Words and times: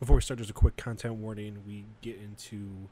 Before 0.00 0.14
we 0.14 0.22
start, 0.22 0.38
there's 0.38 0.50
a 0.50 0.52
quick 0.52 0.76
content 0.76 1.14
warning. 1.14 1.58
We 1.66 1.84
get 2.02 2.18
into 2.18 2.88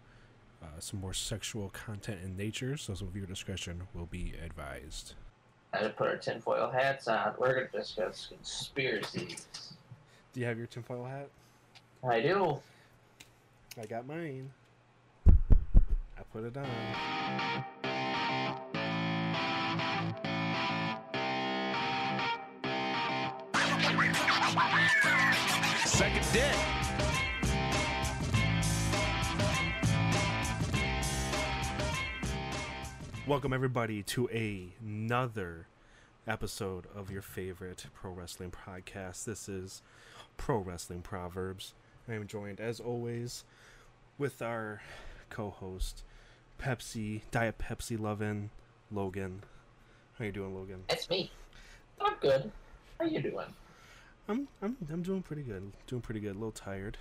uh, 0.61 0.81
some 0.81 1.01
more 1.01 1.15
sexual 1.15 1.69
content 1.69 2.19
in 2.25 2.37
nature, 2.37 2.77
so 2.77 2.95
some 2.95 3.09
viewer 3.09 3.27
discretion 3.27 3.83
will 3.95 4.07
be 4.07 4.35
advised. 4.45 5.15
I 5.73 5.83
to 5.83 5.91
put 5.91 6.09
our 6.09 6.17
tinfoil 6.17 6.69
hats 6.69 7.07
on. 7.07 7.35
We're 7.39 7.55
going 7.55 7.69
to 7.71 7.79
discuss 7.79 8.27
conspiracies. 8.27 9.47
Do 10.33 10.41
you 10.41 10.47
have 10.47 10.59
your 10.59 10.67
tinfoil 10.67 11.05
hat? 11.05 11.29
I 12.03 12.21
do. 12.21 12.61
I 13.81 13.87
got 13.87 14.07
mine. 14.07 14.51
I 15.29 16.23
put 16.33 16.45
it 16.45 16.57
on. 16.57 16.67
Second 25.85 26.27
deck. 26.33 26.76
Welcome 33.27 33.53
everybody 33.53 34.05
to 34.05 34.29
another 34.29 35.67
episode 36.29 36.85
of 36.95 37.11
your 37.11 37.23
favorite 37.23 37.87
pro 37.93 38.13
wrestling 38.13 38.53
podcast. 38.53 39.25
This 39.25 39.49
is 39.49 39.83
Pro 40.37 40.59
Wrestling 40.59 41.03
Proverbs. 41.03 41.75
I 42.09 42.13
am 42.13 42.29
joined 42.29 42.61
as 42.61 42.79
always 42.79 43.43
with 44.17 44.43
our 44.43 44.81
co-host 45.29 46.05
Pepsi 46.61 47.23
Diet 47.33 47.59
Pepsi 47.59 47.99
loving 47.99 48.51
Logan. 48.93 49.43
How 50.21 50.27
you 50.27 50.31
doing, 50.31 50.55
Logan? 50.55 50.85
It's 50.89 51.11
me. 51.11 51.33
I'm 52.01 52.15
good. 52.21 52.53
How 53.01 53.07
you 53.07 53.21
doing? 53.21 53.49
I'm 54.29 54.47
I'm 54.63 54.77
I'm 54.89 55.03
doing 55.03 55.23
pretty 55.23 55.43
good. 55.43 55.73
Doing 55.89 56.01
pretty 56.01 56.21
good. 56.21 56.37
A 56.37 56.39
little 56.39 56.53
tired. 56.53 56.97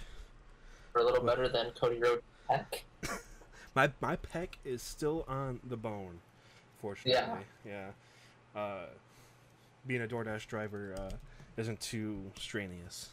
We're 0.96 1.02
a 1.02 1.06
little 1.06 1.24
better 1.24 1.48
than 1.48 1.70
Cody 1.80 2.00
Rhodes. 2.00 2.24
Heck. 2.50 2.84
My 3.76 3.92
my 4.02 4.16
pec 4.16 4.50
is 4.64 4.82
still 4.82 5.26
on 5.28 5.60
the 5.68 5.76
bone, 5.78 6.20
fortunately. 6.82 7.44
Yeah. 7.66 7.88
Uh, 8.56 8.86
being 9.86 10.02
a 10.02 10.08
DoorDash 10.08 10.48
driver 10.48 10.96
uh, 10.98 11.16
isn't 11.58 11.80
too 11.82 12.32
strenuous. 12.40 13.10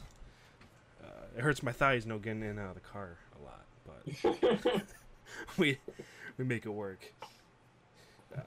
Uh, 1.03 1.07
it 1.37 1.43
hurts 1.43 1.63
my 1.63 1.73
thighs 1.73 2.07
no 2.07 2.19
getting 2.19 2.43
in 2.43 2.51
and 2.51 2.61
out 2.61 2.69
of 2.69 2.75
the 2.75 2.81
car 2.81 3.19
a 3.41 3.45
lot, 3.45 3.65
but 3.85 4.83
we 5.59 5.79
we 6.39 6.45
make 6.45 6.65
it 6.65 6.71
work. 6.71 7.13
Uh, 8.37 8.41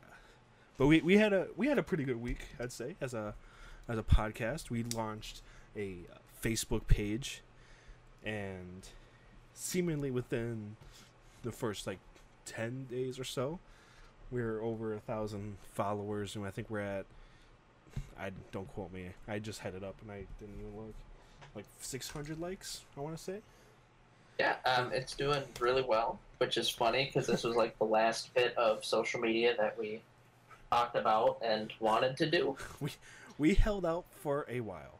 but 0.77 0.87
we, 0.87 1.01
we 1.01 1.17
had 1.17 1.33
a 1.33 1.47
we 1.57 1.67
had 1.67 1.77
a 1.77 1.83
pretty 1.83 2.05
good 2.05 2.21
week, 2.21 2.45
I'd 2.59 2.71
say, 2.71 2.95
as 3.01 3.13
a 3.13 3.35
as 3.89 3.97
a 3.97 4.03
podcast. 4.03 4.69
We 4.69 4.83
launched 4.83 5.41
a 5.75 5.97
uh, 6.11 6.17
Facebook 6.41 6.87
page, 6.87 7.41
and 8.23 8.87
seemingly 9.53 10.11
within 10.11 10.77
the 11.45 11.51
first 11.51 11.87
like 11.87 11.99
10 12.45 12.87
days 12.89 13.17
or 13.19 13.23
so 13.23 13.59
we're 14.31 14.61
over 14.61 14.93
a 14.93 14.99
thousand 14.99 15.55
followers 15.73 16.35
and 16.35 16.45
i 16.45 16.49
think 16.51 16.69
we're 16.69 16.79
at 16.79 17.05
i 18.19 18.29
don't 18.51 18.67
quote 18.73 18.91
me 18.91 19.07
i 19.27 19.39
just 19.39 19.59
had 19.61 19.73
it 19.75 19.83
up 19.83 19.95
and 20.01 20.11
i 20.11 20.23
didn't 20.39 20.55
even 20.59 20.75
look 20.75 20.93
like 21.55 21.65
600 21.79 22.39
likes 22.39 22.81
i 22.97 22.99
want 23.01 23.15
to 23.17 23.23
say 23.23 23.37
Yeah, 24.39 24.55
um, 24.65 24.91
it's 24.91 25.15
doing 25.15 25.41
really 25.61 25.81
well, 25.83 26.19
which 26.39 26.57
is 26.57 26.67
funny 26.69 27.05
because 27.05 27.25
this 27.25 27.43
was 27.45 27.55
like 27.55 27.77
the 27.79 27.85
last 27.85 28.33
bit 28.33 28.53
of 28.57 28.83
social 28.83 29.21
media 29.21 29.55
that 29.57 29.79
we 29.79 30.01
talked 30.69 30.97
about 30.97 31.37
and 31.41 31.71
wanted 31.79 32.17
to 32.17 32.29
do. 32.29 32.57
we 32.81 32.89
we 33.37 33.53
held 33.53 33.85
out 33.85 34.03
for 34.21 34.45
a 34.49 34.59
while 34.59 34.99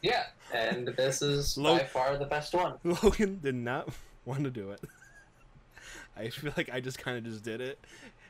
Yeah, 0.00 0.24
and 0.54 0.88
this 0.96 1.20
is 1.20 1.58
Lo- 1.64 1.76
by 1.76 1.84
far 1.84 2.16
the 2.16 2.24
best 2.24 2.54
one. 2.54 2.74
logan 2.84 3.38
did 3.42 3.54
not 3.54 3.90
want 4.24 4.44
to 4.44 4.50
do 4.50 4.70
it 4.70 4.80
i 6.16 6.28
feel 6.28 6.52
like 6.56 6.70
i 6.72 6.80
just 6.80 6.98
kind 6.98 7.16
of 7.18 7.24
just 7.24 7.42
did 7.44 7.60
it. 7.60 7.78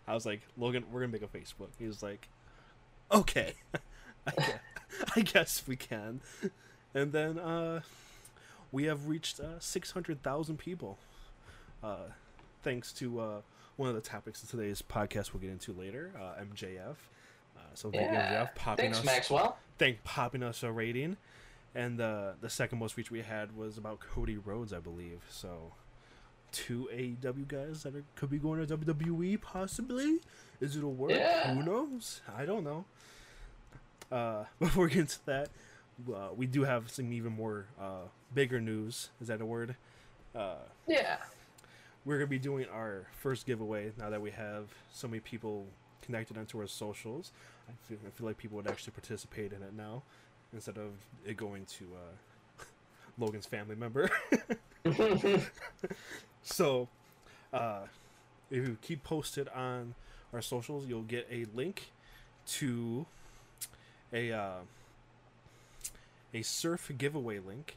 I 0.06 0.14
was 0.14 0.26
like 0.26 0.40
logan 0.56 0.84
we're 0.90 1.00
gonna 1.00 1.12
make 1.12 1.22
a 1.22 1.26
facebook. 1.28 1.68
He 1.78 1.86
was 1.86 2.02
like 2.02 2.28
okay. 3.10 3.54
I 4.26 4.32
guess, 4.36 4.58
I 5.16 5.20
guess 5.20 5.62
we 5.66 5.76
can. 5.76 6.20
And 6.94 7.12
then 7.12 7.38
uh 7.38 7.80
we 8.70 8.84
have 8.84 9.06
reached 9.08 9.38
uh, 9.40 9.58
600000 9.60 10.56
people. 10.58 10.98
Uh 11.82 11.96
thanks 12.62 12.92
to 12.94 13.20
uh 13.20 13.40
one 13.76 13.88
of 13.88 13.94
the 13.94 14.00
topics 14.00 14.42
of 14.42 14.50
today's 14.50 14.82
podcast 14.82 15.32
we'll 15.32 15.40
get 15.40 15.50
into 15.50 15.72
later 15.72 16.12
uh 16.16 16.40
mjf 16.42 16.94
uh, 17.56 17.60
so 17.74 17.90
thank 17.90 18.10
you 18.10 18.16
Yeah. 18.16 18.44
mjf 18.46 18.54
popping 18.54 18.84
Thanks, 18.86 18.98
us 19.00 19.04
Maxwell. 19.04 19.58
thank 19.78 20.02
popping 20.04 20.42
us 20.42 20.62
a 20.62 20.70
rating. 20.72 21.16
And 21.74 21.98
the 21.98 22.34
the 22.40 22.50
second 22.50 22.78
most 22.78 22.96
reach 22.98 23.10
we 23.10 23.22
had 23.22 23.56
was 23.56 23.78
about 23.78 23.98
Cody 24.00 24.36
Rhodes, 24.36 24.72
I 24.74 24.78
believe. 24.78 25.22
So, 25.30 25.72
two 26.52 26.88
AEW 26.92 27.48
guys 27.48 27.82
that 27.82 27.96
are, 27.96 28.04
could 28.14 28.30
be 28.30 28.38
going 28.38 28.64
to 28.64 28.76
WWE, 28.76 29.40
possibly. 29.40 30.20
Is 30.60 30.76
it 30.76 30.84
a 30.84 30.88
work? 30.88 31.10
Yeah. 31.10 31.54
Who 31.54 31.62
knows? 31.64 32.20
I 32.36 32.44
don't 32.44 32.62
know. 32.64 32.84
Uh, 34.10 34.44
before 34.60 34.84
we 34.84 34.90
get 34.90 34.98
into 35.00 35.18
that, 35.26 35.48
uh, 36.12 36.28
we 36.36 36.46
do 36.46 36.64
have 36.64 36.90
some 36.90 37.12
even 37.12 37.32
more 37.32 37.66
uh, 37.80 38.02
bigger 38.34 38.60
news. 38.60 39.10
Is 39.20 39.28
that 39.28 39.40
a 39.40 39.46
word? 39.46 39.74
Uh, 40.34 40.56
Yeah. 40.86 41.16
we're 42.04 42.18
gonna 42.18 42.26
be 42.26 42.38
doing 42.38 42.66
our 42.72 43.06
first 43.20 43.46
giveaway 43.46 43.92
now 43.98 44.10
that 44.10 44.20
we 44.22 44.30
have 44.30 44.68
so 44.92 45.06
many 45.08 45.20
people 45.20 45.66
connected 46.02 46.36
onto 46.38 46.58
our 46.58 46.66
socials. 46.66 47.32
I 47.68 47.72
feel, 47.88 47.98
I 48.06 48.10
feel 48.10 48.26
like 48.26 48.38
people 48.38 48.56
would 48.56 48.66
actually 48.66 48.92
participate 48.92 49.52
in 49.52 49.62
it 49.62 49.72
now 49.76 50.02
instead 50.52 50.76
of 50.78 50.90
it 51.24 51.36
going 51.36 51.64
to 51.78 51.84
uh, 51.94 52.64
Logan's 53.18 53.46
family 53.46 53.76
member. 53.76 54.10
so, 56.42 56.88
uh, 57.52 57.82
if 58.50 58.68
you 58.68 58.76
keep 58.82 59.04
posted 59.04 59.48
on 59.48 59.94
our 60.32 60.42
socials, 60.42 60.86
you'll 60.86 61.02
get 61.02 61.26
a 61.30 61.46
link 61.54 61.90
to 62.46 63.06
a 64.12 64.32
uh, 64.32 64.60
a 66.34 66.42
surf 66.42 66.90
giveaway 66.98 67.38
link. 67.38 67.76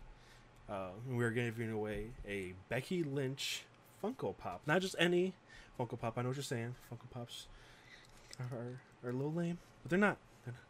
Uh, 0.69 0.89
we're 1.07 1.29
giving 1.31 1.71
away 1.71 2.07
a 2.27 2.53
Becky 2.69 3.03
Lynch 3.03 3.63
Funko 4.03 4.35
Pop. 4.37 4.61
Not 4.65 4.81
just 4.81 4.95
any 4.97 5.33
Funko 5.79 5.99
Pop. 5.99 6.17
I 6.17 6.21
know 6.21 6.29
what 6.29 6.37
you're 6.37 6.43
saying. 6.43 6.75
Funko 6.91 7.09
Pops 7.11 7.47
are, 8.39 8.57
are, 9.03 9.09
a 9.09 9.13
little 9.13 9.31
lame, 9.33 9.57
but 9.83 9.89
they're 9.89 9.99
not. 9.99 10.17
They're 10.45 10.53
not. 10.53 10.61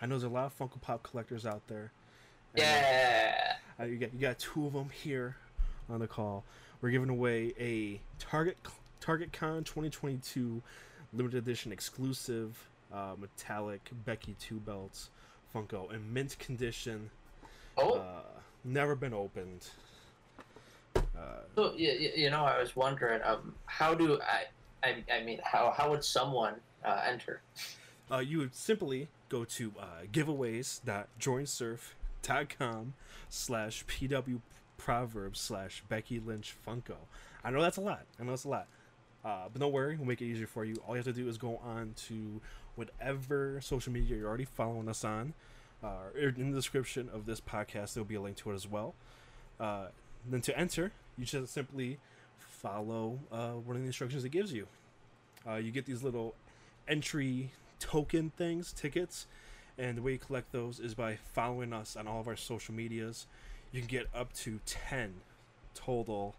I 0.00 0.06
know 0.06 0.14
there's 0.18 0.30
a 0.30 0.34
lot 0.34 0.46
of 0.46 0.58
Funko 0.58 0.80
Pop 0.80 1.02
collectors 1.02 1.44
out 1.44 1.62
there. 1.68 1.92
Uh, 2.56 2.60
Yeah. 2.62 3.56
you 3.84 3.96
got 3.98 4.14
you 4.14 4.20
got 4.20 4.38
two 4.38 4.66
of 4.66 4.72
them 4.72 4.88
here 4.90 5.36
on 5.90 6.00
the 6.00 6.06
call. 6.06 6.44
We're 6.82 6.90
giving 6.90 7.08
away 7.10 7.54
a 7.58 8.00
Target 8.18 8.58
Target 9.00 9.32
Con 9.32 9.64
2022 9.64 10.62
limited 11.12 11.38
edition 11.38 11.72
exclusive 11.72 12.68
uh, 12.92 13.14
metallic 13.18 13.88
Becky 14.04 14.34
two 14.40 14.58
belts 14.60 15.08
Funko 15.54 15.90
in 15.92 16.12
mint 16.12 16.36
condition. 16.38 17.10
Oh, 17.78 17.98
Uh, 18.00 18.20
never 18.64 18.94
been 18.96 19.14
opened. 19.14 19.66
Uh, 20.96 21.00
so 21.54 21.72
you, 21.76 22.10
you 22.16 22.30
know, 22.30 22.44
I 22.44 22.58
was 22.60 22.74
wondering, 22.74 23.20
um, 23.24 23.54
how 23.66 23.94
do 23.94 24.18
I? 24.20 24.46
I, 24.84 25.04
I 25.12 25.22
mean, 25.22 25.38
how 25.44 25.70
how 25.76 25.90
would 25.90 26.02
someone 26.04 26.54
uh, 26.84 27.02
enter? 27.06 27.40
uh, 28.10 28.18
you 28.18 28.38
would 28.38 28.56
simply 28.56 29.06
go 29.28 29.44
to 29.44 29.72
uh, 29.78 29.84
giveaways.joinsurf.com 30.12 32.94
slash 33.28 33.84
pw 33.86 34.40
proverbs 34.82 35.38
slash 35.38 35.82
becky 35.88 36.18
lynch 36.18 36.56
funko. 36.66 36.96
I 37.44 37.50
know 37.50 37.62
that's 37.62 37.76
a 37.76 37.80
lot. 37.80 38.02
I 38.18 38.24
know 38.24 38.30
that's 38.30 38.44
a 38.44 38.48
lot. 38.48 38.66
Uh, 39.24 39.44
but 39.52 39.60
don't 39.60 39.72
worry 39.72 39.96
we'll 39.96 40.08
make 40.08 40.20
it 40.20 40.26
easier 40.26 40.48
for 40.48 40.64
you. 40.64 40.74
All 40.86 40.94
you 40.94 40.98
have 40.98 41.04
to 41.04 41.12
do 41.12 41.28
is 41.28 41.38
go 41.38 41.60
on 41.64 41.94
to 42.08 42.40
whatever 42.74 43.60
social 43.60 43.92
media 43.92 44.16
you're 44.16 44.28
already 44.28 44.44
following 44.44 44.88
us 44.88 45.04
on 45.04 45.34
uh, 45.84 46.10
in 46.16 46.50
the 46.50 46.56
description 46.56 47.08
of 47.12 47.26
this 47.26 47.40
podcast 47.40 47.94
there'll 47.94 48.04
be 48.04 48.16
a 48.16 48.20
link 48.20 48.36
to 48.38 48.50
it 48.50 48.54
as 48.54 48.68
well. 48.68 48.94
Uh, 49.60 49.86
then 50.28 50.40
to 50.40 50.58
enter 50.58 50.90
you 51.16 51.24
just 51.24 51.52
simply 51.52 51.98
follow 52.38 53.20
uh, 53.30 53.52
one 53.52 53.76
of 53.76 53.82
the 53.82 53.86
instructions 53.86 54.24
it 54.24 54.30
gives 54.30 54.52
you. 54.52 54.66
Uh, 55.48 55.54
you 55.54 55.70
get 55.70 55.86
these 55.86 56.02
little 56.02 56.34
entry 56.88 57.50
token 57.78 58.30
things, 58.36 58.72
tickets, 58.72 59.26
and 59.78 59.98
the 59.98 60.02
way 60.02 60.12
you 60.12 60.18
collect 60.18 60.50
those 60.52 60.80
is 60.80 60.94
by 60.94 61.16
following 61.32 61.72
us 61.72 61.96
on 61.96 62.08
all 62.08 62.20
of 62.20 62.28
our 62.28 62.36
social 62.36 62.74
medias. 62.74 63.26
You 63.72 63.80
can 63.80 63.88
get 63.88 64.06
up 64.14 64.32
to 64.34 64.60
10 64.66 65.14
total 65.74 66.34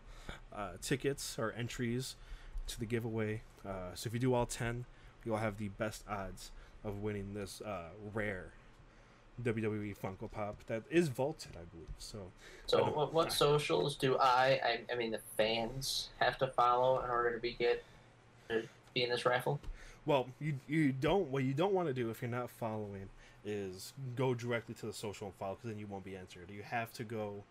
uh, 0.55 0.73
tickets 0.81 1.37
or 1.37 1.53
entries 1.57 2.15
to 2.67 2.79
the 2.79 2.85
giveaway. 2.85 3.41
Uh, 3.65 3.93
so 3.95 4.07
if 4.07 4.13
you 4.13 4.19
do 4.19 4.33
all 4.33 4.45
10, 4.45 4.85
you'll 5.25 5.37
have 5.37 5.57
the 5.57 5.69
best 5.69 6.03
odds 6.07 6.51
of 6.83 7.01
winning 7.01 7.33
this 7.33 7.61
uh, 7.61 7.89
rare 8.13 8.53
WWE 9.41 9.95
Funko 9.97 10.29
Pop 10.29 10.57
that 10.67 10.83
is 10.91 11.07
vaulted, 11.07 11.53
I 11.55 11.65
believe. 11.71 11.87
So, 11.97 12.19
So 12.67 12.83
I 12.83 12.89
what, 12.89 13.13
what 13.13 13.31
socials 13.31 13.95
do 13.95 14.17
I, 14.17 14.59
I? 14.63 14.79
I 14.91 14.95
mean, 14.95 15.11
the 15.11 15.21
fans 15.37 16.09
have 16.19 16.37
to 16.39 16.47
follow 16.47 17.03
in 17.03 17.09
order 17.09 17.33
to 17.33 17.39
be 17.39 17.53
get 17.53 17.83
to 18.49 18.63
be 18.93 19.03
in 19.03 19.09
this 19.09 19.25
raffle. 19.25 19.59
Well, 20.05 20.27
you 20.39 20.59
you 20.67 20.91
don't 20.91 21.29
what 21.29 21.43
you 21.43 21.53
don't 21.53 21.73
want 21.73 21.87
to 21.87 21.93
do 21.93 22.09
if 22.09 22.21
you're 22.21 22.29
not 22.29 22.49
following 22.49 23.09
is 23.45 23.93
go 24.15 24.33
directly 24.33 24.73
to 24.75 24.85
the 24.85 24.93
social 24.93 25.27
and 25.27 25.35
follow 25.35 25.55
because 25.55 25.69
then 25.69 25.79
you 25.79 25.87
won't 25.87 26.03
be 26.05 26.15
entered. 26.15 26.49
You 26.49 26.63
have 26.63 26.93
to 26.93 27.03
go 27.03 27.43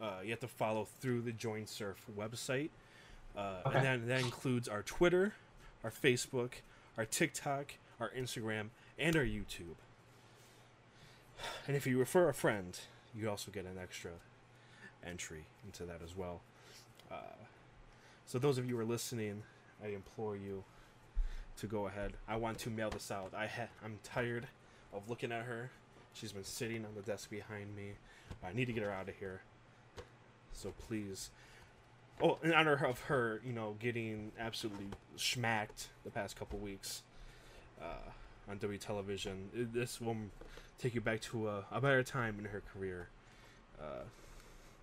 uh, 0.00 0.20
you 0.24 0.30
have 0.30 0.40
to 0.40 0.48
follow 0.48 0.86
through 1.00 1.22
the 1.22 1.30
Join 1.32 1.66
Surf 1.66 2.04
website, 2.18 2.70
uh, 3.36 3.60
Okay. 3.66 3.76
and 3.78 3.86
then 3.86 4.08
that 4.08 4.20
includes 4.20 4.68
our 4.68 4.82
Twitter, 4.82 5.34
our 5.84 5.90
Facebook, 5.90 6.54
our 6.98 7.04
TikTok, 7.04 7.74
our 8.00 8.10
Instagram, 8.10 8.68
and 8.98 9.14
our 9.16 9.22
YouTube. 9.24 9.76
And 11.66 11.76
if 11.76 11.86
you 11.86 11.98
refer 11.98 12.28
a 12.28 12.34
friend, 12.34 12.78
you 13.14 13.30
also 13.30 13.50
get 13.52 13.64
an 13.66 13.78
extra 13.80 14.10
entry 15.06 15.44
into 15.64 15.84
that 15.84 16.00
as 16.02 16.16
well. 16.16 16.40
Uh, 17.10 17.16
so 18.26 18.38
those 18.38 18.58
of 18.58 18.66
you 18.68 18.74
who 18.76 18.80
are 18.82 18.84
listening, 18.84 19.42
I 19.82 19.88
implore 19.88 20.36
you 20.36 20.64
to 21.58 21.66
go 21.66 21.86
ahead. 21.86 22.14
I 22.26 22.36
want 22.36 22.58
to 22.60 22.70
mail 22.70 22.90
this 22.90 23.10
out. 23.12 23.32
I 23.36 23.46
ha- 23.46 23.68
I'm 23.84 23.98
tired 24.02 24.48
of 24.94 25.08
looking 25.08 25.32
at 25.32 25.44
her. 25.44 25.70
She's 26.12 26.32
been 26.32 26.44
sitting 26.44 26.84
on 26.84 26.94
the 26.94 27.02
desk 27.02 27.30
behind 27.30 27.74
me. 27.74 27.92
I 28.42 28.52
need 28.52 28.66
to 28.66 28.72
get 28.72 28.82
her 28.82 28.92
out 28.92 29.08
of 29.08 29.16
here. 29.16 29.42
So 30.52 30.72
please. 30.86 31.30
Oh, 32.22 32.38
in 32.42 32.52
honor 32.52 32.86
of 32.86 33.00
her, 33.02 33.40
you 33.44 33.52
know, 33.52 33.74
getting 33.80 34.30
absolutely 34.38 34.86
smacked 35.16 35.88
the 36.04 36.10
past 36.10 36.38
couple 36.38 36.60
weeks 36.60 37.02
uh, 37.82 38.10
on 38.48 38.58
W 38.58 38.78
television, 38.78 39.50
this 39.52 40.00
will 40.00 40.16
take 40.78 40.94
you 40.94 41.00
back 41.00 41.20
to 41.22 41.48
a, 41.48 41.64
a 41.72 41.80
better 41.80 42.04
time 42.04 42.36
in 42.38 42.44
her 42.46 42.62
career 42.72 43.08
uh, 43.80 44.04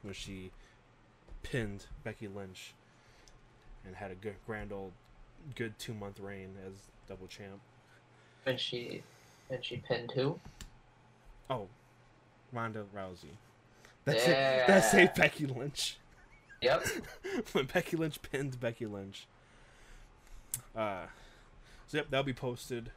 when 0.01 0.13
she 0.13 0.51
pinned 1.43 1.85
Becky 2.03 2.27
Lynch 2.27 2.73
and 3.85 3.95
had 3.95 4.11
a 4.11 4.15
good 4.15 4.35
grand 4.45 4.71
old 4.73 4.91
good 5.55 5.77
two 5.79 5.93
month 5.93 6.19
reign 6.19 6.49
as 6.65 6.73
double 7.07 7.27
champ. 7.27 7.59
And 8.45 8.59
she 8.59 9.03
and 9.51 9.63
she 9.63 9.77
pinned 9.77 10.11
who? 10.11 10.39
Oh, 11.49 11.67
Ronda 12.53 12.85
Rousey. 12.95 13.35
That's 14.05 14.23
it. 14.23 14.63
That's 14.67 14.93
Yeah. 14.93 15.01
it. 15.01 15.15
Becky 15.15 15.45
Lynch. 15.45 15.97
Yep. 16.61 16.85
when 17.51 17.65
Becky 17.65 17.97
Lynch 17.97 18.21
pinned 18.21 18.59
Becky 18.59 18.85
Lynch. 18.85 19.27
Uh, 20.75 21.05
so 21.87 21.97
yep, 21.97 22.07
that'll 22.09 22.23
be 22.23 22.33
posted. 22.33 22.91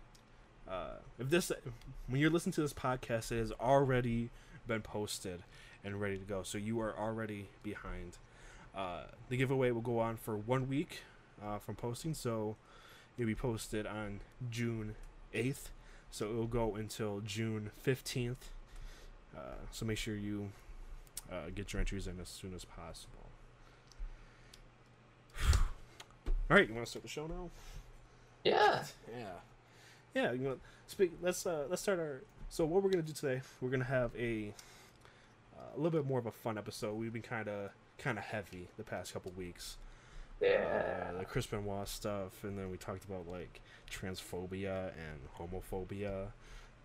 Uh, 0.68 0.94
if 1.18 1.28
this, 1.30 1.50
when 2.08 2.20
you're 2.20 2.30
listening 2.30 2.52
to 2.54 2.62
this 2.62 2.72
podcast, 2.72 3.32
it 3.32 3.38
has 3.38 3.52
already 3.52 4.30
been 4.66 4.80
posted 4.82 5.42
and 5.84 6.00
ready 6.00 6.16
to 6.18 6.24
go. 6.24 6.42
So 6.42 6.56
you 6.58 6.80
are 6.80 6.96
already 6.98 7.48
behind. 7.62 8.16
Uh, 8.74 9.02
the 9.28 9.36
giveaway 9.36 9.70
will 9.70 9.82
go 9.82 9.98
on 9.98 10.16
for 10.16 10.36
one 10.36 10.68
week 10.68 11.00
uh, 11.44 11.58
from 11.58 11.74
posting, 11.76 12.14
so 12.14 12.56
it'll 13.18 13.26
be 13.26 13.34
posted 13.34 13.86
on 13.86 14.20
June 14.50 14.94
8th. 15.34 15.68
So 16.14 16.26
it 16.26 16.34
will 16.37 16.46
go 16.46 16.76
until 16.76 17.20
June 17.26 17.72
15th. 17.84 18.37
Uh, 19.37 19.40
so 19.72 19.84
make 19.84 19.99
sure 19.99 20.14
you 20.14 20.50
uh, 21.28 21.50
get 21.52 21.72
your 21.72 21.81
entries 21.81 22.06
in 22.06 22.20
as 22.20 22.28
soon 22.28 22.55
as 22.55 22.64
possible. 22.64 23.31
All 25.44 26.56
right, 26.56 26.69
you 26.69 26.72
want 26.72 26.87
to 26.87 26.90
start 26.90 27.02
the 27.02 27.08
show 27.08 27.26
now? 27.26 27.50
Yeah. 28.44 28.84
Yeah, 29.12 29.26
yeah. 30.14 30.31
You 30.31 30.38
know, 30.38 30.56
speak. 30.87 31.11
Let's 31.20 31.46
uh, 31.46 31.64
let's 31.69 31.82
start 31.82 31.99
our. 31.99 32.22
So 32.49 32.64
what 32.64 32.84
we're 32.84 32.90
gonna 32.90 33.02
do 33.02 33.12
today? 33.12 33.40
We're 33.61 33.70
gonna 33.70 33.82
have 33.82 34.12
a 34.16 34.55
uh, 35.58 35.75
a 35.75 35.76
little 35.76 35.99
bit 35.99 36.06
more 36.06 36.20
of 36.20 36.26
a 36.26 36.31
fun 36.31 36.56
episode. 36.56 36.94
We've 36.94 37.12
been 37.12 37.22
kind 37.22 37.49
of 37.49 37.70
kind 37.99 38.19
of 38.19 38.25
heavy 38.25 38.69
the 38.76 38.84
past 38.84 39.12
couple 39.12 39.32
weeks. 39.37 39.78
Yeah. 40.40 41.10
Uh, 41.14 41.19
the 41.19 41.25
Chris 41.25 41.46
Benoit 41.46 41.88
stuff, 41.88 42.42
and 42.44 42.58
then 42.58 42.70
we 42.70 42.76
talked 42.76 43.04
about 43.04 43.26
like 43.28 43.60
transphobia 43.90 44.90
and 44.98 45.20
homophobia. 45.38 46.26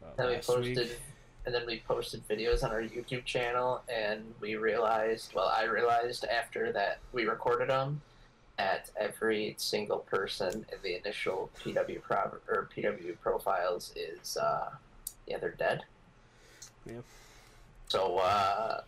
Uh, 0.01 0.06
we 0.18 0.24
last 0.25 0.48
posted 0.48 0.78
week. 0.78 1.00
and 1.46 1.54
then 1.54 1.66
we 1.66 1.81
posted 1.88 2.25
videos 2.28 2.63
on 2.63 2.72
our 2.72 2.81
YouTube 2.81 3.25
channel 3.25 3.81
and 3.94 4.24
we 4.40 4.56
realized 4.56 5.34
well 5.36 5.51
I 5.54 5.63
realized 5.66 6.24
after 6.24 6.72
that 6.72 7.00
we 7.12 7.25
recorded 7.25 7.69
them 7.69 8.01
that 8.57 8.90
every 8.98 9.56
single 9.57 10.00
person 10.00 10.66
in 10.72 10.78
the 10.84 10.95
initial 10.98 11.50
PW 11.60 12.02
pro- 12.02 12.38
or 12.48 12.69
PW 12.74 13.19
profiles 13.19 13.92
is 13.98 14.38
uh 14.38 14.69
yeah 15.28 15.38
they're 15.38 15.52
dead. 15.52 15.84
Yeah. 16.86 17.02
So 17.90 18.19
uh 18.19 18.81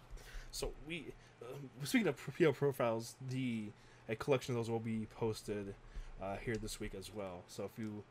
So 0.51 0.71
we, 0.87 1.07
uh, 1.41 1.45
speaking 1.83 2.07
of 2.07 2.15
PO 2.37 2.53
profiles, 2.53 3.15
the 3.29 3.65
a 4.11 4.15
collection 4.15 4.53
of 4.53 4.59
those 4.59 4.69
will 4.69 4.79
be 4.79 5.07
posted 5.17 5.73
uh, 6.21 6.35
here 6.37 6.55
this 6.55 6.79
week 6.79 6.93
as 6.97 7.11
well. 7.13 7.43
So 7.47 7.63
if 7.63 7.79
you 7.79 8.03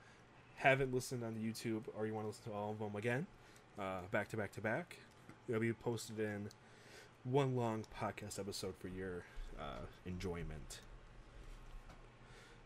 haven't 0.57 0.93
listened 0.95 1.23
on 1.23 1.35
the 1.35 1.41
YouTube 1.41 1.83
or 1.97 2.07
you 2.07 2.15
want 2.15 2.25
to 2.25 2.29
listen 2.29 2.51
to 2.51 2.59
all 2.59 2.71
of 2.73 2.79
them 2.79 2.97
again, 2.97 3.27
uh, 3.79 4.01
back 4.11 4.29
to 4.31 4.37
back 4.37 4.53
to 4.53 4.61
back, 4.61 4.97
they'll 5.49 5.61
be 5.61 5.73
posted 5.73 6.19
in 6.19 6.49
one 7.25 7.55
long 7.55 7.85
podcast 8.01 8.39
episode 8.39 8.75
for 8.81 8.89
your 8.89 9.25
uh, 9.61 9.85
enjoyment. 10.07 10.81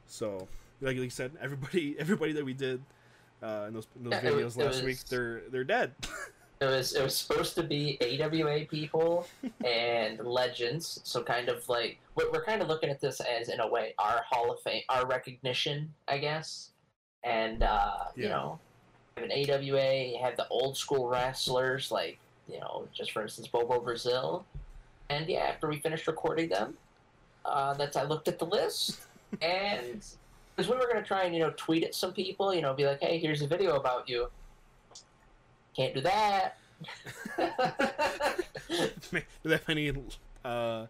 So, 0.07 0.49
like 0.81 0.97
you 0.97 1.11
said, 1.11 1.33
everybody, 1.41 1.97
everybody 1.99 2.33
that 2.35 2.45
we 2.45 2.55
did 2.55 2.81
uh, 3.43 3.65
in 3.69 3.75
those, 3.75 3.87
in 3.97 4.05
those 4.11 4.13
Yeah, 4.23 4.31
videos 4.31 4.45
was- 4.45 4.57
last 4.59 4.83
week, 4.85 4.99
they're 5.09 5.43
they're 5.51 5.65
dead. 5.65 5.93
it 6.61 6.67
was 6.67 6.95
it 6.95 7.03
was 7.03 7.17
supposed 7.17 7.55
to 7.57 7.63
be 7.63 7.99
AWA 8.01 8.65
people 8.67 9.27
and 9.65 10.19
legends, 10.25 11.01
so 11.05 11.23
kind 11.23 11.49
of 11.49 11.69
like 11.69 11.99
we're, 12.15 12.31
we're 12.33 12.45
kind 12.45 12.63
of 12.63 12.69
looking 12.69 12.91
at 12.91 13.01
this 13.01 13.21
as 13.21 13.49
in 13.49 13.61
a 13.61 13.67
way 13.69 13.95
our 13.99 14.23
Hall 14.29 14.51
of 14.51 14.61
Fame, 14.61 14.83
our 14.89 15.07
recognition, 15.07 15.93
I 16.09 16.19
guess. 16.19 16.71
And 17.25 17.63
uh, 17.63 17.97
you 18.17 18.25
Yeah. 18.25 18.29
know, 18.31 18.61
have 19.17 19.25
an 19.25 19.33
AWA, 19.33 20.05
you 20.13 20.19
have 20.23 20.37
the 20.37 20.47
old 20.49 20.77
school 20.77 21.09
wrestlers 21.09 21.91
like 21.91 22.19
you 22.47 22.61
know, 22.61 22.87
just 22.95 23.13
for 23.13 23.23
instance, 23.23 23.49
Bobo 23.49 23.81
Brazil. 23.81 24.45
And 25.09 25.27
yeah, 25.29 25.41
after 25.41 25.69
we 25.69 25.81
finished 25.81 26.07
recording 26.07 26.49
them, 26.51 26.77
uh, 27.45 27.73
that's 27.75 27.97
I 27.97 28.03
looked 28.05 28.29
at 28.29 28.39
the 28.39 28.45
list 28.47 29.01
and 29.43 30.05
because 30.57 30.71
we 30.71 30.77
were 30.77 30.87
gonna 30.93 31.05
try 31.05 31.25
and 31.25 31.35
you 31.35 31.41
know 31.41 31.53
tweet 31.57 31.85
at 31.85 31.95
some 31.95 32.13
people, 32.13 32.55
you 32.55 32.61
know, 32.63 32.75
be 32.75 32.85
like, 32.87 33.01
hey, 33.01 33.19
here's 33.19 33.43
a 33.43 33.47
video 33.47 33.77
about 33.77 34.09
you. 34.09 34.29
Can't 35.77 35.95
do 35.95 36.01
that. 36.03 36.59
Do 38.69 39.23
they 39.45 39.51
have 39.51 39.69
any 39.69 39.93
uh, 40.45 40.87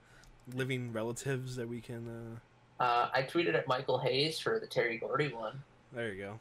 living 0.54 0.92
relatives 0.92 1.56
that 1.56 1.68
we 1.68 1.80
can? 1.80 2.38
Uh... 2.80 2.82
uh, 2.82 3.08
I 3.12 3.22
tweeted 3.22 3.54
at 3.54 3.66
Michael 3.68 3.98
Hayes 3.98 4.38
for 4.38 4.58
the 4.58 4.66
Terry 4.66 4.98
Gordy 4.98 5.28
one, 5.32 5.62
There 5.92 6.12
you 6.12 6.22
go. 6.22 6.38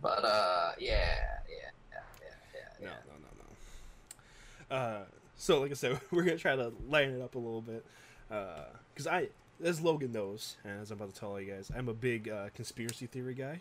but 0.00 0.24
uh, 0.24 0.72
yeah, 0.78 1.16
yeah, 1.48 1.70
yeah, 1.92 1.98
yeah, 2.22 2.60
yeah. 2.82 2.88
No, 2.88 2.92
no, 3.12 3.28
no, 3.38 4.76
no. 4.76 4.76
Uh, 4.76 5.04
so 5.36 5.60
like 5.60 5.70
I 5.70 5.74
said, 5.74 6.00
we're 6.10 6.22
gonna 6.24 6.36
try 6.38 6.56
to 6.56 6.72
lighten 6.88 7.16
it 7.18 7.22
up 7.22 7.34
a 7.34 7.38
little 7.38 7.62
bit, 7.62 7.84
because 8.28 9.06
I, 9.06 9.28
as 9.62 9.80
Logan 9.80 10.12
knows, 10.12 10.56
and 10.64 10.80
as 10.80 10.90
I'm 10.90 10.98
about 10.98 11.14
to 11.14 11.20
tell 11.20 11.30
all 11.30 11.40
you 11.40 11.52
guys, 11.52 11.70
I'm 11.76 11.88
a 11.88 11.94
big 11.94 12.28
uh, 12.28 12.48
conspiracy 12.54 13.06
theory 13.06 13.34
guy. 13.34 13.60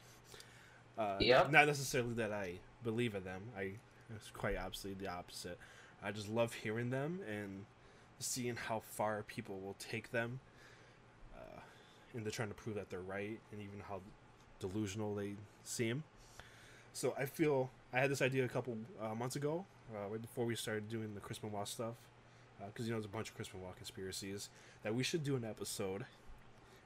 Uh, 0.97 1.17
Yep. 1.19 1.51
Not 1.51 1.67
necessarily 1.67 2.13
that 2.15 2.31
I 2.31 2.53
believe 2.83 3.15
in 3.15 3.23
them. 3.23 3.41
I 3.57 3.71
it's 4.15 4.29
quite 4.31 4.55
absolutely 4.55 5.05
the 5.05 5.11
opposite. 5.11 5.57
I 6.03 6.11
just 6.11 6.29
love 6.29 6.53
hearing 6.53 6.89
them 6.89 7.19
and 7.29 7.65
seeing 8.19 8.55
how 8.55 8.79
far 8.79 9.23
people 9.23 9.59
will 9.59 9.75
take 9.79 10.11
them 10.11 10.39
uh, 11.35 11.59
into 12.13 12.31
trying 12.31 12.49
to 12.49 12.53
prove 12.53 12.75
that 12.75 12.89
they're 12.89 13.01
right, 13.01 13.39
and 13.51 13.61
even 13.61 13.79
how 13.87 14.01
delusional 14.59 15.15
they 15.15 15.33
seem. 15.63 16.03
So 16.93 17.13
I 17.17 17.25
feel 17.25 17.69
I 17.91 17.99
had 17.99 18.11
this 18.11 18.21
idea 18.21 18.45
a 18.45 18.49
couple 18.49 18.77
uh, 19.01 19.15
months 19.15 19.35
ago, 19.35 19.65
uh, 19.93 20.09
right 20.09 20.21
before 20.21 20.45
we 20.45 20.55
started 20.55 20.89
doing 20.89 21.13
the 21.13 21.19
Chris 21.19 21.39
Benoit 21.39 21.67
stuff, 21.67 21.95
because 22.67 22.85
you 22.85 22.91
know 22.91 22.97
there's 22.97 23.05
a 23.05 23.15
bunch 23.15 23.29
of 23.29 23.35
Chris 23.35 23.47
Benoit 23.47 23.75
conspiracies 23.75 24.49
that 24.83 24.93
we 24.93 25.03
should 25.03 25.23
do 25.23 25.35
an 25.35 25.43
episode 25.43 26.05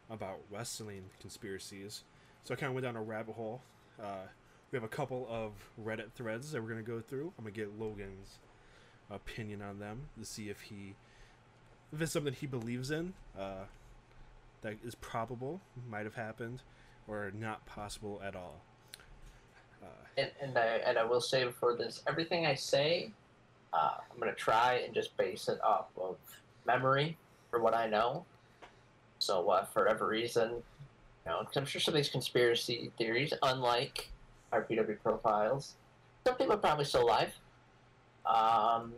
about 0.09 0.39
wrestling 0.51 1.03
conspiracies. 1.19 2.03
So 2.43 2.53
I 2.53 2.57
kind 2.57 2.69
of 2.69 2.75
went 2.75 2.85
down 2.85 2.95
a 2.95 3.01
rabbit 3.01 3.35
hole. 3.35 3.61
Uh, 4.01 4.27
we 4.71 4.77
have 4.77 4.83
a 4.83 4.89
couple 4.89 5.27
of 5.29 5.53
Reddit 5.83 6.11
threads 6.13 6.51
that 6.51 6.61
we're 6.61 6.69
gonna 6.69 6.81
go 6.81 6.99
through. 7.01 7.33
I'm 7.37 7.45
gonna 7.45 7.51
get 7.51 7.79
Logan's 7.79 8.39
opinion 9.09 9.61
on 9.61 9.79
them 9.79 10.09
to 10.19 10.25
see 10.25 10.49
if 10.49 10.61
he, 10.61 10.95
if 11.93 12.01
it's 12.01 12.11
something 12.11 12.33
he 12.33 12.47
believes 12.47 12.91
in, 12.91 13.13
uh, 13.37 13.65
that 14.61 14.75
is 14.83 14.95
probable, 14.95 15.61
might 15.89 16.03
have 16.03 16.15
happened, 16.15 16.61
or 17.07 17.31
not 17.33 17.65
possible 17.65 18.21
at 18.25 18.35
all. 18.35 18.61
Uh, 19.81 19.85
And, 20.17 20.31
and 20.41 20.57
I 20.57 20.65
and 20.85 20.97
I 20.97 21.03
will 21.03 21.21
say 21.21 21.45
before 21.45 21.75
this, 21.75 22.01
everything 22.07 22.45
I 22.45 22.55
say, 22.55 23.11
uh, 23.71 23.97
I'm 24.11 24.19
gonna 24.19 24.33
try 24.33 24.81
and 24.85 24.93
just 24.93 25.15
base 25.15 25.47
it 25.47 25.61
off 25.63 25.87
of 25.95 26.17
memory 26.65 27.17
for 27.49 27.61
what 27.61 27.73
I 27.73 27.87
know. 27.87 28.25
So 29.19 29.49
uh, 29.49 29.63
for 29.65 29.83
whatever 29.83 30.07
reason, 30.07 30.51
you 30.51 30.61
know, 31.27 31.47
I'm 31.55 31.65
sure 31.65 31.79
some 31.79 31.93
of 31.93 31.95
these 31.95 32.09
conspiracy 32.09 32.91
theories, 32.97 33.33
unlike 33.43 34.09
our 34.51 34.63
PW 34.63 34.97
profiles, 35.01 35.75
some 36.25 36.35
people 36.35 36.53
are 36.53 36.57
probably 36.57 36.85
still 36.85 37.03
alive. 37.03 37.33
Um, 38.25 38.93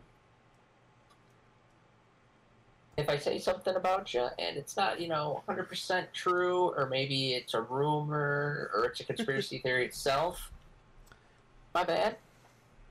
if 2.99 3.09
I 3.09 3.17
say 3.17 3.39
something 3.39 3.75
about 3.75 4.13
you 4.13 4.27
and 4.37 4.57
it's 4.57 4.75
not, 4.75 4.99
you 4.99 5.07
know, 5.07 5.41
100% 5.47 6.05
true, 6.11 6.73
or 6.75 6.87
maybe 6.89 7.33
it's 7.33 7.53
a 7.53 7.61
rumor 7.61 8.69
or 8.75 8.85
it's 8.85 8.99
a 8.99 9.03
conspiracy 9.03 9.59
theory 9.63 9.85
itself, 9.85 10.51
my 11.73 11.83
bad. 11.83 12.17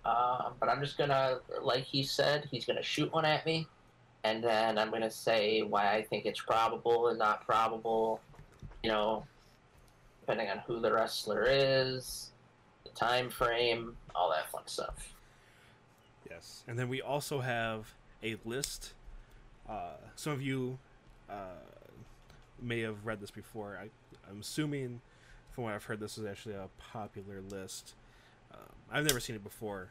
Um, 0.04 0.54
but 0.58 0.68
I'm 0.68 0.80
just 0.80 0.96
gonna, 0.96 1.40
like 1.60 1.84
he 1.84 2.02
said, 2.02 2.48
he's 2.50 2.64
gonna 2.64 2.82
shoot 2.82 3.12
one 3.12 3.26
at 3.26 3.44
me, 3.44 3.66
and 4.24 4.42
then 4.42 4.78
I'm 4.78 4.90
gonna 4.90 5.10
say 5.10 5.60
why 5.62 5.92
I 5.92 6.02
think 6.02 6.24
it's 6.24 6.40
probable 6.40 7.08
and 7.08 7.18
not 7.18 7.44
probable. 7.44 8.20
You 8.82 8.90
know, 8.90 9.24
depending 10.20 10.48
on 10.48 10.58
who 10.66 10.80
the 10.80 10.92
wrestler 10.92 11.44
is, 11.46 12.30
time 12.98 13.30
frame, 13.30 13.96
all 14.14 14.30
that 14.30 14.50
fun 14.50 14.62
stuff. 14.66 15.14
Yes, 16.28 16.64
and 16.66 16.78
then 16.78 16.88
we 16.88 17.00
also 17.00 17.40
have 17.40 17.94
a 18.22 18.36
list. 18.44 18.94
Uh, 19.68 19.96
some 20.16 20.32
of 20.32 20.42
you 20.42 20.78
uh, 21.30 21.62
may 22.60 22.80
have 22.80 23.06
read 23.06 23.20
this 23.20 23.30
before. 23.30 23.78
I, 23.80 23.88
I'm 24.28 24.40
assuming, 24.40 25.00
from 25.50 25.64
what 25.64 25.74
I've 25.74 25.84
heard, 25.84 26.00
this 26.00 26.18
is 26.18 26.26
actually 26.26 26.54
a 26.54 26.68
popular 26.78 27.40
list. 27.40 27.94
Um, 28.52 28.60
I've 28.90 29.06
never 29.06 29.20
seen 29.20 29.36
it 29.36 29.44
before, 29.44 29.90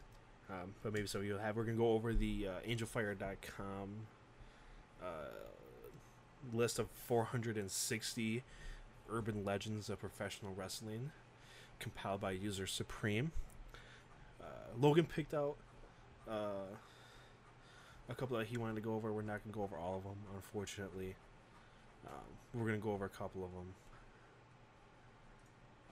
um, 0.49 0.73
but 0.83 0.93
maybe 0.93 1.07
some 1.07 1.21
of 1.21 1.27
you 1.27 1.37
have. 1.37 1.55
We're 1.55 1.63
gonna 1.63 1.77
go 1.77 1.93
over 1.93 2.13
the 2.13 2.47
uh, 2.47 2.69
AngelFire.com 2.69 3.89
uh, 5.01 5.05
list 6.53 6.79
of 6.79 6.87
460 7.07 8.43
urban 9.09 9.45
legends 9.45 9.89
of 9.89 9.99
professional 9.99 10.53
wrestling, 10.53 11.11
compiled 11.79 12.21
by 12.21 12.31
user 12.31 12.67
Supreme. 12.67 13.31
Uh, 14.41 14.45
Logan 14.79 15.05
picked 15.05 15.33
out 15.33 15.55
uh, 16.29 16.65
a 18.09 18.15
couple 18.15 18.37
that 18.37 18.47
he 18.47 18.57
wanted 18.57 18.75
to 18.75 18.81
go 18.81 18.95
over. 18.95 19.11
We're 19.11 19.21
not 19.21 19.43
going 19.43 19.51
to 19.51 19.57
go 19.57 19.63
over 19.63 19.77
all 19.77 19.97
of 19.97 20.03
them, 20.03 20.17
unfortunately. 20.35 21.15
Um, 22.05 22.13
we're 22.53 22.67
going 22.67 22.79
to 22.79 22.83
go 22.83 22.91
over 22.93 23.05
a 23.05 23.09
couple 23.09 23.43
of 23.43 23.51
them. 23.51 23.73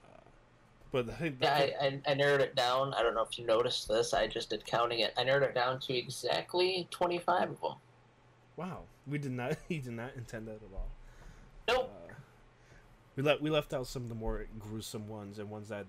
Uh, 0.04 0.20
but 0.92 1.10
I 1.10 1.12
think 1.14 1.36
Yeah, 1.42 1.54
I, 1.54 1.74
I, 1.80 2.00
I 2.08 2.14
narrowed 2.14 2.40
it 2.40 2.54
down. 2.54 2.94
I 2.94 3.02
don't 3.02 3.14
know 3.14 3.22
if 3.22 3.38
you 3.38 3.46
noticed 3.46 3.88
this. 3.88 4.14
I 4.14 4.26
just 4.26 4.50
did 4.50 4.64
counting 4.64 5.00
it. 5.00 5.12
I 5.16 5.24
narrowed 5.24 5.42
it 5.42 5.54
down 5.54 5.80
to 5.80 5.96
exactly 5.96 6.88
25 6.90 7.50
of 7.50 7.60
them. 7.60 7.72
wow, 8.56 8.80
we 9.06 9.18
did 9.18 9.32
not. 9.32 9.56
He 9.68 9.78
did 9.78 9.92
not 9.92 10.10
intend 10.16 10.48
that 10.48 10.56
at 10.56 10.62
all. 10.74 10.88
Nope. 11.68 11.92
Uh, 11.92 12.05
we 13.16 13.22
let 13.22 13.40
we 13.40 13.50
left 13.50 13.74
out 13.74 13.86
some 13.86 14.02
of 14.02 14.08
the 14.08 14.14
more 14.14 14.46
gruesome 14.58 15.08
ones 15.08 15.38
and 15.38 15.50
ones 15.50 15.68
that 15.68 15.86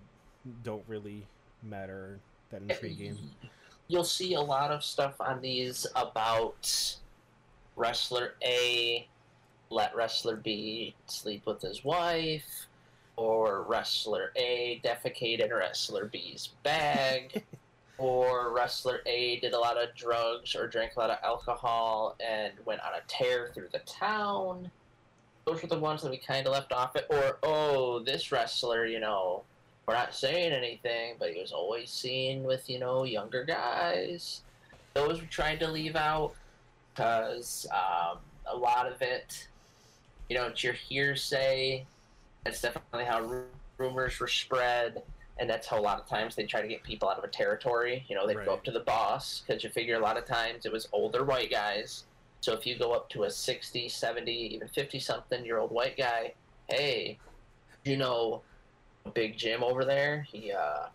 don't 0.64 0.84
really 0.88 1.26
matter 1.62 2.20
that 2.50 2.62
eh, 2.62 2.74
intriguing. 2.74 3.18
You'll 3.90 4.04
see 4.04 4.34
a 4.34 4.42
lot 4.42 4.72
of 4.72 4.84
stuff 4.84 5.16
on 5.20 5.42
these 5.42 5.86
about 5.96 6.98
wrestler 7.76 8.36
A 8.44 9.08
let 9.70 9.96
wrestler 9.96 10.38
B 10.38 10.96
sleep 11.08 11.46
with 11.46 11.62
his 11.62 11.84
wife, 11.84 12.68
or 13.16 13.64
wrestler 13.64 14.32
A 14.36 14.82
defecated 14.84 15.46
in 15.46 15.54
wrestler 15.54 16.06
B's 16.06 16.50
bag, 16.64 17.44
or 17.98 18.54
wrestler 18.54 19.02
A 19.06 19.40
did 19.40 19.54
a 19.54 19.60
lot 19.60 19.78
of 19.78 19.94
drugs 19.96 20.56
or 20.56 20.68
drank 20.68 20.96
a 20.96 21.00
lot 21.00 21.10
of 21.10 21.18
alcohol 21.24 22.16
and 22.26 22.54
went 22.66 22.82
on 22.82 22.94
a 22.94 23.02
tear 23.08 23.52
through 23.54 23.70
the 23.74 23.80
town. 23.80 24.72
Those 25.48 25.62
were 25.62 25.70
the 25.70 25.80
ones 25.80 26.02
that 26.02 26.12
we 26.12 26.18
kind 26.18 26.46
of 26.46 26.52
left 26.52 26.74
off 26.74 26.98
it. 26.98 27.08
Or, 27.10 27.40
oh, 27.42 28.00
this 28.00 28.34
wrestler, 28.34 28.86
you 28.86 29.00
know, 29.00 29.44
we're 29.88 29.94
not 29.94 30.14
saying 30.14 30.52
anything, 30.52 31.16
but 31.18 31.32
he 31.32 31.40
was 31.40 31.54
always 31.54 31.90
seen 31.90 32.44
with, 32.44 32.70
you 32.70 32.80
know, 32.80 33.06
younger 33.06 33.46
guys. 33.46 34.42
Those 34.94 35.22
we 35.22 35.28
tried 35.28 35.62
to 35.62 35.68
leave 35.70 35.96
out 35.96 36.34
because 36.94 37.66
um, 37.72 38.18
a 38.46 38.56
lot 38.58 38.92
of 38.92 39.02
it, 39.02 39.48
you 40.30 40.36
know, 40.36 40.48
it's 40.48 40.66
your 40.66 40.74
hearsay. 40.74 41.86
That's 42.44 42.60
definitely 42.62 43.06
how 43.06 43.22
ru- 43.22 43.46
rumors 43.78 44.20
were 44.20 44.28
spread. 44.28 45.02
And 45.40 45.50
that's 45.50 45.66
how 45.66 45.80
a 45.80 45.82
lot 45.82 45.98
of 45.98 46.08
times 46.10 46.36
they 46.36 46.44
try 46.44 46.62
to 46.62 46.68
get 46.68 46.84
people 46.84 47.08
out 47.08 47.20
of 47.20 47.24
a 47.24 47.30
territory. 47.30 48.04
You 48.10 48.16
know, 48.16 48.28
they 48.28 48.36
Right. 48.36 48.46
go 48.46 48.54
up 48.54 48.66
to 48.66 48.72
the 48.72 48.82
boss 48.82 49.44
because 49.48 49.64
you 49.64 49.70
figure 49.70 49.96
a 49.96 50.00
lot 50.00 50.18
of 50.18 50.26
times 50.26 50.66
it 50.66 50.74
was 50.74 50.90
older 50.92 51.24
white 51.24 51.52
guys. 51.52 52.04
So 52.42 52.54
if 52.54 52.66
you 52.66 52.78
go 52.78 52.94
up 52.94 53.10
to 53.10 53.24
a 53.24 53.30
60, 53.30 53.90
70, 53.90 54.32
even 54.32 54.68
50 54.68 55.00
something 55.00 55.44
year 55.46 55.58
old 55.58 55.72
white 55.72 55.98
guy, 55.98 56.34
hey, 56.68 57.18
you 57.84 57.98
know, 57.98 58.42
Big 59.14 59.38
Jim 59.38 59.64
over 59.64 59.86
there, 59.86 60.22
he 60.22 60.52
uh, 60.52 60.88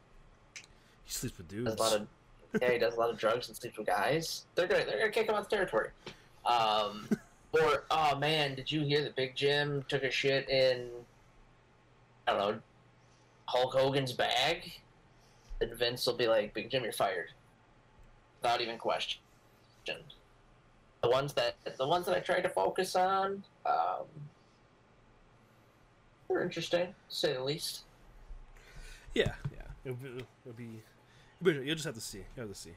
He 1.04 1.12
sleeps 1.12 1.38
with 1.38 1.48
does 1.48 1.56
dudes. 1.64 1.80
a 1.80 1.82
lot 1.82 1.92
of 1.94 2.06
yeah, 2.60 2.72
he 2.72 2.78
does 2.78 2.94
a 2.94 3.00
lot 3.00 3.10
of 3.10 3.16
drugs 3.18 3.48
and 3.48 3.56
sleeps 3.56 3.78
with 3.78 3.86
guys. 3.86 4.44
They're 4.54 4.66
gonna 4.66 4.84
they're 4.84 4.98
gonna 4.98 5.10
kick 5.10 5.28
him 5.28 5.34
out 5.34 5.42
of 5.42 5.48
the 5.48 5.56
territory. 5.56 5.88
Um, 6.44 7.08
or 7.52 7.84
oh 7.90 8.16
man, 8.18 8.54
did 8.54 8.70
you 8.70 8.82
hear 8.82 9.02
that 9.02 9.16
Big 9.16 9.34
Jim 9.34 9.84
took 9.88 10.02
a 10.02 10.10
shit 10.10 10.48
in 10.48 10.88
I 12.26 12.32
don't 12.32 12.38
know 12.56 12.60
Hulk 13.46 13.72
Hogan's 13.74 14.12
bag? 14.12 14.70
And 15.60 15.72
Vince 15.74 16.04
will 16.06 16.14
be 16.16 16.26
like, 16.26 16.52
Big 16.54 16.70
Jim, 16.70 16.82
you're 16.82 16.92
fired, 16.92 17.28
without 18.40 18.60
even 18.60 18.78
question. 18.78 19.20
The 21.02 21.10
ones 21.10 21.32
that 21.34 21.56
the 21.76 21.86
ones 21.86 22.06
that 22.06 22.16
I 22.16 22.20
tried 22.20 22.42
to 22.42 22.48
focus 22.48 22.94
on, 22.94 23.42
um, 23.66 24.06
they're 26.28 26.42
interesting, 26.42 26.86
to 26.86 27.14
say 27.14 27.32
the 27.34 27.42
least. 27.42 27.82
Yeah, 29.14 29.32
yeah. 29.52 29.62
It'll 29.84 29.96
be, 29.96 30.08
it'll 30.44 30.56
be 30.56 30.80
you'll 31.44 31.74
just 31.74 31.84
have 31.84 31.94
to 31.94 32.00
see. 32.00 32.18
You 32.18 32.42
have 32.42 32.48
to 32.48 32.54
see. 32.54 32.72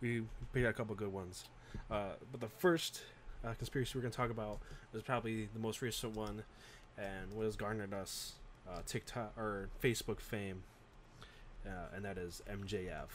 We 0.00 0.24
picked 0.52 0.66
out 0.66 0.70
a 0.70 0.74
couple 0.74 0.94
good 0.94 1.12
ones. 1.12 1.44
Uh, 1.90 2.10
but 2.30 2.40
the 2.40 2.48
first 2.48 3.02
uh, 3.44 3.54
conspiracy 3.54 3.92
we're 3.94 4.02
going 4.02 4.12
to 4.12 4.16
talk 4.16 4.30
about 4.30 4.58
is 4.92 5.02
probably 5.02 5.48
the 5.54 5.60
most 5.60 5.80
recent 5.82 6.16
one, 6.16 6.42
and 6.98 7.32
what 7.32 7.44
has 7.44 7.56
garnered 7.56 7.94
us 7.94 8.32
uh, 8.68 8.80
TikTok 8.86 9.32
or 9.36 9.68
Facebook 9.82 10.20
fame, 10.20 10.62
uh, 11.66 11.94
and 11.94 12.04
that 12.04 12.18
is 12.18 12.42
MJF. 12.50 13.08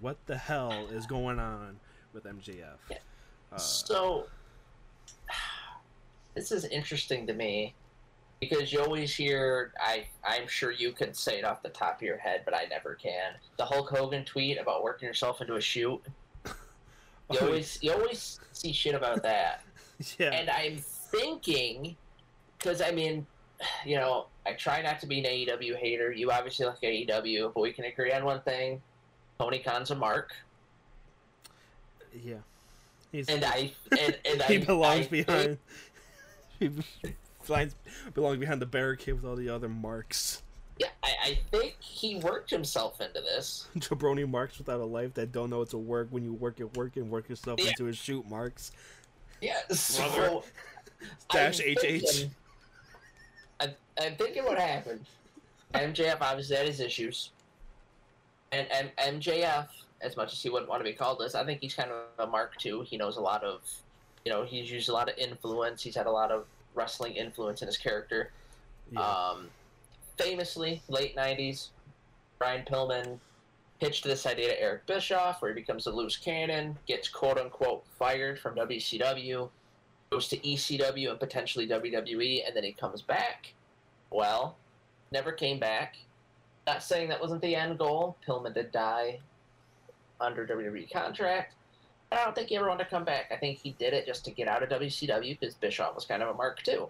What 0.00 0.18
the 0.26 0.36
hell 0.36 0.86
is 0.90 1.06
going 1.06 1.38
on 1.38 1.80
with 2.12 2.24
MJF? 2.24 2.76
Yeah. 2.90 2.98
Uh, 3.52 3.58
So, 3.58 4.26
this 6.34 6.52
is 6.52 6.64
interesting 6.66 7.26
to 7.26 7.34
me 7.34 7.74
because 8.40 8.72
you 8.72 8.80
always 8.80 9.14
hear. 9.14 9.72
I 9.80 10.06
I'm 10.24 10.46
sure 10.46 10.70
you 10.70 10.92
can 10.92 11.14
say 11.14 11.38
it 11.38 11.44
off 11.44 11.62
the 11.62 11.70
top 11.70 11.96
of 11.96 12.02
your 12.02 12.18
head, 12.18 12.42
but 12.44 12.54
I 12.54 12.64
never 12.64 12.94
can. 12.94 13.32
The 13.56 13.64
Hulk 13.64 13.90
Hogan 13.90 14.24
tweet 14.24 14.58
about 14.58 14.82
working 14.82 15.06
yourself 15.06 15.40
into 15.40 15.56
a 15.56 15.60
shoot. 15.60 16.00
You 17.32 17.40
always 17.40 17.78
you 17.82 17.92
always 17.92 18.38
see 18.52 18.72
shit 18.72 18.94
about 18.94 19.20
that, 19.24 19.64
yeah. 20.16 20.30
and 20.30 20.48
I'm 20.48 20.76
thinking 20.78 21.96
because 22.56 22.80
I 22.80 22.92
mean, 22.92 23.26
you 23.84 23.96
know, 23.96 24.26
I 24.46 24.52
try 24.52 24.80
not 24.80 25.00
to 25.00 25.08
be 25.08 25.18
an 25.18 25.24
AEW 25.24 25.76
hater. 25.76 26.12
You 26.12 26.30
obviously 26.30 26.66
like 26.66 26.80
AEW, 26.80 27.52
but 27.52 27.60
we 27.60 27.72
can 27.72 27.84
agree 27.84 28.12
on 28.12 28.24
one 28.24 28.42
thing: 28.42 28.80
Tony 29.40 29.58
Khan's 29.58 29.90
a 29.90 29.96
mark, 29.96 30.36
yeah. 32.22 32.36
He's, 33.16 33.28
and 33.30 33.42
I 33.44 33.72
and, 33.98 34.18
and 34.26 34.42
he 34.48 34.56
I, 34.56 34.64
belongs 34.64 35.06
I 35.06 35.08
behind. 35.08 35.58
he 36.60 36.70
belongs, 37.46 37.74
belongs 38.12 38.38
behind 38.38 38.60
the 38.60 38.66
barricade 38.66 39.14
with 39.14 39.24
all 39.24 39.36
the 39.36 39.48
other 39.48 39.68
marks. 39.70 40.42
Yeah, 40.78 40.88
I, 41.02 41.14
I 41.22 41.38
think 41.50 41.76
he 41.80 42.16
worked 42.16 42.50
himself 42.50 43.00
into 43.00 43.22
this. 43.22 43.68
Jabroni 43.78 44.28
marks 44.28 44.58
without 44.58 44.80
a 44.80 44.84
life 44.84 45.14
that 45.14 45.32
don't 45.32 45.48
know 45.48 45.62
it's 45.62 45.72
a 45.72 45.78
work 45.78 46.08
when 46.10 46.22
you 46.24 46.34
work 46.34 46.60
at 46.60 46.76
work 46.76 46.96
and 46.96 47.10
work 47.10 47.30
yourself 47.30 47.58
Yeah. 47.58 47.68
into 47.70 47.86
a 47.86 47.94
shoot 47.94 48.28
marks. 48.28 48.72
Yeah, 49.40 49.56
so. 49.70 50.44
Dash 51.30 51.60
I'm 51.60 51.72
HH. 51.74 51.80
thinking- 51.80 52.30
I, 53.60 53.68
I'm 53.98 54.16
thinking 54.16 54.44
what 54.44 54.58
happened. 54.58 55.06
MJF 55.72 56.18
obviously 56.20 56.56
had 56.56 56.66
his 56.66 56.80
issues, 56.80 57.30
and, 58.52 58.66
and 58.70 59.20
MJF, 59.20 59.68
as 60.00 60.16
much 60.16 60.32
as 60.32 60.42
he 60.42 60.50
wouldn't 60.50 60.68
want 60.68 60.80
to 60.80 60.84
be 60.84 60.92
called 60.92 61.18
this, 61.18 61.34
I 61.34 61.44
think 61.44 61.60
he's 61.60 61.74
kind 61.74 61.90
of 61.90 62.28
a 62.28 62.30
mark 62.30 62.56
too. 62.58 62.82
He 62.82 62.96
knows 62.96 63.16
a 63.16 63.20
lot 63.20 63.42
of, 63.42 63.62
you 64.24 64.32
know, 64.32 64.44
he's 64.44 64.70
used 64.70 64.88
a 64.88 64.92
lot 64.92 65.08
of 65.08 65.16
influence. 65.16 65.82
He's 65.82 65.96
had 65.96 66.06
a 66.06 66.10
lot 66.10 66.30
of 66.30 66.44
wrestling 66.74 67.14
influence 67.14 67.62
in 67.62 67.66
his 67.66 67.78
character. 67.78 68.30
Yeah. 68.92 69.00
Um, 69.00 69.48
famously, 70.18 70.82
late 70.88 71.16
'90s, 71.16 71.68
Brian 72.38 72.64
Pillman 72.64 73.18
pitched 73.80 74.04
this 74.04 74.26
idea 74.26 74.48
to 74.48 74.60
Eric 74.60 74.86
Bischoff, 74.86 75.42
where 75.42 75.50
he 75.50 75.54
becomes 75.54 75.86
a 75.86 75.90
loose 75.90 76.16
cannon, 76.16 76.76
gets 76.86 77.08
quote 77.08 77.38
unquote 77.38 77.84
fired 77.98 78.38
from 78.38 78.54
WCW, 78.54 79.48
goes 80.10 80.28
to 80.28 80.36
ECW 80.38 81.10
and 81.10 81.20
potentially 81.20 81.66
WWE, 81.66 82.46
and 82.46 82.54
then 82.54 82.64
he 82.64 82.72
comes 82.72 83.02
back. 83.02 83.52
Well, 84.10 84.56
never 85.10 85.32
came 85.32 85.58
back. 85.58 85.96
Not 86.66 86.82
saying 86.82 87.08
that 87.08 87.20
wasn't 87.20 87.42
the 87.42 87.54
end 87.54 87.78
goal. 87.78 88.16
Pillman 88.26 88.54
did 88.54 88.72
die 88.72 89.20
under 90.20 90.46
WWE 90.46 90.90
contract. 90.92 91.54
I 92.12 92.24
don't 92.24 92.34
think 92.34 92.48
he 92.48 92.56
ever 92.56 92.68
wanted 92.68 92.84
to 92.84 92.90
come 92.90 93.04
back. 93.04 93.26
I 93.32 93.36
think 93.36 93.58
he 93.58 93.72
did 93.78 93.92
it 93.92 94.06
just 94.06 94.24
to 94.26 94.30
get 94.30 94.46
out 94.48 94.62
of 94.62 94.68
WCW 94.68 95.38
because 95.38 95.54
Bischoff 95.54 95.94
was 95.94 96.04
kind 96.04 96.22
of 96.22 96.28
a 96.28 96.34
mark 96.34 96.62
too. 96.62 96.88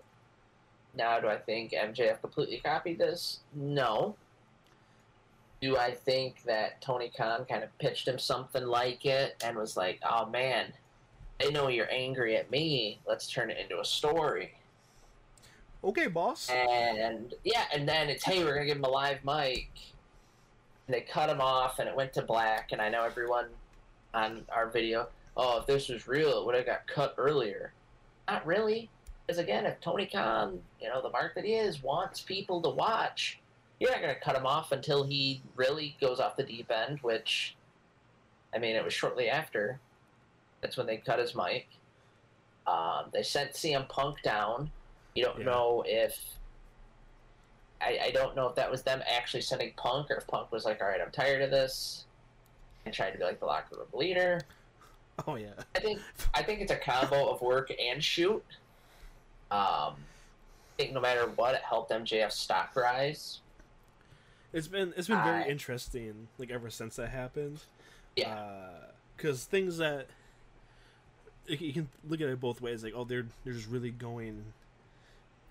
Now, 0.95 1.19
do 1.21 1.29
I 1.29 1.37
think 1.37 1.73
MJF 1.73 2.21
completely 2.21 2.61
copied 2.65 2.99
this? 2.99 3.41
No. 3.55 4.15
Do 5.61 5.77
I 5.77 5.93
think 5.93 6.43
that 6.45 6.81
Tony 6.83 7.11
Khan 7.17 7.47
kind 7.47 7.65
of 7.65 7.77
pitched 7.79 8.07
him 8.07 8.19
something 8.19 8.65
like 8.67 9.07
it 9.07 9.43
and 9.43 9.57
was 9.57 9.77
like, 9.77 10.01
oh 10.09 10.27
man, 10.27 10.73
I 11.43 11.51
know 11.51 11.69
you're 11.69 11.91
angry 11.91 12.37
at 12.37 12.51
me. 12.51 13.01
Let's 13.07 13.31
turn 13.31 13.51
it 13.51 13.59
into 13.59 13.81
a 13.81 13.85
story. 13.85 14.53
okay, 15.85 16.07
boss. 16.09 16.49
And 16.51 17.35
yeah, 17.45 17.65
and 17.73 17.89
then 17.89 18.09
it's, 18.09 18.25
hey, 18.25 18.45
we're 18.45 18.55
going 18.55 18.67
to 18.67 18.67
give 18.67 18.79
him 18.79 18.85
a 18.85 18.89
live 18.91 19.25
mic. 19.25 19.69
They 20.89 21.01
cut 21.01 21.29
him 21.29 21.41
off 21.41 21.79
and 21.79 21.89
it 21.89 21.97
went 21.97 22.13
to 22.15 22.23
black. 22.23 22.71
And 22.73 22.81
I 22.81 22.89
know 22.89 23.03
everyone 23.05 23.47
on 24.15 24.45
our 24.51 24.69
video, 24.69 25.09
oh, 25.37 25.59
if 25.61 25.67
this 25.67 25.89
was 25.89 26.07
real, 26.07 26.39
it 26.41 26.47
would 26.47 26.55
have 26.55 26.67
got 26.67 26.87
cut 26.87 27.15
earlier. 27.19 27.73
Not 28.29 28.47
really. 28.47 28.89
Because 29.27 29.39
again, 29.39 29.67
if 29.67 29.81
Tony 29.81 30.07
Khan, 30.07 30.61
you 30.81 30.89
know, 30.89 31.03
the 31.03 31.11
mark 31.11 31.35
that 31.35 31.45
he 31.45 31.55
is, 31.55 31.83
wants 31.83 32.21
people 32.21 32.61
to 32.63 32.71
watch, 32.71 33.41
you're 33.81 33.91
not 33.91 34.01
going 34.01 34.15
to 34.15 34.21
cut 34.21 34.37
him 34.37 34.47
off 34.47 34.71
until 34.73 35.03
he 35.05 35.43
really 35.57 35.97
goes 36.01 36.21
off 36.21 36.37
the 36.37 36.45
deep 36.45 36.71
end, 36.71 37.01
which, 37.03 37.57
I 38.55 38.59
mean, 38.59 38.77
it 38.77 38.85
was 38.85 38.95
shortly 38.95 39.29
after. 39.29 39.81
That's 40.61 40.77
when 40.77 40.87
they 40.87 40.99
cut 40.99 41.19
his 41.19 41.35
mic. 41.35 41.67
Um, 42.67 43.07
they 43.13 43.23
sent 43.23 43.53
CM 43.53 43.89
Punk 43.89 44.23
down. 44.23 44.71
You 45.15 45.25
don't 45.25 45.39
Yeah. 45.41 45.47
know 45.47 45.83
if. 45.87 46.19
I, 47.81 47.99
I 48.05 48.11
don't 48.11 48.35
know 48.35 48.49
if 48.49 48.55
that 48.57 48.71
was 48.71 48.83
them 48.83 49.03
actually 49.07 49.43
sending 49.43 49.73
Punk 49.77 50.11
or 50.11 50.17
if 50.17 50.27
Punk 50.27 50.51
was 50.51 50.65
like, 50.65 50.81
all 50.81 50.89
right, 50.89 51.01
I'm 51.01 51.11
tired 51.11 51.43
of 51.43 51.51
this 51.51 52.05
and 52.85 52.95
tried 52.95 53.11
to 53.13 53.19
be 53.19 53.25
like 53.25 53.39
the 53.41 53.47
locker 53.47 53.77
room 53.77 53.87
leader. 53.93 54.41
Oh 55.27 55.37
yeah. 55.37 55.53
I 55.75 55.81
think 55.81 56.01
I 56.35 56.43
think 56.43 56.61
it's 56.61 56.73
a 56.73 56.77
combo 56.77 57.29
of 57.31 57.41
work 57.43 57.73
and 57.81 58.03
shoot. 58.03 58.45
Um, 59.51 59.95
I 59.95 59.95
think 60.79 60.93
no 60.93 61.01
matter 61.01 61.27
what, 61.37 61.55
it 61.55 61.63
helped 61.63 61.91
MJF's 61.91 62.35
stock 62.35 62.75
rise. 62.77 63.41
It's 64.53 64.69
been 64.69 64.93
it's 64.97 65.09
been 65.09 65.23
very 65.23 65.45
I- 65.45 65.49
interesting 65.49 66.29
like 66.39 66.51
ever 66.51 66.71
since 66.71 66.97
that 66.97 67.09
happened. 67.09 67.61
Yeah. 68.15 68.69
Because 69.17 69.45
things 69.45 69.79
that 69.79 70.07
you 71.47 71.57
can- 71.57 71.67
you 71.67 71.73
can 71.73 71.89
look 72.09 72.21
at 72.21 72.29
it 72.29 72.41
both 72.41 72.61
ways. 72.61 72.83
Like, 72.85 72.93
oh, 72.97 73.05
they're 73.05 73.27
they're 73.45 73.55
just 73.55 73.69
really 73.69 73.91
going 73.91 74.45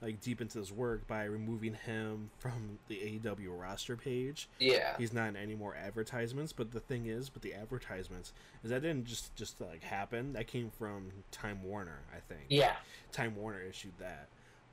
like 0.05 0.21
deep 0.21 0.39
into 0.39 0.59
this 0.59 0.71
work 0.71 1.07
by 1.07 1.23
removing 1.23 1.73
him 1.73 2.29
from 2.37 2.77
the 2.89 2.95
AEW 2.95 3.59
roster 3.59 3.97
page. 3.97 4.47
Yeah, 4.59 4.95
He's 4.99 5.11
not 5.11 5.29
in 5.29 5.35
any 5.35 5.55
more 5.55 5.75
advertisements. 5.75 6.53
But 6.53 6.71
the 6.71 6.79
thing 6.79 7.07
is, 7.07 7.33
with 7.33 7.41
the 7.41 7.55
advertisements, 7.55 8.31
is 8.63 8.69
that 8.69 8.83
didn't 8.83 9.05
just 9.05 9.35
just 9.35 9.59
like 9.59 9.83
happen. 9.83 10.33
That 10.33 10.45
came 10.45 10.69
from 10.69 11.11
Time 11.31 11.63
Warner, 11.63 12.01
I 12.15 12.19
think. 12.31 12.45
yeah, 12.49 12.75
Time 13.11 13.35
Warner 13.35 13.61
issued 13.61 13.93
that. 13.99 14.27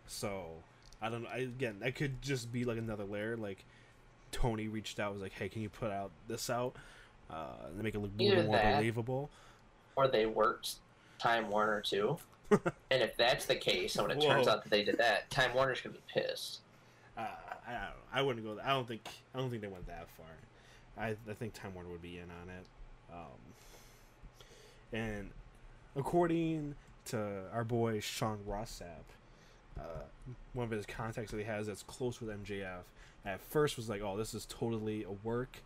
So 0.06 0.48
I 1.00 1.08
don't 1.08 1.22
know. 1.22 1.30
I, 1.32 1.38
again, 1.38 1.78
that 1.80 1.94
could 1.94 2.20
just 2.20 2.52
be 2.52 2.64
like 2.64 2.76
another 2.76 3.04
layer. 3.04 3.34
Like 3.36 3.64
Tony 4.32 4.68
reached 4.68 5.00
out, 5.00 5.14
was 5.14 5.22
like, 5.22 5.32
"Hey, 5.32 5.48
can 5.48 5.62
you 5.62 5.70
put 5.70 5.90
out 5.90 6.10
this 6.28 6.50
out 6.50 6.76
uh, 7.30 7.54
and 7.68 7.82
make 7.82 7.94
it 7.94 8.00
look 8.00 8.10
a 8.18 8.22
little 8.22 8.38
Either 8.38 8.46
more 8.48 8.56
that- 8.58 8.76
believable?" 8.76 9.30
or 9.96 10.08
they 10.08 10.26
worked 10.26 10.74
Time 11.18 11.48
Warner 11.48 11.80
too. 11.80 12.18
And 12.90 13.02
if 13.02 13.16
that's 13.16 13.46
the 13.46 13.54
case, 13.56 13.96
and 13.96 14.06
when 14.06 14.18
it 14.18 14.22
turns 14.22 14.46
out 14.48 14.62
that 14.62 14.70
they 14.70 14.84
did 14.84 14.98
that, 14.98 15.30
Time 15.30 15.54
Warner's 15.54 15.80
gonna 15.80 15.94
be 15.94 16.20
pissed. 16.20 16.60
Uh, 17.16 17.26
I, 17.66 17.72
don't. 17.72 17.80
I 18.12 18.22
wouldn't 18.22 18.44
go. 18.44 18.58
I 18.62 18.70
don't 18.70 18.86
think. 18.86 19.02
I 19.34 19.38
don't 19.38 19.50
think 19.50 19.62
they 19.62 19.68
went 19.68 19.86
that 19.86 20.08
far. 20.16 20.26
I, 21.04 21.16
I 21.28 21.34
think 21.34 21.54
Time 21.54 21.74
Warner 21.74 21.90
would 21.90 22.02
be 22.02 22.18
in 22.18 22.24
on 22.24 22.48
it. 22.48 22.66
Um, 23.12 23.38
and 24.92 25.30
according 25.96 26.74
to 27.06 27.44
our 27.52 27.64
boy 27.64 28.00
Sean 28.00 28.38
Ross 28.46 28.82
Sapp, 28.82 29.82
uh, 29.82 30.02
one 30.52 30.64
of 30.64 30.70
his 30.70 30.86
contacts 30.86 31.30
that 31.30 31.38
he 31.38 31.44
has 31.44 31.66
that's 31.66 31.82
close 31.82 32.20
with 32.20 32.30
MJF, 32.30 32.82
at 33.24 33.40
first 33.40 33.76
was 33.76 33.88
like, 33.88 34.02
"Oh, 34.02 34.16
this 34.16 34.34
is 34.34 34.46
totally 34.46 35.04
a 35.04 35.12
work," 35.26 35.58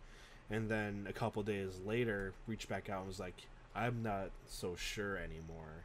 and 0.49 0.69
then 0.69 1.05
a 1.09 1.13
couple 1.13 1.43
days 1.43 1.79
later, 1.85 2.33
reached 2.47 2.69
back 2.69 2.89
out 2.89 2.99
and 2.99 3.07
was 3.07 3.19
like, 3.19 3.35
"I'm 3.75 4.01
not 4.01 4.31
so 4.47 4.75
sure 4.75 5.17
anymore. 5.17 5.83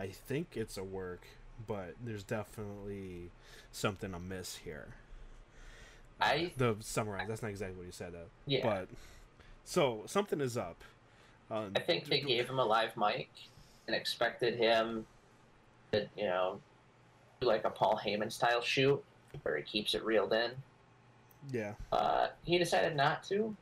I 0.00 0.08
think 0.08 0.56
it's 0.56 0.76
a 0.78 0.84
work, 0.84 1.26
but 1.66 1.94
there's 2.02 2.24
definitely 2.24 3.30
something 3.70 4.14
amiss 4.14 4.56
here." 4.56 4.94
I 6.20 6.52
the 6.56 6.76
summarize. 6.80 7.28
That's 7.28 7.42
not 7.42 7.48
exactly 7.48 7.76
what 7.76 7.86
he 7.86 7.92
said 7.92 8.12
though. 8.12 8.28
yeah, 8.46 8.62
But 8.62 8.88
so 9.64 10.02
something 10.06 10.40
is 10.40 10.56
up. 10.56 10.82
Um, 11.50 11.72
I 11.76 11.80
think 11.80 12.06
they 12.06 12.20
gave 12.20 12.48
him 12.48 12.58
a 12.58 12.64
live 12.64 12.96
mic 12.96 13.28
and 13.86 13.96
expected 13.96 14.54
him 14.56 15.06
to, 15.92 16.06
you 16.16 16.24
know, 16.24 16.60
do 17.40 17.46
like 17.46 17.64
a 17.64 17.70
Paul 17.70 18.00
Heyman 18.04 18.30
style 18.30 18.60
shoot 18.60 19.02
where 19.42 19.56
he 19.56 19.62
keeps 19.62 19.94
it 19.94 20.04
reeled 20.04 20.32
in. 20.32 20.50
Yeah, 21.50 21.72
Uh, 21.90 22.28
he 22.44 22.58
decided 22.58 22.96
not 22.96 23.22
to. 23.24 23.56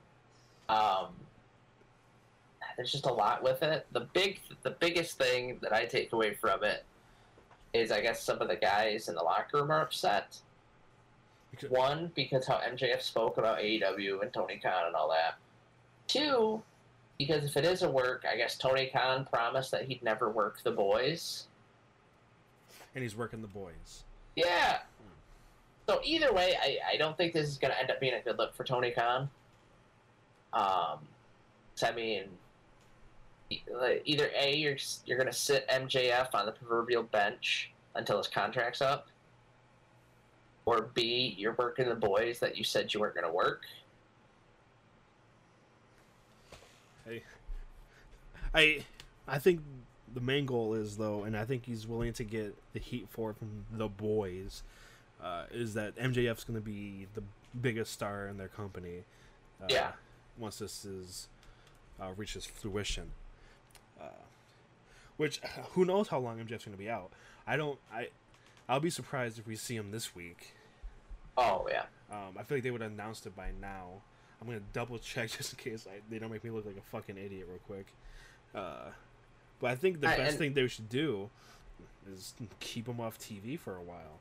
Um, 0.68 1.14
there's 2.78 2.92
just 2.92 3.06
a 3.06 3.12
lot 3.12 3.42
with 3.42 3.62
it. 3.64 3.86
The 3.90 4.06
big, 4.12 4.38
the 4.62 4.70
biggest 4.70 5.18
thing 5.18 5.58
that 5.62 5.72
I 5.72 5.84
take 5.84 6.12
away 6.12 6.34
from 6.34 6.62
it 6.62 6.84
is, 7.74 7.90
I 7.90 8.00
guess, 8.00 8.22
some 8.22 8.40
of 8.40 8.46
the 8.46 8.54
guys 8.54 9.08
in 9.08 9.16
the 9.16 9.20
locker 9.22 9.58
room 9.58 9.72
are 9.72 9.82
upset. 9.82 10.38
because, 11.50 11.70
One, 11.70 12.12
because 12.14 12.46
how 12.46 12.60
MJF 12.60 13.02
spoke 13.02 13.36
about 13.36 13.58
AEW 13.58 14.22
and 14.22 14.32
Tony 14.32 14.60
Khan 14.62 14.86
and 14.86 14.94
all 14.94 15.10
that. 15.10 15.38
Two, 16.06 16.62
because 17.18 17.44
if 17.44 17.56
it 17.56 17.64
is 17.64 17.82
a 17.82 17.90
work, 17.90 18.24
I 18.30 18.36
guess 18.36 18.56
Tony 18.56 18.86
Khan 18.94 19.26
promised 19.30 19.72
that 19.72 19.86
he'd 19.86 20.02
never 20.04 20.30
work 20.30 20.62
the 20.62 20.70
boys. 20.70 21.48
and 22.94 23.02
he's 23.02 23.16
working 23.16 23.42
the 23.42 23.48
boys. 23.48 24.04
Yeah. 24.36 24.78
So 25.88 26.00
either 26.04 26.32
way, 26.32 26.54
I, 26.62 26.78
I 26.94 26.96
don't 26.96 27.16
think 27.16 27.32
this 27.32 27.48
is 27.48 27.58
going 27.58 27.72
to 27.72 27.80
end 27.80 27.90
up 27.90 27.98
being 27.98 28.14
a 28.14 28.20
good 28.20 28.38
look 28.38 28.54
for 28.54 28.62
Tony 28.62 28.92
Khan. 28.92 29.28
Um, 30.52 31.00
I 31.82 31.92
mean, 31.94 32.24
either 33.50 34.30
a 34.38 34.54
you're 34.54 34.76
you're 35.06 35.18
going 35.18 35.30
to 35.30 35.36
sit 35.36 35.68
MJF 35.68 36.34
on 36.34 36.46
the 36.46 36.52
proverbial 36.52 37.02
bench 37.02 37.70
until 37.94 38.18
his 38.18 38.26
contract's 38.26 38.80
up, 38.82 39.08
or 40.66 40.90
b 40.94 41.34
you're 41.38 41.54
working 41.58 41.88
the 41.88 41.94
boys 41.94 42.38
that 42.38 42.56
you 42.56 42.64
said 42.64 42.92
you 42.92 43.00
weren't 43.00 43.14
going 43.14 43.26
to 43.26 43.32
work. 43.32 43.62
Hey, 47.06 47.22
I 48.54 48.84
I 49.26 49.38
think 49.38 49.60
the 50.14 50.20
main 50.20 50.46
goal 50.46 50.74
is 50.74 50.96
though, 50.96 51.24
and 51.24 51.36
I 51.36 51.44
think 51.44 51.64
he's 51.64 51.86
willing 51.86 52.12
to 52.14 52.24
get 52.24 52.54
the 52.72 52.80
heat 52.80 53.06
for 53.10 53.30
it 53.30 53.38
from 53.38 53.64
the 53.72 53.88
boys. 53.88 54.62
Uh, 55.22 55.44
is 55.50 55.74
that 55.74 55.96
MJF's 55.96 56.44
going 56.44 56.58
to 56.58 56.64
be 56.64 57.06
the 57.14 57.22
biggest 57.60 57.92
star 57.92 58.28
in 58.28 58.36
their 58.36 58.48
company? 58.48 59.04
Uh, 59.60 59.66
Yeah. 59.68 59.92
Once 60.38 60.60
this 60.60 60.84
is 60.84 61.28
uh, 62.00 62.12
reaches 62.16 62.46
fruition, 62.46 63.10
uh, 64.00 64.04
which 65.16 65.38
who 65.72 65.84
knows 65.84 66.08
how 66.08 66.18
long 66.18 66.38
MJF's 66.38 66.64
going 66.64 66.76
to 66.76 66.82
be 66.82 66.90
out? 66.90 67.10
I 67.46 67.56
don't. 67.56 67.78
I 67.92 68.08
I'll 68.68 68.80
be 68.80 68.90
surprised 68.90 69.38
if 69.38 69.46
we 69.46 69.56
see 69.56 69.76
him 69.76 69.90
this 69.90 70.14
week. 70.14 70.54
Oh 71.36 71.66
yeah, 71.70 71.84
Um, 72.10 72.36
I 72.38 72.42
feel 72.42 72.56
like 72.58 72.64
they 72.64 72.70
would 72.70 72.80
have 72.80 72.90
announced 72.92 73.24
it 73.26 73.34
by 73.36 73.50
now. 73.60 74.02
I'm 74.40 74.46
gonna 74.46 74.60
double 74.72 74.98
check 74.98 75.30
just 75.36 75.52
in 75.52 75.58
case 75.58 75.86
I, 75.88 76.00
they 76.10 76.18
don't 76.18 76.30
make 76.30 76.44
me 76.44 76.50
look 76.50 76.66
like 76.66 76.76
a 76.76 76.82
fucking 76.90 77.16
idiot 77.16 77.46
real 77.48 77.60
quick. 77.66 77.86
Uh, 78.54 78.90
but 79.60 79.70
I 79.70 79.74
think 79.76 80.00
the 80.00 80.08
I- 80.08 80.16
best 80.16 80.38
thing 80.38 80.52
they 80.54 80.66
should 80.66 80.88
do 80.88 81.30
is 82.12 82.34
keep 82.60 82.88
him 82.88 83.00
off 83.00 83.18
TV 83.18 83.58
for 83.58 83.76
a 83.76 83.82
while. 83.82 84.20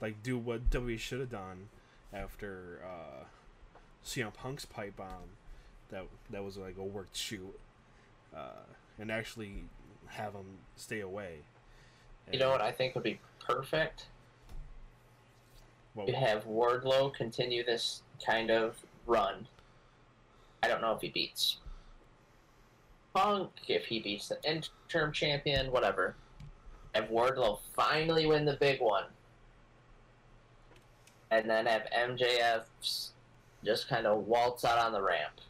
Like 0.00 0.22
do 0.22 0.36
what 0.36 0.68
WWE 0.70 0.98
should 0.98 1.20
have 1.20 1.30
done 1.30 1.68
after 2.12 2.80
uh, 2.84 3.24
CM 4.04 4.34
Punk's 4.34 4.64
pipe 4.64 4.96
bomb. 4.96 5.36
That 5.90 6.04
that 6.30 6.42
was 6.44 6.56
like 6.56 6.76
a 6.76 6.82
worked 6.84 7.16
shoot, 7.16 7.58
uh, 8.36 8.64
and 9.02 9.10
actually 9.10 9.64
have 10.06 10.32
them 10.32 10.46
stay 10.76 11.00
away. 11.00 11.40
you 12.32 12.38
know 12.38 12.48
what 12.48 12.62
I 12.62 12.70
think 12.70 12.94
would 12.94 13.02
be 13.04 13.18
perfect? 13.40 14.06
What- 15.94 16.06
to 16.06 16.14
have 16.14 16.44
Wardlow 16.44 17.12
continue 17.12 17.64
this 17.64 18.02
kind 18.24 18.50
of 18.50 18.76
run. 19.04 19.48
I 20.62 20.68
don't 20.68 20.80
know 20.80 20.92
if 20.92 21.00
he 21.02 21.08
beats 21.08 21.58
Punk, 23.12 23.50
if 23.68 23.84
he 23.86 23.98
beats 24.00 24.28
the 24.28 24.38
interim 24.48 25.12
champion, 25.12 25.70
whatever. 25.70 26.14
Have 26.94 27.08
Wardlow 27.10 27.58
finally 27.74 28.24
win 28.26 28.44
the 28.46 28.56
big 28.56 28.80
one. 28.80 29.04
And 31.30 31.50
then 31.50 31.66
have 31.66 31.86
MJF 31.92 32.64
just 33.64 33.88
kind 33.88 34.06
of 34.06 34.26
waltz 34.26 34.64
out 34.64 34.78
on 34.78 34.92
the 34.92 35.02
ramp. 35.02 35.40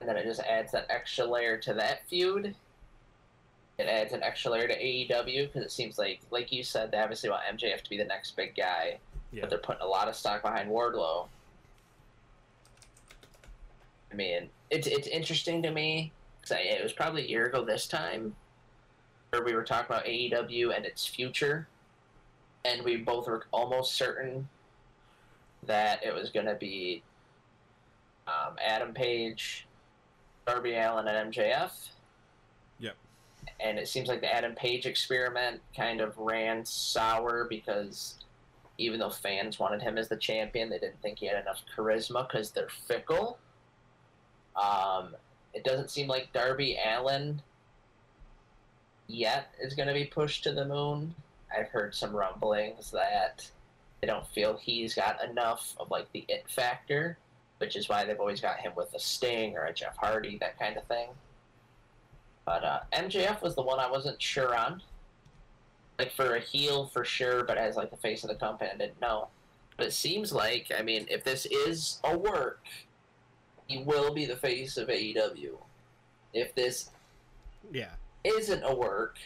And 0.00 0.08
then 0.08 0.16
it 0.16 0.24
just 0.24 0.40
adds 0.40 0.72
that 0.72 0.86
extra 0.90 1.24
layer 1.24 1.56
to 1.58 1.74
that 1.74 2.06
feud. 2.08 2.54
It 3.78 3.86
adds 3.86 4.12
an 4.12 4.22
extra 4.22 4.50
layer 4.50 4.68
to 4.68 4.76
AEW 4.76 5.46
because 5.46 5.62
it 5.62 5.72
seems 5.72 5.98
like, 5.98 6.20
like 6.30 6.52
you 6.52 6.62
said, 6.62 6.90
they 6.90 6.98
obviously 6.98 7.30
want 7.30 7.42
MJF 7.56 7.82
to 7.82 7.90
be 7.90 7.96
the 7.96 8.04
next 8.04 8.36
big 8.36 8.56
guy, 8.56 8.98
yeah. 9.32 9.40
but 9.40 9.50
they're 9.50 9.58
putting 9.58 9.82
a 9.82 9.86
lot 9.86 10.08
of 10.08 10.16
stock 10.16 10.42
behind 10.42 10.68
Wardlow. 10.68 11.28
I 14.10 14.14
mean, 14.14 14.48
it's 14.70 14.86
it's 14.86 15.06
interesting 15.06 15.62
to 15.62 15.70
me 15.70 16.12
because 16.40 16.56
it 16.60 16.82
was 16.82 16.92
probably 16.92 17.24
a 17.24 17.28
year 17.28 17.46
ago 17.46 17.64
this 17.64 17.86
time 17.86 18.34
where 19.30 19.44
we 19.44 19.54
were 19.54 19.64
talking 19.64 19.86
about 19.86 20.06
AEW 20.06 20.74
and 20.74 20.84
its 20.86 21.06
future, 21.06 21.68
and 22.64 22.82
we 22.82 22.96
both 22.96 23.28
were 23.28 23.44
almost 23.52 23.94
certain 23.94 24.48
that 25.66 26.04
it 26.04 26.14
was 26.14 26.30
going 26.30 26.46
to 26.46 26.54
be 26.54 27.02
um, 28.26 28.56
Adam 28.64 28.92
Page, 28.92 29.67
Darby 30.48 30.74
Allin, 30.74 31.06
and 31.06 31.32
MJF. 31.32 31.70
Yep. 32.80 32.96
And 33.60 33.78
it 33.78 33.86
seems 33.86 34.08
like 34.08 34.20
the 34.22 34.32
Adam 34.32 34.54
Page 34.54 34.86
experiment 34.86 35.60
kind 35.76 36.00
of 36.00 36.16
ran 36.16 36.64
sour 36.64 37.46
because 37.48 38.14
even 38.78 38.98
though 38.98 39.10
fans 39.10 39.58
wanted 39.58 39.82
him 39.82 39.98
as 39.98 40.08
the 40.08 40.16
champion, 40.16 40.70
they 40.70 40.78
didn't 40.78 41.02
think 41.02 41.18
he 41.18 41.26
had 41.26 41.40
enough 41.40 41.62
charisma 41.76 42.26
because 42.26 42.50
they're 42.50 42.68
fickle. 42.86 43.38
Um, 44.56 45.14
it 45.52 45.64
doesn't 45.64 45.90
seem 45.90 46.06
like 46.06 46.32
Darby 46.32 46.78
Allin 46.82 47.42
yet 49.06 49.52
is 49.60 49.74
going 49.74 49.88
to 49.88 49.94
be 49.94 50.04
pushed 50.04 50.44
to 50.44 50.52
the 50.52 50.64
moon. 50.64 51.14
I've 51.56 51.68
heard 51.68 51.94
some 51.94 52.14
rumblings 52.14 52.90
that 52.92 53.46
they 54.00 54.06
don't 54.06 54.26
feel 54.28 54.56
he's 54.56 54.94
got 54.94 55.22
enough 55.28 55.74
of 55.78 55.90
like 55.90 56.10
the 56.12 56.24
it 56.28 56.44
factor, 56.48 57.18
which 57.58 57.76
is 57.76 57.88
why 57.88 58.04
they've 58.04 58.18
always 58.20 58.40
got 58.40 58.60
him 58.60 58.72
with 58.76 58.92
a 58.94 58.98
Sting 58.98 59.56
or 59.56 59.64
a 59.66 59.72
Jeff 59.72 59.96
Hardy, 59.96 60.38
that 60.38 60.58
kind 60.58 60.76
of 60.76 60.84
thing. 60.84 61.08
But 62.44 62.64
uh, 62.64 62.80
MJF 62.92 63.42
was 63.42 63.54
the 63.54 63.62
one 63.62 63.78
I 63.78 63.90
wasn't 63.90 64.20
sure 64.22 64.56
on. 64.56 64.82
Like 65.98 66.12
for 66.12 66.36
a 66.36 66.40
heel 66.40 66.86
for 66.86 67.04
sure, 67.04 67.42
but 67.44 67.58
as 67.58 67.74
like 67.76 67.90
the 67.90 67.96
face 67.96 68.22
of 68.22 68.30
the 68.30 68.36
company, 68.36 68.70
I 68.72 68.76
didn't 68.76 69.00
know. 69.00 69.28
But 69.76 69.86
it 69.88 69.92
seems 69.92 70.32
like, 70.32 70.70
I 70.76 70.82
mean, 70.82 71.06
if 71.10 71.24
this 71.24 71.46
is 71.46 72.00
a 72.04 72.16
work, 72.16 72.60
he 73.66 73.82
will 73.82 74.14
be 74.14 74.24
the 74.24 74.36
face 74.36 74.76
of 74.76 74.88
AEW. 74.88 75.58
If 76.32 76.54
this 76.54 76.90
Yeah. 77.72 77.90
isn't 78.24 78.62
a 78.62 78.74
work, 78.74 79.16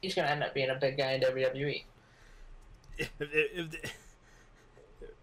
he's 0.00 0.14
gonna 0.14 0.28
end 0.28 0.42
up 0.42 0.54
being 0.54 0.70
a 0.70 0.74
big 0.74 0.96
guy 0.96 1.12
in. 1.12 1.20
WWE. 1.20 1.84
If, 2.96 3.10
if, 3.20 3.74
if 3.74 3.94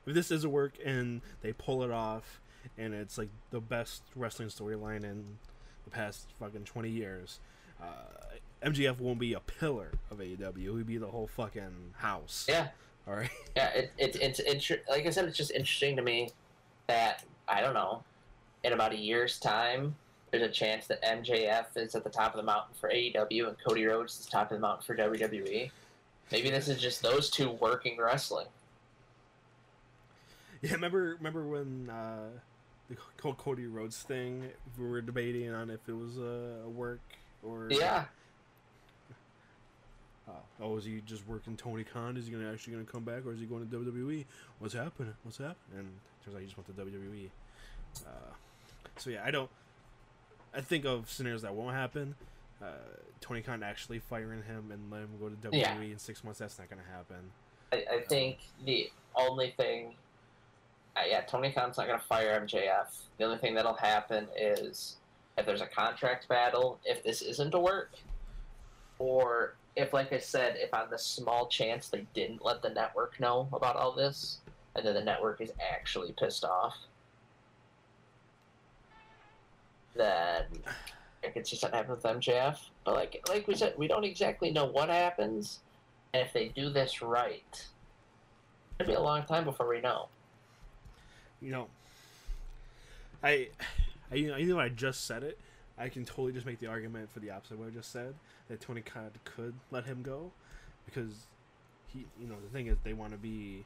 this 0.05 0.31
is 0.31 0.43
a 0.43 0.49
work 0.49 0.73
and 0.83 1.21
they 1.41 1.53
pull 1.53 1.83
it 1.83 1.91
off 1.91 2.39
and 2.77 2.93
it's 2.93 3.17
like 3.17 3.29
the 3.51 3.59
best 3.59 4.03
wrestling 4.15 4.49
storyline 4.49 5.03
in 5.03 5.37
the 5.83 5.91
past 5.91 6.27
fucking 6.39 6.63
20 6.63 6.89
years, 6.89 7.39
uh, 7.81 7.85
MJF 8.63 8.99
won't 8.99 9.19
be 9.19 9.33
a 9.33 9.39
pillar 9.39 9.91
of 10.09 10.17
AEW. 10.17 10.57
He'll 10.57 10.75
be 10.83 10.97
the 10.97 11.07
whole 11.07 11.27
fucking 11.27 11.93
house. 11.97 12.45
Yeah, 12.49 12.69
All 13.07 13.15
right. 13.15 13.29
yeah. 13.55 13.69
It, 13.69 13.91
it, 13.97 14.15
it's 14.21 14.39
inter- 14.39 14.81
like 14.89 15.05
I 15.05 15.09
said, 15.11 15.25
it's 15.25 15.37
just 15.37 15.51
interesting 15.51 15.95
to 15.95 16.01
me 16.01 16.31
that 16.87 17.23
I 17.47 17.61
don't 17.61 17.73
know. 17.73 18.03
In 18.63 18.73
about 18.73 18.93
a 18.93 18.97
year's 18.97 19.39
time, 19.39 19.95
there's 20.31 20.41
a 20.41 20.51
chance 20.51 20.87
that 20.87 21.03
MJF 21.03 21.65
is 21.75 21.93
at 21.93 22.03
the 22.03 22.09
top 22.09 22.33
of 22.33 22.37
the 22.37 22.43
mountain 22.43 22.73
for 22.79 22.89
AEW 22.89 23.47
and 23.47 23.55
Cody 23.63 23.85
Rhodes 23.85 24.19
is 24.19 24.25
top 24.25 24.51
of 24.51 24.57
the 24.57 24.61
mountain 24.61 24.83
for 24.83 24.95
WWE. 24.95 25.69
Maybe 26.31 26.49
this 26.49 26.67
is 26.67 26.81
just 26.81 27.03
those 27.03 27.29
two 27.29 27.51
working 27.51 27.97
wrestling. 27.99 28.47
Yeah, 30.65 30.73
remember 30.73 31.15
remember 31.17 31.43
when 31.45 31.89
uh, 31.89 32.29
the 32.89 32.95
Co- 33.17 33.33
Cody 33.33 33.67
Rhodes 33.67 33.97
thing? 34.01 34.49
We 34.79 34.87
were 34.87 35.01
debating 35.01 35.51
on 35.53 35.69
if 35.69 35.87
it 35.87 35.93
was 35.95 36.17
a, 36.17 36.63
a 36.65 36.69
work 36.69 37.01
or 37.43 37.67
Yeah, 37.71 38.05
Uh, 40.27 40.31
oh, 40.61 40.77
is 40.77 40.85
he 40.85 41.01
just 41.05 41.27
working 41.27 41.55
Tony 41.55 41.83
Khan? 41.83 42.17
Is 42.17 42.25
he 42.25 42.31
gonna 42.31 42.51
actually 42.51 42.73
gonna 42.73 42.85
come 42.85 43.03
back, 43.03 43.25
or 43.25 43.33
is 43.33 43.39
he 43.39 43.45
going 43.45 43.67
to 43.69 43.75
WWE? 43.77 44.25
What's 44.59 44.73
happening? 44.73 45.13
What's 45.23 45.37
happening? 45.37 45.57
And 45.77 45.87
turns 46.23 46.35
out 46.35 46.39
he 46.41 46.45
just 46.47 46.57
went 46.57 46.67
to 46.75 46.83
WWE. 46.83 47.29
Uh, 48.05 48.09
so 48.97 49.09
yeah, 49.11 49.21
I 49.23 49.29
don't. 49.31 49.49
I 50.53 50.61
think 50.61 50.85
of 50.85 51.11
scenarios 51.11 51.43
that 51.43 51.53
won't 51.53 51.75
happen. 51.75 52.15
Uh, 52.61 52.67
Tony 53.21 53.41
Khan 53.41 53.61
actually 53.61 53.99
firing 53.99 54.41
him 54.43 54.71
and 54.71 54.89
letting 54.89 55.07
him 55.09 55.19
go 55.19 55.29
to 55.29 55.35
WWE 55.35 55.59
Yeah. 55.61 55.79
in 55.81 55.99
six 55.99 56.23
months. 56.23 56.39
That's 56.39 56.57
not 56.57 56.69
gonna 56.69 56.81
happen. 56.91 57.17
I, 57.71 57.97
I 57.97 58.01
think 58.07 58.39
the 58.65 58.89
only 59.15 59.53
thing, 59.57 59.93
uh, 60.95 61.01
yeah, 61.07 61.21
Tony 61.21 61.51
Khan's 61.51 61.77
not 61.77 61.87
going 61.87 61.99
to 61.99 62.05
fire 62.05 62.39
MJF. 62.39 62.87
The 63.17 63.25
only 63.25 63.37
thing 63.37 63.53
that'll 63.53 63.73
happen 63.73 64.27
is 64.37 64.97
if 65.37 65.45
there's 65.45 65.61
a 65.61 65.67
contract 65.67 66.27
battle, 66.29 66.79
if 66.85 67.03
this 67.03 67.21
isn't 67.21 67.53
a 67.53 67.59
work, 67.59 67.91
or 68.97 69.55
if, 69.75 69.91
like 69.91 70.13
I 70.13 70.19
said, 70.19 70.55
if 70.57 70.73
on 70.73 70.89
the 70.89 70.97
small 70.97 71.47
chance 71.47 71.89
they 71.89 72.05
didn't 72.13 72.45
let 72.45 72.61
the 72.61 72.69
network 72.69 73.19
know 73.19 73.49
about 73.51 73.75
all 73.75 73.91
this, 73.91 74.39
and 74.75 74.85
then 74.85 74.93
the 74.93 75.03
network 75.03 75.41
is 75.41 75.51
actually 75.73 76.13
pissed 76.17 76.45
off, 76.45 76.75
then 79.95 80.45
I 81.23 81.29
could 81.29 81.45
see 81.45 81.57
something 81.57 81.77
happen 81.77 81.91
with 81.91 82.03
MJF. 82.03 82.57
But 82.85 82.95
like, 82.95 83.25
like 83.27 83.47
we 83.47 83.55
said, 83.55 83.73
we 83.77 83.87
don't 83.87 84.03
exactly 84.03 84.51
know 84.51 84.65
what 84.65 84.89
happens. 84.89 85.59
And 86.13 86.25
if 86.25 86.31
they 86.31 86.49
do 86.49 86.69
this 86.69 87.01
right, 87.01 87.65
it'll 88.79 88.89
be 88.89 88.95
a 88.95 89.01
long 89.01 89.25
time 89.25 89.43
before 89.43 89.67
we 89.67 89.81
know. 89.81 90.07
You 91.45 91.51
know, 91.51 91.67
I, 93.21 93.49
I 94.11 94.15
you 94.15 94.29
know, 94.29 94.37
even 94.37 94.49
though 94.49 94.59
I 94.59 94.69
just 94.69 95.05
said 95.05 95.21
it, 95.23 95.37
I 95.77 95.89
can 95.89 96.05
totally 96.05 96.33
just 96.33 96.45
make 96.45 96.59
the 96.59 96.67
argument 96.67 97.11
for 97.13 97.19
the 97.19 97.29
opposite 97.29 97.53
of 97.53 97.59
what 97.59 97.67
I 97.67 97.71
just 97.71 97.91
said 97.91 98.15
that 98.49 98.61
Tony 98.61 98.81
Khan 98.81 99.11
could 99.23 99.53
let 99.69 99.85
him 99.85 100.01
go 100.01 100.31
because 100.85 101.27
he, 101.87 102.05
you 102.19 102.27
know, 102.27 102.35
the 102.43 102.49
thing 102.49 102.65
is 102.67 102.77
they 102.83 102.93
want 102.93 103.11
to 103.11 103.17
be, 103.17 103.63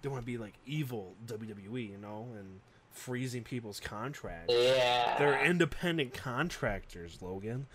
they 0.00 0.08
want 0.08 0.22
to 0.22 0.26
be 0.26 0.38
like 0.38 0.54
evil 0.66 1.12
WWE, 1.26 1.90
you 1.90 1.98
know, 2.00 2.26
and 2.38 2.60
freezing 2.90 3.42
people's 3.42 3.80
contracts. 3.80 4.54
Yeah. 4.54 5.16
They're 5.18 5.44
independent 5.44 6.14
contractors, 6.14 7.18
Logan. 7.20 7.66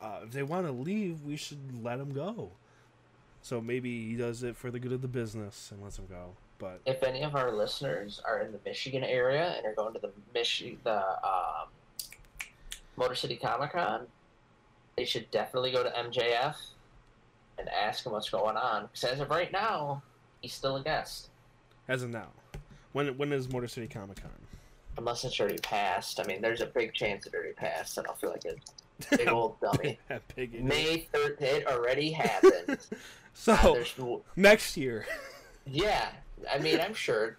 Uh, 0.00 0.20
if 0.24 0.32
they 0.32 0.42
want 0.42 0.66
to 0.66 0.72
leave, 0.72 1.22
we 1.22 1.36
should 1.36 1.84
let 1.84 1.98
them 1.98 2.14
go. 2.14 2.52
So 3.42 3.60
maybe 3.60 4.08
he 4.08 4.16
does 4.16 4.42
it 4.42 4.56
for 4.56 4.70
the 4.70 4.78
good 4.78 4.92
of 4.92 5.02
the 5.02 5.08
business 5.08 5.70
and 5.70 5.82
lets 5.82 5.98
him 5.98 6.06
go. 6.08 6.34
But 6.58 6.80
if 6.86 7.02
any 7.02 7.22
of 7.22 7.36
our 7.36 7.52
listeners 7.52 8.20
are 8.24 8.40
in 8.40 8.50
the 8.52 8.58
Michigan 8.64 9.04
area 9.04 9.54
and 9.56 9.66
are 9.66 9.74
going 9.74 9.94
to 9.94 10.00
the 10.00 10.10
Michi- 10.34 10.76
the 10.84 10.98
um, 10.98 11.68
Motor 12.96 13.14
City 13.14 13.36
Comic 13.36 13.72
Con, 13.72 14.06
they 14.96 15.04
should 15.04 15.30
definitely 15.30 15.70
go 15.70 15.82
to 15.84 15.90
MJF 15.90 16.56
and 17.58 17.68
ask 17.68 18.04
him 18.04 18.12
what's 18.12 18.28
going 18.30 18.56
on. 18.56 18.82
Because 18.92 19.04
as 19.04 19.20
of 19.20 19.30
right 19.30 19.52
now, 19.52 20.02
he's 20.40 20.52
still 20.52 20.76
a 20.76 20.82
guest. 20.82 21.28
as 21.86 22.02
of 22.02 22.10
now, 22.10 22.28
when 22.92 23.16
when 23.16 23.32
is 23.32 23.48
Motor 23.52 23.68
City 23.68 23.86
Comic 23.86 24.20
Con? 24.20 24.30
Unless 24.96 25.24
it's 25.24 25.38
already 25.38 25.58
passed. 25.58 26.18
I 26.18 26.24
mean, 26.24 26.42
there's 26.42 26.60
a 26.60 26.66
big 26.66 26.92
chance 26.92 27.24
it 27.26 27.34
already 27.34 27.52
passed. 27.52 27.98
and 27.98 28.06
I 28.06 28.08
don't 28.08 28.20
feel 28.20 28.30
like 28.30 28.44
a 28.46 29.16
big 29.16 29.28
old 29.28 29.60
dummy. 29.60 29.96
Big. 30.34 30.64
May 30.64 31.06
3rd, 31.14 31.40
it 31.40 31.66
already 31.68 32.10
happened. 32.10 32.78
so 33.34 33.52
Uh, 34.02 34.16
next 34.34 34.76
year, 34.76 35.06
yeah, 35.64 36.08
I 36.52 36.58
mean, 36.58 36.80
I'm 36.80 36.94
sure 36.94 37.36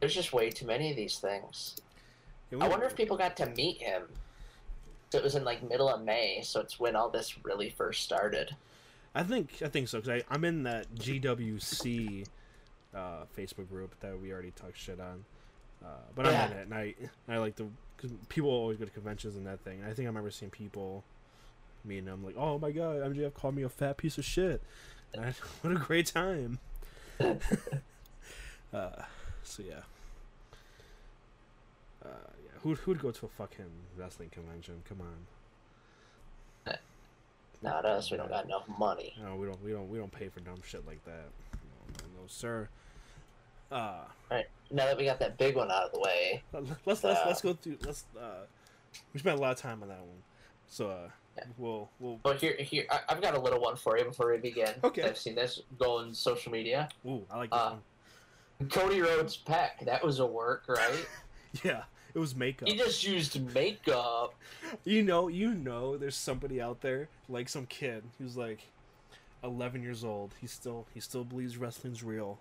there's 0.00 0.14
just 0.14 0.32
way 0.32 0.50
too 0.50 0.66
many 0.66 0.90
of 0.90 0.96
these 0.96 1.18
things. 1.18 1.76
I 2.52 2.68
wonder 2.68 2.86
if 2.86 2.96
people 2.96 3.16
got 3.16 3.36
to 3.38 3.46
meet 3.50 3.82
him. 3.82 4.04
So 5.10 5.18
it 5.18 5.24
was 5.24 5.34
in 5.34 5.44
like 5.44 5.62
middle 5.68 5.88
of 5.88 6.02
May, 6.02 6.42
so 6.42 6.60
it's 6.60 6.78
when 6.78 6.94
all 6.94 7.08
this 7.08 7.42
really 7.42 7.70
first 7.70 8.02
started. 8.02 8.54
I 9.14 9.22
think 9.22 9.62
I 9.64 9.68
think 9.68 9.88
so 9.88 10.00
because 10.00 10.22
I'm 10.30 10.44
in 10.44 10.64
that 10.64 10.94
GWC 10.94 12.26
uh, 12.94 13.24
Facebook 13.36 13.68
group 13.68 13.98
that 14.00 14.20
we 14.20 14.32
already 14.32 14.50
talked 14.50 14.76
shit 14.76 15.00
on. 15.00 15.24
Uh, 15.84 15.88
but 16.14 16.26
I'm 16.26 16.50
in 16.52 16.58
it, 16.58 16.64
and 16.66 16.74
I 16.74 16.94
I 17.28 17.38
like 17.38 17.56
the 17.56 17.66
cause 17.96 18.10
people 18.28 18.50
always 18.50 18.76
go 18.76 18.84
to 18.84 18.90
conventions 18.90 19.36
and 19.36 19.46
that 19.46 19.60
thing. 19.60 19.80
And 19.80 19.90
I 19.90 19.94
think 19.94 20.06
I 20.06 20.08
remember 20.08 20.30
seeing 20.30 20.50
people 20.50 21.04
meeting 21.84 22.04
them 22.04 22.24
like, 22.24 22.36
"Oh 22.36 22.58
my 22.58 22.70
god, 22.70 22.96
MJF 22.96 23.32
called 23.34 23.54
me 23.54 23.62
a 23.62 23.68
fat 23.68 23.96
piece 23.96 24.18
of 24.18 24.24
shit." 24.24 24.62
And 25.14 25.24
I, 25.24 25.34
what 25.62 25.74
a 25.74 25.78
great 25.78 26.06
time. 26.06 26.58
uh, 28.72 29.02
so 29.42 29.62
yeah. 29.62 29.80
Uh, 32.04 32.08
yeah, 32.44 32.50
who 32.62 32.74
who'd 32.74 33.00
go 33.00 33.10
to 33.10 33.26
a 33.26 33.28
fucking 33.28 33.70
wrestling 33.96 34.30
convention? 34.30 34.82
Come 34.88 35.00
on. 35.00 36.74
Not 37.60 37.84
us. 37.84 38.12
We 38.12 38.16
don't 38.16 38.28
got 38.28 38.44
enough 38.44 38.62
money. 38.78 39.14
No, 39.20 39.34
we 39.34 39.46
don't. 39.48 39.60
We 39.64 39.72
don't. 39.72 39.88
We 39.90 39.98
don't 39.98 40.12
pay 40.12 40.28
for 40.28 40.38
dumb 40.38 40.60
shit 40.64 40.86
like 40.86 41.04
that. 41.06 41.24
No, 41.54 42.06
no, 42.14 42.20
no 42.22 42.26
sir. 42.28 42.68
Uh, 43.72 43.74
All 43.74 44.06
right. 44.30 44.46
Now 44.70 44.84
that 44.86 44.96
we 44.96 45.04
got 45.04 45.18
that 45.18 45.36
big 45.38 45.56
one 45.56 45.68
out 45.70 45.82
of 45.86 45.92
the 45.92 45.98
way, 45.98 46.40
let's 46.86 47.02
let's 47.02 47.04
Uh, 47.04 47.24
let's 47.26 47.40
go 47.42 47.54
through. 47.54 47.78
Let's. 47.84 48.04
Uh, 48.16 48.44
we 49.12 49.18
spent 49.18 49.36
a 49.38 49.42
lot 49.42 49.50
of 49.50 49.58
time 49.58 49.82
on 49.82 49.88
that 49.88 49.98
one, 49.98 50.22
so 50.68 50.88
uh, 50.88 51.08
Yeah. 51.36 51.44
we'll 51.58 51.88
we'll. 51.98 52.20
well, 52.24 52.34
here, 52.34 52.54
here, 52.60 52.84
I, 52.90 53.00
I've 53.08 53.20
got 53.20 53.34
a 53.34 53.40
little 53.40 53.60
one 53.60 53.74
for 53.74 53.98
you 53.98 54.04
before 54.04 54.30
we 54.30 54.38
begin. 54.38 54.70
Okay. 54.84 55.02
I've 55.02 55.18
seen 55.18 55.34
this 55.34 55.60
go 55.80 55.98
on 55.98 56.14
social 56.14 56.52
media. 56.52 56.88
Ooh, 57.06 57.24
I 57.28 57.38
like 57.38 57.50
this 57.50 57.58
Uh, 57.58 57.70
one. 57.70 57.80
Cody 58.70 59.00
Rhodes' 59.00 59.38
pec. 59.46 59.84
That 59.84 60.04
was 60.04 60.18
a 60.18 60.26
work, 60.26 60.64
right? 60.68 61.06
Yeah, 61.64 61.84
it 62.14 62.18
was 62.18 62.36
makeup. 62.36 62.68
he 62.68 62.76
just 62.76 63.02
used 63.04 63.54
makeup. 63.54 64.34
You 64.84 65.02
know, 65.02 65.28
you 65.28 65.54
know, 65.54 65.96
there's 65.96 66.14
somebody 66.14 66.60
out 66.60 66.82
there 66.82 67.08
like 67.26 67.48
some 67.48 67.64
kid 67.64 68.04
who's 68.18 68.36
like 68.36 68.60
11 69.42 69.82
years 69.82 70.04
old. 70.04 70.34
He 70.40 70.46
still 70.46 70.86
he 70.92 71.00
still 71.00 71.24
believes 71.24 71.56
wrestling's 71.56 72.02
real, 72.02 72.38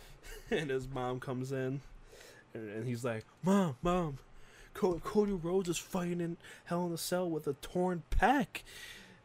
and 0.50 0.68
his 0.68 0.86
mom 0.88 1.20
comes 1.20 1.52
in, 1.52 1.80
and, 2.52 2.70
and 2.70 2.86
he's 2.86 3.02
like, 3.02 3.24
"Mom, 3.42 3.76
mom, 3.82 4.18
Cody 4.74 5.32
Rhodes 5.32 5.70
is 5.70 5.78
fighting 5.78 6.20
in 6.20 6.36
Hell 6.64 6.86
in 6.86 6.92
a 6.92 6.98
Cell 6.98 7.28
with 7.28 7.46
a 7.46 7.54
torn 7.54 8.02
pec." 8.10 8.62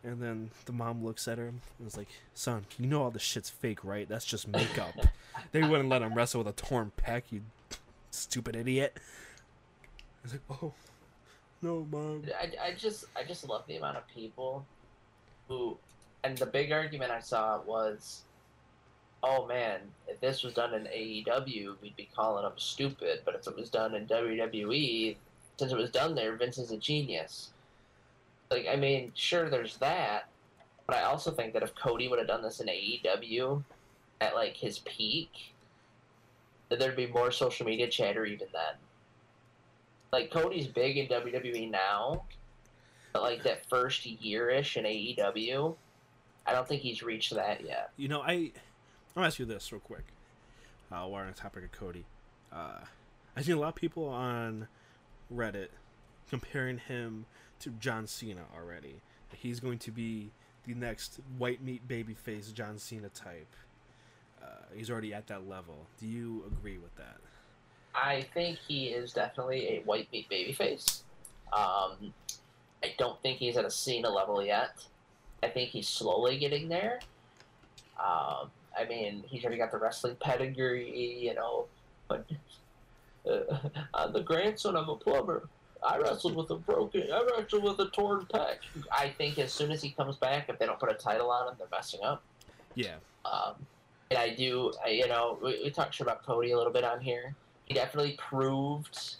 And 0.05 0.21
then 0.21 0.51
the 0.65 0.71
mom 0.71 1.03
looks 1.03 1.27
at 1.27 1.37
her 1.39 1.47
and 1.47 1.61
is 1.85 1.97
like, 1.97 2.09
"Son, 2.33 2.65
you 2.77 2.85
know 2.85 3.03
all 3.03 3.11
this 3.11 3.23
shit's 3.23 3.49
fake, 3.49 3.83
right? 3.83 4.07
That's 4.07 4.25
just 4.25 4.47
makeup. 4.47 4.93
they 5.51 5.63
wouldn't 5.63 5.89
let 5.89 6.01
him 6.03 6.13
wrestle 6.13 6.43
with 6.43 6.47
a 6.47 6.61
torn 6.61 6.91
pec, 6.95 7.23
you 7.31 7.41
stupid 8.11 8.55
idiot." 8.55 8.99
He's 10.21 10.33
like, 10.33 10.41
"Oh, 10.61 10.73
no, 11.61 11.87
mom." 11.91 12.23
I, 12.39 12.67
I 12.67 12.73
just 12.75 13.05
I 13.15 13.23
just 13.23 13.47
love 13.49 13.63
the 13.67 13.77
amount 13.77 13.97
of 13.97 14.07
people 14.07 14.65
who 15.47 15.77
and 16.23 16.37
the 16.37 16.45
big 16.45 16.71
argument 16.71 17.11
I 17.11 17.19
saw 17.19 17.61
was 17.61 18.25
oh 19.25 19.45
man, 19.47 19.79
if 20.07 20.19
this 20.21 20.43
was 20.43 20.53
done 20.53 20.73
in 20.73 20.83
AEW, 20.83 21.75
we'd 21.81 21.95
be 21.95 22.07
calling 22.15 22.43
them 22.43 22.53
stupid, 22.57 23.21
but 23.25 23.35
if 23.35 23.47
it 23.47 23.55
was 23.55 23.69
done 23.69 23.95
in 23.95 24.05
WWE, 24.05 25.15
since 25.57 25.71
it 25.71 25.77
was 25.77 25.89
done 25.89 26.15
there, 26.15 26.35
Vince 26.35 26.59
is 26.59 26.71
a 26.71 26.77
genius. 26.77 27.49
Like, 28.55 28.67
I 28.71 28.77
mean, 28.77 29.11
sure, 29.15 29.49
there's 29.49 29.75
that, 29.77 30.29
but 30.87 30.95
I 30.95 31.01
also 31.01 31.29
think 31.29 31.51
that 31.53 31.61
if 31.61 31.75
Cody 31.75 32.07
would 32.07 32.19
have 32.19 32.27
done 32.29 32.41
this 32.41 32.61
in 32.61 32.67
AEW 32.67 33.61
at 34.21 34.33
like 34.33 34.55
his 34.55 34.79
peak, 34.79 35.53
that 36.69 36.79
there'd 36.79 36.95
be 36.95 37.07
more 37.07 37.31
social 37.31 37.65
media 37.65 37.89
chatter 37.89 38.25
even 38.25 38.47
then. 38.53 38.75
Like 40.13 40.31
Cody's 40.31 40.67
big 40.67 40.97
in 40.97 41.07
WWE 41.07 41.69
now, 41.69 42.23
but 43.11 43.23
like 43.23 43.43
that 43.43 43.65
first 43.65 44.05
year 44.05 44.49
ish 44.49 44.77
in 44.77 44.85
AEW, 44.85 45.75
I 46.47 46.53
don't 46.53 46.65
think 46.65 46.81
he's 46.81 47.03
reached 47.03 47.35
that 47.35 47.59
yet. 47.61 47.91
You 47.97 48.07
know, 48.07 48.21
I 48.21 48.53
I'll 49.17 49.25
ask 49.25 49.37
you 49.37 49.43
this 49.45 49.69
real 49.73 49.81
quick. 49.81 50.05
Uh, 50.89 50.99
while 50.99 51.11
we're 51.11 51.21
on 51.23 51.27
the 51.27 51.33
topic 51.33 51.65
of 51.65 51.73
Cody, 51.73 52.05
uh, 52.53 52.85
I 53.35 53.41
see 53.41 53.51
a 53.51 53.57
lot 53.57 53.69
of 53.69 53.75
people 53.75 54.07
on 54.07 54.69
Reddit 55.33 55.69
comparing 56.29 56.77
him 56.77 57.25
to 57.59 57.69
John 57.71 58.07
Cena 58.07 58.41
already. 58.55 59.01
He's 59.33 59.59
going 59.59 59.79
to 59.79 59.91
be 59.91 60.31
the 60.65 60.73
next 60.73 61.19
white 61.37 61.61
meat 61.63 61.87
babyface 61.87 62.53
John 62.53 62.77
Cena 62.77 63.09
type. 63.09 63.53
Uh, 64.41 64.47
he's 64.73 64.89
already 64.89 65.13
at 65.13 65.27
that 65.27 65.47
level. 65.47 65.87
Do 65.99 66.07
you 66.07 66.43
agree 66.47 66.77
with 66.77 66.95
that? 66.95 67.17
I 67.93 68.25
think 68.33 68.57
he 68.67 68.87
is 68.87 69.13
definitely 69.13 69.77
a 69.77 69.81
white 69.85 70.07
meat 70.11 70.29
babyface. 70.29 71.01
Um, 71.53 72.13
I 72.83 72.93
don't 72.97 73.21
think 73.21 73.39
he's 73.39 73.57
at 73.57 73.65
a 73.65 73.71
Cena 73.71 74.09
level 74.09 74.43
yet. 74.43 74.83
I 75.41 75.47
think 75.47 75.69
he's 75.69 75.87
slowly 75.87 76.37
getting 76.37 76.67
there. 76.67 76.99
Um, 77.97 78.51
I 78.77 78.85
mean, 78.87 79.23
he's 79.27 79.43
already 79.43 79.57
got 79.57 79.71
the 79.71 79.77
wrestling 79.77 80.17
pedigree, 80.19 81.19
you 81.19 81.33
know, 81.33 81.65
but 82.07 82.25
uh, 83.29 83.57
I'm 83.93 84.11
the 84.11 84.21
grandson 84.21 84.75
of 84.75 84.89
a 84.89 84.95
plumber. 84.95 85.47
I 85.87 85.97
wrestled 85.99 86.35
with 86.35 86.49
a 86.49 86.55
broken, 86.55 87.03
I 87.13 87.27
wrestled 87.37 87.63
with 87.63 87.79
a 87.79 87.89
torn 87.89 88.25
pec. 88.33 88.57
I 88.91 89.09
think 89.09 89.37
as 89.39 89.53
soon 89.53 89.71
as 89.71 89.81
he 89.81 89.91
comes 89.91 90.15
back, 90.15 90.49
if 90.49 90.57
they 90.57 90.65
don't 90.65 90.79
put 90.79 90.91
a 90.91 90.95
title 90.95 91.29
on 91.29 91.47
him, 91.47 91.55
they're 91.57 91.67
messing 91.71 92.01
up. 92.03 92.23
Yeah. 92.73 92.95
Um, 93.25 93.53
and 94.09 94.19
I 94.19 94.29
do, 94.35 94.73
I, 94.83 94.89
you 94.89 95.07
know, 95.07 95.37
we, 95.41 95.61
we 95.63 95.69
talked 95.69 95.99
about 96.01 96.25
Cody 96.25 96.51
a 96.51 96.57
little 96.57 96.73
bit 96.73 96.83
on 96.83 96.99
here. 96.99 97.33
He 97.65 97.73
definitely 97.73 98.17
proved 98.17 99.15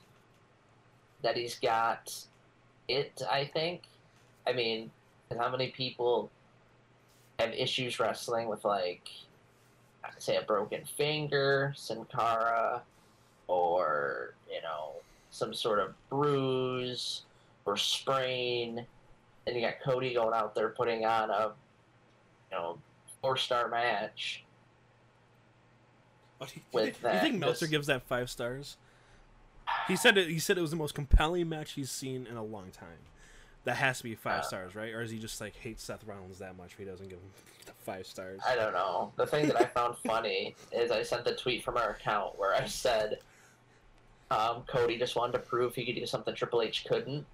that 1.22 1.36
he's 1.36 1.58
got 1.60 2.14
it, 2.88 3.22
I 3.30 3.50
think. 3.54 3.84
I 4.48 4.54
mean, 4.54 4.92
how 5.38 5.50
many 5.50 5.70
people 5.72 6.30
have 7.40 7.52
issues 7.54 8.00
wrestling 8.00 8.48
with, 8.48 8.64
like, 8.64 9.10
say, 10.20 10.38
a 10.38 10.44
broken 10.44 10.84
finger, 10.98 11.74
Sin 11.76 12.06
Cara, 12.16 12.84
or, 13.48 14.36
you 14.52 14.62
know, 14.62 14.94
some 15.36 15.54
sort 15.54 15.80
of 15.80 15.94
bruise 16.10 17.24
or 17.66 17.76
sprain. 17.76 18.86
And 19.46 19.56
you 19.56 19.62
got 19.62 19.82
Cody 19.84 20.14
going 20.14 20.34
out 20.34 20.56
there 20.56 20.70
putting 20.70 21.06
on 21.06 21.30
a, 21.30 21.52
you 22.52 22.58
know, 22.58 22.78
four 23.22 23.36
star 23.36 23.68
match. 23.68 24.44
Oh, 26.40 26.46
do 26.46 26.52
you, 26.56 26.62
With 26.72 26.98
think- 26.98 27.02
do 27.02 27.10
you 27.18 27.20
think 27.22 27.40
Meltzer 27.40 27.66
this- 27.66 27.70
gives 27.72 27.88
that 27.88 28.04
five 28.04 28.30
stars? 28.30 28.78
He 29.88 29.96
said 29.96 30.18
it. 30.18 30.30
He 30.30 30.40
said 30.40 30.58
it 30.58 30.62
was 30.62 30.70
the 30.72 30.78
most 30.78 30.94
compelling 30.96 31.50
match 31.50 31.72
he's 31.74 31.92
seen 31.92 32.28
in 32.28 32.38
a 32.38 32.44
long 32.44 32.72
time. 32.72 33.00
That 33.66 33.78
has 33.78 33.98
to 33.98 34.04
be 34.04 34.14
five 34.14 34.42
Uh, 34.42 34.44
stars, 34.44 34.76
right? 34.76 34.94
Or 34.94 35.02
is 35.02 35.10
he 35.10 35.18
just 35.18 35.42
like 35.42 35.56
hates 35.56 35.84
Seth 35.84 36.04
Rollins 36.06 36.38
that 36.40 36.56
much? 36.56 36.76
He 36.78 36.86
doesn't 36.86 37.08
give 37.10 37.18
him 37.18 37.32
the 37.66 37.72
five 37.74 38.06
stars. 38.06 38.40
I 38.48 38.56
don't 38.56 38.74
know. 38.74 39.12
The 39.16 39.26
thing 39.26 39.48
that 39.48 39.58
I 39.60 39.66
found 39.66 39.98
funny 39.98 40.56
is 40.72 40.92
I 40.92 41.02
sent 41.04 41.26
the 41.26 41.36
tweet 41.36 41.64
from 41.64 41.78
our 41.78 41.90
account 41.92 42.38
where 42.38 42.54
I 42.54 42.66
said 42.68 43.20
um, 44.32 44.64
Cody 44.68 44.98
just 44.98 45.16
wanted 45.16 45.34
to 45.34 45.40
prove 45.40 45.76
he 45.76 45.86
could 45.86 45.96
do 45.96 46.06
something 46.06 46.34
Triple 46.36 46.62
H 46.62 46.86
couldn't. 46.88 47.26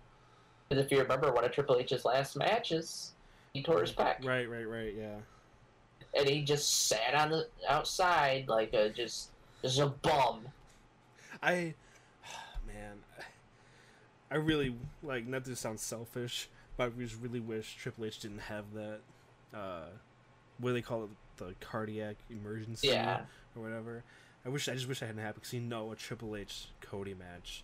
Because 0.69 0.85
if 0.85 0.91
you 0.91 0.99
remember 0.99 1.31
one 1.31 1.43
of 1.43 1.51
Triple 1.51 1.77
H's 1.77 2.05
last 2.05 2.37
matches, 2.37 3.13
he 3.53 3.61
tore 3.61 3.81
his 3.81 3.91
pec. 3.91 4.23
Right, 4.25 4.49
right, 4.49 4.67
right. 4.67 4.93
Yeah. 4.97 5.15
And 6.17 6.27
he 6.27 6.41
just 6.43 6.87
sat 6.87 7.13
on 7.15 7.29
the 7.29 7.47
outside 7.69 8.47
like 8.47 8.73
a 8.73 8.89
just 8.89 9.29
just 9.61 9.79
a 9.79 9.87
bum. 9.87 10.41
I, 11.43 11.73
man, 12.67 12.97
I 14.29 14.35
really 14.35 14.75
like 15.03 15.27
not 15.27 15.45
to 15.45 15.55
sound 15.55 15.79
selfish, 15.79 16.49
but 16.77 16.87
I 16.87 17.01
just 17.01 17.15
really 17.21 17.39
wish 17.39 17.75
Triple 17.75 18.05
H 18.05 18.19
didn't 18.19 18.39
have 18.39 18.65
that. 18.73 18.99
Uh, 19.53 19.85
what 20.59 20.69
do 20.69 20.73
they 20.73 20.81
call 20.81 21.03
it? 21.05 21.09
The 21.37 21.55
cardiac 21.59 22.17
emergency 22.29 22.89
Yeah. 22.89 23.21
or 23.55 23.63
whatever. 23.63 24.03
I 24.45 24.49
wish 24.49 24.67
I 24.69 24.73
just 24.73 24.87
wish 24.87 25.01
I 25.03 25.05
hadn't 25.05 25.21
happened 25.21 25.41
because 25.43 25.53
you 25.53 25.61
know 25.61 25.91
a 25.91 25.95
Triple 25.95 26.35
H 26.35 26.65
Cody 26.81 27.13
match 27.13 27.63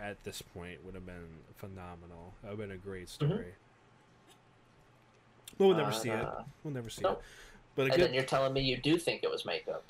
at 0.00 0.22
this 0.24 0.40
point 0.42 0.84
would 0.84 0.94
have 0.94 1.04
been 1.04 1.26
phenomenal. 1.56 2.32
That 2.42 2.50
would 2.56 2.60
have 2.60 2.68
been 2.68 2.76
a 2.76 2.78
great 2.78 3.08
story. 3.08 3.54
But 5.58 5.66
we'll 5.66 5.76
never 5.76 5.92
see 5.92 6.08
it. 6.10 6.20
Uh, 6.24 6.42
We'll 6.64 6.72
never 6.72 6.88
see 6.88 7.02
nope. 7.02 7.18
it. 7.18 7.24
But 7.76 7.88
a 7.88 7.92
And 7.94 8.02
then 8.02 8.14
you're 8.14 8.22
telling 8.24 8.52
me 8.52 8.62
you 8.62 8.76
do 8.78 8.96
think 8.98 9.22
it 9.24 9.30
was 9.30 9.44
makeup. 9.44 9.84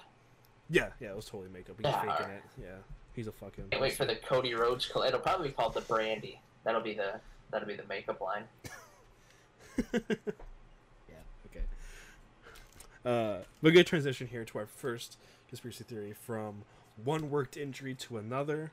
yeah, 0.68 0.88
yeah, 1.00 1.10
it 1.10 1.16
was 1.16 1.26
totally 1.26 1.50
makeup. 1.52 1.76
He's 1.78 1.84
Yeah, 1.86 1.96
faking 2.00 2.10
alright. 2.10 2.30
it. 2.30 2.42
Yeah, 2.62 2.76
he's 3.14 3.26
a 3.28 3.32
fucking. 3.32 3.68
Can't 3.70 3.80
wait 3.82 3.92
for 3.92 4.04
the 4.04 4.16
Cody 4.16 4.54
Rhodes. 4.54 4.86
coll- 4.86 5.02
It'll 5.02 5.20
probably 5.20 5.48
be 5.48 5.54
called 5.54 5.74
the 5.74 5.80
Brandi. 5.82 6.38
That'll 6.64 6.80
be 6.80 6.94
the 6.94 7.20
that'll 7.50 7.68
be 7.68 7.74
the 7.76 7.86
makeup 7.86 8.20
line. 8.20 8.44
yeah. 9.92 10.00
Okay. 11.46 11.64
Uh, 13.04 13.38
but 13.62 13.70
good 13.72 13.86
transition 13.86 14.26
here 14.26 14.44
to 14.44 14.58
our 14.58 14.66
first 14.66 15.16
conspiracy 15.50 15.84
theory 15.84 16.14
from 16.14 16.62
one 17.04 17.28
worked 17.28 17.56
injury 17.56 17.94
to 17.94 18.16
another. 18.16 18.72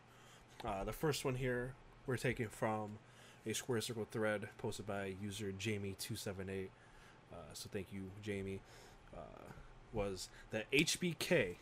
Uh, 0.63 0.83
the 0.83 0.93
first 0.93 1.25
one 1.25 1.35
here 1.35 1.73
we're 2.05 2.17
taking 2.17 2.47
from 2.47 2.91
a 3.45 3.53
square 3.53 3.81
circle 3.81 4.07
thread 4.09 4.47
posted 4.57 4.85
by 4.87 5.13
user 5.21 5.51
Jamie278. 5.57 6.67
Uh, 7.33 7.35
so 7.53 7.67
thank 7.71 7.87
you, 7.91 8.11
Jamie. 8.23 8.59
Uh, 9.15 9.19
was 9.91 10.29
that 10.51 10.69
HBK, 10.71 11.55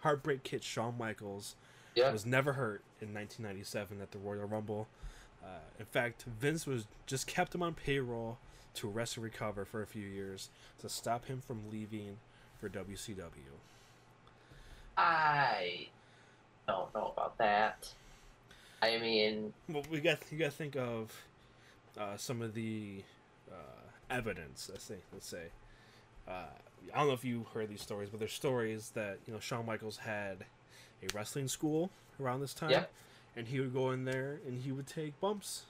Heartbreak 0.00 0.42
Kid 0.42 0.62
Shawn 0.62 0.96
Michaels, 0.98 1.56
Yeah. 1.94 2.12
was 2.12 2.24
never 2.24 2.52
hurt 2.54 2.82
in 3.00 3.12
1997 3.12 4.00
at 4.00 4.12
the 4.12 4.18
Royal 4.18 4.46
Rumble. 4.46 4.86
Uh, 5.42 5.58
in 5.78 5.86
fact, 5.86 6.22
Vince 6.24 6.66
was 6.66 6.86
just 7.06 7.26
kept 7.26 7.54
him 7.54 7.62
on 7.62 7.74
payroll 7.74 8.38
to 8.74 8.88
rest 8.88 9.16
and 9.16 9.24
recover 9.24 9.64
for 9.64 9.82
a 9.82 9.86
few 9.86 10.06
years 10.06 10.48
to 10.78 10.88
stop 10.88 11.26
him 11.26 11.40
from 11.44 11.70
leaving 11.70 12.18
for 12.58 12.68
WCW. 12.68 13.58
I 15.00 15.86
don't 16.68 16.94
know 16.94 17.12
about 17.16 17.38
that. 17.38 17.88
I 18.82 18.98
mean, 18.98 19.52
Well, 19.68 19.82
we 19.90 20.00
got 20.00 20.18
you 20.30 20.38
got 20.38 20.46
to 20.46 20.50
think 20.50 20.76
of 20.76 21.12
uh, 21.98 22.16
some 22.18 22.42
of 22.42 22.52
the 22.54 23.02
uh, 23.50 23.54
evidence. 24.10 24.68
Let's 24.70 24.84
say, 24.84 24.96
let's 25.12 25.26
say. 25.26 25.44
Uh, 26.28 26.44
I 26.94 26.98
don't 26.98 27.08
know 27.08 27.14
if 27.14 27.24
you 27.24 27.46
heard 27.54 27.68
these 27.70 27.80
stories, 27.80 28.08
but 28.10 28.20
there's 28.20 28.32
stories 28.32 28.90
that 28.94 29.18
you 29.26 29.32
know 29.32 29.40
Shawn 29.40 29.64
Michaels 29.66 29.96
had 29.98 30.44
a 31.02 31.06
wrestling 31.16 31.48
school 31.48 31.90
around 32.20 32.40
this 32.40 32.52
time, 32.52 32.70
Yeah. 32.70 32.84
and 33.36 33.46
he 33.48 33.58
would 33.60 33.72
go 33.72 33.90
in 33.92 34.04
there 34.04 34.38
and 34.46 34.60
he 34.62 34.70
would 34.70 34.86
take 34.86 35.18
bumps. 35.20 35.62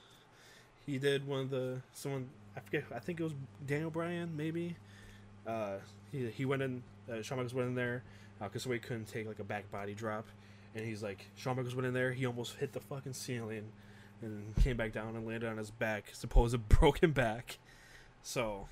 He 0.85 0.97
did 0.97 1.25
one 1.25 1.39
of 1.39 1.49
the 1.49 1.81
someone 1.93 2.27
I 2.55 2.59
forget. 2.59 2.83
I 2.93 2.99
think 2.99 3.19
it 3.21 3.23
was 3.23 3.33
Daniel 3.65 3.89
Bryan, 3.91 4.35
maybe. 4.35 4.75
Uh, 5.47 5.75
he 6.11 6.27
he 6.29 6.43
went 6.45 6.61
in. 6.61 6.83
Uh, 7.09 7.21
Shawn 7.21 7.37
Michaels 7.37 7.53
went 7.53 7.69
in 7.69 7.75
there 7.75 8.03
Uh, 8.41 8.45
because 8.45 8.63
somebody 8.63 8.79
couldn't 8.79 9.05
take 9.05 9.27
like 9.27 9.39
a 9.39 9.43
back 9.43 9.69
body 9.71 9.93
drop, 9.93 10.25
and 10.73 10.83
he's 10.83 11.03
like 11.03 11.27
Shawn 11.35 11.55
Michaels 11.55 11.75
went 11.75 11.87
in 11.87 11.93
there. 11.93 12.11
He 12.11 12.25
almost 12.25 12.55
hit 12.55 12.73
the 12.73 12.79
fucking 12.79 13.13
ceiling, 13.13 13.71
and 14.21 14.55
came 14.57 14.77
back 14.77 14.93
down 14.93 15.15
and 15.15 15.27
landed 15.27 15.47
on 15.47 15.57
his 15.57 15.69
back, 15.69 16.05
supposed 16.13 16.57
broken 16.69 17.11
back. 17.11 17.59
So 18.23 18.67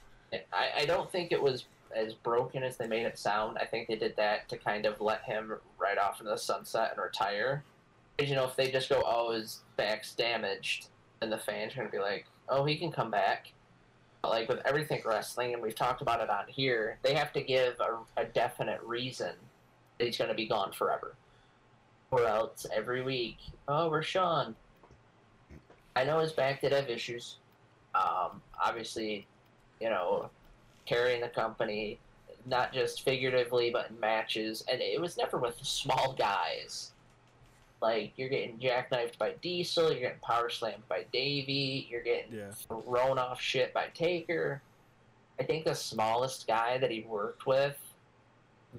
I, 0.51 0.69
I 0.79 0.85
don't 0.85 1.11
think 1.11 1.31
it 1.31 1.41
was 1.41 1.65
as 1.95 2.13
broken 2.13 2.63
as 2.63 2.77
they 2.77 2.87
made 2.87 3.05
it 3.05 3.17
sound. 3.17 3.57
I 3.59 3.65
think 3.65 3.87
they 3.87 3.95
did 3.95 4.15
that 4.17 4.47
to 4.49 4.57
kind 4.57 4.85
of 4.85 5.01
let 5.01 5.23
him 5.23 5.53
ride 5.77 5.97
off 5.97 6.19
into 6.19 6.31
the 6.31 6.37
sunset 6.37 6.91
and 6.95 7.03
retire. 7.03 7.63
Because, 8.15 8.29
you 8.29 8.35
know, 8.35 8.45
if 8.45 8.55
they 8.55 8.69
just 8.69 8.89
go, 8.89 9.01
oh, 9.05 9.31
his 9.31 9.61
back's 9.77 10.13
damaged, 10.13 10.87
then 11.19 11.29
the 11.29 11.37
fans 11.37 11.75
are 11.77 11.85
to 11.85 11.91
be 11.91 11.99
like, 11.99 12.25
oh, 12.47 12.65
he 12.65 12.77
can 12.77 12.91
come 12.91 13.09
back. 13.09 13.51
But, 14.21 14.29
like, 14.31 14.49
with 14.49 14.59
everything 14.65 15.01
wrestling, 15.05 15.53
and 15.53 15.63
we've 15.63 15.75
talked 15.75 16.01
about 16.01 16.19
it 16.19 16.29
on 16.29 16.45
here, 16.47 16.99
they 17.01 17.13
have 17.13 17.31
to 17.33 17.41
give 17.41 17.75
a, 17.79 18.21
a 18.21 18.25
definite 18.25 18.81
reason 18.83 19.31
he's 19.99 20.17
going 20.17 20.29
to 20.29 20.35
be 20.35 20.47
gone 20.47 20.71
forever. 20.71 21.15
Or 22.11 22.25
else 22.25 22.65
every 22.73 23.03
week, 23.03 23.37
oh, 23.67 23.89
we're 23.89 24.01
Sean. 24.01 24.55
I 25.95 26.03
know 26.03 26.19
his 26.19 26.31
back 26.31 26.61
did 26.61 26.71
have 26.71 26.89
issues. 26.89 27.37
Um, 27.93 28.41
obviously, 28.63 29.27
you 29.79 29.89
know, 29.89 30.29
carrying 30.85 31.21
the 31.21 31.27
company, 31.27 31.99
not 32.45 32.73
just 32.73 33.03
figuratively, 33.03 33.69
but 33.69 33.89
in 33.91 33.99
matches. 33.99 34.63
And 34.71 34.81
it 34.81 34.99
was 34.99 35.17
never 35.17 35.37
with 35.37 35.57
small 35.61 36.13
guys. 36.13 36.91
Like, 37.81 38.13
you're 38.17 38.29
getting 38.29 38.57
jackknifed 38.57 39.17
by 39.17 39.35
Diesel, 39.41 39.91
you're 39.91 40.01
getting 40.01 40.19
power 40.19 40.49
slammed 40.49 40.87
by 40.89 41.05
Davey, 41.13 41.87
you're 41.89 42.03
getting 42.03 42.33
yeah, 42.33 42.51
thrown 42.51 43.17
off 43.17 43.39
shit 43.39 43.73
by 43.73 43.85
Taker. 43.93 44.61
I 45.39 45.43
think 45.43 45.63
the 45.63 45.73
smallest 45.73 46.45
guy 46.45 46.77
that 46.77 46.91
he 46.91 47.05
worked 47.07 47.45
with 47.45 47.77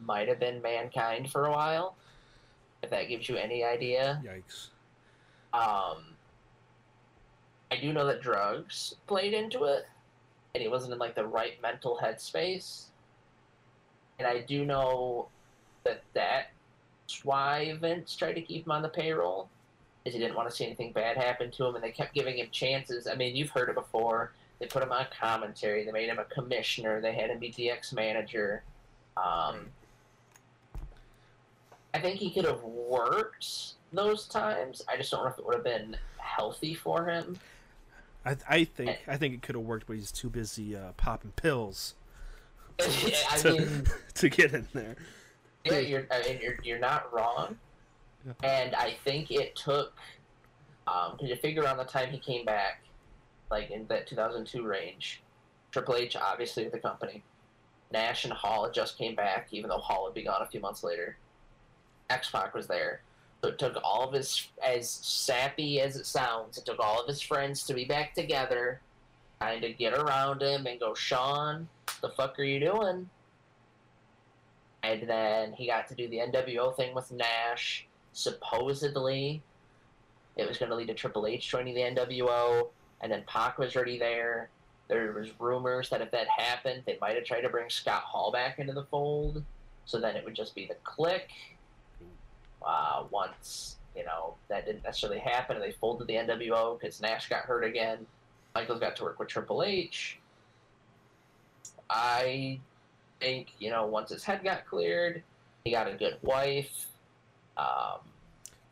might 0.05 0.29
have 0.29 0.41
been 0.41 0.63
Mankind 0.63 1.31
for 1.31 1.47
a 1.47 1.51
while, 1.51 1.97
if 2.83 2.91
that 2.91 3.09
gives 3.09 3.29
you 3.29 3.37
any 3.37 3.65
idea. 3.65 4.23
yikes. 4.25 4.69
Um, 5.53 6.05
I 7.71 7.77
do 7.81 7.93
know 7.93 8.07
that 8.07 8.23
drugs 8.23 8.97
played 9.07 9.33
into 9.35 9.65
it, 9.65 9.87
and 10.55 10.63
he 10.63 10.69
wasn't 10.69 10.93
in 10.93 10.99
like 10.99 11.15
the 11.15 11.27
right 11.27 11.61
mental 11.63 11.99
headspace. 12.03 12.87
And 14.19 14.27
I 14.27 14.41
do 14.41 14.65
know 14.65 15.29
that 15.85 16.03
that's 16.13 17.25
why 17.25 17.77
Vince 17.81 18.15
tried 18.15 18.35
to 18.35 18.43
keep 18.43 18.67
him 18.67 18.73
on 18.73 18.83
the 18.83 18.89
payroll, 18.89 19.49
is 20.05 20.15
he 20.15 20.21
didn't 20.21 20.37
want 20.37 20.49
to 20.49 20.55
see 20.55 20.65
anything 20.65 20.93
bad 20.93 21.17
happen 21.17 21.51
to 21.53 21.67
him, 21.67 21.75
and 21.75 21.83
they 21.83 21.91
kept 21.91 22.15
giving 22.15 22.39
him 22.39 22.49
chances. 22.51 23.07
I 23.07 23.15
mean, 23.15 23.35
you've 23.35 23.51
heard 23.51 23.69
it 23.69 23.75
before. 23.75 24.33
They 24.59 24.67
put 24.67 24.83
him 24.83 24.93
on 24.93 25.07
commentary. 25.19 25.85
They 25.85 25.93
made 25.93 26.09
him 26.09 26.19
a 26.19 26.25
commissioner. 26.25 27.01
They 27.01 27.15
had 27.15 27.31
him 27.31 27.39
be 27.39 27.51
DX 27.51 27.95
manager. 27.95 28.63
Um, 29.17 29.67
I 31.95 31.99
think 32.01 32.19
he 32.19 32.31
could 32.31 32.45
have 32.45 32.63
worked 32.63 33.75
those 33.93 34.27
times. 34.27 34.83
I 34.89 34.97
just 34.97 35.11
don't 35.11 35.25
know 35.25 35.31
if 35.31 35.39
it 35.39 35.45
would 35.45 35.55
have 35.55 35.65
been 35.65 35.97
healthy 36.19 36.75
for 36.75 37.07
him. 37.07 37.39
I, 38.25 38.37
I 38.49 38.65
think 38.65 38.99
I 39.09 39.17
think 39.17 39.35
it 39.35 39.43
could 39.43 39.55
have 39.55 39.65
worked, 39.65 39.87
but 39.87 39.97
he's 39.97 40.13
too 40.13 40.29
busy 40.29 40.77
uh, 40.77 40.93
popping 40.97 41.33
pills 41.33 41.95
I 42.81 43.39
to, 43.39 43.53
mean, 43.53 43.85
to 44.15 44.29
get 44.29 44.53
in 44.53 44.67
there. 44.73 44.97
yeah, 45.65 45.79
you're, 45.79 46.07
I 46.11 46.23
mean, 46.23 46.39
you're 46.43 46.57
you're 46.63 46.79
not 46.79 47.13
wrong. 47.13 47.57
Yeah. 48.27 48.33
And 48.45 48.75
I 48.75 48.97
think 49.05 49.31
it 49.31 49.57
took, 49.57 49.95
um, 50.87 51.17
to 51.19 51.37
figure 51.37 51.63
around 51.63 51.79
the 51.79 51.85
time 51.85 52.11
he 52.11 52.19
came 52.19 52.45
back, 52.45 52.83
like 53.51 53.71
in 53.71 53.87
that 53.87 54.07
2002 54.07 54.63
range, 54.63 55.23
Triple 55.73 55.95
H 55.97 56.17
obviously 56.17 56.65
with 56.65 56.73
the 56.73 56.79
company, 56.79 57.23
Nash 57.91 58.25
and 58.25 58.33
Hall 58.33 58.65
had 58.65 58.75
just 58.75 58.99
came 58.99 59.15
back, 59.15 59.49
even 59.53 59.71
though 59.71 59.79
Hall 59.79 60.05
had 60.07 60.15
been 60.15 60.27
gone 60.27 60.43
a 60.43 60.47
few 60.47 60.61
months 60.61 60.85
later. 60.85 61.17
X 62.11 62.31
Pac 62.31 62.55
was 62.55 62.67
there. 62.67 63.01
So 63.43 63.49
it 63.49 63.59
took 63.59 63.79
all 63.83 64.07
of 64.07 64.13
his, 64.13 64.49
as 64.63 64.91
sappy 64.91 65.81
as 65.81 65.97
it 65.97 66.05
sounds, 66.05 66.59
it 66.59 66.67
took 66.67 66.79
all 66.79 67.01
of 67.01 67.09
his 67.09 67.23
friends 67.23 67.65
to 67.65 67.75
be 67.75 67.87
back 67.87 68.15
together, 68.15 68.81
kind 69.41 69.65
of 69.65 69.79
get 69.79 69.95
around 69.95 70.43
him 70.43 70.67
and 70.67 70.79
go, 70.79 70.95
Shawn, 70.95 71.67
the 72.03 72.11
fuck 72.11 72.39
are 72.39 72.45
you 72.45 72.61
doing? 72.61 73.09
And 74.83 75.09
then 75.09 75.53
he 75.55 75.67
got 75.67 75.89
to 75.89 75.95
do 75.95 76.09
the 76.09 76.19
NWO 76.19 76.77
thing 76.77 76.95
with 76.95 77.11
Nash. 77.13 77.87
Supposedly, 78.13 79.43
it 80.37 80.47
was 80.47 80.59
going 80.59 80.71
to 80.71 80.77
lead 80.77 80.89
to 80.89 80.95
Triple 80.95 81.27
H 81.27 81.49
joining 81.49 81.75
the 81.75 81.83
NWO, 81.83 82.69
and 83.01 83.11
then 83.11 83.25
Pac 83.27 83.59
was 83.59 83.75
already 83.75 83.99
there. 83.99 84.51
There 84.89 85.13
was 85.13 85.29
rumors 85.39 85.89
that 85.91 86.03
if 86.03 86.11
that 86.11 86.27
happened, 86.29 86.83
they 86.85 86.99
might 87.01 87.15
have 87.15 87.25
tried 87.25 87.43
to 87.43 87.49
bring 87.49 87.71
Scott 87.71 88.03
Hall 88.03 88.33
back 88.33 88.59
into 88.59 88.73
the 88.73 88.85
fold, 88.85 89.43
so 89.85 90.01
then 90.01 90.17
it 90.17 90.25
would 90.25 90.35
just 90.35 90.55
be 90.55 90.67
the 90.67 90.77
Kliq. 90.85 91.23
Uh, 92.67 93.05
once 93.11 93.77
you 93.97 94.05
know 94.05 94.35
that 94.49 94.67
didn't 94.67 94.85
necessarily 94.85 95.19
happen, 95.19 95.57
and 95.57 95.65
they 95.65 95.73
folded 95.73 96.07
the 96.07 96.15
NWO 96.15 96.79
because 96.79 97.01
Nash 97.01 97.29
got 97.29 97.45
hurt 97.45 97.65
again. 97.65 98.07
Michaels 98.55 98.81
got 98.81 98.97
to 98.97 99.05
work 99.05 99.19
with 99.19 99.29
Triple 99.29 99.63
H. 99.63 100.19
I 101.89 102.61
think 103.21 103.49
you 103.59 103.71
know 103.71 103.87
once 103.87 104.11
his 104.11 104.25
head 104.25 104.43
got 104.45 104.67
cleared, 104.67 105.23
he 105.65 105.71
got 105.71 105.89
a 105.89 105.95
good 105.95 106.19
wife. 106.23 106.87
Um, 107.57 108.01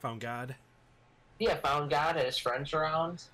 Found 0.01 0.21
God. 0.21 0.55
yeah, 1.39 1.57
found 1.57 1.91
God, 1.91 2.17
had 2.17 2.25
his 2.27 2.39
friends 2.39 2.73
around. 2.73 3.25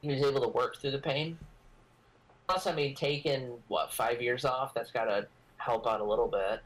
He 0.00 0.08
was 0.08 0.22
able 0.22 0.40
to 0.40 0.48
work 0.48 0.80
through 0.80 0.92
the 0.92 0.98
pain. 0.98 1.38
Plus, 2.48 2.66
I 2.66 2.72
mean, 2.74 2.94
taking 2.94 3.52
what 3.68 3.92
five 3.92 4.22
years 4.22 4.44
off, 4.44 4.72
that's 4.74 4.90
got 4.90 5.04
to 5.04 5.26
help 5.58 5.86
out 5.86 6.00
a 6.00 6.04
little 6.04 6.26
bit. 6.26 6.60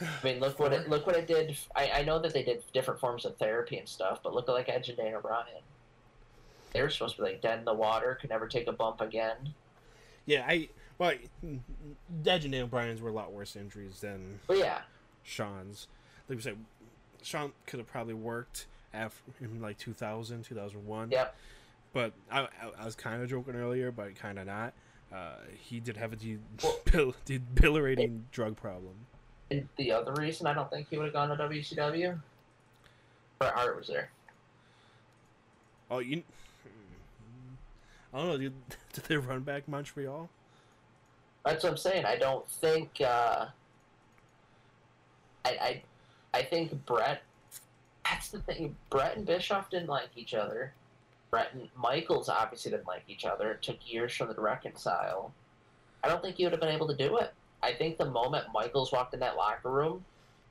I 0.00 0.06
mean, 0.24 0.40
look 0.40 0.58
what 0.58 0.72
it 0.72 0.88
look 0.88 1.06
what 1.06 1.16
it 1.16 1.26
did. 1.26 1.56
I, 1.76 1.90
I 1.96 2.02
know 2.02 2.18
that 2.18 2.32
they 2.32 2.42
did 2.42 2.62
different 2.72 3.00
forms 3.00 3.24
of 3.24 3.36
therapy 3.36 3.76
and 3.78 3.88
stuff, 3.88 4.20
but 4.22 4.34
look 4.34 4.48
at 4.48 4.52
like 4.52 4.68
Edge 4.68 4.88
and 4.88 4.96
Daniel 4.96 5.20
Bryan. 5.20 5.62
They 6.72 6.82
were 6.82 6.90
supposed 6.90 7.16
to 7.16 7.22
be 7.22 7.28
like 7.28 7.42
dead 7.42 7.58
in 7.58 7.64
the 7.64 7.74
water, 7.74 8.16
could 8.20 8.30
never 8.30 8.46
take 8.48 8.66
a 8.66 8.72
bump 8.72 9.00
again. 9.00 9.36
Yeah, 10.26 10.44
I 10.48 10.68
well, 10.98 11.10
Edge 11.12 11.24
and 11.42 11.62
Daniel 12.24 12.66
Bryan's 12.66 13.00
were 13.00 13.10
a 13.10 13.12
lot 13.12 13.32
worse 13.32 13.56
injuries 13.56 14.00
than 14.00 14.40
But 14.46 14.58
yeah, 14.58 14.80
Shawn's. 15.22 15.88
Like 16.28 16.36
we 16.36 16.42
said, 16.42 16.56
Shawn 17.22 17.52
could 17.66 17.80
have 17.80 17.88
probably 17.88 18.14
worked 18.14 18.66
after 18.94 19.20
in 19.40 19.60
like 19.60 19.78
2000, 19.78 20.44
2001. 20.44 21.10
yep. 21.10 21.34
But 21.92 22.12
I, 22.30 22.42
I, 22.42 22.48
I 22.80 22.84
was 22.84 22.94
kind 22.94 23.20
of 23.22 23.28
joking 23.28 23.56
earlier, 23.56 23.90
but 23.90 24.14
kind 24.14 24.38
of 24.38 24.46
not. 24.46 24.74
Uh, 25.12 25.34
he 25.58 25.80
did 25.80 25.96
have 25.96 26.12
a 26.12 26.16
Well- 26.62 27.14
debilitating 27.24 28.26
drug 28.30 28.56
problem. 28.56 28.94
And 29.50 29.68
the 29.76 29.92
other 29.92 30.12
reason 30.12 30.46
I 30.46 30.54
don't 30.54 30.70
think 30.70 30.88
he 30.90 30.96
would 30.96 31.06
have 31.06 31.14
gone 31.14 31.36
to 31.36 31.36
WCW, 31.36 32.18
Bret 33.38 33.54
Hart 33.54 33.76
was 33.76 33.88
there. 33.88 34.10
Oh, 35.90 35.98
you. 35.98 36.22
I 38.14 38.18
don't 38.18 38.28
know. 38.28 38.38
Did, 38.38 38.52
did 38.92 39.04
they 39.04 39.16
run 39.16 39.40
back 39.40 39.68
Montreal? 39.68 40.28
That's 41.44 41.64
what 41.64 41.70
I'm 41.70 41.78
saying. 41.78 42.04
I 42.04 42.16
don't 42.16 42.48
think. 42.48 43.00
Uh, 43.00 43.46
I, 45.44 45.50
I 45.50 45.82
I 46.34 46.42
think 46.42 46.84
Bret. 46.86 47.22
That's 48.04 48.28
the 48.28 48.40
thing. 48.40 48.76
Bret 48.90 49.16
and 49.16 49.26
Bischoff 49.26 49.70
didn't 49.70 49.88
like 49.88 50.10
each 50.16 50.34
other. 50.34 50.72
Bret 51.30 51.52
and 51.54 51.68
Michaels 51.76 52.28
obviously 52.28 52.72
didn't 52.72 52.86
like 52.86 53.04
each 53.08 53.24
other. 53.24 53.52
It 53.52 53.62
took 53.62 53.78
years 53.90 54.14
for 54.14 54.26
them 54.26 54.34
to 54.34 54.40
reconcile. 54.40 55.32
I 56.02 56.08
don't 56.08 56.20
think 56.22 56.36
he 56.36 56.44
would 56.44 56.52
have 56.52 56.60
been 56.60 56.74
able 56.74 56.88
to 56.88 56.96
do 56.96 57.18
it. 57.18 57.32
I 57.62 57.72
think 57.72 57.98
the 57.98 58.06
moment 58.10 58.46
Michaels 58.54 58.92
walked 58.92 59.14
in 59.14 59.20
that 59.20 59.36
locker 59.36 59.70
room, 59.70 60.04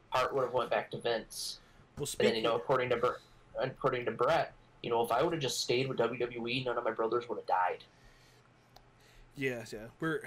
Hart 0.10 0.34
would 0.34 0.44
have 0.44 0.54
went 0.54 0.70
back 0.70 0.92
to 0.92 0.98
Vince. 0.98 1.60
Well, 1.98 2.08
And 2.20 2.28
then 2.30 2.36
you 2.36 2.42
know, 2.42 2.56
according 2.56 2.90
to 2.90 3.16
according 3.60 4.06
to 4.06 4.12
Bret, 4.12 4.54
you 4.84 4.90
know, 4.90 5.02
if 5.04 5.12
I 5.12 5.22
would 5.24 5.34
have 5.34 5.42
just 5.42 5.60
stayed 5.62 5.88
with 5.90 5.98
WWE, 5.98 6.66
none 6.66 6.78
of 6.78 6.84
my 6.84 6.92
brothers 6.92 7.28
would 7.28 7.38
have 7.38 7.48
died. 7.48 7.84
Yes, 9.36 9.74
yeah. 9.74 9.88
We're 10.00 10.22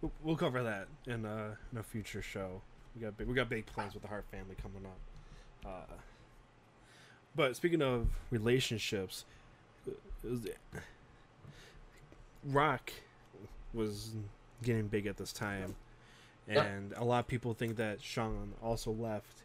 we'll- 0.00 0.12
we'll 0.22 0.36
cover 0.36 0.62
that 0.62 0.88
in 1.06 1.24
a 1.24 1.56
in 1.72 1.78
a 1.78 1.82
future 1.82 2.22
show. 2.22 2.62
We 2.94 3.02
got 3.02 3.16
big, 3.16 3.26
we 3.28 3.34
got 3.34 3.48
big 3.48 3.66
plans 3.66 3.94
with 3.94 4.02
the 4.02 4.08
Hart 4.08 4.24
family 4.30 4.54
coming 4.60 4.84
up. 4.86 4.98
Uh, 5.66 5.94
but 7.34 7.54
speaking 7.56 7.82
of 7.82 8.08
relationships, 8.30 9.24
was- 10.22 10.48
Rock 12.44 12.92
was 13.74 14.12
getting 14.62 14.88
big 14.88 15.06
at 15.06 15.16
this 15.16 15.32
time, 15.32 15.74
and 16.46 16.92
a 16.96 17.04
lot 17.04 17.20
of 17.20 17.26
people 17.26 17.54
think 17.54 17.76
that 17.76 18.00
Shawn 18.02 18.54
also 18.62 18.90
left 18.90 19.42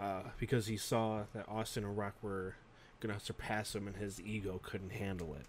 uh, 0.00 0.22
because 0.38 0.66
he 0.66 0.76
saw 0.76 1.22
that 1.34 1.48
Austin 1.48 1.84
and 1.84 1.96
Rock 1.96 2.14
were 2.22 2.54
gonna 3.00 3.20
surpass 3.20 3.74
him, 3.74 3.86
and 3.86 3.96
his 3.96 4.20
ego 4.20 4.60
couldn't 4.62 4.90
handle 4.90 5.34
it. 5.34 5.46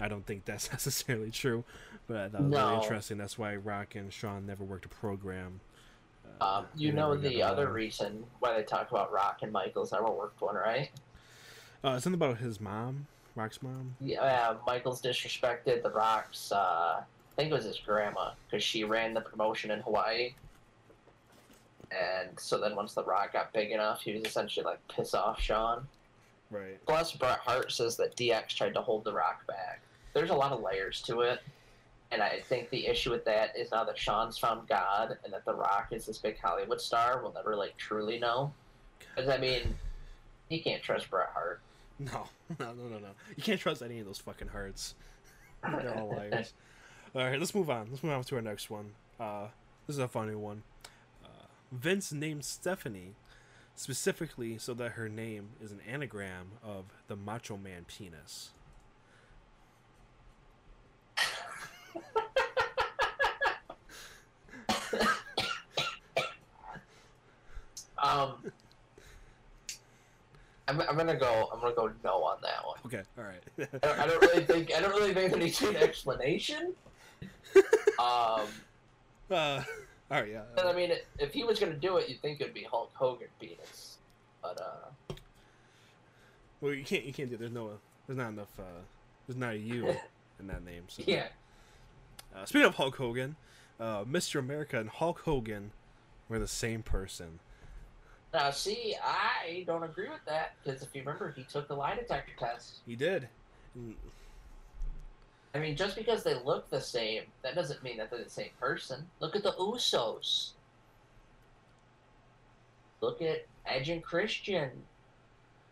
I 0.00 0.08
don't 0.08 0.26
think 0.26 0.44
that's 0.44 0.70
necessarily 0.72 1.30
true, 1.30 1.64
but 2.06 2.16
I 2.16 2.28
thought 2.28 2.40
it 2.40 2.44
was 2.44 2.52
really 2.52 2.74
interesting. 2.82 3.18
That's 3.18 3.38
why 3.38 3.56
Rock 3.56 3.94
and 3.94 4.12
Shawn 4.12 4.46
never 4.46 4.64
worked 4.64 4.84
a 4.84 4.88
program. 4.88 5.60
uh, 6.40 6.44
Um, 6.58 6.66
you 6.76 6.92
know 6.92 7.16
the 7.16 7.42
other 7.42 7.72
reason 7.72 8.24
why 8.40 8.54
they 8.56 8.62
talk 8.62 8.90
about 8.90 9.12
Rock 9.12 9.38
and 9.42 9.50
Michaels 9.52 9.92
never 9.92 10.10
worked 10.10 10.40
one, 10.40 10.54
right? 10.56 10.90
Uh, 11.84 11.98
something 12.00 12.14
about 12.20 12.38
his 12.38 12.60
mom, 12.60 13.06
Rock's 13.36 13.62
mom. 13.62 13.94
Yeah, 14.00 14.54
Michaels 14.66 15.00
disrespected 15.00 15.82
the 15.84 15.90
Rock's. 15.90 16.50
Uh, 16.52 17.02
I 17.38 17.42
think 17.42 17.52
it 17.52 17.54
was 17.54 17.64
his 17.64 17.78
grandma 17.78 18.32
because 18.50 18.64
she 18.64 18.82
ran 18.82 19.14
the 19.14 19.20
promotion 19.20 19.70
in 19.70 19.78
Hawaii. 19.80 20.34
And 21.92 22.38
so 22.38 22.58
then 22.58 22.74
once 22.74 22.94
the 22.94 23.04
Rock 23.04 23.32
got 23.32 23.52
big 23.52 23.70
enough, 23.70 24.00
he 24.00 24.12
was 24.12 24.24
essentially 24.24 24.64
like 24.64 24.80
piss 24.88 25.14
off 25.14 25.40
Shawn. 25.40 25.86
Right. 26.50 26.84
Plus, 26.84 27.12
Bret 27.12 27.38
Hart 27.38 27.70
says 27.70 27.96
that 27.98 28.16
DX 28.16 28.48
tried 28.48 28.74
to 28.74 28.80
hold 28.80 29.04
the 29.04 29.12
Rock 29.12 29.46
back. 29.46 29.82
There's 30.14 30.30
a 30.30 30.34
lot 30.34 30.50
of 30.50 30.62
layers 30.62 31.00
to 31.02 31.20
it. 31.20 31.40
And 32.10 32.22
I 32.22 32.40
think 32.40 32.70
the 32.70 32.86
issue 32.86 33.10
with 33.10 33.24
that 33.26 33.56
is 33.56 33.70
now 33.70 33.84
that 33.84 33.96
Shawn's 33.96 34.36
found 34.36 34.66
God 34.66 35.16
and 35.22 35.32
that 35.32 35.44
The 35.44 35.54
Rock 35.54 35.88
is 35.92 36.06
this 36.06 36.18
big 36.18 36.40
Hollywood 36.40 36.80
star, 36.80 37.20
we'll 37.22 37.34
never 37.34 37.54
like 37.54 37.76
truly 37.76 38.18
know. 38.18 38.52
Because 39.14 39.30
I 39.30 39.38
mean, 39.38 39.76
you 40.48 40.60
can't 40.60 40.82
trust 40.82 41.08
Bret 41.08 41.28
Hart. 41.32 41.60
No, 42.00 42.26
no, 42.58 42.72
no, 42.72 42.88
no, 42.88 42.98
no. 42.98 43.10
You 43.36 43.44
can't 43.44 43.60
trust 43.60 43.82
any 43.82 44.00
of 44.00 44.06
those 44.06 44.18
fucking 44.18 44.48
Harts. 44.48 44.96
They're 45.62 45.96
all 45.96 46.08
liars. 46.32 46.52
All 47.14 47.22
right, 47.24 47.38
let's 47.38 47.54
move 47.54 47.70
on. 47.70 47.88
Let's 47.90 48.02
move 48.02 48.12
on 48.12 48.22
to 48.24 48.36
our 48.36 48.42
next 48.42 48.70
one. 48.70 48.92
Uh, 49.18 49.48
this 49.86 49.96
is 49.96 50.00
a 50.02 50.08
funny 50.08 50.34
one. 50.34 50.62
Uh, 51.24 51.46
Vince 51.72 52.12
named 52.12 52.44
Stephanie 52.44 53.14
specifically 53.74 54.58
so 54.58 54.74
that 54.74 54.92
her 54.92 55.08
name 55.08 55.50
is 55.62 55.70
an 55.72 55.80
anagram 55.88 56.52
of 56.62 56.84
the 57.06 57.16
Macho 57.16 57.56
Man 57.56 57.84
penis. 57.86 58.50
Um, 68.00 68.34
I'm, 70.68 70.80
I'm 70.82 70.96
gonna 70.96 71.16
go. 71.16 71.48
I'm 71.52 71.60
gonna 71.60 71.74
go 71.74 71.90
no 72.04 72.22
on 72.22 72.38
that 72.42 72.64
one. 72.64 72.78
Okay, 72.86 73.02
all 73.18 73.24
right. 73.24 73.42
I 73.58 73.86
don't, 73.86 73.98
I 73.98 74.06
don't 74.06 74.22
really 74.22 74.44
think. 74.44 74.72
I 74.72 74.80
don't 74.80 74.92
really 74.92 75.14
think 75.14 75.32
there 75.32 75.40
needs 75.40 75.58
to 75.58 75.70
be 75.70 75.76
an 75.76 75.82
explanation. 75.82 76.74
Um, 77.98 78.46
uh, 79.28 79.62
all 80.10 80.20
right, 80.20 80.28
yeah. 80.30 80.42
I 80.56 80.72
mean, 80.72 80.92
if 81.18 81.32
he 81.32 81.42
was 81.42 81.58
gonna 81.58 81.74
do 81.74 81.96
it, 81.96 82.08
you'd 82.08 82.22
think 82.22 82.40
it'd 82.40 82.54
be 82.54 82.62
Hulk 82.62 82.92
Hogan 82.94 83.26
penis. 83.40 83.98
But 84.40 84.60
uh, 84.60 85.14
Well, 86.60 86.72
you 86.72 86.84
can't. 86.84 87.04
You 87.04 87.12
can't 87.12 87.28
do. 87.28 87.36
There's 87.36 87.50
no. 87.50 87.72
There's 88.06 88.16
not 88.16 88.28
enough. 88.28 88.48
Uh, 88.58 88.82
there's 89.26 89.36
not 89.36 89.54
a 89.54 89.58
U 89.58 89.88
in 90.40 90.46
that 90.46 90.64
name. 90.64 90.84
So. 90.86 91.02
Yeah. 91.06 91.26
Uh, 92.34 92.44
speaking 92.44 92.68
of 92.68 92.76
Hulk 92.76 92.96
Hogan, 92.96 93.34
uh, 93.80 94.04
Mr. 94.04 94.38
America 94.38 94.78
and 94.78 94.88
Hulk 94.88 95.20
Hogan 95.20 95.72
were 96.28 96.38
the 96.38 96.46
same 96.48 96.82
person. 96.82 97.40
Now, 98.32 98.50
see, 98.50 98.94
I 99.02 99.64
don't 99.66 99.82
agree 99.82 100.08
with 100.08 100.24
that 100.26 100.54
because 100.62 100.82
if 100.82 100.88
you 100.94 101.00
remember, 101.00 101.32
he 101.36 101.44
took 101.44 101.66
the 101.66 101.74
lie 101.74 101.96
detector 101.96 102.32
test. 102.38 102.80
He 102.86 102.94
did. 102.94 103.28
I 105.54 105.58
mean, 105.58 105.76
just 105.76 105.96
because 105.96 106.22
they 106.22 106.34
look 106.44 106.68
the 106.70 106.80
same, 106.80 107.22
that 107.42 107.54
doesn't 107.54 107.82
mean 107.82 107.96
that 107.98 108.10
they're 108.10 108.22
the 108.22 108.30
same 108.30 108.50
person. 108.60 109.06
Look 109.20 109.34
at 109.34 109.42
the 109.42 109.52
Usos. 109.52 110.50
Look 113.00 113.22
at 113.22 113.46
Edge 113.66 113.88
and 113.88 114.02
Christian. 114.02 114.70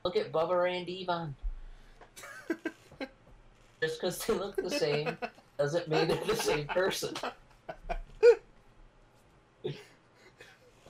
Look 0.04 0.16
at 0.16 0.32
Bubba 0.32 0.62
Ray 0.62 0.78
and 0.78 0.86
Devon. 0.86 1.34
just 3.80 4.00
because 4.00 4.24
they 4.24 4.32
look 4.32 4.56
the 4.56 4.70
same 4.70 5.16
doesn't 5.58 5.88
mean 5.88 6.08
they're 6.08 6.24
the 6.24 6.36
same 6.36 6.66
person. 6.66 7.14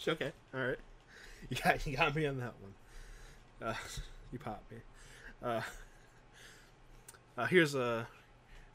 Okay, 0.09 0.30
all 0.55 0.61
right. 0.61 0.78
You 1.51 1.57
got 1.62 1.87
you 1.87 1.97
got 1.97 2.14
me 2.14 2.26
on 2.26 2.39
that 2.39 2.53
one. 2.61 3.68
Uh, 3.68 3.74
you 4.32 4.39
popped 4.39 4.70
me. 4.70 4.78
Uh, 5.43 5.61
uh, 7.37 7.47
here's 7.47 7.74
a 7.74 8.07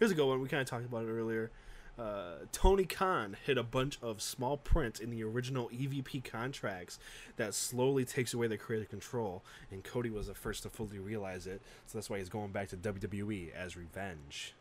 here's 0.02 0.12
a 0.12 0.16
good 0.16 0.26
one. 0.26 0.42
We 0.42 0.50
kind 0.50 0.62
of 0.62 0.68
talked 0.68 0.86
about 0.86 1.04
it 1.06 1.10
earlier. 1.12 1.52
Uh, 2.00 2.38
Tony 2.52 2.86
Khan 2.86 3.38
hit 3.46 3.60
a 3.60 3.64
bunch 3.64 4.00
of 4.02 4.20
small 4.20 4.58
print 4.58 5.00
in 5.00 5.12
the 5.12 5.24
original 5.24 5.70
EVP 5.70 6.24
contracts 6.24 6.98
that 7.36 7.54
slowly 7.54 8.04
takes 8.04 8.34
away 8.34 8.48
the 8.48 8.58
creative 8.58 8.90
control, 8.90 9.44
and 9.70 9.84
Cody 9.84 10.10
was 10.10 10.26
the 10.26 10.34
first 10.34 10.64
to 10.64 10.72
fully 10.72 10.98
realize 10.98 11.46
it. 11.46 11.62
So 11.86 12.00
that's 12.00 12.10
why 12.10 12.18
he's 12.18 12.30
going 12.30 12.52
back 12.52 12.70
to 12.70 12.78
WWE 12.78 13.54
as 13.54 13.78
revenge. 13.78 14.56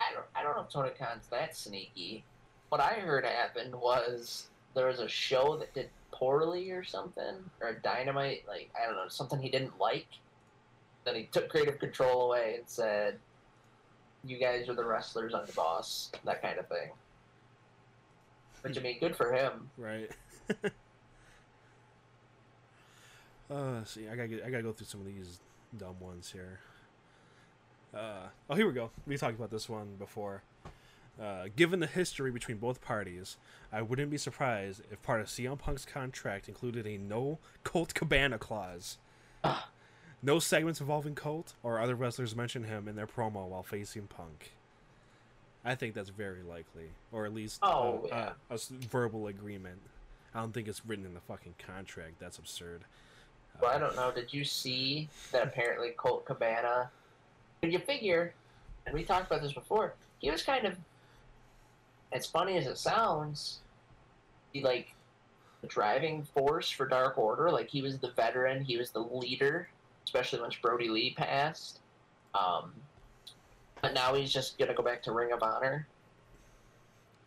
I 0.00 0.12
don't, 0.12 0.26
I 0.36 0.44
don't 0.44 0.54
know 0.54 0.62
if 0.62 0.68
Tony 0.68 0.90
Khan's 0.96 1.26
that 1.32 1.56
sneaky. 1.56 2.22
What 2.68 2.80
I 2.80 2.92
heard 2.92 3.24
happened 3.24 3.74
was 3.74 4.46
there 4.74 4.86
was 4.86 5.00
a 5.00 5.08
show 5.08 5.56
that 5.56 5.74
did 5.74 5.88
poorly 6.12 6.70
or 6.70 6.84
something, 6.84 7.34
or 7.60 7.70
a 7.70 7.80
dynamite, 7.80 8.44
like, 8.46 8.70
I 8.80 8.86
don't 8.86 8.94
know, 8.94 9.08
something 9.08 9.40
he 9.40 9.50
didn't 9.50 9.80
like. 9.80 10.06
Then 11.06 11.14
he 11.14 11.22
took 11.30 11.48
creative 11.48 11.78
control 11.78 12.22
away 12.22 12.56
and 12.58 12.64
said, 12.66 13.16
You 14.24 14.38
guys 14.38 14.68
are 14.68 14.74
the 14.74 14.84
wrestlers, 14.84 15.34
I'm 15.34 15.46
the 15.46 15.52
boss, 15.52 16.10
that 16.24 16.42
kind 16.42 16.58
of 16.58 16.66
thing. 16.66 16.90
Which, 18.62 18.76
I 18.76 18.80
mean, 18.82 18.98
good 18.98 19.14
for 19.14 19.32
him. 19.32 19.70
Right. 19.78 20.10
uh, 23.50 23.84
see, 23.84 24.08
I 24.08 24.16
gotta 24.16 24.26
get, 24.26 24.44
I 24.44 24.50
gotta 24.50 24.64
go 24.64 24.72
through 24.72 24.88
some 24.88 25.00
of 25.00 25.06
these 25.06 25.38
dumb 25.78 25.94
ones 26.00 26.32
here. 26.32 26.58
Uh, 27.94 28.26
oh, 28.50 28.56
here 28.56 28.66
we 28.66 28.72
go. 28.72 28.90
We 29.06 29.16
talked 29.16 29.36
about 29.36 29.52
this 29.52 29.68
one 29.68 29.94
before. 30.00 30.42
Uh, 31.22 31.44
given 31.54 31.78
the 31.78 31.86
history 31.86 32.32
between 32.32 32.56
both 32.58 32.80
parties, 32.82 33.36
I 33.72 33.80
wouldn't 33.80 34.10
be 34.10 34.18
surprised 34.18 34.82
if 34.90 35.00
part 35.04 35.20
of 35.20 35.28
CM 35.28 35.56
Punk's 35.56 35.84
contract 35.84 36.48
included 36.48 36.84
a 36.84 36.98
no 36.98 37.38
Colt 37.62 37.94
Cabana 37.94 38.38
clause. 38.38 38.98
Ah. 39.44 39.68
No 40.26 40.40
segments 40.40 40.80
involving 40.80 41.14
Colt 41.14 41.54
or 41.62 41.78
other 41.78 41.94
wrestlers 41.94 42.34
mention 42.34 42.64
him 42.64 42.88
in 42.88 42.96
their 42.96 43.06
promo 43.06 43.46
while 43.46 43.62
facing 43.62 44.08
Punk. 44.08 44.50
I 45.64 45.76
think 45.76 45.94
that's 45.94 46.08
very 46.08 46.42
likely, 46.42 46.90
or 47.12 47.26
at 47.26 47.32
least 47.32 47.60
Oh, 47.62 48.00
uh, 48.06 48.08
yeah. 48.08 48.32
a, 48.50 48.54
a 48.54 48.58
verbal 48.90 49.28
agreement. 49.28 49.78
I 50.34 50.40
don't 50.40 50.52
think 50.52 50.66
it's 50.66 50.84
written 50.84 51.06
in 51.06 51.14
the 51.14 51.20
fucking 51.20 51.54
contract. 51.64 52.14
That's 52.18 52.38
absurd. 52.38 52.82
Well, 53.60 53.70
I 53.70 53.74
Uh, 53.74 53.78
don't 53.78 53.94
know. 53.94 54.10
Did 54.10 54.34
you 54.34 54.42
see 54.42 55.08
that 55.30 55.44
apparently 55.44 55.90
Colt 55.90 56.24
Cabana? 56.24 56.90
Did 57.62 57.72
you 57.72 57.78
figure? 57.78 58.34
And 58.84 58.96
we 58.96 59.04
talked 59.04 59.28
about 59.28 59.42
this 59.42 59.52
before. 59.52 59.94
He 60.18 60.28
was 60.28 60.42
kind 60.42 60.66
of, 60.66 60.76
as 62.10 62.26
funny 62.26 62.56
as 62.56 62.66
it 62.66 62.78
sounds, 62.78 63.60
he 64.52 64.60
like 64.60 64.92
the 65.60 65.68
driving 65.68 66.24
force 66.24 66.68
for 66.68 66.88
Dark 66.88 67.16
Order. 67.16 67.48
Like 67.52 67.68
he 67.68 67.80
was 67.80 68.00
the 68.00 68.10
veteran. 68.10 68.64
He 68.64 68.76
was 68.76 68.90
the 68.90 69.00
leader, 69.00 69.68
especially 70.06 70.40
once 70.40 70.56
Brodie 70.56 70.88
Lee 70.88 71.12
passed. 71.14 71.80
Um, 72.34 72.72
but 73.82 73.92
now 73.92 74.14
he's 74.14 74.32
just 74.32 74.56
gonna 74.58 74.72
go 74.74 74.82
back 74.82 75.02
to 75.02 75.12
Ring 75.12 75.32
of 75.32 75.42
Honor. 75.42 75.86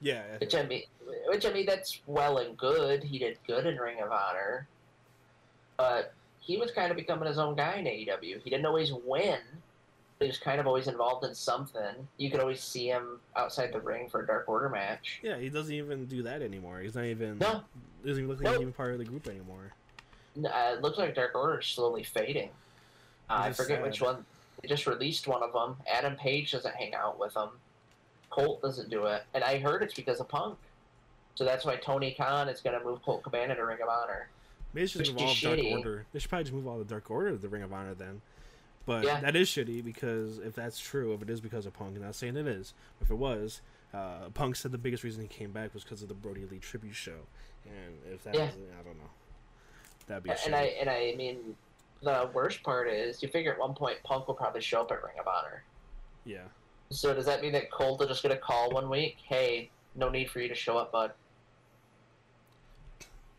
Yeah, 0.01 0.23
Which 0.39 0.55
I 0.55 0.63
mean, 0.63 0.83
which 1.27 1.45
I 1.45 1.51
mean, 1.51 1.65
that's 1.65 1.99
well 2.07 2.37
and 2.37 2.55
good. 2.57 3.03
He 3.03 3.19
did 3.19 3.37
good 3.45 3.65
in 3.65 3.75
Ring 3.77 3.99
of 4.01 4.11
Honor, 4.11 4.65
but 5.77 6.13
he 6.39 6.57
was 6.57 6.71
kind 6.71 6.89
of 6.89 6.95
becoming 6.95 7.27
his 7.27 7.37
own 7.37 7.55
guy 7.55 7.75
in 7.75 7.85
AEW. 7.85 8.41
He 8.41 8.49
didn't 8.49 8.65
always 8.65 8.93
win, 8.93 9.39
but 10.17 10.25
he 10.25 10.29
was 10.29 10.37
kind 10.37 10.59
of 10.61 10.67
always 10.67 10.87
involved 10.87 11.25
in 11.25 11.35
something. 11.35 12.07
You 12.17 12.31
could 12.31 12.39
always 12.39 12.61
see 12.63 12.87
him 12.87 13.19
outside 13.35 13.73
the 13.73 13.81
ring 13.81 14.07
for 14.07 14.21
a 14.21 14.25
Dark 14.27 14.47
Order 14.47 14.69
match. 14.69 15.19
yeah. 15.21 15.37
He 15.37 15.49
doesn't 15.49 15.73
even 15.73 16.05
do 16.05 16.23
that 16.23 16.41
anymore. 16.41 16.79
He's 16.79 16.95
not 16.95 17.03
even. 17.05 17.37
No. 17.39 17.61
Doesn't 18.05 18.23
even 18.23 18.29
look 18.29 18.37
like 18.37 18.45
Nope. 18.45 18.53
he's 18.53 18.61
even 18.61 18.73
part 18.73 18.93
of 18.93 18.99
the 18.99 19.05
group 19.05 19.27
anymore. 19.27 19.73
Uh, 20.41 20.75
it 20.75 20.81
looks 20.81 20.97
like 20.97 21.13
Dark 21.13 21.35
Order 21.35 21.59
is 21.59 21.65
slowly 21.65 22.03
fading. 22.03 22.51
Uh, 23.29 23.33
I 23.45 23.51
forget 23.51 23.81
which 23.81 24.01
one. 24.01 24.25
They 24.61 24.67
just 24.67 24.87
released 24.87 25.27
one 25.27 25.43
of 25.43 25.53
them. 25.53 25.77
Adam 25.91 26.15
Page 26.15 26.51
doesn't 26.51 26.75
hang 26.75 26.93
out 26.93 27.19
with 27.19 27.33
them. 27.33 27.49
Colt 28.29 28.61
doesn't 28.61 28.89
do 28.89 29.05
it, 29.05 29.23
and 29.33 29.43
I 29.43 29.57
heard 29.59 29.81
it's 29.81 29.93
because 29.93 30.19
of 30.19 30.27
Punk. 30.27 30.57
So 31.35 31.45
that's 31.45 31.63
why 31.65 31.77
Tony 31.77 32.13
Khan 32.13 32.49
is 32.49 32.59
going 32.61 32.77
to 32.77 32.83
move 32.83 33.01
Colt 33.03 33.23
Cabana 33.23 33.55
to 33.55 33.65
Ring 33.65 33.77
of 33.81 33.87
Honor. 33.87 34.29
Maybe 34.73 34.85
they 34.85 35.03
should 35.03 35.15
move 35.15 35.17
all 35.17 35.35
Dark. 35.41 35.59
Order. 35.65 36.05
They 36.11 36.19
should 36.19 36.29
probably 36.29 36.43
just 36.43 36.53
move 36.53 36.67
all 36.67 36.77
the 36.77 36.85
Dark 36.85 37.09
Order 37.09 37.31
to 37.31 37.37
the 37.37 37.47
Ring 37.47 37.63
of 37.63 37.71
Honor 37.73 37.93
then. 37.93 38.21
But 38.85 39.05
Yeah. 39.05 39.21
that 39.21 39.35
is 39.35 39.47
shitty 39.49 39.83
because 39.83 40.39
if 40.39 40.53
that's 40.55 40.79
true, 40.79 41.13
if 41.13 41.21
it 41.21 41.29
is 41.29 41.39
because 41.41 41.65
of 41.65 41.73
Punk, 41.73 41.95
I'm 41.95 42.01
not 42.03 42.15
saying 42.15 42.35
it 42.35 42.47
is. 42.47 42.73
If 43.01 43.09
it 43.09 43.15
was, 43.15 43.61
uh, 43.93 44.29
Punk 44.33 44.55
said 44.55 44.71
the 44.71 44.77
biggest 44.77 45.03
reason 45.03 45.21
he 45.21 45.27
came 45.27 45.51
back 45.51 45.73
was 45.73 45.83
because 45.83 46.01
of 46.01 46.07
the 46.07 46.13
Brodie 46.13 46.45
Lee 46.45 46.59
tribute 46.59 46.95
show. 46.95 47.19
And 47.65 47.99
if 48.13 48.23
that 48.23 48.35
Yeah. 48.35 48.45
was, 48.47 48.55
I 48.79 48.83
don't 48.83 48.97
know. 48.97 49.09
That'd 50.07 50.23
be 50.23 50.29
And 50.31 50.39
shitty. 50.39 50.53
I 50.53 50.63
and 50.65 50.89
I 50.89 51.13
mean, 51.15 51.55
the 52.01 52.29
worst 52.33 52.63
part 52.63 52.87
is 52.89 53.21
you 53.21 53.29
figure 53.29 53.51
at 53.51 53.59
one 53.59 53.73
point 53.73 53.97
Punk 54.03 54.27
will 54.27 54.35
probably 54.35 54.61
show 54.61 54.81
up 54.81 54.91
at 54.91 55.03
Ring 55.03 55.19
of 55.19 55.27
Honor. 55.27 55.63
Yeah. 56.25 56.43
So 56.91 57.13
does 57.13 57.25
that 57.25 57.41
mean 57.41 57.51
that 57.53 57.71
Colt 57.71 58.01
are 58.01 58.07
just 58.07 58.23
going 58.23 58.35
to 58.35 58.41
call 58.41 58.71
one 58.71 58.89
week? 58.89 59.17
Hey, 59.23 59.69
no 59.95 60.09
need 60.09 60.29
for 60.29 60.39
you 60.39 60.47
to 60.47 60.55
show 60.55 60.77
up, 60.77 60.91
bud. 60.91 61.11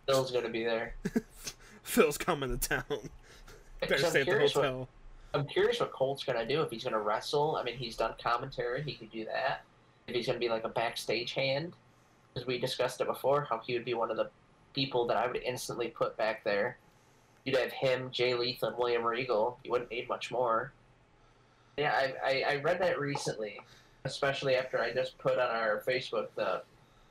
Phil's 0.06 0.30
going 0.30 0.44
to 0.44 0.50
be 0.50 0.64
there. 0.64 0.94
Phil's 1.82 2.18
coming 2.18 2.56
to 2.56 2.68
town. 2.68 2.84
Better 3.80 3.98
stay 3.98 4.06
at 4.06 4.12
the 4.12 4.24
curious, 4.24 4.54
what, 4.54 4.64
hotel. 4.64 4.88
I'm 5.34 5.46
curious 5.46 5.80
what 5.80 5.92
Colt's 5.92 6.22
to 6.24 6.46
do. 6.46 6.62
If 6.62 6.70
he's 6.70 6.84
going 6.84 6.94
to 6.94 7.00
wrestle, 7.00 7.56
I 7.56 7.62
mean, 7.62 7.76
he's 7.76 7.96
done 7.96 8.14
commentary. 8.22 8.82
He 8.82 8.94
could 8.94 9.10
do 9.10 9.24
that. 9.24 9.62
If 10.06 10.14
he's 10.14 10.26
to 10.26 10.38
be 10.38 10.48
like 10.48 10.64
a 10.64 10.68
backstage 10.68 11.32
hand, 11.32 11.72
because 12.32 12.46
we 12.46 12.58
discussed 12.58 13.00
it 13.00 13.06
before, 13.06 13.46
how 13.48 13.60
he 13.64 13.74
would 13.74 13.84
be 13.84 13.94
one 13.94 14.10
of 14.10 14.16
the 14.16 14.30
people 14.74 15.06
that 15.06 15.16
I 15.16 15.26
would 15.26 15.42
instantly 15.42 15.88
put 15.88 16.16
back 16.16 16.44
there. 16.44 16.78
You'd 17.44 17.56
have 17.56 17.72
him, 17.72 18.10
Jay 18.10 18.34
Lethal, 18.34 18.68
and 18.68 18.78
William 18.78 19.04
Regal. 19.04 19.58
You 19.64 19.70
wouldn't 19.70 19.90
need 19.90 20.08
much 20.08 20.30
more. 20.30 20.72
Yeah, 21.76 21.92
I, 21.92 22.14
I, 22.24 22.44
I 22.48 22.56
read 22.56 22.80
that 22.80 23.00
recently, 23.00 23.58
especially 24.04 24.56
after 24.56 24.80
I 24.80 24.92
just 24.92 25.16
put 25.18 25.38
on 25.38 25.50
our 25.50 25.82
Facebook 25.86 26.28
the 26.36 26.62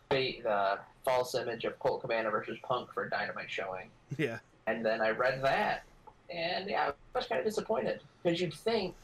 the, 0.09 0.39
the 0.43 0.79
false 1.05 1.35
image 1.35 1.65
of 1.65 1.77
Colt 1.79 2.01
Cabana 2.01 2.31
versus 2.31 2.57
Punk 2.63 2.91
for 2.93 3.07
Dynamite 3.07 3.49
showing. 3.49 3.89
Yeah. 4.17 4.39
And 4.65 4.83
then 4.85 5.01
I 5.01 5.11
read 5.11 5.43
that, 5.43 5.83
and 6.29 6.69
yeah, 6.69 6.89
I 6.89 7.17
was 7.17 7.27
kind 7.27 7.39
of 7.39 7.45
disappointed 7.45 8.01
because 8.21 8.39
you'd 8.39 8.53
think, 8.53 8.95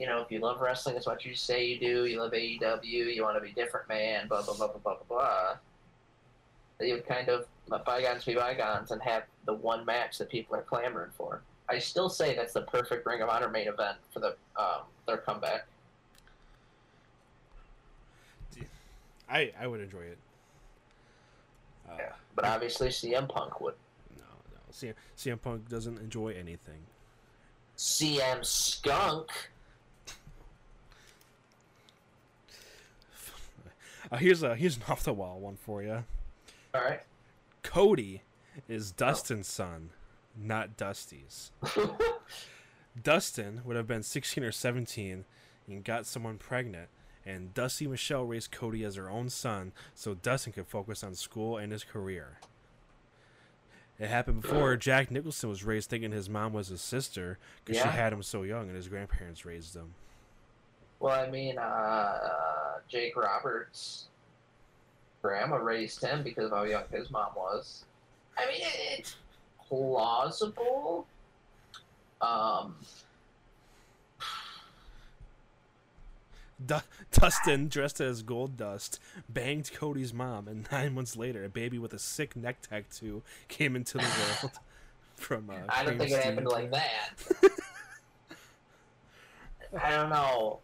you 0.00 0.06
know, 0.06 0.20
if 0.20 0.30
you 0.30 0.40
love 0.40 0.60
wrestling 0.60 0.96
as 0.96 1.06
much 1.06 1.24
as 1.24 1.30
you 1.30 1.34
say 1.36 1.66
you 1.66 1.78
do, 1.78 2.06
you 2.06 2.20
love 2.20 2.32
AEW, 2.32 3.14
you 3.14 3.22
want 3.22 3.36
to 3.36 3.40
be 3.40 3.52
different, 3.52 3.88
man, 3.88 4.26
blah 4.26 4.42
blah 4.42 4.54
blah 4.54 4.68
blah 4.68 4.78
blah 4.82 4.94
blah 4.94 5.04
blah. 5.08 5.56
That 6.82 6.88
you 6.88 6.94
would 6.94 7.06
kind 7.06 7.28
of 7.28 7.46
let 7.68 7.84
bygones 7.84 8.24
be 8.24 8.34
bygones 8.34 8.90
and 8.90 9.00
have 9.02 9.22
the 9.46 9.54
one 9.54 9.84
match 9.84 10.18
that 10.18 10.28
people 10.28 10.56
are 10.56 10.62
clamoring 10.62 11.12
for. 11.16 11.40
I 11.68 11.78
still 11.78 12.08
say 12.08 12.34
that's 12.34 12.54
the 12.54 12.62
perfect 12.62 13.06
Ring 13.06 13.22
of 13.22 13.28
Honor 13.28 13.48
main 13.48 13.68
event 13.68 13.98
for 14.12 14.18
the 14.18 14.34
um, 14.56 14.80
their 15.06 15.18
comeback. 15.18 15.68
I, 19.30 19.52
I 19.60 19.68
would 19.68 19.80
enjoy 19.80 20.00
it. 20.00 20.18
Uh, 21.88 21.94
Yeah, 21.98 22.12
but 22.34 22.44
obviously 22.46 22.88
CM 22.88 23.28
Punk 23.28 23.60
would. 23.60 23.74
No, 24.18 24.24
no. 24.50 24.58
CM, 24.72 24.94
CM 25.16 25.40
Punk 25.40 25.68
doesn't 25.68 26.00
enjoy 26.00 26.30
anything. 26.30 26.80
CM 27.78 28.44
Skunk. 28.44 29.30
Uh, 34.10 34.16
here's 34.16 34.42
a 34.42 34.56
here's 34.56 34.76
an 34.76 34.82
off 34.88 35.04
the 35.04 35.12
wall 35.12 35.38
one 35.38 35.56
for 35.56 35.80
you. 35.82 36.04
All 36.74 36.80
right. 36.82 37.00
Cody 37.62 38.22
is 38.68 38.90
Dustin's 38.92 39.46
son, 39.48 39.90
not 40.36 40.76
Dusty's. 40.76 41.52
Dustin 43.02 43.62
would 43.64 43.76
have 43.76 43.86
been 43.86 44.02
16 44.02 44.44
or 44.44 44.52
17 44.52 45.24
and 45.68 45.84
got 45.84 46.06
someone 46.06 46.38
pregnant, 46.38 46.88
and 47.24 47.54
Dusty 47.54 47.86
Michelle 47.86 48.24
raised 48.24 48.50
Cody 48.52 48.84
as 48.84 48.96
her 48.96 49.08
own 49.08 49.28
son 49.28 49.72
so 49.94 50.14
Dustin 50.14 50.52
could 50.52 50.66
focus 50.66 51.02
on 51.04 51.14
school 51.14 51.56
and 51.56 51.72
his 51.72 51.84
career. 51.84 52.38
It 53.98 54.08
happened 54.08 54.42
before 54.42 54.76
Jack 54.76 55.10
Nicholson 55.10 55.48
was 55.48 55.62
raised 55.64 55.88
thinking 55.88 56.10
his 56.10 56.28
mom 56.28 56.52
was 56.52 56.68
his 56.68 56.80
sister 56.82 57.38
because 57.64 57.78
Yeah. 57.78 57.90
she 57.92 57.96
had 57.96 58.12
him 58.12 58.22
so 58.22 58.42
young 58.42 58.66
and 58.66 58.76
his 58.76 58.88
grandparents 58.88 59.44
raised 59.44 59.76
him. 59.76 59.94
Well, 60.98 61.20
I 61.20 61.30
mean, 61.30 61.58
uh, 61.58 62.78
Jake 62.88 63.16
Roberts' 63.16 64.08
grandma 65.22 65.56
raised 65.56 66.02
him 66.02 66.22
because 66.22 66.46
of 66.46 66.50
how 66.50 66.64
young 66.64 66.84
his 66.90 67.10
mom 67.10 67.30
was. 67.36 67.84
I 68.36 68.46
mean, 68.46 68.60
it, 68.60 68.98
it's 68.98 69.16
plausible. 69.68 71.06
Um, 72.20 72.74
Du- 76.64 76.82
Dustin, 77.10 77.68
dressed 77.68 78.00
as 78.00 78.22
Gold 78.22 78.56
Dust, 78.56 79.00
banged 79.28 79.72
Cody's 79.72 80.12
mom, 80.12 80.48
and 80.48 80.68
nine 80.72 80.94
months 80.94 81.16
later, 81.16 81.44
a 81.44 81.48
baby 81.48 81.78
with 81.78 81.92
a 81.92 81.98
sick 81.98 82.36
neck 82.36 82.60
tattoo 82.62 83.22
came 83.48 83.76
into 83.76 83.98
the 83.98 84.04
world. 84.04 84.52
From 85.16 85.50
uh, 85.50 85.54
I 85.68 85.84
don't 85.84 85.98
think 85.98 86.10
it 86.10 86.24
happened 86.24 86.48
like 86.48 86.72
that. 86.72 87.10
I 89.80 89.90
don't 89.90 90.10
know. 90.10 90.58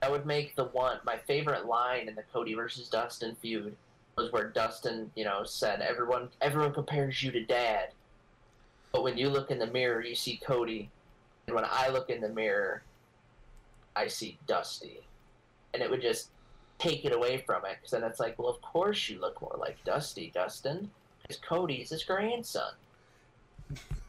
That 0.00 0.10
would 0.12 0.24
make 0.24 0.54
the 0.54 0.66
one 0.66 0.98
my 1.04 1.16
favorite 1.16 1.66
line 1.66 2.06
in 2.08 2.14
the 2.14 2.22
Cody 2.32 2.54
versus 2.54 2.88
Dustin 2.88 3.34
feud 3.34 3.74
was 4.16 4.32
where 4.32 4.48
Dustin, 4.50 5.10
you 5.14 5.24
know, 5.24 5.44
said 5.44 5.80
everyone 5.80 6.28
everyone 6.40 6.72
compares 6.72 7.22
you 7.22 7.30
to 7.32 7.44
dad. 7.44 7.88
But 8.92 9.02
when 9.02 9.18
you 9.18 9.28
look 9.28 9.50
in 9.50 9.58
the 9.58 9.66
mirror 9.66 10.02
you 10.02 10.14
see 10.14 10.40
Cody. 10.44 10.90
And 11.46 11.54
when 11.54 11.66
I 11.68 11.88
look 11.88 12.10
in 12.10 12.20
the 12.20 12.28
mirror 12.28 12.82
I 13.96 14.08
see 14.08 14.38
Dusty. 14.46 15.00
And 15.72 15.82
it 15.82 15.90
would 15.90 16.02
just 16.02 16.28
take 16.78 17.04
it 17.04 17.14
away 17.14 17.38
from 17.38 17.64
it 17.64 17.76
because 17.76 17.90
then 17.92 18.04
it's 18.04 18.20
like, 18.20 18.38
well, 18.38 18.48
of 18.48 18.60
course 18.60 19.08
you 19.08 19.20
look 19.20 19.40
more 19.40 19.56
like 19.58 19.82
Dusty, 19.84 20.30
Dustin, 20.34 20.90
because 21.22 21.38
Cody 21.38 21.76
is 21.76 21.90
his 21.90 22.04
grandson. 22.04 22.72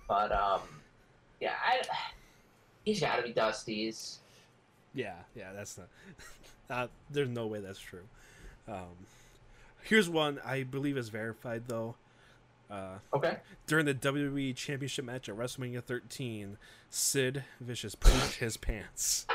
But 0.08 0.32
um, 0.32 0.62
yeah, 1.40 1.54
I, 1.64 1.82
he's 2.84 3.00
got 3.00 3.18
to 3.18 3.24
be 3.24 3.34
Dusty's. 3.34 4.20
Yeah, 4.94 5.16
yeah, 5.36 5.52
that's 5.54 5.78
not. 5.78 5.88
Uh, 6.68 6.88
there's 7.12 7.30
no 7.30 7.46
way 7.46 7.60
that's 7.60 7.78
true. 7.78 8.02
Um, 8.68 8.98
here's 9.86 10.10
one 10.10 10.40
I 10.46 10.64
believe 10.64 10.98
is 10.98 11.10
verified 11.10 11.64
though. 11.68 11.96
Uh, 12.70 12.98
Okay. 13.14 13.38
during 13.68 13.86
the 13.86 13.94
WWE 13.94 14.56
Championship 14.56 15.06
match 15.06 15.30
at 15.30 15.36
WrestleMania 15.36 15.84
13, 15.84 16.58
Sid 16.90 17.44
Vicious 17.62 17.94
pooped 17.96 18.36
his 18.38 18.58
pants. 18.58 19.28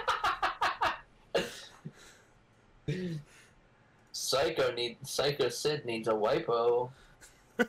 Psycho 4.12 4.72
need 4.72 4.96
Psycho 5.06 5.48
Sid 5.48 5.84
needs 5.84 6.08
a 6.08 6.12
wipo. 6.12 6.90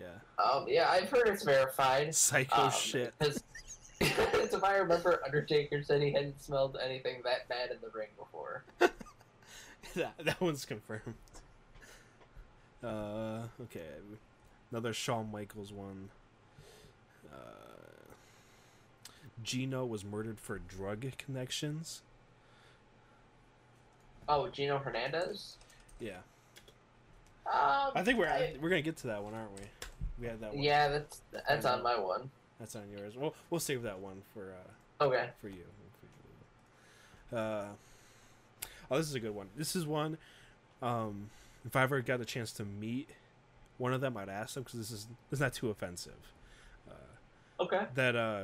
Yeah, 0.00 0.08
Um, 0.44 0.64
yeah, 0.68 0.90
I've 0.90 1.08
heard 1.08 1.28
it's 1.28 1.44
verified. 1.44 2.14
psycho 2.14 2.62
Um, 2.64 2.70
shit. 2.72 3.14
Because 3.20 3.42
if 4.52 4.64
I 4.64 4.76
remember, 4.76 5.20
Undertaker 5.24 5.82
said 5.82 6.02
he 6.02 6.12
hadn't 6.12 6.42
smelled 6.42 6.76
anything 6.84 7.22
that 7.24 7.48
bad 7.48 7.70
in 7.70 7.76
the 7.80 7.88
ring 7.96 8.08
before. 8.18 8.64
that, 10.00 10.14
that 10.24 10.40
one's 10.40 10.64
confirmed. 10.64 11.14
Uh, 12.82 13.42
okay, 13.62 13.80
another 14.70 14.92
Shawn 14.92 15.30
Michaels 15.32 15.72
one. 15.72 16.10
Uh, 17.32 17.36
Gino 19.42 19.84
was 19.84 20.04
murdered 20.04 20.38
for 20.38 20.58
drug 20.58 21.06
connections. 21.18 22.02
Oh, 24.28 24.48
Gino 24.48 24.78
Hernandez. 24.78 25.56
Yeah, 26.00 26.18
Um, 27.46 27.92
I 27.94 28.02
think 28.02 28.18
we're 28.18 28.26
I- 28.28 28.56
we're 28.60 28.68
gonna 28.70 28.82
get 28.82 28.96
to 28.98 29.06
that 29.08 29.22
one, 29.22 29.34
aren't 29.34 29.52
we? 29.54 29.62
We 30.20 30.26
had 30.26 30.40
that 30.40 30.54
one. 30.54 30.62
yeah, 30.62 30.88
that's 30.88 31.20
that's 31.48 31.64
on 31.66 31.82
my 31.82 31.98
one. 31.98 32.30
that's 32.58 32.74
on 32.76 32.82
yours. 32.90 33.16
We'll 33.16 33.34
we'll 33.50 33.60
save 33.60 33.82
that 33.82 33.98
one 33.98 34.22
for 34.32 34.52
uh, 35.00 35.04
Okay. 35.04 35.28
For 35.40 35.48
you. 35.48 35.64
Uh, 37.36 37.64
oh, 38.90 38.96
this 38.98 39.08
is 39.08 39.14
a 39.14 39.20
good 39.20 39.34
one. 39.34 39.48
This 39.56 39.74
is 39.76 39.86
one. 39.86 40.18
Um, 40.82 41.30
if 41.66 41.74
I 41.76 41.82
ever 41.82 42.00
got 42.00 42.20
a 42.20 42.24
chance 42.24 42.52
to 42.52 42.64
meet 42.64 43.08
one 43.78 43.92
of 43.92 44.00
them, 44.00 44.16
I'd 44.16 44.28
ask 44.28 44.54
them 44.54 44.64
because 44.64 44.78
this 44.78 44.90
is 44.90 45.06
is 45.30 45.40
not 45.40 45.54
too 45.54 45.70
offensive. 45.70 46.32
Okay. 47.60 47.86
That 47.94 48.16
uh, 48.16 48.42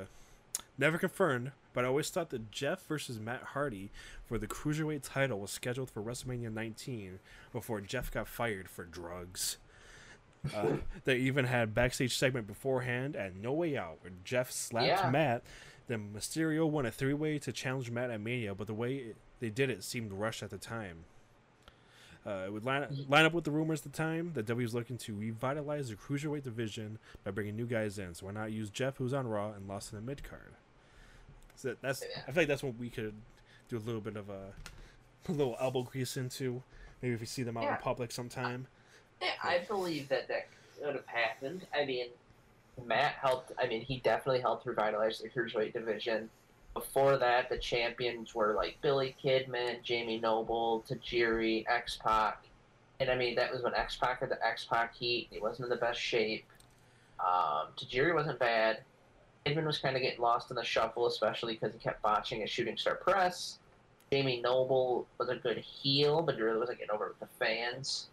never 0.78 0.96
confirmed, 0.96 1.50
but 1.74 1.84
I 1.84 1.88
always 1.88 2.08
thought 2.10 2.30
that 2.30 2.52
Jeff 2.52 2.86
versus 2.86 3.18
Matt 3.18 3.42
Hardy 3.42 3.90
for 4.24 4.38
the 4.38 4.46
cruiserweight 4.46 5.00
title 5.02 5.40
was 5.40 5.50
scheduled 5.50 5.90
for 5.90 6.00
WrestleMania 6.00 6.52
19 6.52 7.18
before 7.52 7.80
Jeff 7.80 8.12
got 8.12 8.28
fired 8.28 8.68
for 8.68 8.84
drugs. 8.84 9.56
Uh, 10.54 10.76
they 11.04 11.16
even 11.16 11.46
had 11.46 11.74
backstage 11.74 12.16
segment 12.16 12.46
beforehand 12.46 13.16
at 13.16 13.34
No 13.34 13.52
Way 13.52 13.76
Out 13.76 13.98
where 14.00 14.12
Jeff 14.24 14.52
slapped 14.52 14.86
Yeah. 14.86 15.10
Matt. 15.10 15.42
Then 15.88 16.12
Mysterio 16.16 16.70
won 16.70 16.86
a 16.86 16.90
three 16.92 17.14
way 17.14 17.40
to 17.40 17.50
challenge 17.52 17.90
Matt 17.90 18.10
at 18.10 18.20
Mania, 18.20 18.54
but 18.54 18.68
the 18.68 18.74
way 18.74 18.94
it, 18.94 19.16
they 19.40 19.50
did 19.50 19.70
it 19.70 19.82
seemed 19.84 20.12
rushed 20.12 20.42
at 20.42 20.50
the 20.50 20.58
time. 20.58 21.04
Uh, 22.26 22.42
it 22.46 22.52
would 22.52 22.64
line, 22.66 22.86
line 23.08 23.24
up 23.24 23.32
with 23.32 23.44
the 23.44 23.50
rumors 23.50 23.80
at 23.84 23.92
the 23.92 23.96
time 23.96 24.32
that 24.34 24.44
W 24.44 24.62
was 24.64 24.74
looking 24.74 24.98
to 24.98 25.14
revitalize 25.14 25.88
the 25.88 25.94
cruiserweight 25.96 26.42
division 26.42 26.98
by 27.24 27.30
bringing 27.30 27.56
new 27.56 27.64
guys 27.64 27.98
in. 27.98 28.14
So 28.14 28.26
why 28.26 28.32
not 28.32 28.52
use 28.52 28.68
Jeff, 28.68 28.98
who's 28.98 29.14
on 29.14 29.26
Raw 29.26 29.52
and 29.52 29.66
lost 29.66 29.92
in 29.92 29.98
the 29.98 30.04
mid 30.04 30.22
card? 30.22 30.52
So 31.56 31.74
that's. 31.80 32.02
I 32.28 32.32
feel 32.32 32.42
like 32.42 32.48
that's 32.48 32.62
what 32.62 32.76
we 32.78 32.90
could 32.90 33.14
do 33.68 33.76
a 33.76 33.80
little 33.80 34.00
bit 34.02 34.16
of 34.16 34.28
a, 34.28 34.52
a 35.28 35.32
little 35.32 35.56
elbow 35.60 35.82
grease 35.82 36.16
into. 36.18 36.62
Maybe 37.00 37.14
if 37.14 37.20
we 37.20 37.26
see 37.26 37.42
them 37.42 37.56
out 37.56 37.62
Yeah. 37.64 37.76
in 37.76 37.80
public 37.82 38.12
sometime. 38.12 38.66
Yeah, 39.22 39.28
I 39.42 39.60
believe 39.66 40.08
that 40.10 40.28
that 40.28 40.48
could 40.78 40.94
have 40.94 41.06
happened. 41.06 41.66
I 41.74 41.86
mean, 41.86 42.08
Matt 42.84 43.12
helped. 43.14 43.52
I 43.58 43.66
mean, 43.66 43.80
he 43.80 43.98
definitely 44.00 44.40
helped 44.42 44.66
revitalize 44.66 45.20
the 45.20 45.28
cruiserweight 45.30 45.72
division. 45.72 46.28
Before 46.74 47.16
that, 47.16 47.48
the 47.48 47.58
champions 47.58 48.34
were 48.34 48.54
like 48.54 48.78
Billy 48.80 49.16
Kidman, 49.22 49.82
Jamie 49.82 50.20
Noble, 50.20 50.84
Tajiri, 50.88 51.64
X 51.68 51.98
Pac, 52.02 52.44
and 53.00 53.10
I 53.10 53.16
mean 53.16 53.34
that 53.36 53.52
was 53.52 53.62
when 53.62 53.74
X 53.74 53.96
Pac 53.96 54.20
had 54.20 54.30
the 54.30 54.46
X 54.46 54.66
Pac 54.70 54.94
heat. 54.94 55.28
He 55.30 55.40
wasn't 55.40 55.64
in 55.66 55.70
the 55.70 55.76
best 55.76 56.00
shape. 56.00 56.44
Um, 57.18 57.68
Tajiri 57.76 58.14
wasn't 58.14 58.38
bad. 58.38 58.80
Kidman 59.44 59.66
was 59.66 59.78
kind 59.78 59.96
of 59.96 60.02
getting 60.02 60.20
lost 60.20 60.50
in 60.50 60.56
the 60.56 60.64
shuffle, 60.64 61.06
especially 61.06 61.54
because 61.54 61.72
he 61.72 61.78
kept 61.78 62.02
botching 62.02 62.40
his 62.40 62.50
shooting 62.50 62.76
star 62.76 62.94
press. 62.94 63.58
Jamie 64.12 64.40
Noble 64.40 65.06
was 65.18 65.28
a 65.28 65.36
good 65.36 65.58
heel, 65.58 66.22
but 66.22 66.34
he 66.34 66.42
really 66.42 66.58
wasn't 66.58 66.78
getting 66.78 66.94
over 66.94 67.08
with 67.08 67.20
the 67.20 67.44
fans. 67.44 68.08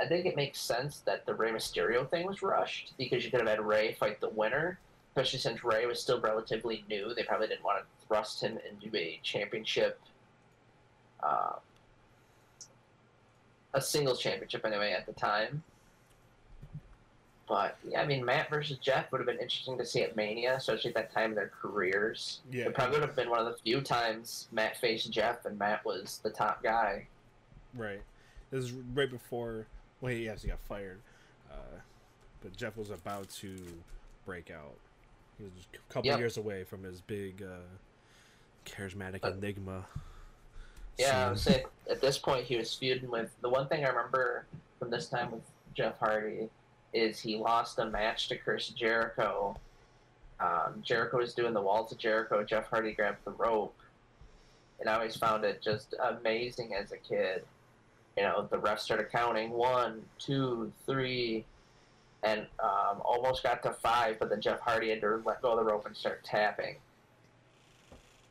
I 0.00 0.06
think 0.06 0.26
it 0.26 0.36
makes 0.36 0.60
sense 0.60 1.00
that 1.06 1.26
the 1.26 1.34
Rey 1.34 1.50
Mysterio 1.50 2.08
thing 2.08 2.26
was 2.26 2.42
rushed 2.42 2.94
because 2.98 3.24
you 3.24 3.30
could 3.30 3.40
have 3.40 3.48
had 3.48 3.60
Rey 3.60 3.96
fight 3.98 4.20
the 4.20 4.28
winner, 4.28 4.78
especially 5.18 5.40
since 5.40 5.64
Rey 5.64 5.84
was 5.86 5.98
still 5.98 6.20
relatively 6.20 6.84
new. 6.88 7.12
They 7.12 7.24
probably 7.24 7.48
didn't 7.48 7.64
want 7.64 7.80
to 7.80 8.06
thrust 8.06 8.40
him 8.40 8.58
into 8.70 8.96
a 8.96 9.18
championship, 9.24 10.00
uh, 11.22 11.54
a 13.74 13.80
singles 13.80 14.20
championship 14.20 14.64
anyway 14.64 14.92
at 14.92 15.06
the 15.06 15.12
time. 15.12 15.64
But 17.48 17.78
yeah, 17.88 18.02
I 18.02 18.06
mean, 18.06 18.24
Matt 18.24 18.48
versus 18.48 18.78
Jeff 18.78 19.10
would 19.10 19.18
have 19.18 19.26
been 19.26 19.40
interesting 19.40 19.76
to 19.78 19.84
see 19.84 20.02
at 20.02 20.14
Mania, 20.14 20.56
especially 20.56 20.90
at 20.90 20.94
that 20.94 21.12
time 21.12 21.30
in 21.30 21.34
their 21.34 21.50
careers. 21.60 22.40
Yeah. 22.52 22.66
It 22.66 22.74
probably 22.74 23.00
would 23.00 23.08
have 23.08 23.16
been 23.16 23.30
one 23.30 23.40
of 23.40 23.46
the 23.46 23.58
few 23.64 23.80
times 23.80 24.46
Matt 24.52 24.76
faced 24.76 25.10
Jeff, 25.10 25.46
and 25.46 25.58
Matt 25.58 25.84
was 25.84 26.20
the 26.22 26.30
top 26.30 26.62
guy. 26.62 27.08
Right. 27.74 28.02
This 28.50 28.64
is 28.64 28.72
right 28.94 29.10
before. 29.10 29.66
Well, 30.00 30.12
he 30.12 30.28
actually 30.28 30.50
got 30.50 30.60
fired. 30.60 31.00
Uh, 31.50 31.80
but 32.40 32.56
Jeff 32.56 32.76
was 32.76 32.90
about 32.90 33.28
to 33.30 33.56
break 34.24 34.50
out. 34.50 34.76
He 35.38 35.44
was 35.44 35.52
just 35.54 35.68
a 35.74 35.92
couple 35.92 36.08
Yep. 36.10 36.18
years 36.18 36.36
away 36.36 36.64
from 36.64 36.82
his 36.82 37.00
big, 37.00 37.42
uh, 37.42 37.60
charismatic 38.66 39.24
Uh, 39.24 39.28
enigma. 39.28 39.86
Yeah, 40.98 41.26
I 41.26 41.28
would 41.30 41.38
say 41.38 41.64
at 41.88 42.00
this 42.00 42.18
point 42.18 42.44
he 42.44 42.56
was 42.56 42.74
feuding 42.74 43.08
with 43.08 43.30
the 43.40 43.48
one 43.48 43.68
thing 43.68 43.84
I 43.84 43.88
remember 43.88 44.46
from 44.80 44.90
this 44.90 45.08
time 45.08 45.30
with 45.30 45.42
Jeff 45.74 45.96
Hardy 45.98 46.50
is 46.92 47.20
he 47.20 47.36
lost 47.36 47.78
a 47.78 47.84
match 47.86 48.28
to 48.28 48.36
Chris 48.36 48.68
Jericho. 48.68 49.56
Um, 50.40 50.82
Jericho 50.82 51.18
was 51.18 51.34
doing 51.34 51.52
the 51.54 51.60
walls 51.60 51.92
of 51.92 51.98
Jericho. 51.98 52.42
Jeff 52.44 52.66
Hardy 52.68 52.92
grabbed 52.92 53.24
the 53.24 53.30
rope, 53.32 53.76
and 54.80 54.88
I 54.88 54.94
always 54.94 55.14
found 55.16 55.44
it 55.44 55.62
just 55.62 55.94
amazing 56.00 56.74
as 56.74 56.90
a 56.90 56.96
kid. 56.96 57.44
You 58.16 58.24
know, 58.24 58.48
the 58.50 58.58
ref 58.58 58.80
started 58.80 59.10
counting 59.10 59.50
one, 59.50 60.04
two, 60.18 60.72
three, 60.84 61.44
and 62.22 62.40
um, 62.62 63.00
almost 63.04 63.42
got 63.42 63.62
to 63.62 63.72
five, 63.72 64.18
but 64.18 64.28
then 64.28 64.40
Jeff 64.40 64.60
Hardy 64.60 64.90
had 64.90 65.00
to 65.00 65.22
let 65.24 65.40
go 65.40 65.52
of 65.52 65.58
the 65.58 65.64
rope 65.64 65.86
and 65.86 65.96
start 65.96 66.24
tapping. 66.24 66.76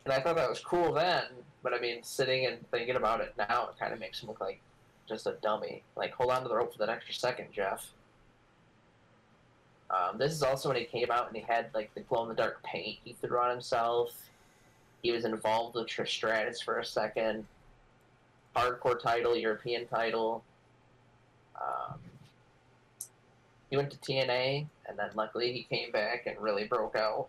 And 0.06 0.14
I 0.14 0.20
thought 0.22 0.36
that 0.36 0.50
was 0.50 0.60
cool 0.60 0.94
then, 0.94 1.24
but 1.64 1.74
I 1.74 1.80
mean, 1.80 2.04
sitting 2.04 2.46
and 2.46 2.58
thinking 2.72 2.96
about 2.96 3.22
it 3.22 3.34
now, 3.38 3.70
it 3.70 3.80
kind 3.80 3.94
of 3.94 4.00
makes 4.00 4.22
him 4.22 4.30
look 4.30 4.40
like 4.40 4.60
just 5.08 5.28
a 5.28 5.36
dummy. 5.42 5.84
Like, 5.96 6.14
hold 6.14 6.32
on 6.32 6.44
to 6.44 6.50
the 6.50 6.56
rope 6.56 6.74
for 6.74 6.80
that 6.80 6.90
extra 6.90 7.14
second, 7.14 7.48
Jeff. 7.54 7.92
Um, 9.90 10.18
this 10.18 10.34
is 10.34 10.44
also 10.44 10.70
when 10.70 10.78
he 10.78 10.84
came 10.84 11.10
out 11.12 11.28
and 11.28 11.36
he 11.36 11.44
had 11.44 11.68
like 11.74 11.94
the 11.94 12.02
glow 12.02 12.24
in 12.24 12.30
the 12.30 12.36
dark 12.36 12.62
paint 12.64 12.98
he 13.06 13.16
threw 13.22 13.40
on 13.40 13.50
himself. 13.50 14.12
He 15.02 15.12
was 15.12 15.24
involved 15.24 15.76
with 15.76 15.88
Trish 15.88 16.10
Stratus 16.10 16.62
for 16.62 16.80
a 16.80 16.86
second. 16.86 17.46
Hardcore 18.56 19.00
title, 19.02 19.38
European 19.38 19.88
title. 19.88 20.44
Um, 21.62 22.00
he 23.70 23.78
went 23.78 23.92
to 23.92 23.98
TNA, 23.98 24.68
and 24.88 24.98
then 24.98 25.10
luckily 25.16 25.52
he 25.54 25.64
came 25.64 25.92
back 25.92 26.26
and 26.28 26.38
really 26.40 26.66
broke 26.66 26.96
out. 26.96 27.28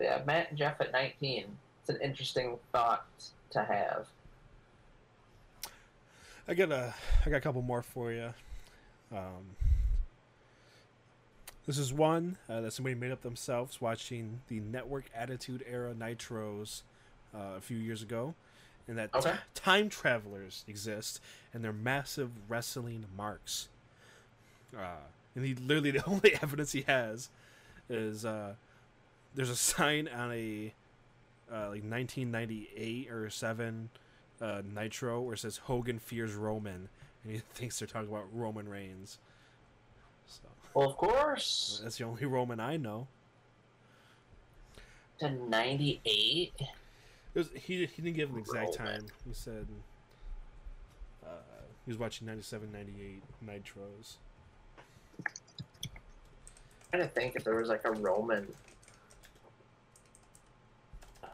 Yeah, 0.00 0.22
Matt 0.26 0.50
and 0.50 0.58
Jeff 0.58 0.80
at 0.80 0.92
19. 0.92 1.44
It's 1.80 1.90
an 1.90 2.00
interesting 2.00 2.56
thought 2.72 3.06
to 3.50 3.62
have. 3.64 4.06
I 6.46 6.54
got 6.54 6.70
a, 6.72 6.94
I 7.26 7.30
got 7.30 7.36
a 7.36 7.40
couple 7.40 7.62
more 7.62 7.82
for 7.82 8.12
you. 8.12 8.32
Um, 9.12 9.56
this 11.66 11.76
is 11.78 11.92
one 11.92 12.38
uh, 12.48 12.60
that 12.62 12.72
somebody 12.72 12.94
made 12.94 13.10
up 13.12 13.20
themselves 13.22 13.80
watching 13.80 14.40
the 14.48 14.60
Network 14.60 15.04
Attitude 15.14 15.62
Era 15.70 15.92
Nitros 15.94 16.82
uh, 17.34 17.56
a 17.58 17.60
few 17.60 17.76
years 17.76 18.00
ago, 18.02 18.34
and 18.86 18.96
that 18.96 19.14
Okay. 19.14 19.32
t- 19.32 19.38
time 19.54 19.90
travelers 19.90 20.64
exist 20.66 21.20
and 21.52 21.62
they're 21.62 21.72
massive 21.72 22.30
wrestling 22.48 23.04
marks. 23.14 23.68
Uh, 24.76 24.96
and 25.34 25.44
he 25.44 25.54
literally 25.54 25.90
the 25.92 26.04
only 26.06 26.34
evidence 26.42 26.72
he 26.72 26.82
has 26.82 27.30
is 27.88 28.24
uh, 28.24 28.54
there's 29.34 29.50
a 29.50 29.56
sign 29.56 30.08
on 30.08 30.32
a 30.32 30.72
uh, 31.50 31.70
like 31.70 31.82
1998 31.84 33.10
or 33.10 33.30
seven 33.30 33.88
uh, 34.40 34.62
Nitro 34.74 35.20
where 35.22 35.34
it 35.34 35.38
says 35.38 35.56
Hogan 35.58 35.98
fears 35.98 36.34
Roman, 36.34 36.88
and 37.24 37.32
he 37.32 37.38
thinks 37.54 37.78
they're 37.78 37.88
talking 37.88 38.08
about 38.10 38.26
Roman 38.32 38.68
Reigns. 38.68 39.18
So 40.26 40.42
Well, 40.74 40.88
of 40.90 40.96
course. 40.96 41.80
that's 41.82 41.96
the 41.98 42.04
only 42.04 42.26
Roman 42.26 42.60
I 42.60 42.76
know. 42.76 43.08
To 45.20 45.30
98? 45.30 46.52
It 46.58 46.66
was, 47.34 47.50
he 47.54 47.86
he 47.86 48.02
didn't 48.02 48.16
give 48.16 48.30
an 48.30 48.38
exact 48.38 48.78
Roman. 48.78 49.00
time. 49.00 49.06
He 49.26 49.32
said 49.34 49.66
uh, 51.26 51.28
he 51.84 51.90
was 51.90 51.98
watching 51.98 52.26
97, 52.26 52.70
98 52.70 53.22
Nitros. 53.44 54.16
Trying 56.90 57.02
to 57.02 57.08
think 57.08 57.36
if 57.36 57.44
there 57.44 57.54
was 57.54 57.68
like 57.68 57.84
a 57.84 57.92
Roman. 57.92 58.46
Uh, 61.22 61.28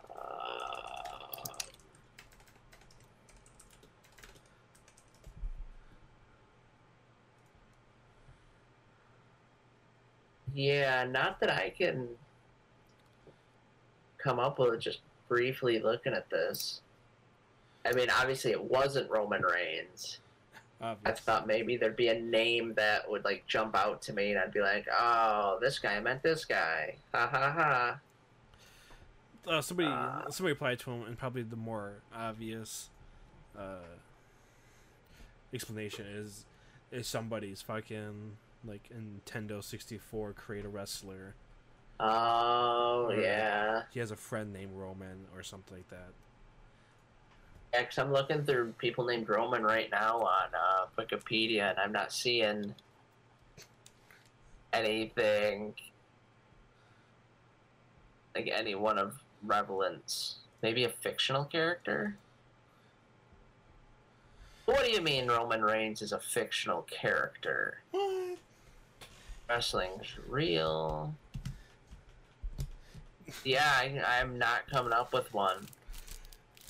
yeah, 10.55 11.05
not 11.05 11.39
that 11.41 11.51
I 11.51 11.71
can 11.77 12.09
come 14.19 14.39
up 14.39 14.59
with 14.59 14.81
just 14.81 15.01
briefly 15.29 15.79
looking 15.79 16.15
at 16.15 16.29
this. 16.31 16.81
I 17.85 17.93
mean, 17.93 18.09
obviously 18.11 18.51
it 18.53 18.65
wasn't 18.65 19.11
Roman 19.11 19.43
Reigns. 19.43 20.19
I 21.05 21.13
thought 21.13 21.47
maybe 21.47 21.77
there'd 21.77 21.97
be 21.97 22.09
a 22.09 22.21
name 22.21 22.75
that 22.75 23.09
would 23.11 23.25
like 23.25 23.47
jump 23.47 23.75
out 23.77 24.03
to 24.03 24.13
me, 24.13 24.31
and 24.31 24.39
I'd 24.39 24.53
be 24.53 24.61
like, 24.61 24.87
"Oh, 24.93 25.59
this 25.61 25.79
guy 25.79 25.99
meant 26.01 26.23
this 26.23 26.45
guy." 26.45 26.97
Ha 27.15 27.27
ha 27.27 27.53
ha. 27.53 28.01
Uh, 29.47 29.61
somebody 29.61 29.89
Uh, 29.89 30.31
somebody 30.31 30.53
applied 30.53 30.79
to 30.81 30.91
him, 30.91 31.03
and 31.05 31.19
probably 31.19 31.43
the 31.43 31.57
more 31.57 31.95
obvious 32.15 32.89
uh, 33.59 33.79
explanation 35.53 36.07
is 36.07 36.45
is 36.91 37.07
somebody's 37.07 37.63
fucking 37.63 38.37
like 38.65 38.89
Nintendo 38.91 39.63
sixty 39.63 39.99
four 39.99 40.33
create 40.33 40.65
a 40.65 40.69
wrestler. 40.69 41.35
Oh 42.01 43.07
Right. 43.09 43.19
yeah. 43.21 43.83
He 43.93 44.01
has 44.01 44.11
a 44.11 44.17
friend 44.17 44.53
named 44.53 44.73
Roman 44.75 45.27
or 45.35 45.43
something 45.43 45.77
like 45.77 45.89
that. 45.91 46.13
Yeah, 47.75 47.83
'cause 47.83 47.99
I'm 47.99 48.13
looking 48.13 48.45
through 48.45 48.73
people 48.79 49.05
named 49.05 49.29
Roman 49.29 49.65
right 49.65 49.91
now 49.91 50.21
on 50.21 50.49
uh, 50.55 50.87
Wikipedia, 50.97 51.71
and 51.71 51.79
I'm 51.81 51.91
not 51.91 52.13
seeing 52.13 52.73
anything 54.73 55.75
like 58.37 58.49
any 58.53 58.77
one 58.77 58.97
of 58.97 59.19
relevance. 59.43 60.37
Maybe 60.63 60.85
a 60.85 60.89
fictional 60.89 61.45
character. 61.45 62.17
What 64.67 64.85
do 64.85 64.91
you 64.93 65.01
mean 65.01 65.27
Roman 65.27 65.63
Reigns 65.65 66.01
is 66.01 66.13
a 66.13 66.21
fictional 66.21 66.83
character? 66.83 67.79
What? 67.91 68.39
Wrestling's 69.49 70.17
real. 70.29 71.13
Yeah, 73.43 73.69
I, 73.69 74.01
I'm 74.21 74.39
not 74.39 74.69
coming 74.71 74.93
up 74.93 75.13
with 75.13 75.35
one. 75.35 75.67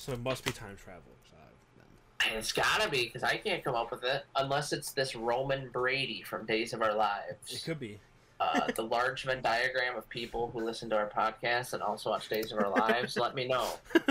So 0.05 0.11
it 0.13 0.21
must 0.21 0.45
be 0.45 0.51
time 0.51 0.77
travelers. 0.77 1.03
Uh. 1.33 2.37
It's 2.37 2.51
gotta 2.51 2.87
be 2.87 3.05
because 3.05 3.23
I 3.23 3.37
can't 3.37 3.63
come 3.63 3.73
up 3.73 3.89
with 3.89 4.03
it 4.03 4.23
unless 4.35 4.71
it's 4.71 4.91
this 4.91 5.15
Roman 5.15 5.69
Brady 5.69 6.21
from 6.21 6.45
Days 6.45 6.73
of 6.73 6.83
Our 6.83 6.93
Lives. 6.93 7.51
It 7.51 7.63
could 7.65 7.79
be. 7.79 7.97
Uh, 8.39 8.67
the 8.75 8.83
large 8.83 9.23
Venn 9.23 9.41
diagram 9.41 9.97
of 9.97 10.07
people 10.09 10.51
who 10.53 10.63
listen 10.63 10.91
to 10.91 10.95
our 10.95 11.09
podcast 11.09 11.73
and 11.73 11.81
also 11.81 12.11
watch 12.11 12.29
Days 12.29 12.51
of 12.51 12.59
Our 12.59 12.69
Lives. 12.69 13.17
let 13.17 13.33
me 13.33 13.47
know. 13.47 13.67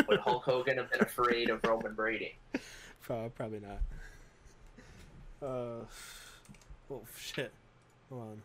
Would 0.09 0.19
Hulk 0.19 0.43
Hogan 0.43 0.79
have 0.79 0.91
been 0.91 1.03
afraid 1.03 1.49
of 1.49 1.63
Roman 1.63 1.95
Brady? 1.95 2.35
Probably 3.01 3.61
not. 3.61 3.79
Uh, 5.41 5.85
oh 6.91 7.03
shit! 7.17 7.53
Hold 8.11 8.23
on. 8.23 8.43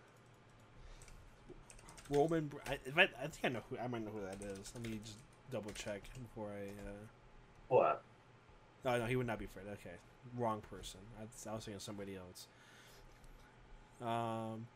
Roman. 2.12 2.52
I, 2.68 2.74
I, 2.96 3.02
I 3.02 3.28
think 3.28 3.40
I 3.44 3.50
know 3.50 3.62
who. 3.72 3.78
I 3.80 3.88
might 3.88 4.06
know 4.06 4.12
who 4.12 4.22
that 4.22 4.40
is. 4.52 4.72
Let 4.76 4.86
me 4.86 5.00
just 5.04 5.18
double 5.50 5.72
check 5.72 6.04
before 6.14 6.50
I. 6.50 6.68
Uh... 6.88 6.94
What? 7.70 8.02
Oh 8.86 8.98
no, 8.98 9.06
he 9.06 9.16
would 9.16 9.28
not 9.28 9.40
be 9.40 9.46
afraid. 9.46 9.66
Okay, 9.74 9.96
wrong 10.38 10.62
person. 10.70 11.00
I, 11.20 11.50
I 11.50 11.56
was 11.56 11.66
thinking 11.66 11.80
somebody 11.80 12.16
else. 12.16 12.48
Um. 14.02 14.68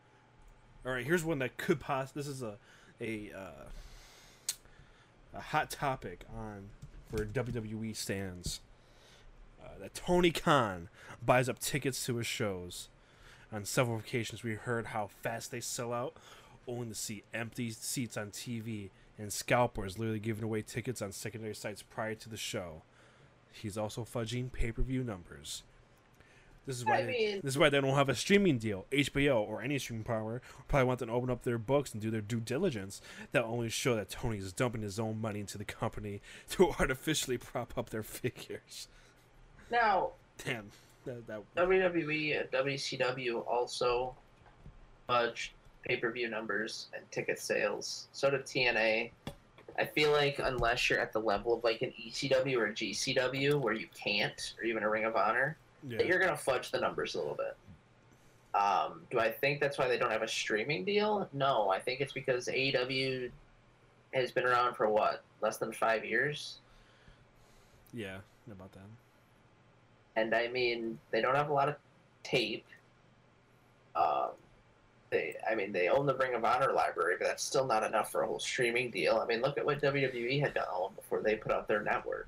All 0.86 0.92
right, 0.92 1.04
here's 1.04 1.24
one 1.24 1.38
that 1.38 1.56
could 1.56 1.80
pass. 1.80 2.10
This 2.12 2.26
is 2.26 2.42
a 2.42 2.56
a 3.00 3.30
uh, 3.36 3.68
a 5.34 5.40
hot 5.40 5.70
topic 5.70 6.24
on 6.34 6.70
for 7.10 7.24
WWE 7.24 7.94
stands. 7.96 8.60
Uh, 9.62 9.78
that 9.80 9.94
Tony 9.94 10.30
Khan 10.30 10.88
buys 11.24 11.48
up 11.48 11.58
tickets 11.58 12.04
to 12.06 12.16
his 12.16 12.26
shows. 12.26 12.88
On 13.52 13.64
several 13.64 13.98
occasions, 13.98 14.42
we 14.42 14.54
heard 14.54 14.86
how 14.86 15.08
fast 15.22 15.50
they 15.50 15.60
sell 15.60 15.92
out, 15.92 16.14
only 16.66 16.88
to 16.88 16.94
see 16.94 17.22
empty 17.32 17.70
seats 17.70 18.16
on 18.16 18.30
TV 18.30 18.90
and 19.18 19.32
scalpers 19.32 19.98
literally 19.98 20.18
giving 20.20 20.44
away 20.44 20.62
tickets 20.62 21.00
on 21.02 21.12
secondary 21.12 21.54
sites 21.54 21.82
prior 21.82 22.14
to 22.14 22.28
the 22.28 22.36
show. 22.36 22.82
He's 23.52 23.78
also 23.78 24.04
fudging 24.04 24.50
pay-per-view 24.52 25.04
numbers. 25.04 25.62
This 26.66 26.76
is 26.78 26.84
why 26.86 26.98
I 26.98 27.02
they, 27.02 27.12
mean- 27.12 27.40
this 27.42 27.52
is 27.54 27.58
why 27.58 27.68
they 27.68 27.80
don't 27.80 27.94
have 27.94 28.08
a 28.08 28.14
streaming 28.14 28.58
deal. 28.58 28.86
HBO 28.90 29.36
or 29.46 29.60
any 29.62 29.78
streaming 29.78 30.04
power 30.04 30.40
probably 30.66 30.86
want 30.86 30.98
them 31.00 31.08
to 31.08 31.14
open 31.14 31.30
up 31.30 31.42
their 31.42 31.58
books 31.58 31.92
and 31.92 32.00
do 32.02 32.10
their 32.10 32.22
due 32.22 32.40
diligence. 32.40 33.02
That 33.32 33.44
only 33.44 33.68
show 33.68 33.94
that 33.96 34.08
Tony 34.08 34.38
is 34.38 34.52
dumping 34.52 34.82
his 34.82 34.98
own 34.98 35.20
money 35.20 35.40
into 35.40 35.58
the 35.58 35.64
company 35.66 36.22
to 36.50 36.70
artificially 36.80 37.36
prop 37.38 37.76
up 37.76 37.90
their 37.90 38.02
figures. 38.02 38.88
Now, 39.70 40.12
Damn, 40.44 40.70
that, 41.04 41.26
that 41.26 41.42
WWE 41.56 42.40
and 42.40 42.50
WCW 42.50 43.46
also 43.46 44.16
fudged 45.08 45.50
pay 45.86 45.96
per 45.96 46.10
view 46.10 46.28
numbers 46.28 46.88
and 46.94 47.02
ticket 47.10 47.38
sales. 47.38 48.08
So 48.12 48.30
did 48.30 48.44
TNA. 48.44 49.10
I 49.78 49.84
feel 49.84 50.12
like 50.12 50.40
unless 50.42 50.88
you're 50.88 51.00
at 51.00 51.12
the 51.12 51.18
level 51.20 51.52
of 51.54 51.64
like 51.64 51.82
an 51.82 51.92
ECW 52.00 52.56
or 52.56 52.66
a 52.66 52.72
GCW 52.72 53.60
where 53.60 53.74
you 53.74 53.88
can't, 53.94 54.54
or 54.58 54.64
even 54.64 54.82
a 54.84 54.88
Ring 54.88 55.04
of 55.04 55.16
Honor, 55.16 55.56
yeah. 55.88 55.98
that 55.98 56.06
you're 56.06 56.20
gonna 56.20 56.36
fudge 56.36 56.70
the 56.70 56.78
numbers 56.78 57.14
a 57.14 57.18
little 57.18 57.34
bit. 57.34 57.56
Um, 58.54 59.02
do 59.10 59.18
I 59.18 59.32
think 59.32 59.60
that's 59.60 59.78
why 59.78 59.88
they 59.88 59.98
don't 59.98 60.12
have 60.12 60.22
a 60.22 60.28
streaming 60.28 60.84
deal? 60.84 61.28
No, 61.32 61.70
I 61.70 61.80
think 61.80 62.00
it's 62.00 62.12
because 62.12 62.46
AEW 62.46 63.30
has 64.12 64.30
been 64.30 64.44
around 64.44 64.74
for 64.76 64.88
what 64.88 65.24
less 65.40 65.56
than 65.56 65.72
five 65.72 66.04
years, 66.04 66.58
yeah, 67.92 68.18
about 68.50 68.70
that. 68.72 68.86
and 70.14 70.32
I 70.34 70.46
mean 70.48 70.98
they 71.10 71.20
don't 71.20 71.34
have 71.34 71.50
a 71.50 71.52
lot 71.52 71.68
of 71.68 71.74
tape. 72.22 72.66
Um, 73.96 74.30
they, 75.14 75.36
I 75.48 75.54
mean, 75.54 75.70
they 75.70 75.88
own 75.88 76.06
the 76.06 76.14
Ring 76.16 76.34
of 76.34 76.44
Honor 76.44 76.72
library, 76.72 77.14
but 77.18 77.28
that's 77.28 77.44
still 77.44 77.66
not 77.66 77.84
enough 77.84 78.10
for 78.10 78.22
a 78.22 78.26
whole 78.26 78.40
streaming 78.40 78.90
deal. 78.90 79.20
I 79.22 79.26
mean, 79.26 79.40
look 79.40 79.56
at 79.56 79.64
what 79.64 79.80
WWE 79.80 80.40
had 80.40 80.58
own 80.74 80.90
before 80.96 81.22
they 81.22 81.36
put 81.36 81.52
out 81.52 81.68
their 81.68 81.82
network. 81.82 82.26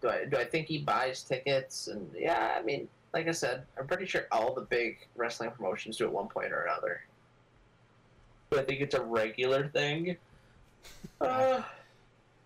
Do 0.00 0.08
I 0.08 0.26
do 0.26 0.36
I 0.36 0.44
think 0.44 0.68
he 0.68 0.78
buys 0.78 1.22
tickets? 1.22 1.88
And 1.88 2.08
yeah, 2.16 2.56
I 2.56 2.62
mean, 2.62 2.86
like 3.12 3.26
I 3.26 3.32
said, 3.32 3.64
I'm 3.78 3.86
pretty 3.86 4.06
sure 4.06 4.26
all 4.30 4.54
the 4.54 4.60
big 4.60 4.98
wrestling 5.16 5.50
promotions 5.50 5.96
do 5.96 6.04
at 6.04 6.12
one 6.12 6.28
point 6.28 6.52
or 6.52 6.62
another. 6.62 7.00
Do 8.50 8.60
I 8.60 8.62
think 8.62 8.80
it's 8.80 8.94
a 8.94 9.02
regular 9.02 9.68
thing? 9.68 10.16
Uh, 11.20 11.62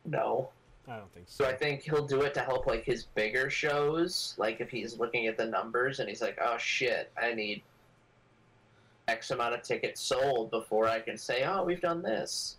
no. 0.07 0.49
I 0.89 0.97
don't 0.97 1.13
think 1.13 1.27
So 1.29 1.45
so. 1.45 1.51
I 1.51 1.55
think 1.55 1.83
he'll 1.83 2.07
do 2.07 2.23
it 2.23 2.35
to 2.35 2.41
help 2.41 2.67
like 2.67 2.85
his 2.85 3.05
bigger 3.05 3.51
shows. 3.51 4.35
Like 4.39 4.61
if 4.61 4.71
he's 4.71 4.99
looking 4.99 5.27
at 5.27 5.37
the 5.37 5.47
numbers 5.47 6.01
and 6.01 6.09
he's 6.09 6.23
like, 6.23 6.39
"Oh 6.43 6.57
shit, 6.59 7.11
I 7.21 7.33
need 7.35 7.63
X 9.09 9.31
amount 9.31 9.55
of 9.55 9.63
tickets 9.63 10.01
sold 10.01 10.51
before 10.51 10.89
I 10.89 11.01
can 11.01 11.17
say, 11.17 11.45
oh, 11.45 11.65
we've 11.65 11.81
done 11.81 12.03
this." 12.03 12.57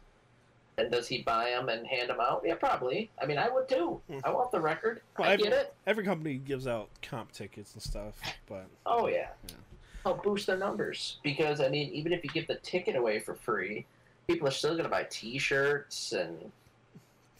And 0.78 0.89
does 0.89 1.07
he 1.07 1.22
buy 1.22 1.49
them 1.51 1.69
and 1.69 1.86
hand 1.86 2.09
them 2.09 2.19
out? 2.22 2.43
Yeah, 2.45 2.55
probably. 2.55 3.09
I 3.22 3.26
mean, 3.26 3.38
I 3.38 3.49
would 3.49 3.67
too. 3.67 4.01
Hmm. 4.09 4.19
I 4.24 4.32
want 4.32 4.51
the 4.51 4.61
record. 4.61 5.01
Well, 5.19 5.30
I 5.30 5.34
every, 5.34 5.43
get 5.43 5.53
it. 5.53 5.74
every 5.86 6.05
company 6.05 6.36
gives 6.36 6.65
out 6.67 6.89
comp 7.01 7.32
tickets 7.34 7.74
and 7.74 7.84
stuff, 7.84 8.15
but 8.47 8.67
Oh 8.86 9.07
yeah. 9.07 9.30
Yeah. 9.49 9.55
Help 10.03 10.24
boost 10.24 10.47
their 10.47 10.57
numbers 10.57 11.17
because 11.22 11.59
I 11.61 11.69
mean, 11.69 11.91
even 11.91 12.13
if 12.13 12.24
you 12.24 12.30
give 12.30 12.47
the 12.47 12.55
ticket 12.55 12.95
away 12.95 13.19
for 13.19 13.36
free, 13.36 13.86
people 14.28 14.47
are 14.47 14.51
still 14.51 14.76
gonna 14.76 14.89
buy 14.89 15.05
T-shirts 15.09 16.13
and 16.13 16.51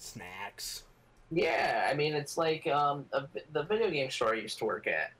snacks. 0.02 0.84
yeah. 1.32 1.88
I 1.90 1.94
mean, 1.94 2.14
it's 2.14 2.38
like 2.38 2.68
um, 2.68 3.06
a, 3.14 3.24
the 3.54 3.64
video 3.64 3.90
game 3.90 4.10
store 4.10 4.34
I 4.34 4.38
used 4.38 4.58
to 4.60 4.66
work 4.66 4.88
at. 4.88 5.12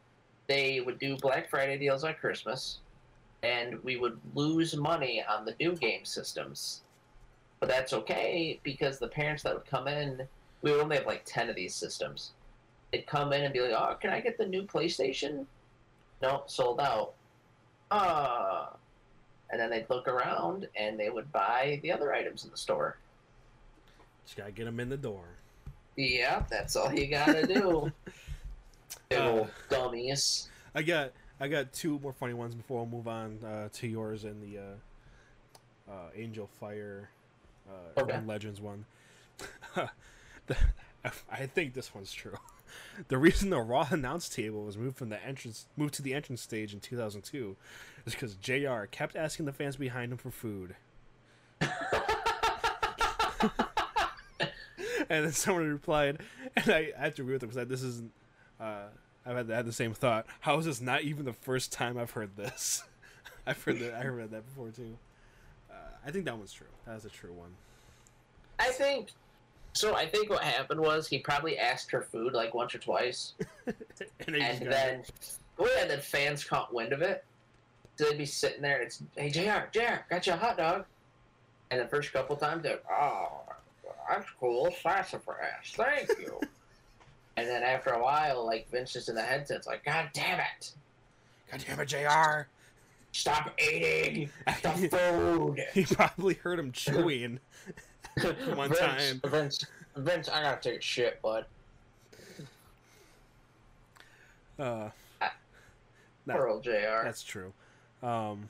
They 0.48 0.82
would 0.82 1.00
do 1.00 1.16
Black 1.18 1.50
Friday 1.50 1.78
deals 1.78 2.04
on 2.04 2.14
Christmas, 2.16 2.80
and 3.44 3.82
we 3.84 3.96
would 3.98 4.20
lose 4.36 4.76
money 4.76 5.24
on 5.30 5.46
the 5.46 5.56
new 5.60 5.76
game 5.76 6.04
systems. 6.04 6.82
But 7.60 7.70
that's 7.70 7.94
okay 7.94 8.60
because 8.64 9.00
the 9.00 9.08
parents 9.08 9.44
that 9.44 9.54
would 9.54 9.66
come 9.66 9.88
in, 9.88 10.28
we 10.62 10.72
would 10.72 10.82
only 10.82 10.98
have 10.98 11.06
like 11.06 11.24
ten 11.26 11.50
of 11.50 11.56
these 11.56 11.76
systems. 11.76 12.32
They'd 12.92 13.08
come 13.08 13.32
in 13.34 13.44
and 13.44 13.54
be 13.54 13.62
like, 13.62 13.72
"Oh, 13.72 13.96
can 14.02 14.10
I 14.10 14.20
get 14.20 14.38
the 14.38 14.46
new 14.46 14.64
PlayStation?" 14.64 15.46
No, 16.22 16.44
sold 16.48 16.80
out. 16.82 17.14
Ah. 17.92 18.76
And 19.52 19.60
then 19.60 19.70
they'd 19.70 19.90
look 19.90 20.08
around 20.08 20.68
and 20.76 21.00
they 21.00 21.10
would 21.10 21.32
buy 21.32 21.80
the 21.84 21.92
other 21.92 22.14
items 22.14 22.46
in 22.46 22.52
the 22.52 22.58
store. 22.58 22.98
Just 24.26 24.38
gotta 24.38 24.52
get 24.52 24.66
them 24.66 24.80
in 24.80 24.90
the 24.90 24.98
door. 24.98 25.26
Yeah, 25.96 26.44
that's 26.50 26.76
all 26.76 26.94
you 26.94 27.08
gotta 27.08 27.46
do. 27.46 27.92
Big 29.10 29.20
Uh, 29.20 29.46
dummies. 29.70 30.50
I 30.74 30.82
got 30.84 31.12
I 31.40 31.48
got 31.48 31.74
two 31.74 32.00
more 32.00 32.14
funny 32.14 32.34
ones 32.34 32.56
before 32.56 32.78
we'll 32.86 32.98
move 32.98 33.08
on 33.08 33.40
uh, 33.46 33.70
to 33.74 33.88
yours 33.88 34.24
and 34.24 34.42
the 34.42 34.60
uh, 34.60 35.92
uh, 35.92 36.10
Angel 36.16 36.48
Fire 36.60 37.10
uh, 37.70 38.00
Okay. 38.02 38.14
Urban 38.14 38.28
Legends 38.28 38.62
one. 38.62 38.86
the, 40.48 40.58
I 41.32 41.46
think 41.48 41.74
this 41.74 41.94
one's 41.94 42.12
true. 42.12 42.38
The 43.10 43.18
reason 43.18 43.50
the 43.50 43.60
Raw 43.60 43.86
announce 43.92 44.30
table 44.30 44.64
was 44.64 44.78
moved 44.78 44.96
from 44.96 45.10
the 45.10 45.22
entrance 45.26 45.66
moved 45.76 45.94
to 45.96 46.02
the 46.02 46.14
entrance 46.14 46.42
stage 46.42 46.74
in 46.74 46.80
2002 46.80 47.58
is 48.06 48.14
because 48.14 48.36
JR 48.36 48.84
kept 48.90 49.18
asking 49.18 49.46
the 49.46 49.52
fans 49.52 49.76
behind 49.76 50.14
him 50.14 50.18
for 50.18 50.32
food, 50.32 50.76
and 55.12 55.26
then 55.26 55.34
someone 55.34 55.70
replied, 55.70 56.20
and 56.56 56.70
I, 56.70 56.94
I 56.98 57.04
have 57.06 57.16
to 57.16 57.22
agree 57.22 57.34
with 57.34 57.42
them 57.42 57.50
because 57.50 57.68
this 57.68 57.84
isn't. 57.84 58.12
Uh, 58.60 58.86
I've 59.26 59.36
had, 59.36 59.50
had 59.50 59.66
the 59.66 59.74
same 59.74 59.94
thought. 59.94 60.26
How 60.40 60.58
is 60.58 60.66
this 60.66 60.82
not 60.82 61.02
even 61.04 61.26
the 61.26 61.34
first 61.34 61.72
time 61.72 61.98
I've 61.98 62.12
heard 62.12 62.36
this? 62.38 62.84
I've 63.46 63.62
heard 63.62 63.80
that. 63.80 63.94
I 63.94 64.04
heard 64.04 64.32
that 64.32 64.46
before 64.46 64.70
too. 64.70 64.98
Uh, 65.70 65.74
I 66.06 66.12
think 66.12 66.26
that 66.26 66.38
one's 66.38 66.54
true. 66.54 66.68
That 66.86 66.96
was 66.96 67.06
a 67.06 67.10
true 67.10 67.34
one. 67.34 67.50
I 68.60 68.70
think 68.70 69.10
so. 69.74 69.96
I 69.96 70.06
think 70.06 70.30
what 70.30 70.44
happened 70.44 70.80
was 70.80 71.08
he 71.08 71.20
probably 71.20 71.58
asked 71.58 71.92
her 71.92 72.02
food 72.02 72.34
like 72.34 72.54
once 72.54 72.74
or 72.74 72.80
twice, 72.80 73.34
and 73.66 74.36
and 74.36 74.72
then, 74.72 75.04
well, 75.58 75.70
yeah, 75.78 75.88
then 75.88 76.00
fans 76.00 76.44
caught 76.44 76.74
wind 76.74 76.94
of 76.94 77.02
it. 77.02 77.26
So 77.98 78.06
they'd 78.06 78.18
be 78.18 78.26
sitting 78.26 78.62
there, 78.62 78.78
and 78.78 78.86
it's, 78.86 79.04
hey, 79.16 79.30
JR, 79.30 79.68
JR, 79.72 80.06
got 80.10 80.26
you 80.26 80.34
a 80.34 80.38
hot 80.38 80.58
dog. 80.58 80.86
And 81.70 81.80
the 81.80 81.88
first 81.88 82.12
couple 82.12 82.36
times, 82.36 82.64
they're, 82.64 82.80
oh, 82.90 83.42
that's 84.10 84.30
cool, 84.40 84.74
sassafras, 84.82 85.74
thank 85.74 86.10
you. 86.20 86.40
and 87.38 87.48
then 87.48 87.64
after 87.64 87.92
a 87.92 88.02
while, 88.02 88.46
like, 88.46 88.70
Vince 88.70 88.96
is 88.96 89.10
in 89.10 89.16
the 89.16 89.22
headset's 89.22 89.68
like, 89.68 89.84
God 89.84 90.10
damn 90.14 90.40
it, 90.40 90.74
God 91.52 91.64
damn 91.68 91.80
it, 91.80 91.86
JR 91.88 92.48
stop 93.12 93.60
eating 93.60 94.30
the 94.64 94.70
food. 94.92 95.64
he 95.74 95.86
probably 95.86 96.36
heard 96.36 96.60
him 96.60 96.72
chewing. 96.72 97.40
One 98.56 98.70
Vince, 98.70 98.80
time. 98.80 99.22
Vince, 99.26 99.66
Vince, 99.96 100.30
I 100.30 100.42
gotta 100.42 100.62
take 100.62 100.80
a 100.80 100.82
shit, 100.82 101.22
bud. 101.22 101.46
Uh, 104.60 104.90
old 106.30 106.64
JR. 106.64 107.04
that's 107.04 107.24
true. 107.24 107.52
Um, 108.04 108.50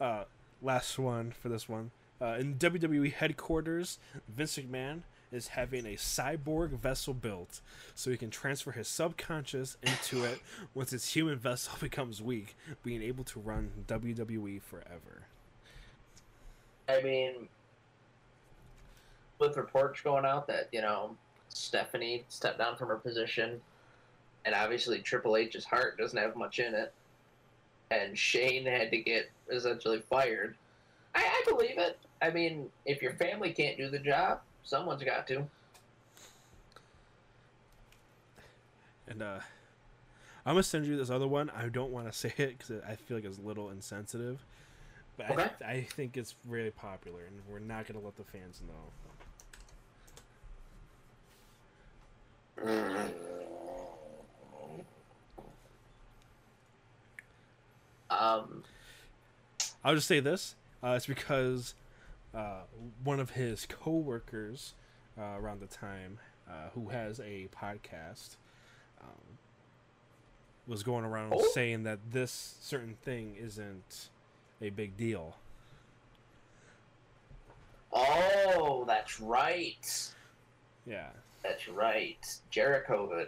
uh, 0.00 0.24
last 0.62 0.98
one 0.98 1.32
for 1.32 1.48
this 1.48 1.68
one. 1.68 1.90
Uh, 2.20 2.36
in 2.38 2.54
WWE 2.54 3.12
headquarters, 3.12 3.98
Vince 4.28 4.58
McMahon 4.58 5.02
is 5.32 5.48
having 5.48 5.84
a 5.84 5.96
cyborg 5.96 6.70
vessel 6.70 7.12
built 7.12 7.60
so 7.94 8.10
he 8.10 8.16
can 8.16 8.30
transfer 8.30 8.72
his 8.72 8.88
subconscious 8.88 9.76
into 9.82 10.24
it 10.30 10.40
once 10.74 10.90
his 10.90 11.10
human 11.10 11.36
vessel 11.36 11.74
becomes 11.80 12.22
weak, 12.22 12.56
being 12.82 13.02
able 13.02 13.24
to 13.24 13.40
run 13.40 13.70
WWE 13.86 14.62
forever. 14.62 15.24
I 16.88 17.02
mean, 17.02 17.48
with 19.38 19.56
reports 19.56 20.00
going 20.00 20.24
out 20.24 20.46
that 20.46 20.68
you 20.72 20.80
know 20.80 21.16
Stephanie 21.48 22.24
stepped 22.28 22.58
down 22.58 22.76
from 22.76 22.88
her 22.88 22.96
position, 22.96 23.60
and 24.44 24.54
obviously 24.54 25.00
Triple 25.00 25.36
H's 25.36 25.64
heart 25.64 25.98
doesn't 25.98 26.18
have 26.18 26.36
much 26.36 26.60
in 26.60 26.74
it, 26.74 26.92
and 27.90 28.16
Shane 28.16 28.64
had 28.64 28.90
to 28.92 28.98
get 28.98 29.30
essentially 29.50 30.00
fired. 30.00 30.54
I, 31.14 31.24
I 31.24 31.42
believe 31.50 31.78
it. 31.78 31.98
I 32.20 32.30
mean, 32.30 32.70
if 32.84 33.02
your 33.02 33.12
family 33.14 33.52
can't 33.52 33.76
do 33.76 33.90
the 33.90 33.98
job, 33.98 34.40
someone's 34.64 35.02
got 35.02 35.26
to. 35.28 35.46
And 39.08 39.22
uh, 39.22 39.40
I'm 40.44 40.54
gonna 40.54 40.62
send 40.62 40.86
you 40.86 40.96
this 40.96 41.10
other 41.10 41.26
one. 41.28 41.50
I 41.50 41.68
don't 41.68 41.90
want 41.92 42.10
to 42.10 42.12
say 42.18 42.32
it 42.38 42.58
because 42.58 42.82
I 42.88 42.96
feel 42.96 43.16
like 43.16 43.24
it's 43.24 43.38
a 43.38 43.42
little 43.42 43.70
insensitive, 43.70 44.44
but 45.16 45.26
Okay. 45.30 45.48
I, 45.64 45.72
I 45.72 45.82
think 45.82 46.16
it's 46.16 46.34
really 46.46 46.70
popular, 46.70 47.20
and 47.26 47.40
we're 47.50 47.58
not 47.60 47.86
gonna 47.86 48.00
let 48.04 48.16
the 48.16 48.24
fans 48.24 48.60
know. 48.66 48.92
Um, 58.10 58.62
I'll 59.84 59.94
just 59.94 60.08
say 60.08 60.20
this: 60.20 60.54
uh, 60.82 60.94
it's 60.96 61.06
because 61.06 61.74
uh, 62.36 62.60
one 63.02 63.18
of 63.20 63.30
his 63.30 63.66
coworkers 63.66 64.74
uh, 65.18 65.36
around 65.40 65.60
the 65.60 65.66
time, 65.66 66.18
uh, 66.48 66.68
who 66.74 66.88
has 66.90 67.18
a 67.20 67.48
podcast, 67.56 68.36
um, 69.00 69.38
was 70.66 70.82
going 70.82 71.04
around 71.04 71.32
Oh. 71.34 71.48
saying 71.54 71.84
that 71.84 71.98
this 72.12 72.56
certain 72.60 72.96
thing 73.02 73.36
isn't 73.40 74.10
a 74.60 74.70
big 74.70 74.96
deal. 74.96 75.36
oh, 77.92 78.84
that's 78.86 79.20
right. 79.20 80.10
Yeah, 80.86 81.08
That's 81.42 81.68
right. 81.68 82.18
Jericho. 82.50 83.26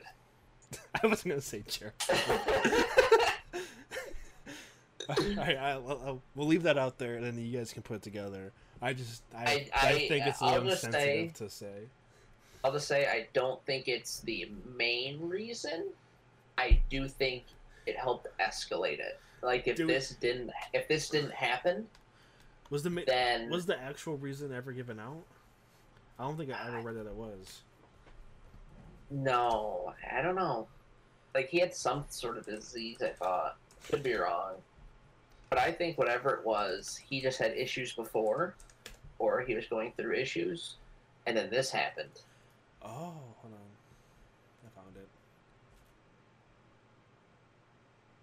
I 1.02 1.06
wasn't 1.06 1.30
gonna 1.30 1.40
say 1.40 1.64
Jared. 1.66 1.94
All 5.08 5.16
right, 5.36 5.56
I, 5.56 5.70
I'll, 5.70 5.88
I'll- 6.04 6.22
we'll 6.34 6.46
leave 6.46 6.64
that 6.64 6.76
out 6.76 6.98
there, 6.98 7.14
and 7.16 7.24
then 7.24 7.38
you 7.38 7.56
guys 7.56 7.72
can 7.72 7.82
put 7.82 7.94
it 7.96 8.02
together. 8.02 8.52
I 8.80 8.92
just, 8.92 9.22
I, 9.36 9.42
I- 9.44 9.68
I, 9.74 9.88
I- 9.90 10.08
think 10.08 10.26
it's 10.26 10.40
a 10.40 10.44
little 10.46 10.70
insensitive 10.70 11.34
to 11.34 11.50
say. 11.50 11.72
I'll 12.64 12.72
just 12.72 12.88
say 12.88 13.06
I 13.06 13.28
don't 13.34 13.64
think 13.66 13.86
it's 13.88 14.20
the 14.20 14.50
main 14.76 15.20
reason. 15.28 15.86
I 16.58 16.80
do 16.90 17.06
think 17.06 17.44
it 17.86 17.96
helped 17.96 18.26
escalate 18.40 18.98
it. 18.98 19.20
Like 19.42 19.68
if 19.68 19.76
Do- 19.76 19.86
this 19.86 20.10
didn't 20.20 20.50
if 20.74 20.88
this 20.88 21.08
didn't 21.08 21.32
happen, 21.32 21.86
Was 22.70 22.82
the 22.82 22.90
then 23.06 23.48
was 23.48 23.64
the 23.64 23.80
actual 23.80 24.16
reason 24.16 24.52
ever 24.52 24.72
given 24.72 24.98
out? 24.98 25.22
I 26.18 26.24
don't 26.24 26.36
think 26.36 26.50
I 26.52 26.66
ever 26.66 26.80
read 26.80 26.96
that 26.96 27.06
it 27.06 27.14
was. 27.14 27.60
no, 29.10 29.94
I 30.12 30.20
don't 30.20 30.34
know. 30.34 30.66
Like 31.34 31.48
he 31.48 31.58
had 31.60 31.72
some 31.74 32.04
sort 32.08 32.36
of 32.38 32.46
disease. 32.46 32.98
I 33.02 33.10
thought 33.10 33.56
could 33.88 34.02
be 34.02 34.14
wrong, 34.14 34.54
but 35.50 35.58
I 35.60 35.70
think 35.70 35.96
whatever 35.96 36.30
it 36.34 36.44
was, 36.44 37.00
he 37.08 37.20
just 37.20 37.38
had 37.38 37.52
issues 37.56 37.92
before, 37.92 38.56
or 39.18 39.40
he 39.40 39.54
was 39.54 39.66
going 39.66 39.92
through 39.96 40.14
issues, 40.14 40.76
and 41.26 41.36
then 41.36 41.50
this 41.50 41.70
happened. 41.70 42.22
Oh, 42.82 43.14
hold 43.40 43.52
on, 43.52 44.66
I 44.66 44.80
found 44.80 44.96
it. 44.96 45.08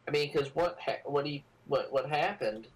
I 0.08 0.12
mean, 0.12 0.32
because 0.32 0.54
what 0.56 0.78
ha- 0.80 1.02
what 1.06 1.26
he 1.26 1.44
what 1.68 1.92
what 1.92 2.10
happened 2.10 2.68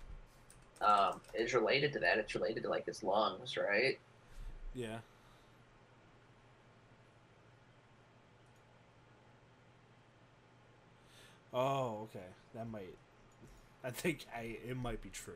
um, 0.81 1.21
is 1.33 1.53
related 1.53 1.93
to 1.93 1.99
that. 1.99 2.17
It's 2.17 2.33
related 2.35 2.63
to 2.63 2.69
like 2.69 2.85
his 2.85 3.03
lungs, 3.03 3.57
right? 3.57 3.99
Yeah. 4.73 4.99
Oh, 11.53 12.07
okay. 12.09 12.25
That 12.53 12.69
might. 12.69 12.95
I 13.83 13.91
think 13.91 14.25
I 14.35 14.57
it 14.67 14.77
might 14.77 15.01
be 15.01 15.09
true. 15.09 15.33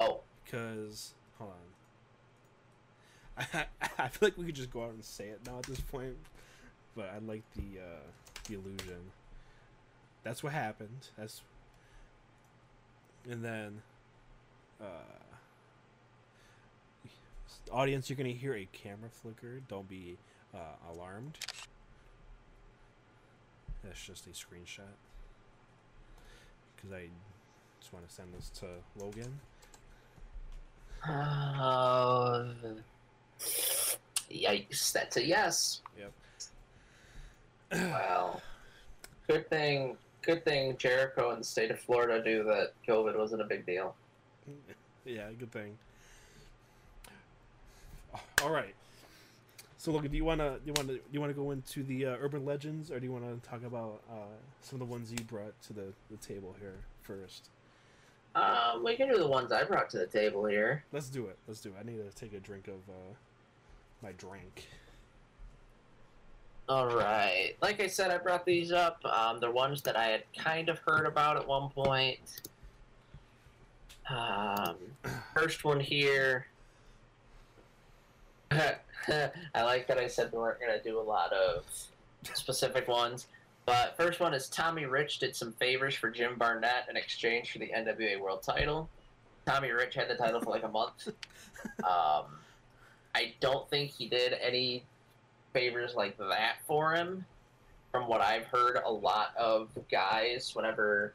Oh, 0.00 0.20
Because 0.46 1.12
hold 1.38 1.50
on. 3.36 3.46
I 3.52 3.66
I 3.98 4.08
feel 4.08 4.28
like 4.28 4.38
we 4.38 4.46
could 4.46 4.54
just 4.54 4.70
go 4.70 4.84
out 4.84 4.92
and 4.92 5.04
say 5.04 5.26
it 5.26 5.40
now 5.44 5.58
at 5.58 5.64
this 5.64 5.80
point, 5.80 6.16
but 6.94 7.10
I 7.14 7.18
like 7.18 7.42
the 7.54 7.80
uh, 7.80 8.00
the 8.48 8.54
illusion. 8.54 9.10
That's 10.22 10.42
what 10.42 10.52
happened. 10.52 11.08
That's 11.18 11.42
and 13.28 13.44
then 13.44 13.82
uh, 14.80 14.84
audience, 17.72 18.08
you're 18.08 18.16
gonna 18.16 18.30
hear 18.30 18.54
a 18.54 18.68
camera 18.72 19.10
flicker. 19.10 19.60
Don't 19.68 19.88
be 19.88 20.16
uh, 20.54 20.92
alarmed. 20.92 21.38
That's 23.84 24.04
just 24.04 24.26
a 24.26 24.30
screenshot 24.30 24.96
because 26.74 26.92
I 26.92 27.08
just 27.80 27.92
want 27.92 28.08
to 28.08 28.14
send 28.14 28.28
this 28.36 28.50
to 28.60 28.66
Logan. 28.96 29.40
Uh, 31.04 32.52
yikes! 34.30 34.92
That's 34.92 35.16
a 35.16 35.24
yes. 35.24 35.80
Yep. 35.98 36.12
Wow. 37.72 38.40
Good 39.28 39.48
thing. 39.48 39.96
Good 40.22 40.44
thing 40.44 40.76
Jericho 40.76 41.30
and 41.30 41.40
the 41.40 41.44
state 41.44 41.70
of 41.70 41.78
Florida 41.78 42.22
knew 42.22 42.42
that 42.44 42.72
COVID 42.88 43.16
wasn't 43.16 43.42
a 43.42 43.44
big 43.44 43.64
deal. 43.66 43.94
yeah, 45.04 45.28
good 45.38 45.52
thing. 45.52 45.76
All 48.42 48.50
right. 48.50 48.74
So, 49.78 49.92
Logan, 49.92 50.10
do 50.10 50.16
you 50.16 50.24
wanna 50.24 50.58
do 50.64 50.66
you 50.66 50.72
wanna 50.76 50.94
do 50.94 51.00
you 51.12 51.20
wanna 51.20 51.32
go 51.32 51.52
into 51.52 51.84
the 51.84 52.06
uh, 52.06 52.16
urban 52.20 52.44
legends, 52.44 52.90
or 52.90 52.98
do 52.98 53.06
you 53.06 53.12
wanna 53.12 53.36
talk 53.48 53.62
about 53.64 54.00
uh, 54.10 54.34
some 54.60 54.80
of 54.80 54.88
the 54.88 54.92
ones 54.92 55.12
you 55.12 55.24
brought 55.24 55.60
to 55.62 55.72
the, 55.72 55.92
the 56.10 56.16
table 56.16 56.56
here 56.58 56.74
first? 57.02 57.50
Um, 58.36 58.84
we 58.84 58.96
can 58.96 59.08
do 59.08 59.16
the 59.16 59.26
ones 59.26 59.50
I 59.50 59.64
brought 59.64 59.88
to 59.90 59.98
the 59.98 60.06
table 60.06 60.44
here. 60.44 60.84
Let's 60.92 61.08
do 61.08 61.24
it. 61.24 61.38
Let's 61.48 61.60
do 61.62 61.70
it. 61.70 61.76
I 61.80 61.84
need 61.84 61.96
to 61.96 62.14
take 62.14 62.34
a 62.34 62.40
drink 62.40 62.68
of 62.68 62.74
uh, 62.88 63.14
my 64.02 64.12
drink. 64.12 64.68
All 66.68 66.94
right. 66.94 67.54
Like 67.62 67.80
I 67.80 67.86
said, 67.86 68.10
I 68.10 68.18
brought 68.18 68.44
these 68.44 68.72
up. 68.72 69.02
Um, 69.06 69.40
they're 69.40 69.50
ones 69.50 69.80
that 69.82 69.96
I 69.96 70.08
had 70.08 70.24
kind 70.36 70.68
of 70.68 70.78
heard 70.80 71.06
about 71.06 71.38
at 71.38 71.48
one 71.48 71.70
point. 71.70 72.42
Um, 74.10 74.76
first 75.34 75.64
one 75.64 75.80
here. 75.80 76.46
I 78.50 79.62
like 79.62 79.86
that 79.86 79.98
I 79.98 80.08
said 80.08 80.30
we 80.30 80.38
weren't 80.38 80.60
going 80.60 80.76
to 80.76 80.82
do 80.82 81.00
a 81.00 81.02
lot 81.02 81.32
of 81.32 81.64
specific 82.34 82.86
ones. 82.86 83.28
But 83.66 83.96
first 83.96 84.20
one 84.20 84.32
is 84.32 84.48
Tommy 84.48 84.84
Rich 84.84 85.18
did 85.18 85.34
some 85.34 85.52
favors 85.52 85.94
for 85.96 86.08
Jim 86.08 86.36
Barnett 86.38 86.86
in 86.88 86.96
exchange 86.96 87.50
for 87.50 87.58
the 87.58 87.66
NWA 87.66 88.18
World 88.20 88.42
Title. 88.42 88.88
Tommy 89.44 89.70
Rich 89.70 89.94
had 89.94 90.08
the 90.08 90.14
title 90.14 90.40
for 90.40 90.50
like 90.50 90.64
a 90.64 90.68
month. 90.68 91.08
Um, 91.78 92.26
I 93.16 93.34
don't 93.40 93.68
think 93.70 93.90
he 93.90 94.08
did 94.08 94.34
any 94.34 94.84
favors 95.52 95.96
like 95.96 96.16
that 96.18 96.58
for 96.64 96.94
him. 96.94 97.24
From 97.90 98.06
what 98.08 98.20
I've 98.20 98.44
heard, 98.44 98.78
a 98.84 98.92
lot 98.92 99.34
of 99.36 99.68
guys, 99.90 100.52
whenever, 100.54 101.14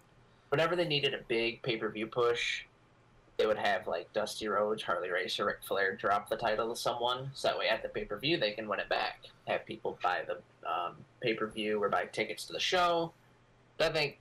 whenever 0.49 0.75
they 0.75 0.85
needed 0.85 1.13
a 1.13 1.19
big 1.29 1.61
pay 1.61 1.77
per 1.77 1.89
view 1.89 2.07
push, 2.07 2.65
they 3.37 3.45
would 3.45 3.57
have 3.57 3.87
like 3.87 4.11
Dusty 4.13 4.47
Rhodes, 4.47 4.83
Harley 4.83 5.09
Race, 5.09 5.39
or 5.39 5.45
Ric 5.45 5.63
Flair 5.63 5.95
drop 5.95 6.29
the 6.29 6.35
title 6.35 6.69
to 6.69 6.79
someone, 6.79 7.31
so 7.33 7.47
that 7.47 7.57
way 7.57 7.67
at 7.69 7.81
the 7.81 7.89
pay 7.89 8.05
per 8.05 8.17
view 8.17 8.37
they 8.37 8.51
can 8.51 8.67
win 8.67 8.79
it 8.79 8.89
back. 8.89 9.25
Have 9.47 9.65
people 9.65 9.97
buy 10.03 10.21
the 10.27 10.35
um, 10.69 10.97
pay 11.21 11.33
per 11.33 11.47
view 11.47 11.81
or 11.81 11.89
buy 11.89 12.05
tickets 12.05 12.45
to 12.45 12.53
the 12.53 12.59
show. 12.59 13.11
But 13.77 13.91
I 13.91 13.93
think 13.93 14.19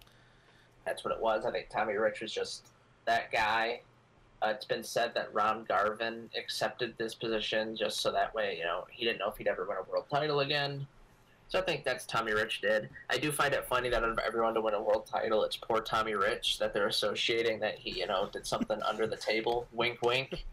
that's 0.87 1.05
what 1.05 1.13
it 1.15 1.21
was. 1.21 1.45
I 1.45 1.51
think 1.51 1.69
Tommy 1.69 1.95
Rich 1.95 2.21
was 2.21 2.33
just 2.33 2.67
that 3.05 3.31
guy. 3.31 3.81
Uh, 4.43 4.53
it's 4.55 4.65
been 4.65 4.83
said 4.83 5.13
that 5.15 5.33
Ron 5.35 5.65
Garvin 5.69 6.31
accepted 6.37 6.95
this 6.97 7.15
position 7.15 7.77
just 7.77 8.01
so 8.01 8.11
that 8.11 8.35
way, 8.35 8.57
you 8.57 8.65
know, 8.65 8.87
he 8.91 9.05
didn't 9.05 9.19
know 9.19 9.29
if 9.29 9.37
he'd 9.37 9.49
ever 9.49 9.67
win 9.69 9.77
a 9.77 9.91
world 9.91 10.07
title 10.11 10.41
again. 10.41 10.87
So 11.51 11.59
I 11.59 11.62
think 11.62 11.82
that's 11.82 12.07
Tommy 12.07 12.32
Rich 12.32 12.61
did. 12.61 12.88
I 13.11 13.18
do 13.18 13.32
find 13.32 13.53
it 13.53 13.66
funny 13.66 13.88
that 13.90 14.05
out 14.05 14.09
of 14.09 14.18
everyone 14.20 14.55
to 14.55 14.61
win 14.61 14.74
a 14.74 14.80
world 14.80 15.05
title, 15.05 15.42
it's 15.42 15.57
poor 15.57 15.80
Tommy 15.80 16.14
Rich 16.14 16.61
that 16.61 16.72
they're 16.72 16.86
associating 16.86 17.59
that 17.59 17.76
he, 17.76 17.98
you 17.98 18.07
know, 18.07 18.28
did 18.32 18.46
something 18.46 18.80
under 18.88 19.09
the 19.09 19.16
table. 19.16 19.66
Wink, 19.72 19.98
wink. 20.01 20.46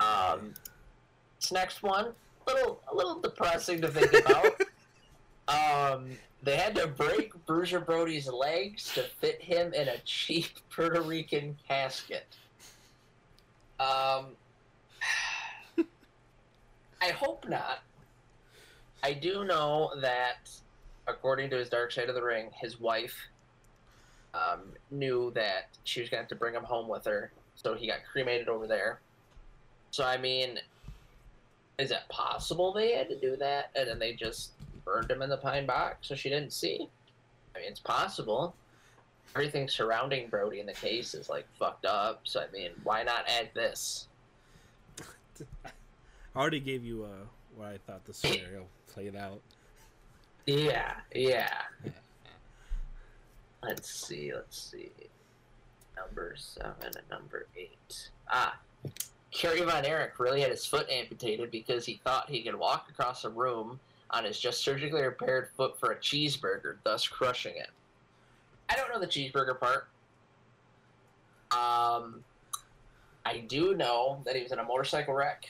Oh. 0.00 0.34
Um, 0.38 0.54
this 1.40 1.50
next 1.50 1.82
one, 1.82 2.12
a 2.46 2.54
little, 2.54 2.80
a 2.92 2.94
little 2.94 3.18
depressing 3.18 3.80
to 3.80 3.88
think 3.88 4.12
about. 4.24 4.62
um, 5.96 6.10
they 6.44 6.56
had 6.56 6.76
to 6.76 6.86
break 6.86 7.32
Bruiser 7.44 7.80
Brody's 7.80 8.28
legs 8.28 8.92
to 8.94 9.02
fit 9.02 9.42
him 9.42 9.74
in 9.74 9.88
a 9.88 9.98
cheap 10.04 10.46
Puerto 10.70 11.02
Rican 11.02 11.58
casket. 11.66 12.36
Um, 13.80 14.26
I 17.00 17.08
hope 17.08 17.48
not. 17.48 17.82
I 19.02 19.12
do 19.12 19.44
know 19.44 19.90
that, 20.00 20.48
according 21.08 21.50
to 21.50 21.56
his 21.56 21.68
Dark 21.68 21.90
Side 21.90 22.08
of 22.08 22.14
the 22.14 22.22
Ring, 22.22 22.50
his 22.60 22.80
wife 22.80 23.16
um, 24.32 24.60
knew 24.90 25.32
that 25.34 25.68
she 25.84 26.00
was 26.00 26.08
going 26.08 26.18
to 26.18 26.22
have 26.22 26.28
to 26.28 26.36
bring 26.36 26.54
him 26.54 26.62
home 26.62 26.88
with 26.88 27.04
her, 27.04 27.32
so 27.56 27.74
he 27.74 27.88
got 27.88 27.98
cremated 28.10 28.48
over 28.48 28.66
there. 28.66 29.00
So, 29.90 30.04
I 30.04 30.16
mean, 30.16 30.58
is 31.78 31.90
it 31.90 32.00
possible 32.08 32.72
they 32.72 32.92
had 32.92 33.08
to 33.08 33.18
do 33.18 33.36
that 33.36 33.70
and 33.74 33.88
then 33.88 33.98
they 33.98 34.12
just 34.12 34.52
burned 34.84 35.10
him 35.10 35.20
in 35.20 35.28
the 35.28 35.36
pine 35.36 35.66
box 35.66 36.08
so 36.08 36.14
she 36.14 36.28
didn't 36.28 36.52
see? 36.52 36.88
I 37.54 37.58
mean, 37.58 37.68
it's 37.68 37.80
possible. 37.80 38.54
Everything 39.34 39.68
surrounding 39.68 40.28
Brody 40.28 40.60
in 40.60 40.66
the 40.66 40.72
case 40.72 41.14
is 41.14 41.28
like 41.28 41.46
fucked 41.58 41.86
up, 41.86 42.20
so 42.24 42.40
I 42.40 42.50
mean, 42.52 42.70
why 42.84 43.02
not 43.02 43.28
add 43.28 43.50
this? 43.54 44.06
I 45.64 46.38
already 46.38 46.60
gave 46.60 46.84
you 46.84 47.04
uh, 47.04 47.24
what 47.56 47.68
I 47.68 47.78
thought 47.86 48.04
the 48.04 48.14
scenario 48.14 48.66
played 48.92 49.16
out. 49.16 49.40
Yeah, 50.46 50.94
yeah. 51.14 51.52
Let's 53.62 53.88
see, 53.90 54.32
let's 54.34 54.58
see. 54.70 54.90
Number 55.96 56.34
seven 56.36 56.74
and 56.82 57.08
number 57.10 57.46
eight. 57.56 58.10
Ah, 58.28 58.58
Kerry 59.30 59.60
Von 59.60 59.84
Erich 59.84 60.18
really 60.18 60.40
had 60.40 60.50
his 60.50 60.66
foot 60.66 60.88
amputated 60.90 61.50
because 61.50 61.86
he 61.86 62.00
thought 62.04 62.28
he 62.28 62.42
could 62.42 62.54
walk 62.54 62.88
across 62.90 63.24
a 63.24 63.30
room 63.30 63.78
on 64.10 64.24
his 64.24 64.38
just 64.38 64.62
surgically 64.62 65.02
repaired 65.02 65.48
foot 65.56 65.78
for 65.78 65.92
a 65.92 65.96
cheeseburger, 65.96 66.76
thus 66.84 67.06
crushing 67.06 67.56
it. 67.56 67.70
I 68.68 68.76
don't 68.76 68.90
know 68.92 69.00
the 69.00 69.06
cheeseburger 69.06 69.58
part. 69.58 69.88
Um, 71.52 72.22
I 73.24 73.38
do 73.46 73.74
know 73.74 74.20
that 74.24 74.34
he 74.34 74.42
was 74.42 74.52
in 74.52 74.58
a 74.58 74.64
motorcycle 74.64 75.14
wreck. 75.14 75.48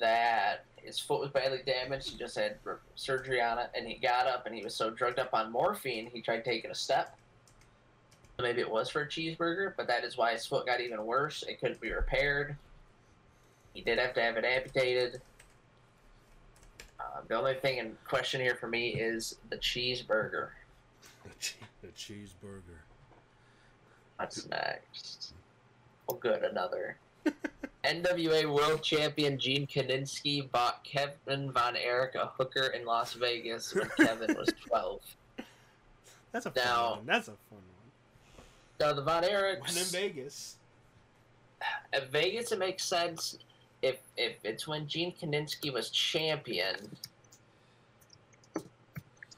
That 0.00 0.64
his 0.84 0.98
foot 0.98 1.20
was 1.20 1.30
badly 1.30 1.60
damaged. 1.64 2.10
He 2.10 2.18
just 2.18 2.36
had 2.36 2.56
surgery 2.94 3.40
on 3.40 3.58
it, 3.58 3.70
and 3.74 3.86
he 3.86 3.94
got 3.94 4.26
up, 4.26 4.46
and 4.46 4.54
he 4.54 4.62
was 4.62 4.74
so 4.74 4.90
drugged 4.90 5.18
up 5.18 5.32
on 5.32 5.50
morphine, 5.50 6.10
he 6.12 6.20
tried 6.20 6.44
taking 6.44 6.70
a 6.70 6.74
step. 6.74 7.16
Maybe 8.38 8.60
it 8.60 8.70
was 8.70 8.90
for 8.90 9.02
a 9.02 9.08
cheeseburger, 9.08 9.74
but 9.76 9.86
that 9.86 10.04
is 10.04 10.16
why 10.16 10.32
his 10.32 10.44
foot 10.44 10.66
got 10.66 10.80
even 10.80 11.04
worse. 11.06 11.44
It 11.44 11.60
couldn't 11.60 11.80
be 11.80 11.92
repaired. 11.92 12.56
He 13.72 13.80
did 13.80 13.98
have 13.98 14.12
to 14.14 14.22
have 14.22 14.36
it 14.36 14.44
amputated. 14.44 15.20
Uh, 16.98 17.20
the 17.28 17.36
only 17.36 17.54
thing 17.54 17.78
in 17.78 17.96
question 18.04 18.40
here 18.40 18.56
for 18.56 18.66
me 18.66 18.88
is 18.88 19.36
the 19.50 19.56
cheeseburger. 19.56 20.48
The, 21.24 21.30
che- 21.38 21.56
the 21.80 21.88
cheeseburger. 21.88 22.80
What's 24.16 24.48
next? 24.48 25.32
Oh, 26.08 26.14
good, 26.14 26.42
another. 26.42 26.96
NWA 27.84 28.52
World 28.52 28.82
Champion 28.82 29.38
Gene 29.38 29.66
Kiniski 29.66 30.50
bought 30.50 30.82
Kevin 30.84 31.52
Von 31.52 31.76
Erich 31.76 32.14
a 32.14 32.26
hooker 32.38 32.68
in 32.68 32.84
Las 32.86 33.12
Vegas 33.12 33.74
when 33.74 33.88
Kevin 33.98 34.34
was 34.36 34.48
12. 34.66 35.00
That's 36.32 36.46
a 36.46 36.50
fun 36.50 36.64
Now- 36.64 36.90
one. 36.96 37.06
That's 37.06 37.28
a 37.28 37.32
fun 37.32 37.38
one. 37.50 37.60
Now, 38.80 38.92
the 38.92 39.02
Von 39.02 39.22
Erichs. 39.22 39.60
When 39.60 39.76
in 39.76 39.84
Vegas. 39.84 40.56
at 41.92 42.10
Vegas, 42.10 42.52
it 42.52 42.58
makes 42.58 42.84
sense 42.84 43.38
if, 43.82 43.98
if 44.16 44.36
it's 44.44 44.66
when 44.66 44.86
Gene 44.88 45.12
Kiniski 45.12 45.72
was 45.72 45.90
champion. 45.90 46.76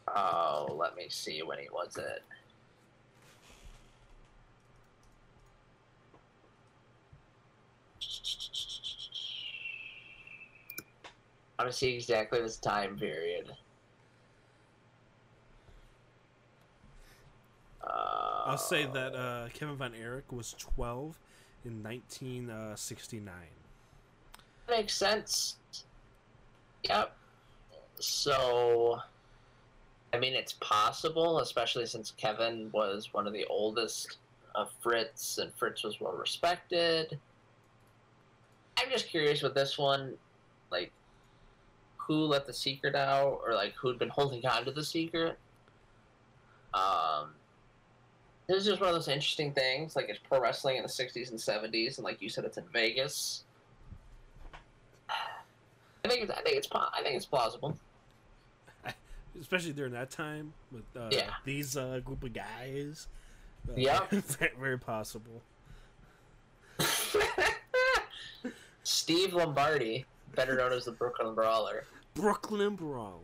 Oh, 0.08 0.74
let 0.78 0.96
me 0.96 1.06
see 1.08 1.42
when 1.42 1.58
he 1.58 1.68
was 1.70 1.96
it. 1.96 2.22
I 11.58 11.62
want 11.62 11.72
to 11.72 11.78
see 11.78 11.94
exactly 11.94 12.40
this 12.40 12.58
time 12.58 12.98
period. 12.98 13.50
Uh, 17.82 18.42
I'll 18.46 18.58
say 18.58 18.86
that 18.86 19.14
uh, 19.14 19.48
Kevin 19.54 19.76
Von 19.76 19.94
Erich 19.94 20.30
was 20.32 20.54
12 20.58 21.18
in 21.64 21.82
1969. 21.82 23.32
makes 24.68 24.94
sense. 24.94 25.56
Yep. 26.84 27.16
So, 27.98 29.00
I 30.12 30.18
mean, 30.18 30.34
it's 30.34 30.54
possible, 30.60 31.40
especially 31.40 31.86
since 31.86 32.12
Kevin 32.16 32.70
was 32.72 33.12
one 33.12 33.26
of 33.26 33.32
the 33.32 33.46
oldest 33.46 34.18
of 34.54 34.70
Fritz, 34.80 35.38
and 35.38 35.52
Fritz 35.54 35.84
was 35.84 36.00
well 36.00 36.12
respected. 36.12 37.18
I'm 38.78 38.90
just 38.90 39.08
curious 39.08 39.42
with 39.42 39.54
this 39.54 39.78
one, 39.78 40.14
like, 40.70 40.92
who 41.96 42.24
let 42.26 42.46
the 42.46 42.52
secret 42.52 42.94
out, 42.94 43.40
or 43.44 43.54
like 43.54 43.72
who'd 43.74 43.98
been 43.98 44.08
holding 44.10 44.44
on 44.46 44.64
to 44.64 44.70
the 44.70 44.84
secret. 44.84 45.38
Um, 46.74 47.30
this 48.48 48.58
is 48.58 48.66
just 48.66 48.80
one 48.80 48.90
of 48.90 48.94
those 48.94 49.08
interesting 49.08 49.52
things. 49.52 49.96
Like, 49.96 50.08
it's 50.08 50.18
pro 50.20 50.40
wrestling 50.40 50.76
in 50.76 50.82
the 50.82 50.88
'60s 50.88 51.30
and 51.30 51.38
'70s, 51.38 51.96
and 51.98 52.04
like 52.04 52.20
you 52.22 52.28
said, 52.28 52.44
it's 52.44 52.58
in 52.58 52.64
Vegas. 52.72 53.44
I 55.10 56.08
think 56.08 56.22
it's, 56.22 56.32
I 56.32 56.42
think 56.42 56.56
it's 56.56 56.68
I 56.72 57.02
think 57.02 57.16
it's 57.16 57.26
plausible. 57.26 57.76
especially 59.40 59.72
during 59.72 59.92
that 59.92 60.10
time 60.10 60.52
with 60.70 60.84
uh, 60.96 61.08
Yeah. 61.10 61.30
these 61.44 61.76
uh, 61.76 62.00
group 62.04 62.22
of 62.22 62.32
guys. 62.32 63.08
Uh, 63.68 63.72
Yep. 63.76 64.10
very, 64.10 64.52
very 64.60 64.78
possible. 64.78 65.42
Steve 68.90 69.34
Lombardi, 69.34 70.04
better 70.36 70.54
known 70.56 70.72
as 70.72 70.84
the 70.84 70.92
Brooklyn 70.92 71.34
Brawler, 71.34 71.84
Brooklyn 72.14 72.76
Brawler. 72.76 73.18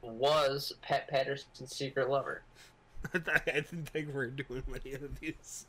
was 0.00 0.72
Pat 0.80 1.08
Patterson's 1.08 1.76
secret 1.76 2.08
lover. 2.08 2.40
I 3.14 3.18
didn't 3.44 3.86
think 3.90 4.08
we 4.08 4.14
were 4.14 4.26
doing 4.28 4.62
many 4.66 4.94
of 4.94 5.20
these. 5.20 5.66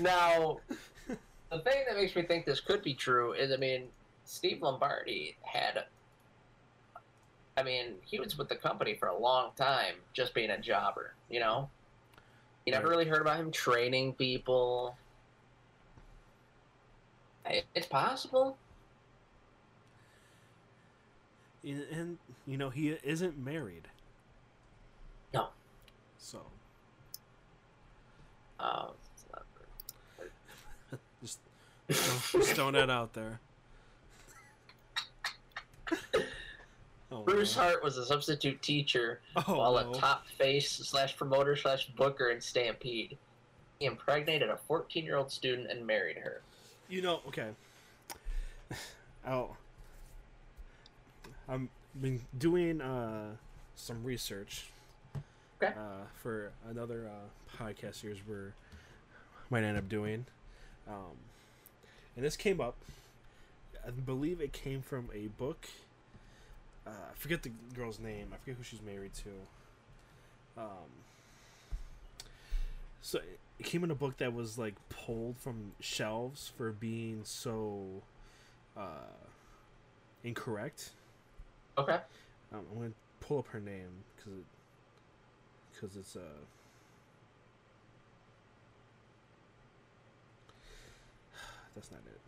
now, 0.00 0.60
the 1.50 1.58
thing 1.58 1.84
that 1.86 1.96
makes 1.96 2.16
me 2.16 2.22
think 2.22 2.46
this 2.46 2.60
could 2.60 2.82
be 2.82 2.94
true 2.94 3.34
is, 3.34 3.52
I 3.52 3.56
mean, 3.56 3.82
Steve 4.24 4.62
Lombardi 4.62 5.36
had, 5.42 5.84
I 7.58 7.62
mean, 7.62 7.96
he 8.06 8.18
was 8.18 8.38
with 8.38 8.48
the 8.48 8.56
company 8.56 8.94
for 8.94 9.08
a 9.08 9.18
long 9.18 9.50
time, 9.56 9.96
just 10.14 10.32
being 10.32 10.48
a 10.50 10.58
jobber. 10.58 11.12
You 11.28 11.40
know, 11.40 11.68
you 12.64 12.72
never 12.72 12.86
Right. 12.88 12.92
really 12.96 13.04
heard 13.10 13.20
about 13.20 13.36
him 13.38 13.52
training 13.52 14.14
people. 14.14 14.96
It- 17.46 17.66
It's 17.74 17.86
possible. 17.86 18.56
and, 21.64 21.84
and 21.92 22.18
you 22.46 22.56
know 22.56 22.70
he 22.70 22.88
isn't 23.04 23.38
married. 23.38 23.86
No. 25.34 25.48
So 26.18 26.40
Um, 28.60 28.90
just 31.22 31.38
just 31.88 32.52
throwing 32.54 32.74
that 32.74 32.90
out 32.90 33.12
there. 33.12 33.40
Oh, 37.10 37.22
Bruce 37.24 37.56
no. 37.56 37.62
Hart 37.62 37.82
was 37.84 37.98
a 37.98 38.06
substitute 38.06 38.62
teacher 38.62 39.20
Oh, 39.36 39.58
while 39.58 39.74
no. 39.84 39.90
a 39.90 39.94
top 39.94 40.26
face 40.38 40.70
slash 40.70 41.16
promoter 41.16 41.54
slash 41.56 41.88
booker 41.96 42.30
in 42.30 42.40
Stampede. 42.40 43.18
He 43.78 43.86
impregnated 43.86 44.48
a 44.48 44.56
14 44.68 45.04
year 45.04 45.16
old 45.16 45.30
student 45.30 45.70
and 45.70 45.86
married 45.86 46.16
her. 46.16 46.40
You 46.88 47.02
know, 47.02 47.20
okay. 47.28 47.48
I'll. 49.26 49.56
I'm 51.48 51.68
been 52.00 52.20
doing 52.38 52.80
uh, 52.80 53.36
some 53.76 54.02
research 54.04 54.66
Okay. 55.62 55.72
uh, 55.78 56.04
for 56.22 56.52
another 56.70 57.08
uh, 57.08 57.56
podcast 57.62 57.96
series 57.96 58.18
we're 58.26 58.54
might 59.50 59.64
end 59.64 59.76
up 59.76 59.88
doing, 59.88 60.24
um, 60.88 61.16
and 62.16 62.24
this 62.24 62.36
came 62.36 62.60
up. 62.60 62.76
I 63.86 63.90
believe 63.90 64.40
it 64.40 64.52
came 64.52 64.80
from 64.80 65.10
a 65.12 65.26
book. 65.26 65.66
Uh, 66.86 66.90
I 66.90 67.14
forget 67.14 67.42
the 67.42 67.50
girl's 67.74 67.98
name. 67.98 68.28
I 68.32 68.36
forget 68.38 68.56
who 68.56 68.62
she's 68.64 68.80
married 68.82 69.12
to. 69.14 70.60
Um, 70.62 70.88
so 73.02 73.18
it- 73.64 73.70
came 73.70 73.84
in 73.84 73.90
a 73.90 73.94
book 73.94 74.18
that 74.18 74.32
was 74.32 74.58
like 74.58 74.74
pulled 74.88 75.38
from 75.38 75.72
shelves 75.80 76.52
for 76.56 76.72
being 76.72 77.20
so 77.24 78.02
uh, 78.76 79.26
incorrect. 80.24 80.90
Okay. 81.78 81.98
Um, 82.52 82.60
I'm 82.70 82.78
gonna 82.78 82.92
pull 83.20 83.38
up 83.38 83.48
her 83.48 83.60
name 83.60 84.04
because 84.16 84.32
it, 84.32 84.44
because 85.72 85.96
it's 85.96 86.16
uh. 86.16 86.20
That's 91.74 91.90
not 91.90 92.00
it. 92.06 92.20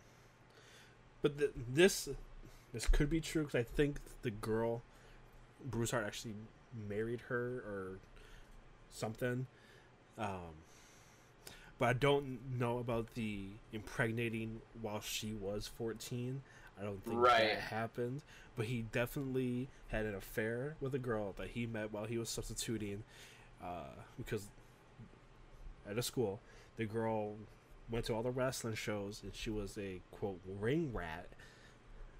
But 1.22 1.38
the, 1.38 1.50
this 1.72 2.08
this 2.72 2.86
could 2.86 3.08
be 3.08 3.20
true 3.20 3.42
because 3.42 3.58
I 3.58 3.62
think 3.62 3.98
the 4.22 4.30
girl, 4.30 4.82
Bruce 5.64 5.92
Hart, 5.92 6.04
actually 6.04 6.34
married 6.88 7.20
her 7.28 7.62
or 7.66 7.98
something. 8.90 9.46
Um, 10.18 10.63
but 11.78 11.88
I 11.88 11.92
don't 11.92 12.38
know 12.58 12.78
about 12.78 13.14
the 13.14 13.46
impregnating 13.72 14.60
while 14.80 15.00
she 15.00 15.32
was 15.34 15.66
14. 15.66 16.42
I 16.80 16.82
don't 16.84 17.02
think 17.04 17.16
Right. 17.18 17.48
that 17.54 17.58
happened. 17.60 18.22
But 18.56 18.66
he 18.66 18.82
definitely 18.82 19.68
had 19.88 20.06
an 20.06 20.14
affair 20.14 20.76
with 20.80 20.94
a 20.94 20.98
girl 20.98 21.34
that 21.38 21.48
he 21.48 21.66
met 21.66 21.92
while 21.92 22.04
he 22.04 22.18
was 22.18 22.28
substituting 22.28 23.02
uh, 23.62 23.88
because 24.16 24.46
at 25.88 25.98
a 25.98 26.02
school, 26.02 26.40
the 26.76 26.84
girl 26.84 27.34
went 27.90 28.04
to 28.06 28.14
all 28.14 28.22
the 28.22 28.30
wrestling 28.30 28.74
shows 28.74 29.20
and 29.22 29.34
she 29.34 29.50
was 29.50 29.76
a 29.76 30.00
quote 30.12 30.40
ring 30.60 30.90
rat. 30.92 31.26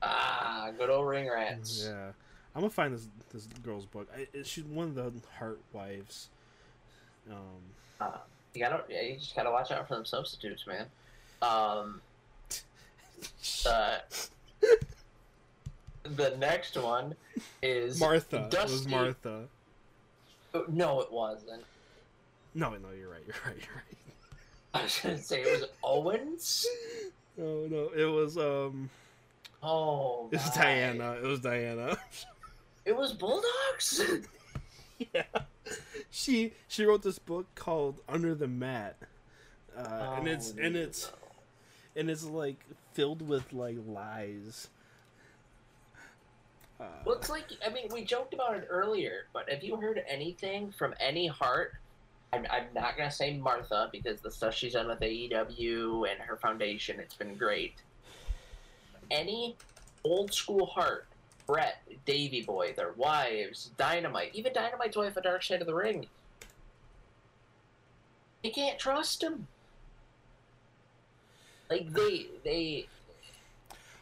Ah, 0.02 0.70
good 0.76 0.90
old 0.90 1.06
ring 1.08 1.30
rats. 1.30 1.84
Yeah, 1.88 2.08
I'm 2.54 2.60
gonna 2.62 2.70
find 2.70 2.92
this 2.92 3.08
this 3.32 3.46
girl's 3.62 3.86
book. 3.86 4.08
I, 4.14 4.26
she's 4.42 4.64
one 4.64 4.88
of 4.88 4.94
the 4.96 5.12
Hart 5.38 5.60
wives. 5.72 6.28
Um, 7.30 8.08
You 8.54 8.60
gotta, 8.60 8.84
yeah, 8.88 9.02
you 9.02 9.16
just 9.16 9.34
gotta 9.34 9.50
watch 9.50 9.70
out 9.70 9.88
for 9.88 9.94
them 9.94 10.04
substitutes, 10.04 10.66
man. 10.66 10.86
Um, 11.42 12.00
uh, 13.68 13.96
the 16.04 16.36
next 16.38 16.76
one 16.76 17.14
is 17.62 17.98
Martha. 17.98 18.48
It 18.52 18.62
was 18.62 18.88
Martha. 18.88 19.44
No, 20.68 21.00
it 21.00 21.12
wasn't. 21.12 21.64
No, 22.54 22.70
no, 22.70 22.90
you're 22.96 23.10
right. 23.10 23.22
You're 23.26 23.36
right. 23.44 23.56
You're 23.56 23.74
right. 23.74 23.98
I 24.74 24.82
was 24.84 25.00
gonna 25.02 25.18
say 25.18 25.42
it 25.42 25.60
was 25.60 25.68
Owens. 25.82 26.66
No, 27.36 27.66
no, 27.66 27.90
it 27.96 28.04
was 28.04 28.38
um, 28.38 28.88
Oh, 29.62 30.28
it 30.30 30.36
was 30.36 30.56
my. 30.56 30.62
Diana. 30.62 31.12
It 31.12 31.26
was 31.26 31.40
Diana. 31.40 31.96
It 32.86 32.94
was 32.94 33.14
Bulldogs. 33.14 34.02
yeah, 35.14 35.22
she 36.10 36.52
she 36.68 36.84
wrote 36.84 37.02
this 37.02 37.18
book 37.18 37.46
called 37.54 38.00
Under 38.08 38.34
the 38.34 38.48
Mat, 38.48 38.96
uh, 39.76 40.16
and 40.18 40.28
it's 40.28 40.54
Oh, 40.56 40.62
and 40.62 40.76
it's 40.76 41.12
and 41.96 42.10
it's 42.10 42.24
like 42.24 42.64
filled 42.92 43.26
with 43.26 43.52
like 43.52 43.76
lies. 43.86 44.68
Uh, 46.80 46.84
Well, 47.04 47.16
it's 47.16 47.30
like 47.30 47.44
I 47.66 47.70
mean, 47.70 47.88
we 47.92 48.04
joked 48.04 48.34
about 48.34 48.56
it 48.56 48.66
earlier, 48.68 49.26
but 49.32 49.48
have 49.50 49.62
you 49.62 49.76
heard 49.76 50.02
anything 50.08 50.72
from 50.72 50.94
any 51.00 51.26
Hart? 51.26 51.72
I'm, 52.32 52.46
I'm 52.50 52.66
not 52.74 52.96
gonna 52.96 53.10
say 53.12 53.36
Martha 53.36 53.88
because 53.92 54.20
the 54.20 54.30
stuff 54.30 54.54
she's 54.54 54.72
done 54.72 54.88
with 54.88 55.00
AEW 55.00 56.10
and 56.10 56.20
her 56.20 56.36
foundation, 56.36 56.98
it's 56.98 57.14
been 57.14 57.36
great. 57.36 57.74
Any 59.10 59.56
old 60.02 60.32
school 60.32 60.66
Hart, 60.66 61.06
Bret, 61.46 61.82
Davey 62.04 62.42
Boy, 62.42 62.72
their 62.74 62.92
wives, 62.92 63.70
Dynamite, 63.76 64.30
even 64.34 64.52
Dynamite's 64.52 64.96
wife 64.96 65.16
at 65.16 65.22
Dark 65.24 65.42
Side 65.42 65.60
of 65.60 65.66
the 65.66 65.74
Ring. 65.74 66.06
They 68.42 68.50
can't 68.50 68.78
trust 68.78 69.20
them. 69.20 69.46
Like 71.70 71.92
they 71.92 72.26
they 72.44 72.86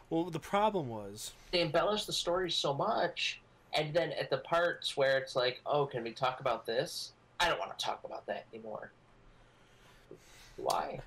well, 0.09 0.25
the 0.25 0.39
problem 0.39 0.89
was 0.89 1.31
they 1.51 1.61
embellish 1.61 2.05
the 2.05 2.13
story 2.13 2.51
so 2.51 2.73
much, 2.73 3.39
and 3.73 3.93
then 3.93 4.11
at 4.11 4.29
the 4.29 4.37
parts 4.37 4.95
where 4.95 5.17
it's 5.17 5.35
like, 5.35 5.61
oh, 5.65 5.85
can 5.85 6.03
we 6.03 6.11
talk 6.11 6.39
about 6.39 6.65
this? 6.65 7.13
I 7.39 7.49
don't 7.49 7.59
want 7.59 7.77
to 7.77 7.83
talk 7.83 8.01
about 8.03 8.25
that 8.27 8.45
anymore. 8.53 8.91
Why? 10.57 10.99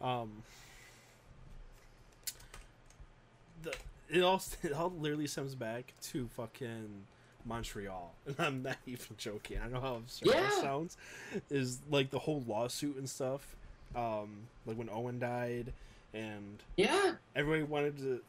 um, 0.00 0.30
the 3.62 3.74
it 4.08 4.22
all 4.22 4.42
it 4.62 4.72
all 4.72 4.92
literally 4.98 5.26
stems 5.26 5.54
back 5.54 5.94
to 6.02 6.28
fucking 6.28 7.04
Montreal, 7.44 8.14
and 8.26 8.36
I'm 8.38 8.62
not 8.62 8.76
even 8.86 9.16
joking. 9.16 9.58
I 9.64 9.68
know 9.68 9.80
how 9.80 9.96
absurd 9.96 10.32
that 10.32 10.52
sounds. 10.54 10.96
Is 11.50 11.80
like 11.90 12.10
the 12.10 12.18
whole 12.18 12.42
lawsuit 12.46 12.96
and 12.96 13.08
stuff. 13.08 13.56
Um, 13.96 14.48
like 14.66 14.76
when 14.76 14.90
Owen 14.90 15.18
died, 15.18 15.72
and 16.12 16.62
Yeah, 16.76 17.12
everybody 17.34 17.62
wanted 17.62 17.98
to. 17.98 18.20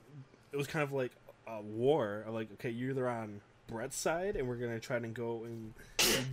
It 0.51 0.57
was 0.57 0.67
kind 0.67 0.83
of 0.83 0.91
like 0.93 1.11
a 1.47 1.61
war. 1.61 2.23
Of 2.27 2.33
like, 2.33 2.51
okay, 2.53 2.69
you're 2.69 2.91
either 2.91 3.09
on 3.09 3.41
Bret's 3.67 3.97
side, 3.97 4.35
and 4.35 4.47
we're 4.47 4.55
gonna 4.55 4.79
try 4.79 4.99
to 4.99 5.07
go 5.07 5.43
and 5.43 5.73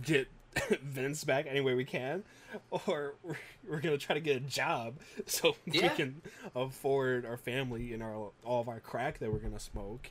get 0.05 0.27
Vince 0.81 1.23
back 1.23 1.45
any 1.47 1.61
way 1.61 1.73
we 1.73 1.85
can, 1.85 2.23
or 2.71 3.15
we're, 3.23 3.37
we're 3.67 3.81
gonna 3.81 3.97
try 3.97 4.13
to 4.13 4.21
get 4.21 4.37
a 4.37 4.41
job 4.41 4.95
so 5.25 5.55
we 5.65 5.79
can 5.79 6.21
afford 6.55 7.25
our 7.25 7.37
family 7.37 7.93
and 7.93 8.03
our 8.03 8.31
all 8.43 8.61
of 8.61 8.69
our 8.69 8.79
crack 8.79 9.19
that 9.19 9.31
we're 9.31 9.39
gonna 9.39 9.59
smoke. 9.59 10.09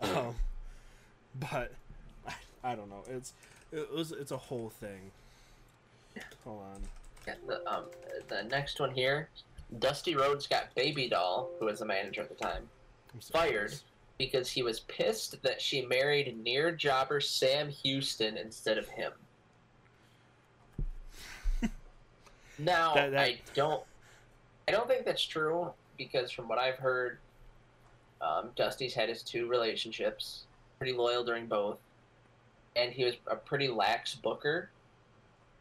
Um, 0.00 0.34
but 1.38 1.72
I, 2.26 2.32
I 2.64 2.74
don't 2.74 2.88
know. 2.88 3.02
It's 3.08 3.32
it 3.72 3.92
was 3.92 4.12
it's 4.12 4.32
a 4.32 4.36
whole 4.36 4.70
thing. 4.80 5.10
Hold 6.44 6.62
on. 6.62 6.80
Yeah, 7.26 7.34
the, 7.46 7.72
um, 7.72 7.84
the 8.28 8.42
next 8.44 8.80
one 8.80 8.90
here, 8.90 9.28
Dusty 9.78 10.16
Rhodes 10.16 10.46
got 10.46 10.74
Baby 10.74 11.08
Doll, 11.08 11.50
who 11.58 11.66
was 11.66 11.80
the 11.80 11.84
manager 11.84 12.22
at 12.22 12.28
the 12.28 12.34
time, 12.34 12.68
fired 13.32 13.74
because 14.18 14.50
he 14.50 14.62
was 14.62 14.80
pissed 14.80 15.42
that 15.42 15.62
she 15.62 15.86
married 15.86 16.36
near 16.42 16.70
jobber 16.70 17.20
Sam 17.20 17.70
Houston 17.70 18.36
instead 18.36 18.76
of 18.76 18.86
him. 18.88 19.12
Now 22.64 22.94
That- 22.94 23.10
that- 23.12 23.20
I 23.28 23.38
don't, 23.54 23.84
I 24.68 24.72
don't 24.72 24.88
think 24.88 25.04
that's 25.04 25.24
true 25.24 25.72
because 25.96 26.30
from 26.30 26.48
what 26.48 26.58
I've 26.58 26.76
heard, 26.78 27.18
um, 28.20 28.50
Dusty's 28.54 28.94
had 28.94 29.08
his 29.08 29.22
two 29.22 29.48
relationships, 29.48 30.44
pretty 30.78 30.92
loyal 30.92 31.24
during 31.24 31.46
both, 31.46 31.78
and 32.76 32.92
he 32.92 33.04
was 33.04 33.14
a 33.26 33.36
pretty 33.36 33.68
lax 33.68 34.14
booker. 34.14 34.70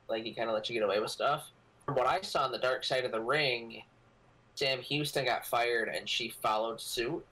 Like 0.08 0.24
he 0.24 0.34
kind 0.34 0.50
of 0.50 0.54
let 0.56 0.70
you 0.70 0.74
get 0.74 0.84
away 0.84 1.00
with 1.00 1.12
stuff. 1.12 1.50
From 1.86 1.96
what 1.96 2.08
I 2.08 2.22
saw 2.22 2.44
on 2.44 2.52
the 2.52 2.58
Dark 2.58 2.84
Side 2.84 3.06
of 3.06 3.12
the 3.12 3.22
Ring, 3.22 3.84
Sam 4.56 4.80
Houston 4.82 5.26
got 5.26 5.46
fired 5.46 5.88
and 5.88 6.08
she 6.08 6.30
followed 6.30 6.82
suit. 6.82 7.26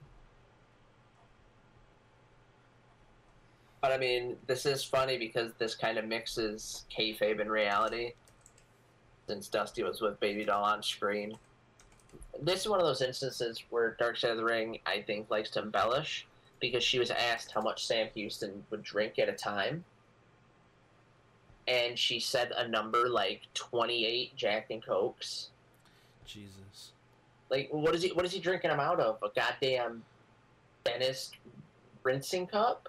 But 3.82 3.91
I 3.91 3.97
mean, 3.97 4.38
this 4.47 4.65
is 4.65 4.84
funny 4.84 5.18
because 5.18 5.51
this 5.59 5.76
kind 5.76 5.97
of 5.97 6.05
mixes 6.05 6.86
kayfabe 6.95 7.39
and 7.39 7.51
reality. 7.51 8.13
Since 9.28 9.50
Dusty 9.50 9.84
was 9.84 10.00
with 10.00 10.20
Baby 10.22 10.46
Doll 10.46 10.64
on 10.64 10.82
screen, 10.82 11.38
this 12.42 12.62
is 12.62 12.70
one 12.70 12.80
of 12.80 12.86
those 12.86 13.02
instances 13.02 13.62
where 13.70 13.98
Dark 14.00 14.16
Side 14.18 14.32
of 14.32 14.38
the 14.38 14.46
Ring, 14.46 14.80
I 14.86 15.02
think, 15.02 15.30
likes 15.30 15.50
to 15.52 15.62
embellish 15.62 16.26
because 16.62 16.84
she 16.84 16.98
was 16.98 17.12
asked 17.12 17.52
how 17.52 17.62
much 17.62 17.86
Sam 17.86 18.08
Houston 18.14 18.64
would 18.70 18.84
drink 18.84 19.20
at 19.20 19.28
a 19.28 19.34
time, 19.34 19.84
and 21.68 22.00
she 22.00 22.22
said 22.22 22.54
a 22.56 22.68
number 22.70 23.10
like 23.10 23.42
twenty-eight 23.54 24.36
Jack 24.38 24.68
and 24.70 24.84
Cokes. 24.84 25.50
Jesus. 26.26 26.92
Like, 27.50 27.68
what 27.72 27.94
is 27.96 28.04
he? 28.04 28.14
What 28.14 28.24
is 28.24 28.32
he 28.32 28.40
drinking 28.40 28.70
them 28.70 28.80
out 28.80 29.02
of? 29.02 29.18
A 29.24 29.30
goddamn 29.36 30.04
dentist 30.86 31.36
rinsing 32.04 32.48
cup? 32.48 32.88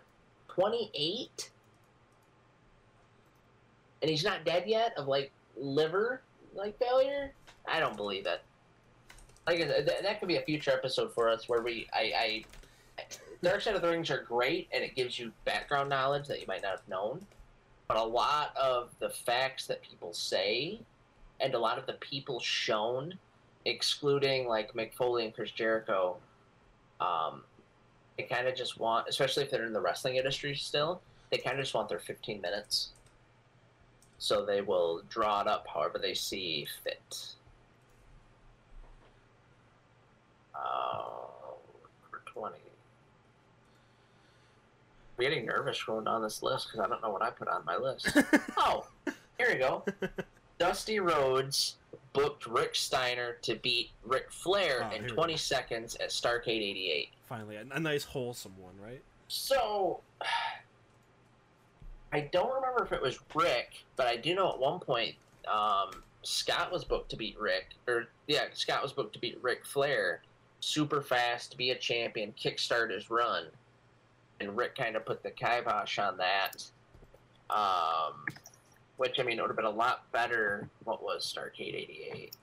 Twenty-eight, 0.49 1.51
and 4.03 4.11
he's 4.11 4.25
not 4.25 4.45
dead 4.45 4.65
yet 4.67 4.93
of 4.97 5.09
like 5.09 5.33
liver 5.57 6.23
like 6.59 6.79
failure. 6.79 7.33
I 7.67 7.81
don't 7.81 7.97
believe 7.97 8.27
it. 8.27 8.43
Like 9.47 9.61
that, 9.61 10.03
that 10.03 10.21
could 10.21 10.29
be 10.29 10.37
a 10.37 10.43
future 10.43 10.73
episode 10.73 11.15
for 11.15 11.29
us 11.29 11.49
where 11.49 11.63
we 11.63 11.87
I, 11.93 12.13
I 12.17 12.45
Dark 13.43 13.61
Side 13.61 13.77
of 13.77 13.83
the 13.83 13.89
Rings 13.89 14.11
are 14.11 14.23
great 14.23 14.69
and 14.73 14.83
it 14.83 14.95
gives 14.95 15.19
you 15.19 15.33
background 15.45 15.89
knowledge 15.89 16.27
that 16.27 16.41
you 16.41 16.47
might 16.47 16.63
not 16.63 16.73
have 16.73 16.89
known, 16.89 17.25
but 17.87 17.97
a 17.97 18.03
lot 18.03 18.55
of 18.57 18.91
the 18.99 19.09
facts 19.09 19.67
that 19.67 19.81
people 19.83 20.13
say 20.13 20.81
and 21.41 21.55
a 21.55 21.59
lot 21.59 21.79
of 21.79 21.87
the 21.87 21.95
people 21.95 22.41
shown 22.41 23.15
excluding 23.65 24.49
like 24.49 24.73
Mick 24.75 24.93
Foley 24.95 25.25
and 25.25 25.35
Chris 25.35 25.51
Jericho, 25.51 26.17
um, 27.01 27.43
they 28.17 28.25
kind 28.25 28.49
of 28.49 28.57
just 28.57 28.79
want, 28.79 29.07
especially 29.09 29.45
if 29.45 29.51
they're 29.51 29.67
in 29.67 29.73
the 29.73 29.81
wrestling 29.81 30.17
industry 30.17 30.55
still, 30.55 31.01
they 31.31 31.39
kind 31.39 31.59
of 31.59 31.65
just 31.65 31.75
want 31.75 31.89
their 31.89 31.99
15 31.99 32.41
minutes. 32.41 32.91
So 34.19 34.45
they 34.45 34.61
will 34.63 35.03
draw 35.09 35.41
it 35.41 35.47
up 35.47 35.67
however 35.73 35.99
they 35.99 36.15
see 36.15 36.67
fit. 36.83 37.35
Uh, 40.55 40.99
20. 42.27 42.57
I'm 45.19 45.25
getting 45.25 45.47
nervous 45.47 45.83
going 45.83 46.05
down 46.05 46.23
this 46.23 46.43
list 46.43 46.69
because 46.69 46.85
I 46.85 46.89
don't 46.89 47.03
know 47.03 47.11
what 47.11 47.23
I 47.23 47.31
put 47.31 47.49
on 47.49 47.65
my 47.65 47.77
list. 47.77 48.17
oh, 48.57 48.87
here 49.39 49.49
we 49.53 49.55
go. 49.59 49.85
Dusty 50.59 50.99
Rhodes 51.01 51.77
booked 52.13 52.47
Rick 52.47 52.75
Steiner 52.75 53.37
to 53.43 53.55
beat 53.57 53.91
Ric 54.05 54.31
Flair 54.31 54.89
Oh, 54.91 54.95
in 54.97 55.07
20 55.07 55.37
seconds 55.37 55.95
at 55.97 56.11
Starcade 56.11 56.49
88. 56.49 57.09
Finally, 57.29 57.57
a, 57.57 57.65
a 57.71 57.81
nice 57.81 58.03
wholesome 58.05 58.55
one, 58.59 58.75
right? 58.85 59.03
So, 59.29 60.01
I 62.13 62.21
don't 62.21 62.55
remember 62.55 62.85
if 62.85 62.93
it 62.93 63.03
was 63.03 63.19
Rick, 63.35 63.85
but 63.97 64.07
I 64.07 64.17
do 64.17 64.35
know 64.35 64.51
at 64.51 64.59
one 64.59 64.81
point 64.81 65.15
um, 65.47 66.03
Scott 66.23 66.73
was 66.73 66.85
booked 66.85 67.11
to 67.11 67.17
beat 67.17 67.39
Rick, 67.39 67.75
or 67.87 68.07
yeah, 68.27 68.45
Scott 68.53 68.83
was 68.83 68.93
booked 68.93 69.13
to 69.15 69.19
beat 69.19 69.39
Ric 69.43 69.67
Flair 69.67 70.23
super 70.61 71.01
fast, 71.01 71.57
be 71.57 71.71
a 71.71 71.79
champion, 71.79 72.35
kickstart 72.41 72.91
his 72.91 73.11
run, 73.11 73.45
and 74.41 74.57
Rick 74.57 74.77
kind 74.77 74.97
of 74.97 75.05
put 75.05 75.23
the 75.23 75.31
kibosh 75.31 75.99
on 75.99 76.17
that. 76.19 76.65
Um, 77.51 78.25
which 78.97 79.19
I 79.21 79.23
mean, 79.23 79.39
it 79.39 79.43
would 79.43 79.49
have 79.49 79.57
been 79.57 79.65
a 79.65 79.71
lot 79.71 80.11
better. 80.13 80.69
What 80.85 81.03
was 81.03 81.25
Starcade 81.25 81.75
'88? 81.75 82.37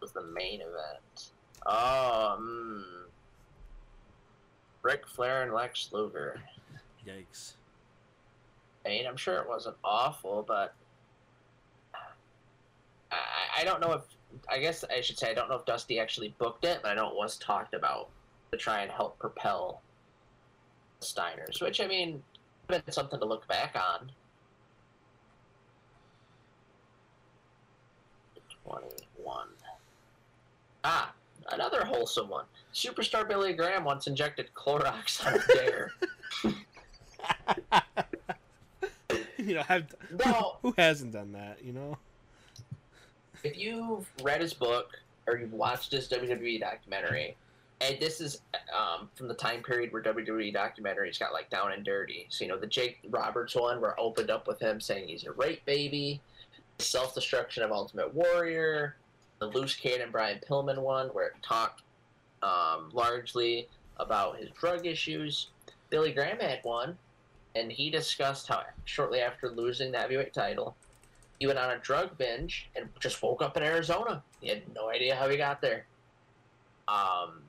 Was 0.00 0.12
the 0.12 0.24
main 0.24 0.60
event? 0.60 1.30
Oh, 1.66 2.84
Ric 4.82 5.06
Flair 5.08 5.42
and 5.42 5.52
Lex 5.52 5.90
Luger. 5.92 6.40
Yikes. 7.06 7.54
Mean, 8.88 9.06
I'm 9.06 9.16
sure 9.18 9.36
it 9.36 9.46
wasn't 9.46 9.76
awful, 9.84 10.42
but 10.48 10.74
I, 13.12 13.60
I 13.60 13.64
don't 13.64 13.80
know 13.80 13.92
if 13.92 14.02
I 14.48 14.58
guess 14.58 14.82
I 14.90 15.02
should 15.02 15.18
say 15.18 15.30
I 15.30 15.34
don't 15.34 15.50
know 15.50 15.56
if 15.56 15.66
Dusty 15.66 16.00
actually 16.00 16.34
booked 16.38 16.64
it, 16.64 16.80
but 16.82 16.90
I 16.90 16.94
know 16.94 17.08
it 17.10 17.14
was 17.14 17.36
talked 17.36 17.74
about 17.74 18.08
to 18.50 18.56
try 18.56 18.80
and 18.80 18.90
help 18.90 19.18
propel 19.18 19.82
Steiners, 21.02 21.60
which 21.60 21.82
I 21.82 21.86
mean, 21.86 22.22
been 22.66 22.82
something 22.88 23.20
to 23.20 23.26
look 23.26 23.46
back 23.46 23.76
on. 23.76 24.10
Twenty-one. 28.64 29.48
Ah, 30.84 31.12
another 31.52 31.84
wholesome 31.84 32.30
one. 32.30 32.46
Superstar 32.72 33.28
Billy 33.28 33.52
Graham 33.52 33.84
once 33.84 34.06
injected 34.06 34.48
Clorox 34.54 35.26
on 35.26 35.34
a 35.34 35.46
dare. 35.54 35.92
you 39.48 39.54
know, 39.54 39.62
have 39.62 39.94
No. 40.24 40.58
who 40.62 40.74
hasn't 40.76 41.12
done 41.12 41.32
that? 41.32 41.58
You 41.64 41.72
know. 41.72 41.98
if 43.44 43.56
you've 43.56 44.10
read 44.22 44.40
his 44.40 44.52
book 44.54 44.90
or 45.26 45.36
you've 45.38 45.52
watched 45.52 45.92
his 45.92 46.08
WWE 46.08 46.60
documentary, 46.60 47.36
and 47.80 47.98
this 48.00 48.20
is 48.20 48.40
um, 48.76 49.08
from 49.14 49.28
the 49.28 49.34
time 49.34 49.62
period 49.62 49.92
where 49.92 50.02
WWE 50.02 50.52
documentaries 50.54 51.18
got 51.18 51.32
like 51.32 51.48
down 51.50 51.72
and 51.72 51.84
dirty. 51.84 52.26
So 52.28 52.44
you 52.44 52.50
know 52.50 52.58
the 52.58 52.66
Jake 52.66 52.98
Roberts 53.08 53.54
one, 53.54 53.80
where 53.80 53.98
I 53.98 54.02
opened 54.02 54.30
up 54.30 54.46
with 54.48 54.60
him 54.60 54.80
saying 54.80 55.08
he's 55.08 55.24
a 55.24 55.32
rape 55.32 55.64
baby, 55.64 56.20
self 56.78 57.14
destruction 57.14 57.62
of 57.62 57.70
Ultimate 57.70 58.12
Warrior, 58.12 58.96
the 59.38 59.46
loose 59.46 59.76
cannon 59.76 60.10
Brian 60.10 60.40
Pillman 60.48 60.78
one, 60.82 61.08
where 61.08 61.28
it 61.28 61.34
talked 61.42 61.82
um, 62.42 62.90
largely 62.92 63.68
about 63.98 64.38
his 64.38 64.50
drug 64.50 64.84
issues. 64.86 65.48
Billy 65.90 66.12
Graham 66.12 66.38
had 66.40 66.58
one, 66.64 66.98
and 67.58 67.72
he 67.72 67.90
discussed 67.90 68.48
how 68.48 68.62
shortly 68.84 69.20
after 69.20 69.50
losing 69.50 69.92
the 69.92 69.98
heavyweight 69.98 70.32
title, 70.32 70.76
he 71.38 71.46
went 71.46 71.58
on 71.58 71.70
a 71.70 71.78
drug 71.78 72.16
binge 72.18 72.68
and 72.76 72.88
just 73.00 73.22
woke 73.22 73.42
up 73.42 73.56
in 73.56 73.62
Arizona. 73.62 74.22
He 74.40 74.48
had 74.48 74.62
no 74.74 74.90
idea 74.90 75.14
how 75.14 75.28
he 75.28 75.36
got 75.36 75.60
there. 75.60 75.86
Um, 76.88 77.42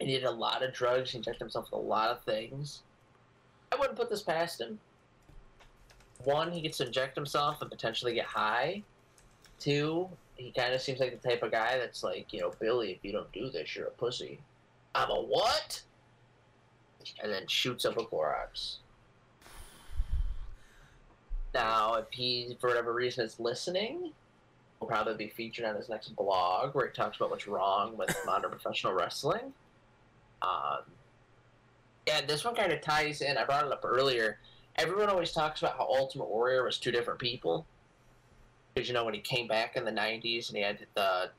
he 0.00 0.06
did 0.06 0.24
a 0.24 0.30
lot 0.30 0.62
of 0.62 0.72
drugs. 0.72 1.10
He 1.10 1.18
injected 1.18 1.40
himself 1.40 1.66
with 1.66 1.80
a 1.80 1.84
lot 1.84 2.10
of 2.10 2.22
things. 2.22 2.82
I 3.70 3.76
wouldn't 3.76 3.96
put 3.96 4.10
this 4.10 4.22
past 4.22 4.60
him. 4.60 4.78
One, 6.24 6.52
he 6.52 6.60
gets 6.60 6.78
to 6.78 6.86
inject 6.86 7.16
himself 7.16 7.60
and 7.62 7.70
potentially 7.70 8.14
get 8.14 8.26
high. 8.26 8.82
Two, 9.58 10.08
he 10.36 10.50
kind 10.50 10.74
of 10.74 10.80
seems 10.80 11.00
like 11.00 11.20
the 11.20 11.28
type 11.28 11.42
of 11.42 11.52
guy 11.52 11.78
that's 11.78 12.02
like, 12.02 12.32
you 12.32 12.40
know, 12.40 12.52
Billy, 12.60 12.92
if 12.92 12.98
you 13.02 13.12
don't 13.12 13.30
do 13.32 13.50
this, 13.50 13.74
you're 13.74 13.86
a 13.86 13.90
pussy. 13.90 14.40
I'm 14.94 15.10
a 15.10 15.20
what? 15.20 15.82
And 17.22 17.32
then 17.32 17.46
shoots 17.46 17.84
up 17.84 17.96
a 17.96 18.04
Clorox. 18.04 18.76
Now, 21.54 21.94
if 21.94 22.06
he, 22.10 22.56
for 22.60 22.68
whatever 22.68 22.92
reason, 22.92 23.24
is 23.24 23.38
listening, 23.38 24.12
will 24.80 24.88
probably 24.88 25.14
be 25.14 25.28
featured 25.28 25.64
on 25.64 25.76
his 25.76 25.88
next 25.88 26.14
blog 26.16 26.74
where 26.74 26.86
he 26.86 26.92
talks 26.92 27.16
about 27.16 27.30
what's 27.30 27.46
wrong 27.46 27.96
with 27.96 28.14
modern 28.26 28.50
professional 28.50 28.92
wrestling. 28.92 29.52
Um, 30.42 30.80
yeah, 32.06 32.20
this 32.26 32.44
one 32.44 32.54
kind 32.54 32.72
of 32.72 32.80
ties 32.80 33.20
in. 33.20 33.36
I 33.36 33.44
brought 33.44 33.66
it 33.66 33.72
up 33.72 33.84
earlier. 33.84 34.38
Everyone 34.76 35.08
always 35.08 35.32
talks 35.32 35.62
about 35.62 35.76
how 35.76 35.84
Ultimate 35.84 36.28
Warrior 36.28 36.64
was 36.64 36.78
two 36.78 36.90
different 36.90 37.20
people. 37.20 37.66
Because, 38.74 38.88
you 38.88 38.94
know, 38.94 39.04
when 39.04 39.14
he 39.14 39.20
came 39.20 39.46
back 39.46 39.76
in 39.76 39.84
the 39.84 39.92
90s 39.92 40.48
and 40.48 40.56
he 40.56 40.62
had 40.62 40.78
the 40.94 41.30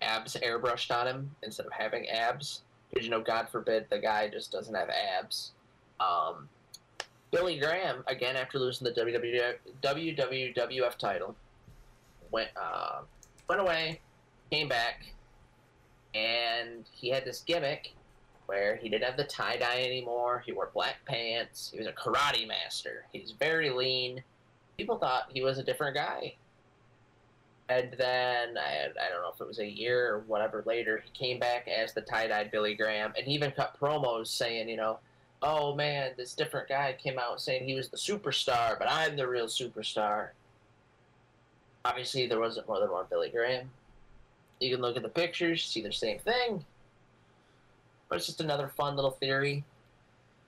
abs 0.00 0.36
airbrushed 0.36 0.94
on 0.94 1.06
him 1.06 1.30
instead 1.42 1.66
of 1.66 1.72
having 1.72 2.06
abs. 2.08 2.62
Because, 2.90 3.04
you 3.04 3.10
know, 3.10 3.22
God 3.22 3.48
forbid 3.48 3.86
the 3.90 3.98
guy 3.98 4.28
just 4.28 4.52
doesn't 4.52 4.74
have 4.74 4.90
abs. 4.90 5.52
Um, 5.98 6.48
Billy 7.32 7.58
Graham, 7.58 8.04
again, 8.06 8.36
after 8.36 8.58
losing 8.58 8.84
the 8.84 8.92
WWF, 9.82 10.98
title, 10.98 11.34
went 12.30 12.50
uh, 12.56 13.00
went 13.48 13.60
away, 13.60 14.00
came 14.50 14.68
back, 14.68 15.06
and 16.14 16.84
he 16.92 17.08
had 17.08 17.24
this 17.24 17.40
gimmick 17.40 17.94
where 18.46 18.76
he 18.76 18.90
didn't 18.90 19.04
have 19.04 19.16
the 19.16 19.24
tie 19.24 19.56
dye 19.56 19.82
anymore. 19.82 20.42
He 20.44 20.52
wore 20.52 20.70
black 20.74 20.96
pants. 21.06 21.70
He 21.72 21.78
was 21.78 21.86
a 21.86 21.92
karate 21.92 22.46
master. 22.46 23.06
He's 23.12 23.32
very 23.38 23.70
lean. 23.70 24.22
People 24.76 24.98
thought 24.98 25.30
he 25.32 25.42
was 25.42 25.56
a 25.56 25.62
different 25.62 25.96
guy. 25.96 26.34
And 27.70 27.94
then 27.96 28.58
I, 28.58 28.88
I 28.88 29.08
don't 29.08 29.22
know 29.22 29.30
if 29.34 29.40
it 29.40 29.46
was 29.46 29.58
a 29.58 29.66
year 29.66 30.16
or 30.16 30.18
whatever 30.26 30.62
later, 30.66 31.02
he 31.02 31.10
came 31.18 31.38
back 31.38 31.66
as 31.66 31.94
the 31.94 32.02
tie 32.02 32.26
dyed 32.26 32.50
Billy 32.50 32.74
Graham, 32.74 33.14
and 33.16 33.26
he 33.26 33.32
even 33.32 33.52
cut 33.52 33.78
promos 33.80 34.26
saying, 34.26 34.68
you 34.68 34.76
know, 34.76 34.98
oh 35.42 35.74
man, 35.74 36.12
this 36.16 36.34
different 36.34 36.68
guy 36.68 36.94
came 37.02 37.18
out 37.18 37.40
saying 37.40 37.64
he 37.66 37.74
was 37.74 37.88
the 37.88 37.96
superstar, 37.96 38.78
but 38.78 38.88
I'm 38.90 39.16
the 39.16 39.26
real 39.26 39.46
superstar. 39.46 40.28
Obviously, 41.84 42.26
there 42.26 42.38
wasn't 42.40 42.68
more 42.68 42.80
than 42.80 42.90
one 42.90 43.06
Billy 43.10 43.28
Graham. 43.30 43.70
You 44.60 44.70
can 44.72 44.80
look 44.80 44.96
at 44.96 45.02
the 45.02 45.08
pictures, 45.08 45.64
see 45.64 45.82
the 45.82 45.92
same 45.92 46.18
thing. 46.20 46.64
but 48.08 48.16
it's 48.16 48.26
just 48.26 48.40
another 48.40 48.68
fun 48.76 48.94
little 48.94 49.10
theory. 49.12 49.64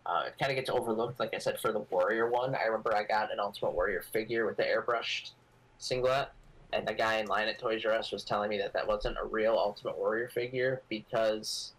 Uh, 0.06 0.24
it 0.26 0.34
kind 0.38 0.52
of 0.52 0.56
gets 0.56 0.68
overlooked, 0.70 1.18
like 1.18 1.34
I 1.34 1.38
said, 1.38 1.58
for 1.58 1.72
the 1.72 1.80
Warrior 1.80 2.28
one. 2.30 2.54
I 2.54 2.64
remember 2.64 2.94
I 2.94 3.04
got 3.04 3.32
an 3.32 3.40
Ultimate 3.40 3.72
Warrior 3.72 4.02
figure 4.12 4.46
with 4.46 4.56
the 4.58 4.62
airbrushed 4.62 5.30
singlet, 5.78 6.28
and 6.72 6.86
the 6.86 6.92
guy 6.92 7.16
in 7.16 7.26
line 7.26 7.48
at 7.48 7.58
Toys 7.58 7.84
R 7.84 7.92
Us 7.92 8.12
was 8.12 8.22
telling 8.22 8.50
me 8.50 8.58
that 8.58 8.72
that 8.74 8.86
wasn't 8.86 9.16
a 9.20 9.26
real 9.26 9.54
Ultimate 9.54 9.96
Warrior 9.96 10.28
figure 10.28 10.82
because 10.88 11.72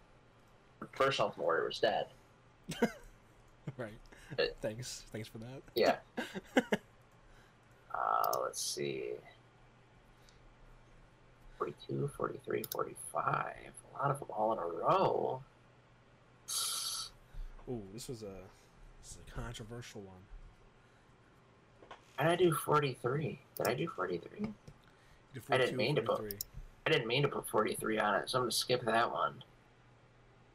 the 0.79 0.87
first 0.93 1.19
Ultimate 1.19 1.43
Warrior 1.43 1.67
was 1.67 1.79
dead. 1.79 2.07
right. 3.77 3.93
It- 4.37 4.55
thanks. 4.61 5.03
Thanks 5.11 5.27
for 5.27 5.37
that. 5.39 5.61
Yeah. 5.75 5.95
uh, 7.93 8.37
let's 8.43 8.61
see. 8.61 9.11
42, 11.57 12.09
43, 12.17 12.63
45. 12.71 13.23
A 13.23 13.97
lot 13.97 14.11
of 14.11 14.19
them 14.19 14.27
all 14.35 14.53
in 14.53 14.59
a 14.59 14.65
row. 14.65 15.41
Ooh, 17.69 17.81
this 17.93 18.07
was 18.09 18.21
a 18.21 18.35
this 19.01 19.11
is 19.11 19.17
a 19.27 19.31
controversial 19.31 20.01
one. 20.01 20.17
How 22.17 22.25
did 22.25 22.33
I 22.33 22.35
do 22.35 22.51
43? 22.53 23.39
Did 23.57 23.67
I 23.67 23.73
do 23.73 23.87
43? 23.87 24.29
You 24.41 24.53
did 25.33 25.43
I 25.49 25.57
didn't 25.57 25.75
42, 25.75 25.77
mean 25.77 25.95
to 25.95 26.01
put- 26.01 26.17
43. 26.17 26.39
I 26.87 26.91
didn't 26.91 27.07
mean 27.07 27.21
to 27.23 27.27
put 27.27 27.47
43 27.49 27.97
on 27.99 28.15
it, 28.15 28.29
so 28.29 28.37
I'm 28.37 28.43
going 28.43 28.51
to 28.51 28.55
skip 28.55 28.85
that 28.85 29.11
one. 29.11 29.43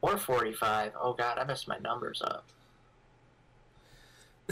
Or 0.00 0.16
45. 0.16 0.92
Oh, 1.00 1.12
God, 1.12 1.38
I 1.38 1.44
messed 1.44 1.66
my 1.66 1.76
numbers 1.78 2.22
up. 2.24 2.44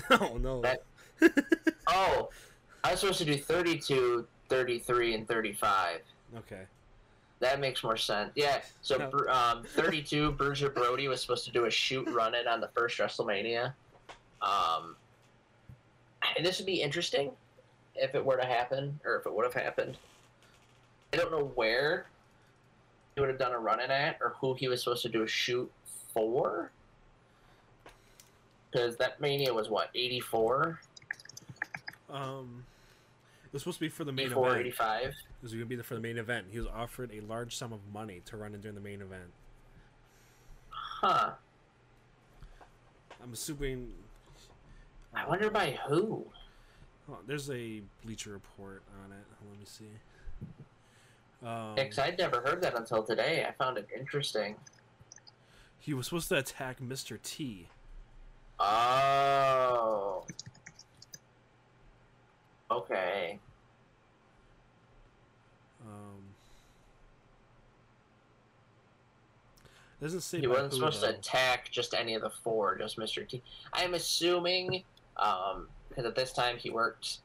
oh 0.10 0.36
no. 0.40 0.60
That- 0.62 0.82
Oh, 1.88 2.28
I 2.84 2.92
was 2.92 3.00
supposed 3.00 3.18
to 3.18 3.24
do 3.24 3.36
32, 3.36 4.26
33, 4.48 5.14
and 5.14 5.26
35. 5.26 6.00
okay. 6.38 6.62
That 7.40 7.60
makes 7.60 7.82
more 7.84 7.96
sense. 7.96 8.32
Yeah. 8.34 8.60
So, 8.82 8.96
No. 8.98 9.32
Um, 9.32 9.62
32, 9.64 10.32
Bruiser 10.32 10.70
Brody 10.70 11.06
was 11.08 11.20
supposed 11.20 11.44
to 11.44 11.52
do 11.52 11.66
a 11.66 11.70
shoot 11.70 12.08
run 12.10 12.34
in 12.34 12.48
on 12.48 12.60
the 12.60 12.68
first 12.74 12.98
WrestleMania. 12.98 13.72
Um, 14.42 14.96
and 16.36 16.44
this 16.44 16.58
would 16.58 16.66
be 16.66 16.82
interesting 16.82 17.30
if 17.94 18.14
it 18.16 18.24
were 18.24 18.36
to 18.36 18.44
happen, 18.46 18.98
or 19.04 19.16
if 19.16 19.26
it 19.26 19.32
would 19.32 19.44
have 19.44 19.54
happened. 19.54 19.96
I 21.12 21.16
don't 21.16 21.30
know 21.30 21.52
where 21.54 22.06
he 23.14 23.20
would 23.20 23.30
have 23.30 23.38
done 23.38 23.52
a 23.52 23.58
run 23.58 23.80
in 23.80 23.90
at, 23.90 24.18
or 24.20 24.34
who 24.40 24.54
he 24.54 24.66
was 24.68 24.82
supposed 24.82 25.02
to 25.02 25.08
do 25.08 25.22
a 25.22 25.28
shoot 25.28 25.70
for. 26.12 26.70
Because 28.70 28.96
that 28.96 29.20
Mania 29.20 29.52
was 29.52 29.68
what, 29.70 29.88
84? 29.94 30.80
Um, 32.10 32.64
it 33.46 33.52
was 33.52 33.62
supposed 33.62 33.78
to 33.78 33.80
be 33.80 33.88
for 33.88 34.04
the 34.04 34.12
main 34.12 34.26
84, 34.26 34.46
event. 34.48 34.60
85? 34.60 35.04
It 35.04 35.14
was 35.42 35.52
going 35.52 35.60
to 35.64 35.66
be 35.66 35.76
the, 35.76 35.82
for 35.82 35.94
the 35.94 36.00
main 36.00 36.18
event. 36.18 36.46
He 36.50 36.58
was 36.58 36.68
offered 36.68 37.12
a 37.14 37.20
large 37.20 37.56
sum 37.56 37.72
of 37.72 37.80
money 37.92 38.20
to 38.26 38.36
run 38.36 38.54
in 38.54 38.60
during 38.60 38.74
the 38.74 38.80
main 38.80 39.00
event. 39.00 39.30
Huh. 40.70 41.30
I'm 43.22 43.32
assuming. 43.32 43.92
I 45.14 45.26
wonder 45.26 45.50
by 45.50 45.78
who. 45.88 46.26
Oh, 47.10 47.18
there's 47.26 47.50
a 47.50 47.80
Bleacher 48.04 48.32
Report 48.32 48.82
on 49.04 49.12
it. 49.12 49.24
Let 49.48 49.58
me 49.58 49.64
see. 49.64 49.86
Um, 51.46 51.74
Because 51.74 51.98
I'd 51.98 52.18
never 52.18 52.40
heard 52.42 52.60
that 52.62 52.76
until 52.76 53.02
today. 53.02 53.46
I 53.48 53.52
found 53.52 53.78
it 53.78 53.88
interesting. 53.96 54.56
he 55.78 55.94
was 55.94 56.06
supposed 56.06 56.28
to 56.28 56.36
attack 56.36 56.80
Mr. 56.80 57.20
T. 57.22 57.68
Oh. 58.60 60.24
Okay. 62.70 63.38
Um, 65.84 66.22
doesn't 70.00 70.20
say 70.20 70.40
He 70.40 70.46
wasn't 70.46 70.74
supposed 70.74 71.00
to 71.00 71.10
attack 71.10 71.70
just 71.70 71.94
any 71.94 72.14
of 72.14 72.22
the 72.22 72.30
four, 72.30 72.76
just 72.76 72.98
Mr. 72.98 73.26
T. 73.26 73.42
I'm 73.72 73.94
assuming, 73.94 74.82
um, 75.16 75.68
because 75.88 76.04
at 76.04 76.14
this 76.14 76.32
time 76.32 76.56
he 76.56 76.70
worked 76.70 77.18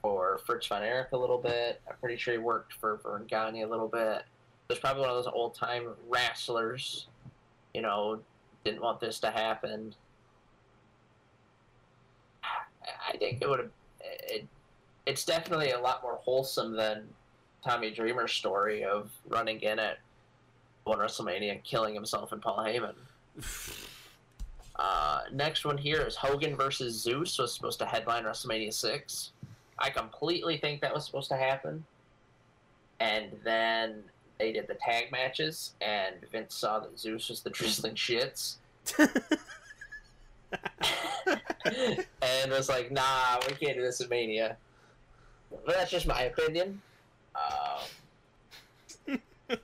for 0.00 0.38
Fritz 0.46 0.66
von 0.66 0.82
Erich 0.82 1.12
a 1.12 1.16
little 1.16 1.38
bit. 1.38 1.80
I'm 1.88 1.96
pretty 1.98 2.16
sure 2.16 2.32
he 2.32 2.38
worked 2.38 2.74
for 2.74 2.96
Verne 3.02 3.26
Gagne 3.26 3.62
a 3.62 3.68
little 3.68 3.88
bit. 3.88 4.22
There's 4.68 4.80
probably 4.80 5.02
one 5.02 5.10
of 5.10 5.16
those 5.16 5.32
old 5.32 5.54
time 5.54 5.88
wrestlers, 6.08 7.08
you 7.74 7.82
know, 7.82 8.20
didn't 8.64 8.80
want 8.80 9.00
this 9.00 9.20
to 9.20 9.30
happen. 9.30 9.94
I- 12.86 13.16
think 13.16 13.42
it 13.42 13.48
would 13.48 13.60
have. 13.60 13.70
It, 14.00 14.46
it's 15.06 15.24
definitely 15.24 15.70
a 15.70 15.80
lot 15.80 16.02
more 16.02 16.16
wholesome 16.22 16.74
than 16.74 17.08
Tommy 17.64 17.90
Dreamer's 17.90 18.32
story 18.32 18.84
of 18.84 19.10
running 19.28 19.60
in 19.60 19.78
at 19.78 19.98
one 20.84 20.98
WrestleMania 20.98 21.52
and 21.52 21.64
killing 21.64 21.94
himself 21.94 22.32
and 22.32 22.42
Paul 22.42 22.58
Heyman. 22.58 22.94
Uh, 24.78 25.20
next 25.32 25.64
one 25.64 25.78
here 25.78 26.02
is 26.02 26.16
Hogan 26.16 26.54
versus 26.54 27.02
Zeus 27.02 27.38
was 27.38 27.54
supposed 27.54 27.78
to 27.78 27.86
headline 27.86 28.24
WrestleMania 28.24 28.72
six. 28.72 29.32
I 29.78 29.88
completely 29.88 30.58
think 30.58 30.82
that 30.82 30.92
was 30.92 31.06
supposed 31.06 31.30
to 31.30 31.36
happen, 31.36 31.82
and 33.00 33.30
then 33.42 34.02
they 34.38 34.52
did 34.52 34.68
the 34.68 34.74
tag 34.74 35.10
matches, 35.10 35.72
and 35.80 36.16
Vince 36.30 36.54
saw 36.54 36.78
that 36.80 36.98
Zeus 36.98 37.30
was 37.30 37.40
the 37.40 37.48
drizzling 37.48 37.94
shits, 37.94 38.56
and 42.22 42.50
was 42.50 42.68
like, 42.68 42.90
"Nah, 42.90 43.38
we 43.48 43.54
can't 43.54 43.76
do 43.76 43.82
this 43.82 44.00
at 44.00 44.10
Mania." 44.10 44.56
But 45.50 45.74
that's 45.76 45.90
just 45.90 46.06
my 46.06 46.22
opinion. 46.22 46.80
Um, 47.34 49.18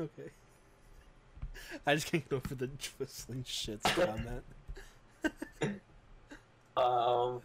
okay. 0.00 0.30
I 1.86 1.94
just 1.94 2.10
can't 2.10 2.28
go 2.28 2.36
over 2.36 2.54
the 2.54 2.70
whistling 2.98 3.44
shits 3.44 3.82
comment. 3.84 4.44
Um, 6.76 7.40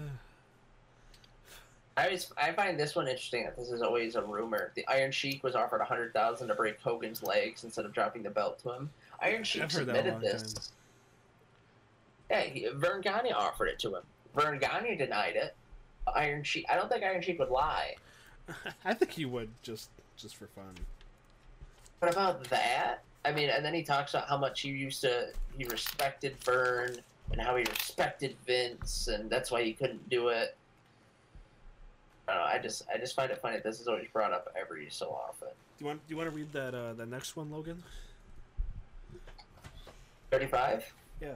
I 1.95 2.05
always, 2.05 2.31
I 2.35 2.51
find 2.53 2.79
this 2.79 2.95
one 2.95 3.07
interesting. 3.07 3.43
That 3.43 3.55
this 3.57 3.69
is 3.69 3.81
always 3.81 4.15
a 4.15 4.23
rumor. 4.23 4.71
The 4.75 4.87
Iron 4.87 5.11
Sheik 5.11 5.43
was 5.43 5.53
offered 5.55 5.81
a 5.81 5.85
hundred 5.85 6.13
thousand 6.13 6.47
to 6.47 6.55
break 6.55 6.79
Hogan's 6.81 7.21
legs 7.21 7.63
instead 7.63 7.85
of 7.85 7.93
dropping 7.93 8.23
the 8.23 8.29
belt 8.29 8.59
to 8.63 8.71
him. 8.73 8.89
Iron 9.21 9.43
Sheik 9.43 9.63
I've 9.63 9.71
heard 9.71 9.85
that 9.87 10.07
a 10.07 10.11
submitted 10.11 10.21
this. 10.21 10.53
time. 10.53 10.63
Yeah, 12.29 12.41
he, 12.41 12.67
Verne 12.75 13.01
Gagne 13.01 13.31
offered 13.31 13.67
it 13.67 13.79
to 13.79 13.95
him. 13.95 14.03
Verne 14.35 14.59
Gagne 14.59 14.95
denied 14.95 15.35
it. 15.35 15.55
Iron 16.15 16.43
Sheik. 16.43 16.65
I 16.69 16.75
don't 16.75 16.89
think 16.89 17.03
Iron 17.03 17.21
Sheik 17.21 17.39
would 17.39 17.49
lie. 17.49 17.95
I 18.85 18.93
think 18.93 19.11
he 19.11 19.25
would 19.25 19.49
just 19.61 19.89
just 20.17 20.35
for 20.35 20.47
fun. 20.47 20.73
What 21.99 22.11
about 22.11 22.43
that? 22.45 23.03
I 23.25 23.31
mean, 23.31 23.49
and 23.49 23.63
then 23.63 23.73
he 23.73 23.83
talks 23.83 24.13
about 24.13 24.27
how 24.27 24.37
much 24.37 24.61
he 24.61 24.69
used 24.69 25.01
to 25.01 25.29
he 25.57 25.65
respected 25.65 26.35
Verne 26.43 26.97
and 27.31 27.41
how 27.41 27.55
he 27.55 27.63
respected 27.63 28.35
Vince, 28.45 29.07
and 29.07 29.29
that's 29.29 29.51
why 29.51 29.63
he 29.63 29.73
couldn't 29.73 30.09
do 30.09 30.29
it. 30.29 30.55
I 32.27 32.33
don't 32.33 32.41
know. 32.41 32.47
I 32.47 32.59
just 32.59 32.83
I 32.93 32.97
just 32.97 33.15
find 33.15 33.31
it 33.31 33.39
funny. 33.41 33.57
that 33.57 33.63
This 33.63 33.79
is 33.79 33.87
always 33.87 34.07
brought 34.13 34.31
up 34.33 34.53
every 34.59 34.87
so 34.89 35.07
often. 35.09 35.49
Do 35.49 35.83
you 35.83 35.87
want 35.87 36.07
do 36.07 36.13
you 36.13 36.17
want 36.17 36.29
to 36.29 36.35
read 36.35 36.51
that 36.53 36.73
uh, 36.73 36.93
the 36.93 37.05
next 37.05 37.35
one, 37.35 37.51
Logan? 37.51 37.83
Thirty-five. 40.31 40.91
Yeah. 41.21 41.33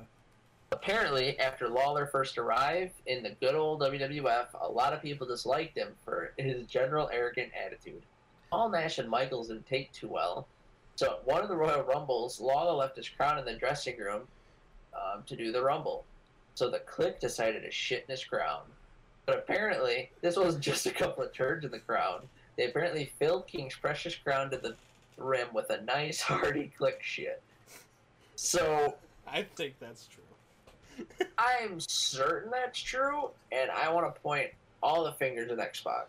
Apparently, 0.74 1.40
after 1.40 1.70
Lawler 1.70 2.08
first 2.08 2.40
arrived 2.40 2.94
in 3.06 3.22
the 3.22 3.30
good 3.40 3.54
old 3.54 3.82
WWF, 3.82 4.48
a 4.60 4.68
lot 4.68 4.92
of 4.92 5.04
people 5.04 5.28
disliked 5.28 5.78
him 5.78 5.90
for 6.04 6.34
his 6.40 6.66
general 6.66 7.12
arrogant 7.14 7.52
attitude. 7.54 8.02
Paul 8.50 8.70
Nash 8.70 8.98
and 8.98 9.08
Michaels 9.08 9.50
didn't 9.50 9.68
take 9.68 9.92
too 9.92 10.08
well, 10.08 10.48
so 10.96 11.18
at 11.18 11.28
one 11.28 11.44
of 11.44 11.50
the 11.50 11.56
Royal 11.56 11.84
Rumbles, 11.84 12.40
Lawler 12.40 12.74
left 12.74 12.98
his 12.98 13.08
crown 13.08 13.38
in 13.38 13.46
the 13.46 13.54
dressing 13.54 14.00
room 14.00 14.24
um, 14.96 15.22
to 15.28 15.36
do 15.36 15.52
the 15.52 15.62
Rumble. 15.62 16.06
So 16.56 16.72
the 16.72 16.80
Kliq 16.80 17.20
decided 17.20 17.62
to 17.62 17.72
shit 17.72 18.06
in 18.08 18.12
his 18.12 18.26
crown. 18.26 18.64
But 19.28 19.38
apparently, 19.38 20.10
this 20.22 20.38
wasn't 20.38 20.64
just 20.64 20.88
a 20.88 20.92
couple 20.92 21.24
of 21.24 21.34
turds 21.34 21.66
in 21.66 21.72
the 21.72 21.80
crown. 21.80 22.22
They 22.58 22.66
apparently 22.66 23.12
filled 23.20 23.46
King's 23.46 23.76
precious 23.76 24.16
crown 24.16 24.50
to 24.50 24.58
the 24.58 24.76
rim 25.18 25.50
with 25.54 25.70
a 25.70 25.84
nice, 25.84 26.20
hearty 26.22 26.72
click 26.76 27.04
shit. 27.04 27.44
So 28.36 28.96
I 29.28 29.44
think 29.56 29.76
that's 29.80 30.08
true. 30.08 30.24
I'm 31.38 31.80
certain 31.80 32.52
that's 32.52 32.80
true, 32.80 33.30
and 33.52 33.70
I 33.72 33.92
want 33.92 34.14
to 34.14 34.22
point 34.22 34.50
all 34.82 35.04
the 35.04 35.12
fingers 35.14 35.52
at 35.52 35.60
X 35.60 35.82
Pac. 35.82 36.08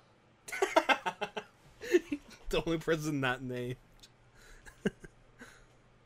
the 2.50 2.62
only 2.66 2.78
person 2.78 3.20
not 3.20 3.42
named. 3.42 3.76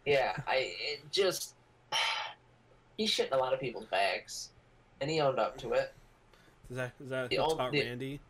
Yeah, 0.07 0.35
I 0.47 0.73
it 0.81 1.01
just 1.13 1.55
he 2.97 3.07
shit 3.07 3.27
in 3.29 3.35
a 3.35 3.37
lot 3.37 3.53
of 3.53 3.61
people's 3.61 3.85
bags, 3.87 4.51
and 5.03 5.11
he 5.11 5.21
owned 5.21 5.39
up 5.39 5.59
to 5.59 5.73
it. 5.73 5.93
Is 6.71 6.77
that 6.77 6.93
is 7.03 7.11
that 7.11 7.29
The 7.31 7.39
old- 7.39 7.59
the- 7.59 7.83
Randy? 7.83 8.21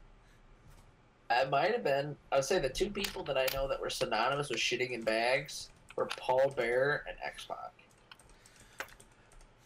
It 1.30 1.50
might 1.50 1.72
have 1.72 1.84
been. 1.84 2.16
I 2.32 2.36
would 2.36 2.44
say 2.46 2.58
the 2.58 2.68
two 2.70 2.88
people 2.90 3.22
that 3.24 3.36
I 3.36 3.46
know 3.54 3.68
that 3.68 3.78
were 3.80 3.90
synonymous 3.90 4.48
with 4.48 4.58
shitting 4.58 4.90
in 4.92 5.02
bags 5.02 5.68
were 5.94 6.06
Paul 6.06 6.48
Bear 6.56 7.04
and 7.06 7.16
X 7.24 7.44
Pac. 7.44 7.70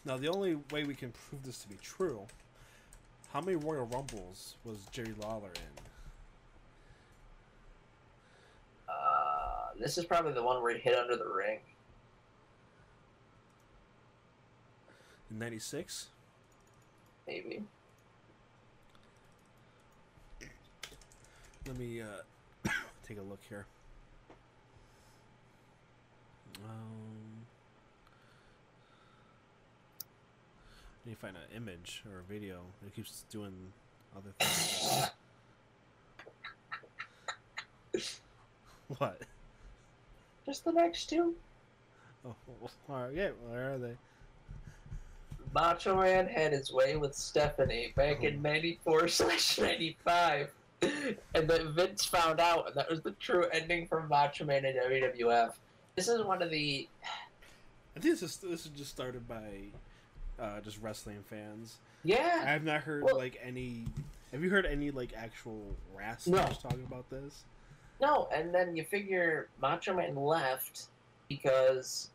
Now 0.05 0.16
the 0.16 0.29
only 0.29 0.57
way 0.70 0.85
we 0.85 0.95
can 0.95 1.12
prove 1.12 1.43
this 1.45 1.59
to 1.59 1.69
be 1.69 1.77
true, 1.83 2.27
how 3.33 3.41
many 3.41 3.57
Royal 3.57 3.87
Rumbles 3.87 4.57
was 4.65 4.79
Jerry 4.91 5.15
Lawler 5.20 5.51
in? 5.55 5.85
Uh, 8.89 9.70
this 9.79 9.97
is 9.97 10.05
probably 10.05 10.33
the 10.33 10.43
one 10.43 10.62
where 10.62 10.74
he 10.74 10.81
hit 10.81 10.99
under 10.99 11.16
the 11.16 11.29
ring. 11.29 11.61
in 15.33 15.39
'96. 15.39 16.09
Maybe. 17.27 17.62
Let 21.66 21.79
me 21.79 22.03
uh, 22.03 22.69
take 23.07 23.19
a 23.19 23.23
look 23.23 23.41
here. 23.49 23.66
Um, 26.65 27.31
need 31.07 31.15
to 31.15 31.19
find 31.19 31.37
an 31.37 31.57
image 31.57 32.03
or 32.11 32.20
a 32.20 32.23
video. 32.23 32.61
It 32.87 32.95
keeps 32.95 33.24
doing 33.31 33.53
other 34.16 34.31
things. 34.39 35.11
what? 38.99 39.20
Just 40.47 40.65
the 40.65 40.73
next 40.73 41.09
two. 41.09 41.35
Oh, 42.27 42.35
all 42.89 43.03
right. 43.03 43.12
Yeah, 43.15 43.31
where 43.49 43.74
are 43.74 43.79
they? 43.79 43.97
Macho 45.55 46.01
Man 46.01 46.27
had 46.27 46.53
his 46.53 46.73
way 46.73 46.97
with 46.97 47.15
Stephanie 47.15 47.93
back 47.97 48.24
in 48.24 48.41
'94 48.41 49.09
slash 49.09 49.59
'95, 49.59 50.51
and 51.35 51.49
then 51.49 51.74
Vince 51.74 52.07
found 52.07 52.41
out, 52.41 52.69
and 52.69 52.77
that 52.77 52.89
was 52.89 53.03
the 53.03 53.11
true 53.12 53.47
ending 53.53 53.87
for 53.87 54.03
Macho 54.05 54.45
Man 54.45 54.65
in 54.65 54.77
WWF. 54.77 55.53
This 55.95 56.09
is 56.09 56.23
one 56.23 56.43
of 56.43 56.51
the 56.51 56.89
I 57.97 58.01
think 58.01 58.19
this 58.19 58.23
is 58.23 58.37
this 58.39 58.65
is 58.65 58.73
just 58.73 58.91
started 58.91 59.29
by 59.29 59.43
uh, 60.38 60.60
just 60.60 60.80
wrestling 60.80 61.22
fans. 61.28 61.78
Yeah, 62.04 62.42
I 62.44 62.50
have 62.50 62.64
not 62.64 62.82
heard 62.82 63.04
Well- 63.04 63.16
like 63.16 63.38
any. 63.42 63.84
Have 64.32 64.42
you 64.42 64.50
heard 64.50 64.64
any 64.66 64.90
like 64.90 65.12
actual 65.16 65.76
wrestlers 65.94 66.40
No. 66.40 66.46
talking 66.70 66.84
about 66.84 67.09
this? 67.10 67.44
No, 68.00 68.28
and 68.34 68.52
then 68.54 68.74
you 68.74 68.82
figure 68.84 69.48
Macho 69.60 69.94
Man 69.94 70.16
left 70.16 70.86
because 71.28 72.10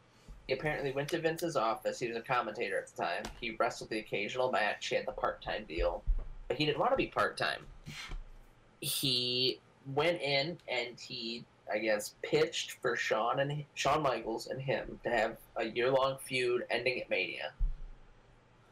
he 0.48 0.54
apparently 0.54 0.92
went 0.92 1.10
to 1.10 1.20
Vince's 1.20 1.56
office. 1.56 2.00
He 2.00 2.08
was 2.08 2.18
a 2.18 2.22
commentator 2.22 2.78
at 2.80 2.88
the 2.88 3.02
time. 3.04 3.24
He 3.40 3.52
wrestled 3.52 3.90
the 3.92 4.00
occasional 4.00 4.52
match. 4.52 4.88
He 4.88 4.96
had 4.96 5.06
the 5.06 5.12
part 5.12 5.42
time 5.42 5.66
deal, 5.66 6.04
but 6.48 6.58
he 6.58 6.66
didn't 6.66 6.80
want 6.80 6.92
to 6.92 6.98
be 6.98 7.08
part 7.08 7.38
time. 7.38 7.66
He 8.82 9.60
went 9.94 10.22
in 10.22 10.58
and 10.68 11.00
he, 11.00 11.46
I 11.72 11.78
guess, 11.80 12.16
pitched 12.22 12.72
for 12.82 12.96
Shawn 12.96 13.40
and 13.40 13.64
Shawn 13.76 14.02
Michaels 14.02 14.48
and 14.48 14.62
him 14.62 15.00
to 15.04 15.10
have 15.10 15.38
a 15.56 15.66
year 15.66 15.90
long 15.92 16.18
feud 16.18 16.66
ending 16.70 17.00
at 17.02 17.10
Mania. 17.10 17.52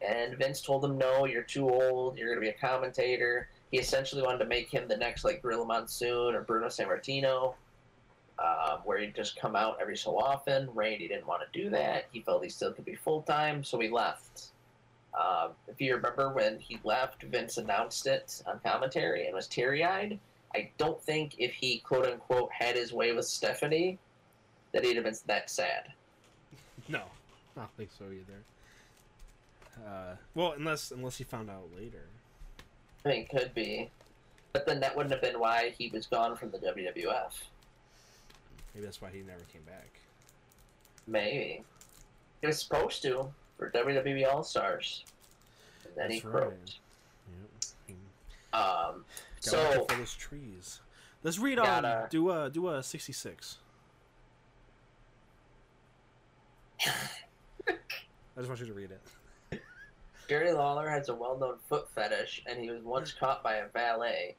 And 0.01 0.37
Vince 0.37 0.61
told 0.61 0.83
him, 0.83 0.97
"No, 0.97 1.25
you're 1.25 1.43
too 1.43 1.69
old. 1.69 2.17
You're 2.17 2.27
going 2.27 2.37
to 2.37 2.41
be 2.41 2.49
a 2.49 2.67
commentator." 2.67 3.49
He 3.71 3.77
essentially 3.77 4.21
wanted 4.21 4.39
to 4.39 4.45
make 4.45 4.69
him 4.69 4.87
the 4.87 4.97
next 4.97 5.23
like 5.23 5.41
Gorilla 5.41 5.65
Monsoon 5.65 6.35
or 6.35 6.41
Bruno 6.41 6.67
Sammartino, 6.67 7.55
um, 8.39 8.79
where 8.83 8.99
he'd 8.99 9.15
just 9.15 9.39
come 9.39 9.55
out 9.55 9.77
every 9.81 9.97
so 9.97 10.17
often. 10.17 10.69
Randy 10.73 11.07
didn't 11.07 11.27
want 11.27 11.41
to 11.41 11.59
do 11.63 11.69
that. 11.71 12.05
He 12.11 12.21
felt 12.21 12.43
he 12.43 12.49
still 12.49 12.71
could 12.71 12.85
be 12.85 12.95
full 12.95 13.21
time, 13.23 13.63
so 13.63 13.79
he 13.79 13.89
left. 13.89 14.49
Um, 15.17 15.51
if 15.67 15.79
you 15.79 15.95
remember 15.95 16.29
when 16.29 16.59
he 16.59 16.79
left, 16.83 17.23
Vince 17.23 17.57
announced 17.57 18.05
it 18.05 18.41
on 18.45 18.59
commentary 18.59 19.25
and 19.27 19.35
was 19.35 19.47
teary 19.47 19.83
eyed. 19.83 20.19
I 20.53 20.69
don't 20.77 21.01
think 21.01 21.35
if 21.37 21.53
he 21.53 21.79
quote 21.79 22.05
unquote 22.05 22.51
had 22.51 22.75
his 22.75 22.93
way 22.93 23.13
with 23.13 23.25
Stephanie, 23.25 23.97
that 24.71 24.83
he'd 24.83 24.95
have 24.95 25.05
been 25.05 25.15
that 25.27 25.49
sad. 25.49 25.91
No, 26.87 27.01
I 27.57 27.61
don't 27.61 27.77
think 27.77 27.89
so 27.97 28.05
either. 28.05 28.43
Uh, 29.85 30.15
well, 30.33 30.53
unless 30.57 30.91
unless 30.91 31.17
he 31.17 31.23
found 31.23 31.49
out 31.49 31.69
later. 31.77 32.05
I 33.05 33.09
mean, 33.09 33.27
could 33.27 33.53
be. 33.53 33.89
But 34.53 34.65
then 34.65 34.79
that 34.79 34.95
wouldn't 34.95 35.11
have 35.11 35.21
been 35.21 35.39
why 35.39 35.73
he 35.77 35.89
was 35.89 36.07
gone 36.07 36.35
from 36.37 36.49
the 36.51 36.57
WWF. 36.59 37.33
Maybe 38.73 38.85
that's 38.85 39.01
why 39.01 39.09
he 39.11 39.19
never 39.19 39.43
came 39.51 39.63
back. 39.63 39.99
Maybe. 41.07 41.63
He 42.41 42.47
was 42.47 42.59
supposed 42.59 43.01
to 43.03 43.31
for 43.57 43.69
WWE 43.71 44.27
All 44.31 44.43
Stars. 44.43 45.03
And 45.83 45.93
then 45.95 46.09
he 46.11 46.19
That's 46.19 46.25
right. 46.25 46.41
croaked. 46.43 46.75
Yep. 47.87 47.97
Um, 48.53 49.03
Gotta 49.45 49.73
so, 49.73 49.85
for 49.89 49.97
those 49.97 50.13
trees. 50.15 50.79
Let's 51.23 51.37
read 51.37 51.59
on. 51.59 51.65
Gotta- 51.65 52.07
Do 52.09 52.31
a 52.31 52.49
do 52.49 52.69
a 52.69 52.81
sixty 52.81 53.13
six. 53.13 53.57
I 57.67 57.73
just 58.37 58.47
want 58.49 58.59
you 58.59 58.67
to 58.67 58.73
read 58.73 58.91
it. 58.91 59.01
Jerry 60.27 60.51
Lawler 60.53 60.89
has 60.89 61.09
a 61.09 61.15
well 61.15 61.37
known 61.37 61.57
foot 61.69 61.87
fetish, 61.93 62.43
and 62.47 62.59
he 62.59 62.69
was 62.69 62.81
once 62.83 63.11
caught 63.13 63.43
by 63.43 63.55
a 63.55 63.67
valet. 63.67 64.35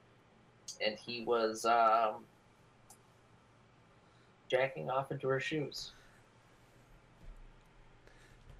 And 0.84 0.96
he 0.98 1.22
was 1.24 1.64
um, 1.64 2.24
jacking 4.50 4.90
off 4.90 5.12
into 5.12 5.28
her 5.28 5.38
shoes. 5.38 5.92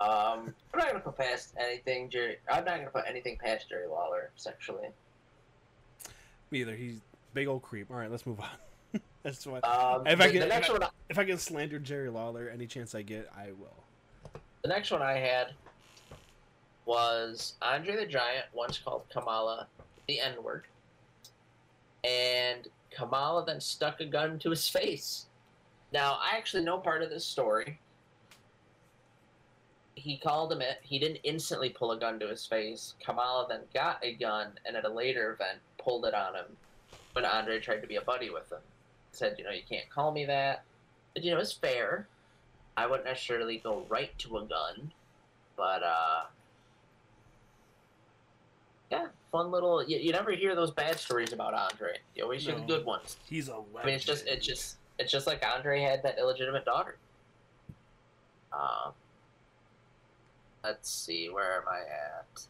Um, 0.01 0.55
I'm 0.73 0.79
not 0.79 0.87
gonna 0.89 1.01
put 1.01 1.17
past 1.17 1.55
anything, 1.59 2.09
Jerry. 2.11 2.37
I'm 2.51 2.65
not 2.65 2.77
gonna 2.79 2.91
put 2.91 3.05
anything 3.09 3.39
past 3.43 3.69
Jerry 3.69 3.89
Lawler 3.89 4.31
sexually. 4.37 4.89
Me 6.51 6.61
either. 6.61 6.77
He's 6.77 7.01
big 7.35 7.49
old 7.49 7.63
creep. 7.63 7.91
All 7.91 7.97
right, 7.97 8.11
let's 8.11 8.27
move 8.27 8.39
on. 8.41 9.01
that's 9.23 9.45
why. 9.47 9.59
Um, 9.61 10.07
If 10.07 10.21
I 10.21 10.31
can- 10.31 10.41
the 10.41 10.47
next 10.47 10.69
if 10.69 10.81
I- 10.83 10.89
If 11.09 11.19
I 11.19 11.25
can 11.25 11.39
slander 11.39 11.79
Jerry 11.79 12.11
Lawler 12.11 12.49
any 12.53 12.67
chance 12.67 12.95
I 12.95 13.03
get, 13.03 13.29
I 13.37 13.53
will. 13.53 14.41
the 14.63 14.69
next 14.69 14.91
one 14.93 15.03
I 15.03 15.15
had 15.15 15.55
was 16.87 17.55
Andre 17.61 17.97
the 17.97 18.07
Giant 18.07 18.47
once 18.55 18.79
called 18.79 19.03
Kamala 19.11 19.67
the 20.09 20.21
N 20.21 20.43
word, 20.43 20.65
and 22.05 22.69
Kamala 22.91 23.45
then 23.45 23.61
stuck 23.61 24.01
a 24.01 24.07
gun 24.07 24.39
to 24.39 24.51
his 24.51 24.69
face. 24.71 25.27
Now 25.93 26.19
I 26.23 26.37
actually 26.37 26.65
know 26.65 26.79
part 26.79 27.03
of 27.03 27.11
this 27.11 27.25
story. 27.25 27.79
He 29.95 30.17
called 30.19 30.53
him 30.53 30.61
it. 30.61 30.79
He 30.83 30.99
didn't 30.99 31.21
instantly 31.25 31.71
pull 31.71 31.93
a 31.93 31.99
gun 31.99 32.21
to 32.21 32.29
his 32.29 32.47
face. 32.47 32.95
Kamala 33.05 33.47
then 33.49 33.61
got 33.75 34.05
a 34.05 34.15
gun 34.15 34.53
and 34.65 34.77
at 34.77 34.85
a 34.85 34.89
later 34.89 35.33
event 35.33 35.59
pulled 35.79 36.05
it 36.05 36.15
on 36.15 36.35
him 36.35 36.57
when 37.13 37.25
Andre 37.25 37.59
tried 37.59 37.81
to 37.81 37.87
be 37.87 37.97
a 37.97 38.03
buddy 38.03 38.31
with 38.31 38.53
him. 38.53 38.59
Said, 39.13 39.37
you 39.39 39.45
know, 39.45 39.51
you 39.51 39.63
can't 39.69 39.89
call 39.89 40.13
me 40.13 40.27
that. 40.27 40.65
But 41.15 41.25
you 41.25 41.33
know, 41.33 41.41
it's 41.41 41.53
fair. 41.53 42.07
I 42.77 42.87
wouldn't 42.87 43.07
necessarily 43.07 43.57
go 43.57 43.87
right 43.89 44.17
to 44.19 44.37
a 44.37 44.45
gun, 44.45 44.93
but 45.57 45.83
uh, 45.83 46.25
yeah, 48.91 49.07
fun 49.33 49.51
little. 49.51 49.85
You, 49.85 49.99
you 49.99 50.13
never 50.13 50.33
hear 50.33 50.55
those 50.55 50.71
bad 50.71 50.99
stories 50.99 51.33
about 51.33 51.55
Andre. 51.55 51.99
You 52.15 52.25
always 52.25 52.45
hear 52.45 52.55
the 52.55 52.61
good 52.63 52.85
ones. 52.85 53.17
He's 53.29 53.49
a 53.49 53.57
legend. 53.57 53.79
I 53.83 53.87
mean, 53.87 53.95
it's 53.95 54.05
just 54.05 54.27
it's 54.27 54.47
just 54.47 54.77
it's 54.99 55.11
just 55.11 55.27
like 55.27 55.45
Andre 55.47 55.81
had 55.81 56.03
that 56.03 56.19
illegitimate 56.19 56.65
daughter. 56.65 56.97
Um, 58.53 58.93
let's 60.65 60.91
see, 60.91 61.29
where 61.29 61.57
am 61.57 61.69
I 61.69 61.79
at? 61.81 62.47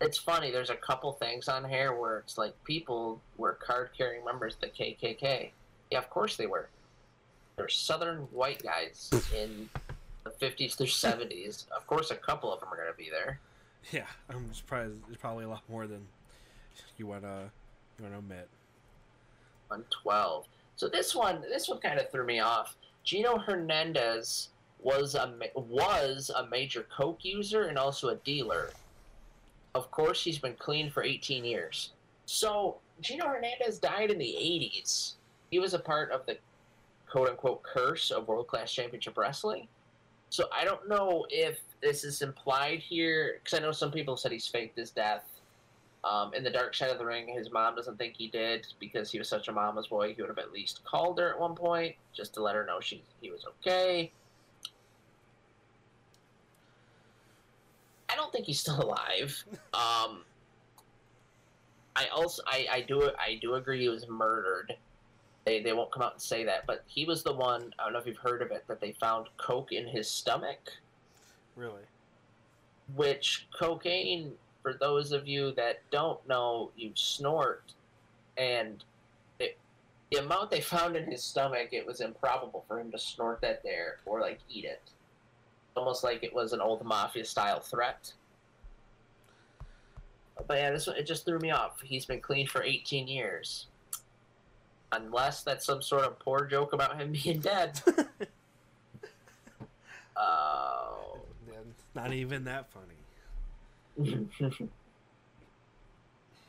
It's 0.00 0.18
funny. 0.18 0.50
There's 0.50 0.70
a 0.70 0.76
couple 0.76 1.12
things 1.12 1.48
on 1.48 1.68
here 1.68 1.92
where 1.94 2.18
it's 2.18 2.38
like 2.38 2.54
people 2.64 3.20
were 3.36 3.52
card-carrying 3.52 4.24
members 4.24 4.54
of 4.54 4.60
the 4.60 4.66
KKK. 4.68 5.50
Yeah, 5.90 5.98
of 5.98 6.10
course 6.10 6.36
they 6.36 6.46
were. 6.46 6.68
They're 7.56 7.68
Southern 7.68 8.20
white 8.32 8.62
guys 8.62 9.10
in 9.36 9.68
the 10.24 10.30
50s 10.30 10.76
through 10.76 10.86
70s. 10.86 11.70
Of 11.70 11.86
course, 11.86 12.10
a 12.10 12.16
couple 12.16 12.52
of 12.52 12.60
them 12.60 12.70
are 12.72 12.76
going 12.76 12.90
to 12.90 12.96
be 12.96 13.10
there. 13.10 13.38
Yeah, 13.90 14.06
I'm 14.30 14.52
surprised. 14.54 14.94
There's 15.06 15.16
probably 15.16 15.44
a 15.44 15.48
lot 15.48 15.62
more 15.68 15.86
than 15.86 16.06
you 16.98 17.06
want 17.06 17.22
to 17.22 17.50
you 17.98 18.04
want 18.04 18.14
to 18.14 18.18
admit. 18.18 18.48
112. 19.68 20.46
So 20.76 20.88
this 20.88 21.14
one, 21.14 21.42
this 21.42 21.68
one 21.68 21.78
kind 21.78 21.98
of 21.98 22.10
threw 22.10 22.24
me 22.24 22.40
off. 22.40 22.76
Gino 23.04 23.38
Hernandez 23.38 24.48
was 24.80 25.14
a 25.14 25.34
was 25.54 26.30
a 26.34 26.46
major 26.46 26.86
coke 26.94 27.24
user 27.24 27.64
and 27.64 27.78
also 27.78 28.08
a 28.08 28.16
dealer. 28.16 28.70
Of 29.74 29.90
course, 29.90 30.22
he's 30.22 30.38
been 30.38 30.54
clean 30.54 30.90
for 30.90 31.02
18 31.02 31.44
years. 31.44 31.92
So 32.26 32.76
Gino 33.00 33.26
Hernandez 33.26 33.78
died 33.78 34.10
in 34.10 34.18
the 34.18 34.36
80s. 34.38 35.14
He 35.50 35.58
was 35.58 35.74
a 35.74 35.78
part 35.78 36.10
of 36.10 36.26
the 36.26 36.36
quote 37.08 37.28
unquote 37.28 37.62
curse 37.62 38.10
of 38.10 38.28
World 38.28 38.48
Class 38.48 38.72
Championship 38.72 39.16
Wrestling. 39.16 39.68
So 40.32 40.46
I 40.50 40.64
don't 40.64 40.88
know 40.88 41.26
if 41.28 41.60
this 41.82 42.04
is 42.04 42.22
implied 42.22 42.78
here, 42.78 43.38
because 43.44 43.58
I 43.58 43.62
know 43.62 43.70
some 43.70 43.90
people 43.92 44.16
said 44.16 44.32
he's 44.32 44.46
faked 44.46 44.78
his 44.78 44.90
death. 44.90 45.26
Um, 46.04 46.32
in 46.32 46.42
the 46.42 46.48
dark 46.48 46.74
side 46.74 46.88
of 46.88 46.96
the 46.96 47.04
ring, 47.04 47.28
his 47.28 47.52
mom 47.52 47.76
doesn't 47.76 47.98
think 47.98 48.14
he 48.16 48.28
did 48.28 48.66
because 48.80 49.12
he 49.12 49.18
was 49.18 49.28
such 49.28 49.48
a 49.48 49.52
mama's 49.52 49.88
boy. 49.88 50.14
He 50.14 50.22
would 50.22 50.30
have 50.30 50.38
at 50.38 50.50
least 50.50 50.80
called 50.86 51.18
her 51.18 51.34
at 51.34 51.38
one 51.38 51.54
point 51.54 51.96
just 52.16 52.32
to 52.32 52.42
let 52.42 52.54
her 52.54 52.64
know 52.64 52.80
she 52.80 53.02
he 53.20 53.30
was 53.30 53.44
okay. 53.44 54.10
I 58.08 58.16
don't 58.16 58.32
think 58.32 58.46
he's 58.46 58.60
still 58.60 58.80
alive. 58.80 59.44
Um, 59.74 60.22
I 61.94 62.06
also 62.06 62.42
I, 62.46 62.66
I 62.72 62.80
do 62.80 63.10
I 63.18 63.38
do 63.40 63.54
agree 63.56 63.82
he 63.82 63.88
was 63.90 64.08
murdered. 64.08 64.72
They 65.44 65.60
they 65.60 65.72
won't 65.72 65.90
come 65.90 66.02
out 66.02 66.12
and 66.14 66.22
say 66.22 66.44
that, 66.44 66.66
but 66.66 66.84
he 66.86 67.04
was 67.04 67.22
the 67.22 67.32
one. 67.32 67.74
I 67.78 67.84
don't 67.84 67.92
know 67.92 67.98
if 67.98 68.06
you've 68.06 68.16
heard 68.16 68.42
of 68.42 68.50
it 68.50 68.64
that 68.68 68.80
they 68.80 68.92
found 68.92 69.28
coke 69.36 69.72
in 69.72 69.86
his 69.86 70.08
stomach 70.08 70.70
Really? 71.56 71.82
which 72.96 73.46
cocaine 73.58 74.32
for 74.62 74.74
those 74.74 75.12
of 75.12 75.26
you 75.26 75.52
that 75.52 75.80
don't 75.90 76.26
know 76.28 76.70
you 76.76 76.90
snort 76.94 77.72
and 78.36 78.84
it, 79.38 79.56
the 80.10 80.18
amount 80.18 80.50
they 80.50 80.60
found 80.60 80.96
in 80.96 81.04
his 81.04 81.22
stomach 81.22 81.68
it 81.72 81.86
was 81.86 82.00
improbable 82.00 82.64
for 82.66 82.80
him 82.80 82.90
to 82.90 82.98
snort 82.98 83.40
that 83.40 83.62
there 83.62 83.98
or 84.06 84.20
like 84.20 84.40
eat 84.48 84.64
it 84.64 84.80
almost 85.76 86.02
like 86.02 86.22
it 86.22 86.34
was 86.34 86.52
an 86.52 86.60
old 86.60 86.84
mafia 86.84 87.24
style 87.24 87.60
threat 87.60 88.12
but 90.46 90.58
yeah, 90.58 90.70
this 90.70 90.86
one 90.86 90.96
it 90.96 91.06
just 91.06 91.24
threw 91.24 91.38
me 91.38 91.50
off. 91.50 91.80
He's 91.82 92.04
been 92.04 92.20
clean 92.20 92.46
for 92.46 92.62
18 92.62 93.06
years. 93.08 93.66
Unless 94.92 95.42
that's 95.42 95.66
some 95.66 95.82
sort 95.82 96.04
of 96.04 96.18
poor 96.18 96.44
joke 96.44 96.72
about 96.72 97.00
him 97.00 97.12
being 97.22 97.40
dead. 97.40 97.80
Oh. 100.14 101.18
Not 101.94 102.12
even 102.12 102.44
that 102.44 102.66
funny. 102.70 102.94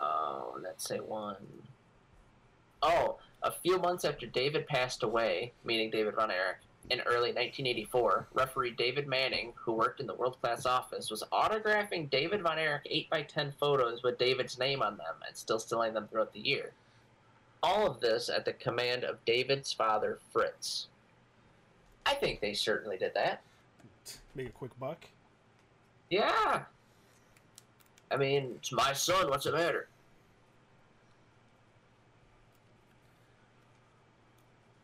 oh, 0.01 0.57
let's 0.61 0.87
say 0.87 0.97
one. 0.99 1.37
Oh, 2.81 3.17
a 3.41 3.51
few 3.51 3.77
months 3.79 4.05
after 4.05 4.25
David 4.25 4.67
passed 4.67 5.03
away, 5.03 5.53
meaning 5.63 5.89
David 5.89 6.15
Von 6.15 6.31
Erich, 6.31 6.57
in 6.89 6.99
early 7.01 7.29
1984, 7.29 8.27
referee 8.33 8.71
David 8.71 9.07
Manning, 9.07 9.53
who 9.55 9.73
worked 9.73 9.99
in 10.01 10.07
the 10.07 10.15
world 10.15 10.37
class 10.41 10.65
office, 10.65 11.09
was 11.09 11.23
autographing 11.31 12.09
David 12.09 12.41
Von 12.41 12.59
Erich 12.59 12.83
8x10 13.11 13.53
photos 13.55 14.03
with 14.03 14.17
David's 14.17 14.59
name 14.59 14.81
on 14.81 14.97
them 14.97 15.15
and 15.25 15.35
still 15.35 15.59
selling 15.59 15.93
them 15.93 16.07
throughout 16.07 16.33
the 16.33 16.39
year. 16.39 16.71
All 17.64 17.88
of 17.88 18.02
this 18.02 18.30
at 18.30 18.44
the 18.44 18.53
command 18.53 19.06
of 19.06 19.23
David's 19.26 19.72
father, 19.72 20.19
Fritz. 20.31 20.88
I 22.06 22.14
think 22.14 22.41
they 22.41 22.53
certainly 22.53 22.98
did 22.98 23.14
that. 23.15 23.41
Make 24.35 24.49
a 24.49 24.52
quick 24.52 24.77
buck. 24.80 25.06
Yeah. 26.10 26.64
I 28.11 28.18
mean, 28.18 28.56
it's 28.57 28.73
my 28.73 28.91
son. 28.91 29.30
What's 29.30 29.45
the 29.45 29.53
matter? 29.53 29.88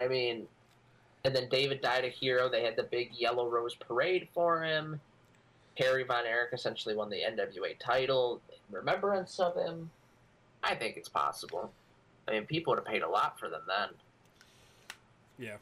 I 0.01 0.07
mean, 0.07 0.47
and 1.25 1.35
then 1.35 1.49
David 1.49 1.81
died 1.81 2.05
a 2.05 2.09
hero. 2.09 2.47
They 2.49 2.63
had 2.63 2.77
the 2.77 2.83
big 2.83 3.11
Yellow 3.13 3.49
Rose 3.49 3.75
Parade 3.75 4.29
for 4.33 4.63
him. 4.63 5.01
Kerry 5.75 6.03
Von 6.03 6.25
Erich 6.25 6.53
essentially 6.53 6.95
won 6.95 7.09
the 7.09 7.17
NWA 7.17 7.77
title 7.79 8.41
in 8.49 8.75
remembrance 8.75 9.39
of 9.39 9.55
him. 9.55 9.89
I 10.63 10.75
think 10.75 10.97
it's 10.97 11.09
possible. 11.09 11.71
I 12.29 12.33
mean, 12.33 12.45
people 12.45 12.71
would 12.71 12.77
have 12.79 12.85
paid 12.85 13.01
a 13.01 13.09
lot 13.09 13.39
for 13.39 13.49
them 13.49 13.61
then. 13.67 13.89
Yeah. 15.39 15.55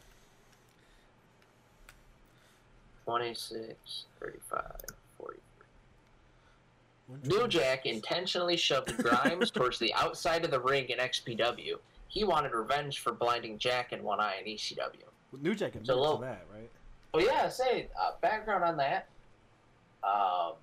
26, 3.05 4.03
35, 4.19 4.61
43. 5.17 5.39
New 7.23 7.47
Jack 7.47 7.85
intentionally 7.85 8.57
shoved 8.57 8.97
Grimes 9.01 9.49
towards 9.49 9.79
the 9.79 9.93
outside 9.93 10.43
of 10.43 10.51
the 10.51 10.59
ring 10.59 10.89
in 10.89 10.97
XPW. 10.97 11.75
He 12.09 12.23
wanted 12.25 12.51
revenge 12.51 12.99
for 12.99 13.13
blinding 13.13 13.57
Jack 13.57 13.93
in 13.93 14.03
one 14.03 14.19
eye 14.19 14.35
in 14.43 14.51
ECW. 14.53 15.03
New 15.41 15.55
Jack 15.55 15.75
admitted 15.75 15.87
So, 15.87 16.15
to 16.17 16.21
that, 16.21 16.45
right? 16.53 16.69
Well, 17.13 17.23
yeah, 17.25 17.47
say 17.47 17.87
uh, 17.99 18.11
background 18.21 18.63
on 18.65 18.75
that. 18.77 19.07
Um, 20.03 20.53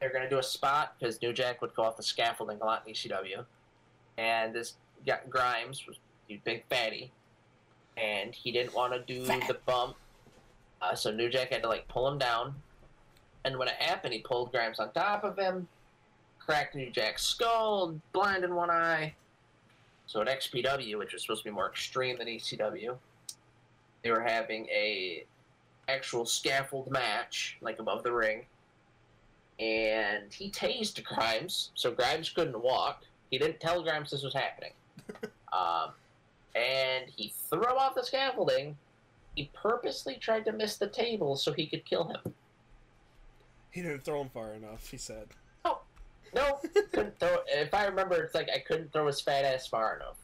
they're 0.00 0.12
gonna 0.12 0.28
do 0.28 0.38
a 0.38 0.42
spot 0.42 0.94
because 0.98 1.20
New 1.22 1.32
Jack 1.32 1.62
would 1.62 1.74
go 1.74 1.84
off 1.84 1.96
the 1.96 2.02
scaffolding 2.02 2.58
a 2.60 2.64
lot 2.64 2.82
in 2.86 2.92
ECW, 2.92 3.44
and 4.18 4.54
this 4.54 4.74
guy, 5.06 5.20
Grimes 5.28 5.86
was 5.86 5.96
a 6.30 6.40
big 6.44 6.64
fatty, 6.68 7.12
and 7.96 8.34
he 8.34 8.52
didn't 8.52 8.74
want 8.74 8.92
to 8.92 9.00
do 9.00 9.24
Fat. 9.24 9.46
the 9.48 9.58
bump, 9.66 9.96
uh, 10.82 10.94
so 10.94 11.10
New 11.10 11.28
Jack 11.28 11.52
had 11.52 11.62
to 11.62 11.68
like 11.68 11.86
pull 11.88 12.08
him 12.08 12.18
down, 12.18 12.54
and 13.44 13.58
when 13.58 13.68
it 13.68 13.74
happened, 13.74 14.14
he 14.14 14.20
pulled 14.20 14.52
Grimes 14.52 14.78
on 14.78 14.92
top 14.92 15.24
of 15.24 15.38
him, 15.38 15.68
cracked 16.38 16.74
New 16.74 16.90
Jack's 16.90 17.24
skull, 17.24 17.94
blind 18.12 18.44
in 18.44 18.54
one 18.54 18.70
eye. 18.70 19.14
So 20.06 20.20
at 20.20 20.28
XPW, 20.28 20.98
which 20.98 21.12
was 21.12 21.22
supposed 21.22 21.42
to 21.42 21.50
be 21.50 21.54
more 21.54 21.68
extreme 21.68 22.18
than 22.18 22.26
ECW, 22.26 22.96
they 24.02 24.10
were 24.10 24.20
having 24.20 24.66
a 24.66 25.24
actual 25.88 26.26
scaffold 26.26 26.90
match, 26.90 27.56
like 27.60 27.78
above 27.78 28.02
the 28.02 28.12
ring. 28.12 28.44
And 29.58 30.32
he 30.32 30.50
tased 30.50 31.02
Grimes, 31.04 31.70
so 31.74 31.90
Grimes 31.90 32.28
couldn't 32.28 32.60
walk. 32.60 33.04
He 33.34 33.38
didn't 33.38 33.58
tell 33.58 33.82
Grimes 33.82 34.12
this 34.12 34.22
was 34.22 34.32
happening. 34.32 34.70
um, 35.52 35.90
and 36.54 37.06
he 37.16 37.34
threw 37.50 37.66
off 37.66 37.96
the 37.96 38.04
scaffolding. 38.04 38.76
He 39.34 39.50
purposely 39.52 40.14
tried 40.20 40.44
to 40.44 40.52
miss 40.52 40.76
the 40.76 40.86
table 40.86 41.34
so 41.34 41.52
he 41.52 41.66
could 41.66 41.84
kill 41.84 42.04
him. 42.04 42.32
He 43.72 43.82
didn't 43.82 44.04
throw 44.04 44.20
him 44.20 44.28
far 44.28 44.54
enough. 44.54 44.88
He 44.88 44.98
said. 44.98 45.26
No, 45.64 46.60
couldn't 46.92 47.16
throw. 47.18 47.38
If 47.48 47.74
I 47.74 47.86
remember, 47.86 48.22
it's 48.22 48.36
like 48.36 48.48
I 48.54 48.60
couldn't 48.60 48.92
throw 48.92 49.08
his 49.08 49.20
fat 49.20 49.44
ass 49.44 49.66
far 49.66 49.96
enough. 49.96 50.18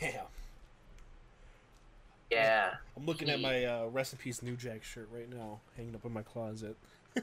Damn. 0.00 0.24
Yeah. 2.32 2.72
I'm 2.96 3.06
looking 3.06 3.28
at 3.28 3.40
my 3.40 3.64
uh, 3.64 3.86
rest 3.86 4.12
in 4.12 4.18
peace 4.18 4.42
New 4.42 4.56
Jack 4.56 4.82
shirt 4.82 5.08
right 5.12 5.32
now, 5.32 5.60
hanging 5.76 5.94
up 5.94 6.04
in 6.04 6.12
my 6.12 6.22
closet. 6.22 6.76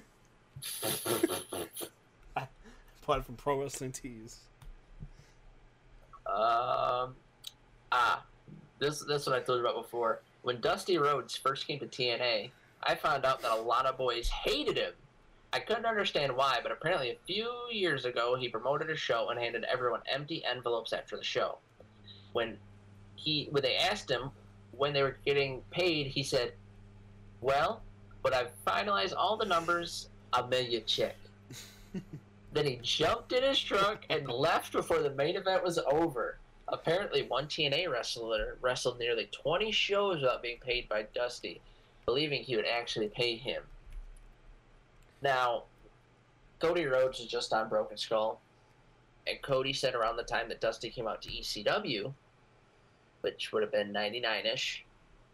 It 3.09 3.25
from 3.25 3.35
Pro 3.35 3.61
Wrestling 3.61 3.91
Tees. 3.91 4.39
Um, 6.27 7.15
ah, 7.91 8.23
this 8.79 8.99
this 9.01 9.23
is 9.23 9.27
what 9.27 9.35
I 9.35 9.41
told 9.41 9.59
you 9.59 9.67
about 9.67 9.81
before. 9.81 10.21
When 10.43 10.61
Dusty 10.61 10.97
Rhodes 10.97 11.35
first 11.35 11.67
came 11.67 11.79
to 11.79 11.87
TNA, 11.87 12.51
I 12.83 12.95
found 12.95 13.25
out 13.25 13.41
that 13.41 13.51
a 13.51 13.61
lot 13.61 13.85
of 13.85 13.97
boys 13.97 14.29
hated 14.29 14.77
him. 14.77 14.93
I 15.51 15.59
couldn't 15.59 15.85
understand 15.85 16.33
why, 16.33 16.59
but 16.63 16.71
apparently 16.71 17.09
a 17.09 17.17
few 17.27 17.51
years 17.69 18.05
ago 18.05 18.37
he 18.39 18.47
promoted 18.47 18.89
a 18.89 18.95
show 18.95 19.29
and 19.29 19.39
handed 19.39 19.65
everyone 19.65 20.01
empty 20.11 20.43
envelopes 20.45 20.93
after 20.93 21.17
the 21.17 21.23
show. 21.23 21.57
When 22.31 22.57
he 23.15 23.49
when 23.51 23.61
they 23.61 23.75
asked 23.75 24.09
him 24.09 24.31
when 24.71 24.93
they 24.93 25.03
were 25.03 25.17
getting 25.25 25.61
paid, 25.69 26.07
he 26.07 26.23
said, 26.23 26.53
"Well, 27.41 27.81
but 28.23 28.33
I've 28.33 28.51
finalized 28.65 29.13
all 29.17 29.35
the 29.35 29.45
numbers. 29.45 30.09
I'll 30.31 30.47
mail 30.47 30.63
you 30.63 30.77
a 30.77 30.81
check." 30.81 31.15
Then 32.53 32.65
he 32.65 32.79
jumped 32.81 33.31
in 33.31 33.43
his 33.43 33.59
truck 33.59 34.03
and 34.09 34.27
left 34.27 34.73
before 34.73 34.99
the 34.99 35.11
main 35.11 35.35
event 35.35 35.63
was 35.63 35.77
over. 35.79 36.37
Apparently, 36.67 37.23
one 37.23 37.47
TNA 37.47 37.89
wrestler 37.89 38.57
wrestled 38.61 38.99
nearly 38.99 39.29
20 39.31 39.71
shows 39.71 40.21
without 40.21 40.41
being 40.41 40.59
paid 40.59 40.87
by 40.89 41.03
Dusty, 41.13 41.61
believing 42.05 42.43
he 42.43 42.55
would 42.55 42.65
actually 42.65 43.09
pay 43.09 43.35
him. 43.35 43.63
Now, 45.21 45.63
Cody 46.59 46.85
Rhodes 46.85 47.19
was 47.19 47.27
just 47.27 47.53
on 47.53 47.69
Broken 47.69 47.97
Skull, 47.97 48.39
and 49.27 49.41
Cody 49.41 49.73
said 49.73 49.95
around 49.95 50.17
the 50.17 50.23
time 50.23 50.49
that 50.49 50.61
Dusty 50.61 50.89
came 50.89 51.07
out 51.07 51.21
to 51.23 51.29
ECW, 51.29 52.13
which 53.21 53.51
would 53.51 53.63
have 53.63 53.71
been 53.71 53.91
99 53.91 54.45
ish, 54.45 54.85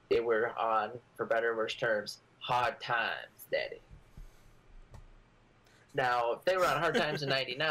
they 0.09 0.19
were 0.19 0.57
on, 0.57 0.91
for 1.15 1.25
better 1.25 1.51
or 1.51 1.57
worse 1.57 1.75
terms, 1.75 2.19
hard 2.39 2.79
times, 2.79 3.45
Daddy. 3.51 3.81
Now, 5.97 6.33
if 6.33 6.45
they 6.45 6.55
were 6.55 6.65
on 6.67 6.79
hard 6.79 6.93
times 6.93 7.23
in 7.23 7.29
'99, 7.29 7.67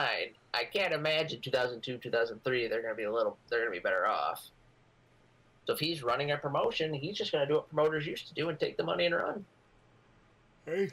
I 0.53 0.65
can't 0.65 0.93
imagine 0.93 1.41
2002, 1.41 1.99
2003. 1.99 2.67
They're 2.67 2.83
going 2.83 2.93
to 2.93 2.97
be 2.97 3.05
a 3.05 3.13
little. 3.13 3.39
They're 3.49 3.61
going 3.61 3.71
to 3.71 3.79
be 3.79 3.83
better 3.83 4.05
off. 4.05 4.51
So 5.67 5.73
if 5.73 5.79
he's 5.79 6.03
running 6.03 6.33
a 6.33 6.37
promotion, 6.37 6.93
he's 6.93 7.17
just 7.17 7.31
going 7.31 7.47
to 7.47 7.49
do 7.49 7.55
what 7.55 7.73
promoters 7.73 8.05
used 8.07 8.27
to 8.27 8.35
do 8.35 8.49
and 8.49 8.59
take 8.59 8.77
the 8.77 8.83
money 8.83 9.07
and 9.07 9.15
run. 9.15 9.45
Hey. 10.65 10.91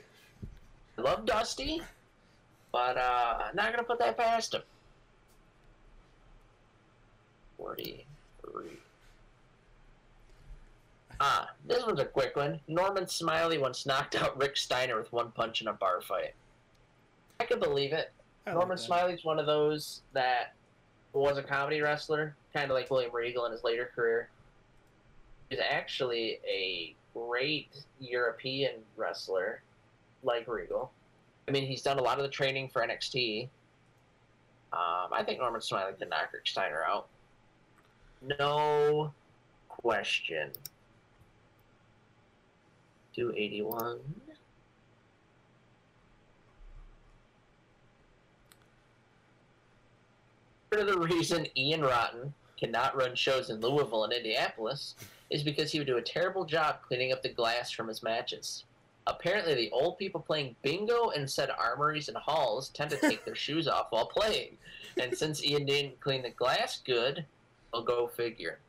I 0.97 1.01
love 1.01 1.25
Dusty, 1.25 1.81
but 2.71 2.97
uh, 2.97 3.39
I'm 3.49 3.55
not 3.55 3.73
going 3.73 3.79
to 3.79 3.83
put 3.83 3.97
that 3.97 4.15
past 4.15 4.53
him. 4.53 4.61
Forty-three. 7.57 8.77
Ah, 11.19 11.49
this 11.65 11.83
one's 11.83 11.99
a 11.99 12.05
quick 12.05 12.35
one. 12.35 12.59
Norman 12.67 13.07
Smiley 13.07 13.57
once 13.57 13.87
knocked 13.87 14.15
out 14.15 14.37
Rick 14.37 14.55
Steiner 14.55 14.97
with 14.97 15.11
one 15.11 15.31
punch 15.31 15.61
in 15.61 15.67
a 15.67 15.73
bar 15.73 16.01
fight. 16.01 16.35
I 17.43 17.45
can 17.45 17.59
believe 17.59 17.91
it. 17.91 18.11
I 18.47 18.53
Norman. 18.53 18.77
Smiley's 18.77 19.25
one 19.25 19.37
of 19.37 19.45
those 19.45 20.01
that 20.13 20.53
was 21.11 21.37
a 21.37 21.43
comedy 21.43 21.81
wrestler, 21.81 22.35
kind 22.53 22.71
of 22.71 22.75
like 22.75 22.89
William 22.89 23.11
Regal 23.13 23.45
in 23.45 23.51
his 23.51 23.65
later 23.65 23.91
career. 23.93 24.29
He's 25.49 25.59
actually 25.59 26.39
a 26.47 26.95
great 27.13 27.83
European 27.99 28.75
wrestler, 28.95 29.61
like 30.23 30.47
Regal. 30.47 30.91
I 31.49 31.51
mean, 31.51 31.67
he's 31.67 31.81
done 31.81 31.99
a 31.99 32.01
lot 32.01 32.17
of 32.17 32.23
the 32.23 32.29
training 32.29 32.69
for 32.69 32.81
NXT. 32.81 33.49
Um, 34.71 35.11
I 35.11 35.21
think 35.23 35.39
Norman 35.39 35.61
Smiley 35.61 35.93
can 35.99 36.07
knock 36.07 36.31
Rick 36.31 36.47
Steiner 36.47 36.83
out. 36.87 37.07
No 38.39 39.11
question. 39.67 40.49
281. 43.13 43.99
Of 50.79 50.87
the 50.87 50.97
reason 50.97 51.47
Ian 51.57 51.81
Rotten 51.81 52.33
cannot 52.57 52.95
run 52.95 53.15
shows 53.15 53.49
in 53.49 53.59
Louisville 53.59 54.03
and 54.05 54.13
Indianapolis 54.13 54.95
is 55.29 55.43
because 55.43 55.71
he 55.71 55.79
would 55.79 55.87
do 55.87 55.97
a 55.97 56.01
terrible 56.01 56.45
job 56.45 56.77
cleaning 56.87 57.11
up 57.11 57.23
the 57.23 57.29
glass 57.29 57.71
from 57.71 57.87
his 57.87 58.03
matches. 58.03 58.65
Apparently, 59.05 59.53
the 59.55 59.71
old 59.71 59.97
people 59.97 60.21
playing 60.21 60.55
bingo 60.61 61.09
in 61.09 61.27
said 61.27 61.49
armories 61.49 62.07
and 62.07 62.15
halls 62.15 62.69
tend 62.69 62.89
to 62.91 62.97
take 62.97 63.25
their 63.25 63.35
shoes 63.45 63.67
off 63.67 63.87
while 63.89 64.05
playing. 64.05 64.57
And 65.01 65.17
since 65.17 65.43
Ian 65.43 65.65
didn't 65.65 65.99
clean 65.99 66.21
the 66.21 66.29
glass 66.29 66.81
good, 66.85 67.25
well, 67.73 67.83
go 67.83 68.07
figure. 68.07 68.59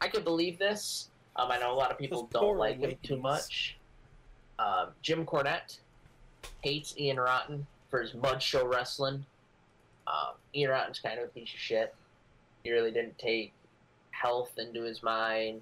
I 0.00 0.08
could 0.08 0.24
believe 0.24 0.58
this. 0.58 1.08
Um, 1.36 1.50
I 1.50 1.58
know 1.58 1.72
a 1.72 1.74
lot 1.74 1.90
of 1.90 1.98
people 1.98 2.24
Those 2.24 2.42
don't 2.42 2.58
like 2.58 2.78
him 2.78 2.94
too 3.02 3.16
much. 3.16 3.78
Um, 4.58 4.88
Jim 5.02 5.24
Cornette 5.24 5.78
hates 6.62 6.94
Ian 6.98 7.18
Rotten 7.18 7.66
for 7.90 8.02
his 8.02 8.14
mud 8.14 8.42
show 8.42 8.66
wrestling. 8.66 9.24
Um, 10.06 10.34
Ian 10.54 10.70
Rotten's 10.70 11.00
kind 11.00 11.18
of 11.18 11.26
a 11.26 11.28
piece 11.28 11.52
of 11.52 11.58
shit. 11.58 11.94
He 12.62 12.70
really 12.70 12.90
didn't 12.90 13.18
take 13.18 13.52
health 14.10 14.52
into 14.58 14.82
his 14.82 15.02
mind. 15.02 15.60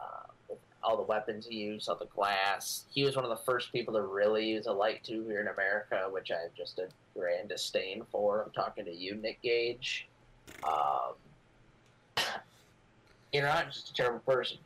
Uh, 0.00 0.54
all 0.82 0.96
the 0.96 1.02
weapons 1.02 1.46
he 1.46 1.56
used, 1.56 1.88
all 1.88 1.96
the 1.96 2.06
glass. 2.06 2.84
He 2.92 3.04
was 3.04 3.16
one 3.16 3.24
of 3.24 3.30
the 3.30 3.44
first 3.44 3.72
people 3.72 3.94
to 3.94 4.02
really 4.02 4.48
use 4.48 4.66
a 4.66 4.72
light 4.72 5.02
tube 5.04 5.26
here 5.26 5.40
in 5.40 5.48
America, 5.48 6.08
which 6.10 6.30
I 6.30 6.42
have 6.42 6.54
just 6.54 6.78
a 6.78 6.88
grand 7.18 7.48
disdain 7.48 8.04
for. 8.10 8.42
I'm 8.42 8.52
talking 8.52 8.84
to 8.84 8.94
you, 8.94 9.14
Nick 9.16 9.40
Gage. 9.42 10.08
Um, 10.64 11.14
Ian 13.34 13.44
Rotten's 13.44 13.74
just 13.74 13.90
a 13.90 13.94
terrible 13.94 14.20
person. 14.20 14.58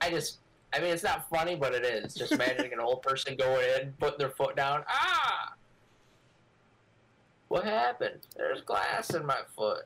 I 0.00 0.10
just 0.10 0.38
I 0.72 0.80
mean, 0.80 0.92
it's 0.92 1.02
not 1.02 1.28
funny, 1.30 1.56
but 1.56 1.74
it 1.74 1.84
is. 1.84 2.14
Just 2.14 2.32
imagining 2.32 2.72
an 2.72 2.80
old 2.80 3.02
person 3.02 3.36
going 3.36 3.66
in, 3.80 3.94
putting 3.98 4.18
their 4.18 4.30
foot 4.30 4.56
down. 4.56 4.84
Ah! 4.88 5.54
What 7.48 7.64
happened? 7.64 8.26
There's 8.36 8.60
glass 8.62 9.10
in 9.14 9.24
my 9.24 9.38
foot. 9.56 9.84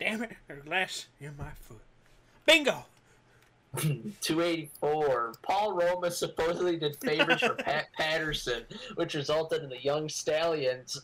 Damn 0.00 0.22
it, 0.22 0.36
there's 0.46 0.64
glass 0.64 1.06
in 1.20 1.36
my 1.36 1.50
foot. 1.62 1.80
Bingo! 2.46 2.84
284. 3.76 5.34
Paul 5.42 5.74
Roma 5.74 6.10
supposedly 6.10 6.76
did 6.78 6.96
favors 6.96 7.40
for 7.40 7.54
Pat 7.58 7.86
Patterson, 7.96 8.64
which 8.94 9.14
resulted 9.14 9.62
in 9.62 9.68
the 9.68 9.82
Young 9.82 10.08
Stallions 10.08 11.02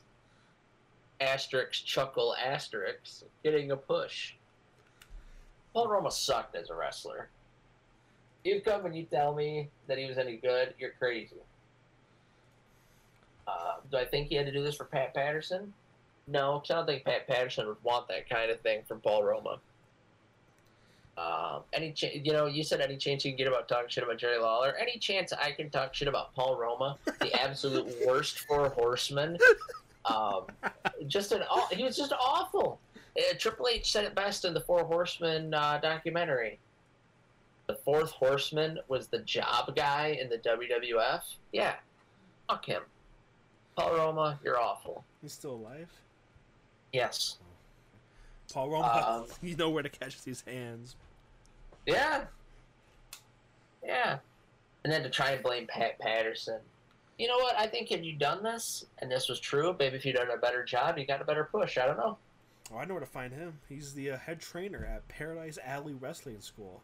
asterisk 1.20 1.84
chuckle 1.84 2.34
asterisk 2.44 3.24
getting 3.42 3.70
a 3.70 3.76
push. 3.76 4.34
Paul 5.72 5.88
Roma 5.88 6.10
sucked 6.10 6.56
as 6.56 6.70
a 6.70 6.74
wrestler. 6.74 7.28
You 8.44 8.60
come 8.60 8.86
and 8.86 8.96
you 8.96 9.04
tell 9.04 9.34
me 9.34 9.68
that 9.86 9.98
he 9.98 10.06
was 10.06 10.18
any 10.18 10.36
good, 10.36 10.74
you're 10.78 10.92
crazy. 10.98 11.36
Uh, 13.46 13.74
do 13.90 13.96
I 13.98 14.04
think 14.04 14.28
he 14.28 14.34
had 14.36 14.46
to 14.46 14.52
do 14.52 14.62
this 14.62 14.74
for 14.76 14.84
Pat 14.84 15.14
Patterson? 15.14 15.72
No, 16.26 16.60
'cause 16.60 16.70
I 16.70 16.74
don't 16.76 16.86
think 16.86 17.04
Pat 17.04 17.26
Patterson 17.26 17.66
would 17.66 17.82
want 17.82 18.08
that 18.08 18.28
kind 18.28 18.50
of 18.50 18.60
thing 18.60 18.82
from 18.84 19.00
Paul 19.00 19.22
Roma. 19.24 19.58
Um, 21.16 21.62
any 21.72 21.92
ch- 21.92 22.14
you 22.14 22.32
know, 22.32 22.46
you 22.46 22.64
said 22.64 22.80
any 22.80 22.96
chance 22.96 23.24
you 23.24 23.30
can 23.30 23.36
get 23.38 23.46
about 23.46 23.68
talking 23.68 23.88
shit 23.88 24.02
about 24.02 24.18
Jerry 24.18 24.38
Lawler. 24.38 24.74
Any 24.76 24.98
chance 24.98 25.32
I 25.32 25.52
can 25.52 25.70
talk 25.70 25.94
shit 25.94 26.08
about 26.08 26.34
Paul 26.34 26.56
Roma, 26.56 26.98
the 27.20 27.32
absolute 27.40 27.86
worst 28.04 28.40
four 28.40 28.70
horsemen? 28.70 29.38
Um, 30.06 30.46
just 31.06 31.30
an 31.32 31.42
aw- 31.42 31.68
he 31.70 31.84
was 31.84 31.96
just 31.96 32.12
awful. 32.12 32.80
Uh, 33.16 33.34
Triple 33.38 33.68
H 33.68 33.92
said 33.92 34.04
it 34.04 34.14
best 34.16 34.44
in 34.44 34.54
the 34.54 34.60
Four 34.60 34.82
Horsemen 34.84 35.54
uh, 35.54 35.78
documentary. 35.80 36.58
The 37.68 37.76
fourth 37.76 38.10
horseman 38.10 38.80
was 38.88 39.06
the 39.06 39.20
job 39.20 39.74
guy 39.76 40.18
in 40.20 40.28
the 40.28 40.38
WWF. 40.38 41.22
Yeah, 41.52 41.76
fuck 42.48 42.64
him. 42.66 42.82
Paul 43.76 43.94
Roma, 43.96 44.38
you're 44.44 44.60
awful. 44.60 45.04
He's 45.20 45.32
still 45.32 45.52
alive? 45.52 45.90
Yes. 46.92 47.38
Paul 48.52 48.70
Roma, 48.70 49.04
Um, 49.06 49.26
you 49.48 49.56
know 49.56 49.70
where 49.70 49.82
to 49.82 49.88
catch 49.88 50.22
these 50.22 50.42
hands. 50.46 50.96
Yeah. 51.86 52.24
Yeah. 53.84 54.18
And 54.84 54.92
then 54.92 55.02
to 55.02 55.10
try 55.10 55.30
and 55.30 55.42
blame 55.42 55.66
Pat 55.66 55.98
Patterson. 55.98 56.60
You 57.18 57.28
know 57.28 57.36
what? 57.38 57.56
I 57.56 57.66
think 57.66 57.90
if 57.90 58.02
you'd 58.04 58.18
done 58.18 58.42
this 58.42 58.86
and 58.98 59.10
this 59.10 59.28
was 59.28 59.40
true, 59.40 59.74
maybe 59.78 59.96
if 59.96 60.04
you'd 60.04 60.16
done 60.16 60.30
a 60.30 60.36
better 60.38 60.64
job, 60.64 60.98
you 60.98 61.06
got 61.06 61.20
a 61.20 61.24
better 61.24 61.44
push. 61.44 61.78
I 61.78 61.86
don't 61.86 61.96
know. 61.96 62.18
Oh, 62.72 62.78
I 62.78 62.84
know 62.84 62.94
where 62.94 63.00
to 63.00 63.06
find 63.06 63.32
him. 63.32 63.58
He's 63.68 63.92
the 63.94 64.12
uh, 64.12 64.18
head 64.18 64.40
trainer 64.40 64.84
at 64.84 65.06
Paradise 65.08 65.58
Alley 65.64 65.94
Wrestling 65.94 66.40
School 66.40 66.80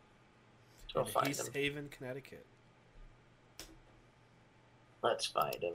Go 0.94 1.00
in 1.02 1.06
find 1.06 1.28
East 1.28 1.46
him. 1.48 1.52
Haven, 1.54 1.88
Connecticut. 1.90 2.44
Let's 5.02 5.26
find 5.26 5.56
him. 5.62 5.74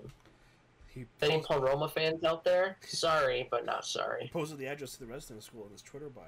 He 0.95 1.05
Any 1.22 1.35
post- 1.38 1.47
Paul 1.49 1.59
Roma 1.59 1.89
fans 1.89 2.23
out 2.23 2.43
there? 2.45 2.77
Sorry, 2.88 3.47
but 3.51 3.65
not 3.65 3.85
sorry. 3.85 4.30
posted 4.34 4.57
the 4.57 4.65
address 4.67 4.93
to 4.93 4.99
the 5.01 5.05
wrestling 5.05 5.41
school 5.41 5.65
in 5.65 5.72
his 5.73 5.81
Twitter 5.81 6.09
bio. 6.09 6.23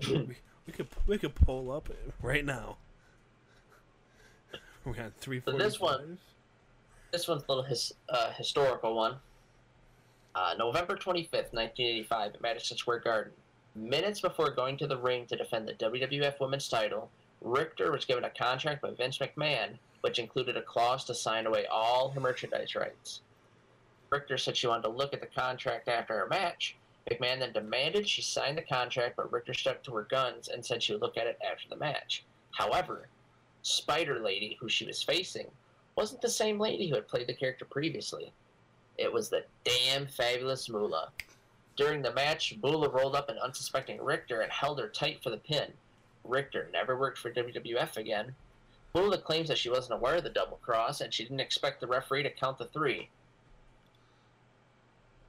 we, 0.08 0.36
we 0.66 0.72
could 0.72 0.86
we 1.06 1.18
could 1.18 1.34
pull 1.34 1.72
up 1.72 1.88
right 2.22 2.44
now. 2.44 2.76
We 4.84 4.92
got 4.92 5.12
three 5.18 5.42
So 5.44 5.52
this 5.58 5.78
one- 5.80 6.16
This 7.12 7.28
one's 7.28 7.42
a 7.48 7.52
little 7.52 7.64
his, 7.64 7.92
uh, 8.08 8.30
historical 8.32 8.94
one. 8.94 9.16
Uh, 10.34 10.54
November 10.58 10.96
25th, 10.96 11.52
1985, 11.52 12.34
at 12.34 12.40
Madison 12.40 12.76
Square 12.78 13.00
Garden. 13.00 13.32
Minutes 13.74 14.20
before 14.20 14.50
going 14.50 14.76
to 14.78 14.86
the 14.86 14.96
ring 14.96 15.26
to 15.26 15.36
defend 15.36 15.66
the 15.68 15.74
WWF 15.74 16.40
Women's 16.40 16.68
title, 16.68 17.10
Richter 17.42 17.90
was 17.92 18.04
given 18.04 18.24
a 18.24 18.30
contract 18.30 18.80
by 18.80 18.90
Vince 18.92 19.18
McMahon, 19.18 19.76
which 20.02 20.18
included 20.18 20.56
a 20.56 20.62
clause 20.62 21.04
to 21.04 21.14
sign 21.14 21.46
away 21.46 21.66
all 21.66 22.10
her 22.10 22.20
merchandise 22.20 22.74
rights. 22.74 23.20
Richter 24.10 24.38
said 24.38 24.56
she 24.56 24.66
wanted 24.66 24.82
to 24.82 24.88
look 24.88 25.14
at 25.14 25.20
the 25.20 25.26
contract 25.26 25.88
after 25.88 26.18
her 26.18 26.26
match. 26.26 26.76
McMahon 27.08 27.38
then 27.38 27.52
demanded 27.52 28.08
she 28.08 28.22
sign 28.22 28.56
the 28.56 28.62
contract, 28.62 29.16
but 29.16 29.32
Richter 29.32 29.54
stuck 29.54 29.82
to 29.84 29.94
her 29.94 30.02
guns 30.02 30.48
and 30.48 30.64
said 30.64 30.82
she 30.82 30.92
would 30.92 31.00
look 31.00 31.16
at 31.16 31.26
it 31.26 31.38
after 31.48 31.68
the 31.68 31.76
match. 31.76 32.24
However, 32.50 33.08
Spider 33.62 34.18
Lady, 34.20 34.56
who 34.60 34.68
she 34.68 34.84
was 34.84 35.02
facing, 35.02 35.50
wasn't 35.96 36.22
the 36.22 36.28
same 36.28 36.58
lady 36.58 36.88
who 36.88 36.96
had 36.96 37.08
played 37.08 37.26
the 37.26 37.34
character 37.34 37.64
previously. 37.64 38.32
It 38.98 39.12
was 39.12 39.28
the 39.28 39.44
damn 39.64 40.06
fabulous 40.06 40.68
Moolah. 40.68 41.10
During 41.76 42.02
the 42.02 42.12
match, 42.12 42.56
Moolah 42.62 42.90
rolled 42.90 43.14
up 43.14 43.28
an 43.28 43.38
unsuspecting 43.38 44.02
Richter 44.02 44.40
and 44.40 44.50
held 44.50 44.78
her 44.80 44.88
tight 44.88 45.22
for 45.22 45.30
the 45.30 45.38
pin. 45.38 45.72
Richter 46.24 46.68
never 46.72 46.98
worked 46.98 47.18
for 47.18 47.30
WWF 47.30 47.96
again. 47.96 48.34
Moolah 48.94 49.18
claims 49.18 49.48
that 49.48 49.58
she 49.58 49.70
wasn't 49.70 49.94
aware 49.94 50.16
of 50.16 50.24
the 50.24 50.30
double 50.30 50.58
cross 50.58 51.00
and 51.00 51.14
she 51.14 51.22
didn't 51.22 51.40
expect 51.40 51.80
the 51.80 51.86
referee 51.86 52.24
to 52.24 52.30
count 52.30 52.58
the 52.58 52.66
three. 52.66 53.08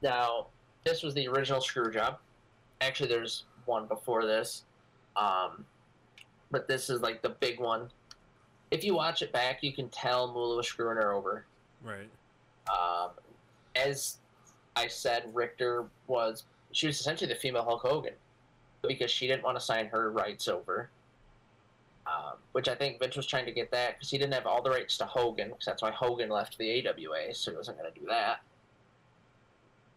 Now, 0.02 0.48
this 0.84 1.02
was 1.02 1.14
the 1.14 1.28
original 1.28 1.60
screw 1.60 1.90
job. 1.90 2.18
Actually, 2.80 3.08
there's 3.08 3.44
one 3.66 3.86
before 3.86 4.26
this. 4.26 4.64
Um, 5.16 5.64
but 6.50 6.68
this 6.68 6.90
is 6.90 7.00
like 7.00 7.22
the 7.22 7.30
big 7.30 7.60
one. 7.60 7.90
If 8.70 8.84
you 8.84 8.94
watch 8.94 9.22
it 9.22 9.32
back, 9.32 9.62
you 9.62 9.72
can 9.72 9.88
tell 9.88 10.32
Moolah 10.32 10.56
was 10.56 10.66
screwing 10.66 10.96
her 10.96 11.12
over. 11.12 11.44
Right. 11.82 12.08
Um, 12.70 13.10
as 13.76 14.18
I 14.76 14.88
said, 14.88 15.24
Richter 15.32 15.86
was 16.06 16.44
she 16.72 16.86
was 16.86 16.98
essentially 16.98 17.28
the 17.28 17.38
female 17.38 17.64
Hulk 17.64 17.82
Hogan 17.82 18.14
because 18.86 19.10
she 19.10 19.26
didn't 19.26 19.44
want 19.44 19.58
to 19.58 19.64
sign 19.64 19.86
her 19.86 20.10
rights 20.10 20.48
over. 20.48 20.90
Um, 22.06 22.34
which 22.50 22.68
I 22.68 22.74
think 22.74 22.98
Vince 22.98 23.16
was 23.16 23.26
trying 23.26 23.44
to 23.46 23.52
get 23.52 23.70
that 23.70 23.94
because 23.94 24.10
he 24.10 24.18
didn't 24.18 24.34
have 24.34 24.46
all 24.46 24.60
the 24.60 24.70
rights 24.70 24.98
to 24.98 25.04
Hogan 25.04 25.48
because 25.50 25.64
that's 25.64 25.82
why 25.82 25.92
Hogan 25.92 26.30
left 26.30 26.58
the 26.58 26.84
AWA, 26.88 27.32
so 27.32 27.52
he 27.52 27.56
wasn't 27.56 27.78
going 27.78 27.92
to 27.92 28.00
do 28.00 28.06
that. 28.06 28.40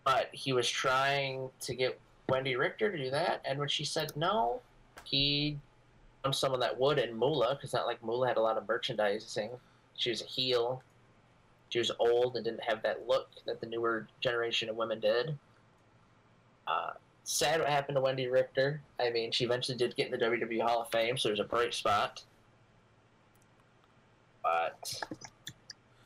But 0.06 0.30
he 0.32 0.54
was 0.54 0.70
trying 0.70 1.50
to 1.62 1.76
get 1.76 2.00
Wendi 2.30 2.58
Richter 2.58 2.92
to 2.92 2.98
do 2.98 3.10
that, 3.12 3.42
and 3.44 3.60
when 3.60 3.68
she 3.68 3.84
said 3.84 4.16
no, 4.16 4.62
he 5.04 5.58
found 6.24 6.36
someone 6.36 6.60
that 6.60 6.80
would 6.80 6.98
in 6.98 7.14
Moolah 7.14 7.56
because 7.56 7.74
not 7.74 7.86
like 7.86 8.04
Moolah 8.04 8.28
had 8.28 8.38
a 8.38 8.42
lot 8.42 8.58
of 8.58 8.68
merchandising. 8.68 9.50
She 9.98 10.10
was 10.10 10.22
a 10.22 10.26
heel. 10.26 10.82
She 11.70 11.80
was 11.80 11.92
old 12.00 12.36
and 12.36 12.46
didn't 12.46 12.64
have 12.64 12.82
that 12.84 13.08
look 13.08 13.30
that 13.46 13.60
the 13.60 13.68
newer 13.68 14.08
generation 14.22 14.70
of 14.70 14.76
women 14.76 15.00
did. 15.00 15.38
Uh, 16.68 16.92
sad 17.24 17.60
what 17.60 17.70
happened 17.70 17.96
to 17.96 18.02
Wendi 18.02 18.32
Richter. 18.32 18.82
I 19.00 19.10
mean, 19.10 19.32
she 19.32 19.46
eventually 19.46 19.78
did 19.78 19.96
get 19.96 20.12
in 20.12 20.20
the 20.20 20.26
WWE 20.26 20.62
Hall 20.62 20.82
of 20.82 20.92
Fame, 20.92 21.18
so 21.18 21.30
there's 21.30 21.40
a 21.40 21.44
bright 21.44 21.74
spot. 21.74 22.24
But, 24.44 25.02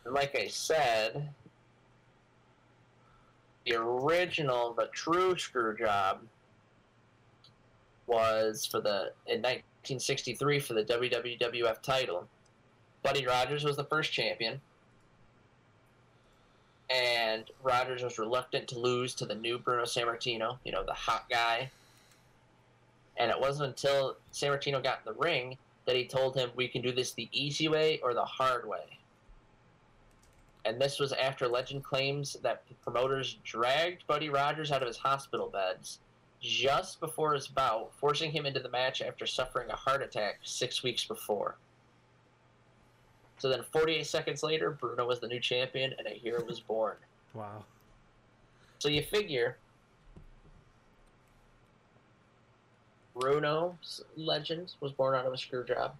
like 0.05 0.35
I 0.35 0.47
said, 0.47 1.29
the 3.69 3.79
original, 3.79 4.73
the 4.73 4.87
true 4.91 5.37
screw 5.37 5.75
job 5.77 6.21
was 8.07 8.65
for 8.65 8.81
the 8.81 9.11
in 9.27 9.41
1963 9.41 10.59
for 10.59 10.73
the 10.73 10.83
WWF 10.83 11.81
title. 11.81 12.27
Buddy 13.03 13.25
Rogers 13.25 13.63
was 13.63 13.77
the 13.77 13.83
first 13.83 14.11
champion 14.11 14.59
and 16.89 17.45
Rogers 17.61 18.01
was 18.01 18.17
reluctant 18.17 18.67
to 18.69 18.79
lose 18.79 19.13
to 19.15 19.25
the 19.25 19.35
new 19.35 19.59
Bruno 19.59 19.83
Sammartino, 19.83 20.57
you 20.63 20.71
know, 20.71 20.83
the 20.83 20.93
hot 20.93 21.29
guy. 21.29 21.69
And 23.17 23.29
it 23.29 23.39
wasn't 23.39 23.69
until 23.69 24.15
Sammartino 24.33 24.81
got 24.81 25.01
in 25.05 25.13
the 25.13 25.19
ring 25.19 25.57
that 25.85 25.95
he 25.95 26.05
told 26.05 26.35
him, 26.35 26.51
"We 26.55 26.67
can 26.67 26.81
do 26.81 26.91
this 26.91 27.11
the 27.11 27.29
easy 27.31 27.67
way 27.67 27.99
or 27.99 28.13
the 28.13 28.25
hard 28.25 28.67
way." 28.67 28.98
And 30.65 30.79
this 30.79 30.99
was 30.99 31.13
after 31.13 31.47
legend 31.47 31.83
claims 31.83 32.35
that 32.43 32.63
promoters 32.81 33.37
dragged 33.43 34.05
Buddy 34.07 34.29
Rogers 34.29 34.71
out 34.71 34.81
of 34.81 34.87
his 34.87 34.97
hospital 34.97 35.47
beds 35.47 35.99
just 36.41 36.99
before 36.99 37.33
his 37.33 37.47
bout, 37.47 37.91
forcing 37.97 38.31
him 38.31 38.45
into 38.45 38.59
the 38.59 38.69
match 38.69 39.01
after 39.01 39.25
suffering 39.25 39.69
a 39.69 39.75
heart 39.75 40.01
attack 40.01 40.39
six 40.43 40.83
weeks 40.83 41.05
before. 41.05 41.55
So 43.37 43.49
then, 43.49 43.63
48 43.71 44.05
seconds 44.05 44.43
later, 44.43 44.71
Bruno 44.71 45.07
was 45.07 45.19
the 45.19 45.27
new 45.27 45.39
champion, 45.39 45.93
and 45.97 46.07
a 46.07 46.11
hero 46.11 46.43
was 46.45 46.59
born. 46.59 46.95
Wow. 47.35 47.63
So 48.79 48.89
you 48.89 49.03
figure 49.03 49.57
Bruno's 53.13 54.01
legend 54.17 54.73
was 54.79 54.91
born 54.91 55.13
out 55.13 55.27
of 55.27 55.33
a 55.33 55.37
screw 55.37 55.63
job. 55.63 55.95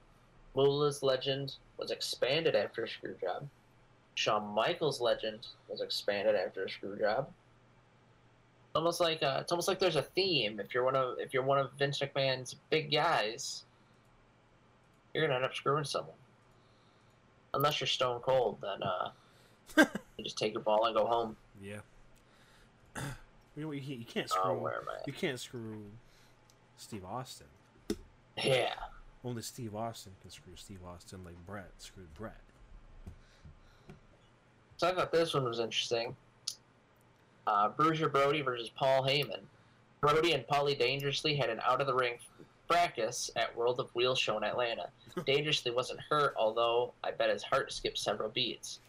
Moolah's 0.56 1.04
legend 1.04 1.58
was 1.78 1.92
expanded 1.92 2.56
after 2.56 2.84
a 2.84 2.90
screw 2.90 3.14
job. 3.22 3.48
Shawn 4.20 4.54
Michaels 4.54 5.00
legend 5.00 5.48
was 5.70 5.80
expanded 5.80 6.36
after 6.36 6.66
a 6.66 6.70
screw 6.70 7.00
job. 7.00 7.30
Almost 8.76 9.00
like 9.00 9.24
uh, 9.24 9.38
it's 9.40 9.54
almost 9.54 9.70
like 9.70 9.80
there's 9.80 9.96
a 9.96 10.02
theme. 10.02 10.60
If 10.60 10.74
you're 10.74 10.84
one 10.84 10.98
of 10.98 11.20
if 11.20 11.34
you're 11.34 11.42
one 11.42 11.58
of 11.58 11.72
Vince 11.80 12.00
McMahon's 12.00 12.58
big 12.70 12.92
guys, 12.92 13.64
you're 15.14 15.24
gonna 15.26 15.38
end 15.38 15.46
up 15.46 15.56
screwing 15.56 15.86
someone. 15.86 16.18
Unless 17.54 17.80
you're 17.80 17.88
Stone 17.88 18.20
Cold, 18.20 18.58
then 18.62 18.84
uh, 18.84 19.10
you 20.18 20.24
just 20.26 20.38
take 20.38 20.52
your 20.52 20.64
ball 20.64 20.86
and 20.86 20.94
go 20.94 21.06
home. 21.06 21.38
Yeah. 21.64 21.80
you, 23.56 23.64
know, 23.64 23.72
you, 23.72 24.04
can't- 24.06 24.30
Oh, 24.44 24.54
where 24.56 24.74
am 24.76 24.90
I? 24.90 25.00
you 25.08 25.14
can't 25.14 25.40
screw 25.40 25.86
Steve 26.76 27.06
Austin. 27.10 27.48
Yeah. 28.44 28.74
Only 29.24 29.42
Steve 29.44 29.76
Austin 29.76 30.12
can 30.22 30.30
screw 30.30 30.54
Steve 30.58 30.80
Austin 30.86 31.24
like 31.24 31.36
Bret 31.48 31.72
screwed 31.80 32.14
Bret. 32.14 32.36
So 34.80 34.88
I 34.88 34.96
thought 34.96 35.12
this 35.12 35.34
one 35.34 35.44
was 35.44 35.60
interesting. 35.60 36.16
Uh, 37.46 37.68
Bruiser 37.68 38.08
Brody 38.08 38.42
versus 38.42 38.70
Paul 38.74 39.04
Heyman. 39.04 39.42
Brody 40.00 40.32
and 40.32 40.48
Paulie 40.48 40.80
Dangerously 40.80 41.36
had 41.36 41.50
an 41.50 41.60
out 41.68 41.82
of 41.82 41.88
the 41.88 41.94
ring 41.94 42.14
fracas 42.66 43.30
at 43.36 43.54
World 43.58 43.82
of 43.82 43.94
Wheels 43.94 44.18
show 44.18 44.38
in 44.38 44.46
Atlanta. 44.46 44.88
Dangerously 45.26 45.72
wasn't 45.72 46.00
hurt, 46.10 46.34
although 46.38 46.94
I 47.04 47.12
bet 47.12 47.30
his 47.30 47.44
heart 47.44 47.74
skipped 47.74 47.98
several 47.98 48.30
beats. 48.30 48.80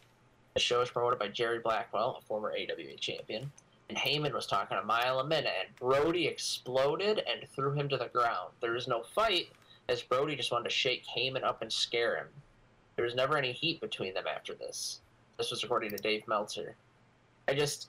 The 0.55 0.61
show 0.61 0.79
was 0.79 0.91
promoted 0.91 1.19
by 1.19 1.27
Jerry 1.27 1.59
Blackwell, 1.59 2.19
a 2.21 2.25
former 2.25 2.53
AWA 2.53 2.95
champion, 3.01 3.51
and 3.89 3.99
Heyman 3.99 4.33
was 4.33 4.47
talking 4.47 4.79
a 4.79 4.85
mile 4.85 5.19
a 5.19 5.27
minute, 5.27 5.53
and 5.61 5.75
Brody 5.75 6.29
exploded 6.29 7.25
and 7.29 7.49
threw 7.49 7.73
him 7.73 7.89
to 7.89 7.97
the 7.97 8.07
ground. 8.07 8.53
There 8.61 8.75
was 8.75 8.87
no 8.87 9.03
fight, 9.03 9.49
as 9.89 10.03
Brody 10.03 10.37
just 10.37 10.53
wanted 10.53 10.69
to 10.69 10.71
shake 10.71 11.03
Heyman 11.05 11.43
up 11.43 11.63
and 11.63 11.73
scare 11.73 12.15
him. 12.15 12.29
There 12.95 13.05
was 13.05 13.17
never 13.17 13.37
any 13.37 13.51
heat 13.51 13.81
between 13.81 14.15
them 14.15 14.29
after 14.29 14.55
this. 14.55 15.01
This 15.41 15.51
was 15.51 15.65
according 15.65 15.89
to 15.93 15.97
Dave 15.97 16.29
Meltzer. 16.29 16.77
I 17.49 17.55
just 17.55 17.89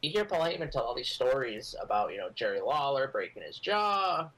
you 0.00 0.08
hear 0.08 0.24
Paul 0.24 0.40
Heyman 0.40 0.70
tell 0.70 0.84
all 0.84 0.94
these 0.94 1.10
stories 1.10 1.74
about 1.82 2.12
you 2.12 2.16
know 2.16 2.30
Jerry 2.34 2.62
Lawler 2.62 3.08
breaking 3.08 3.42
his 3.42 3.58
jaw, 3.58 4.30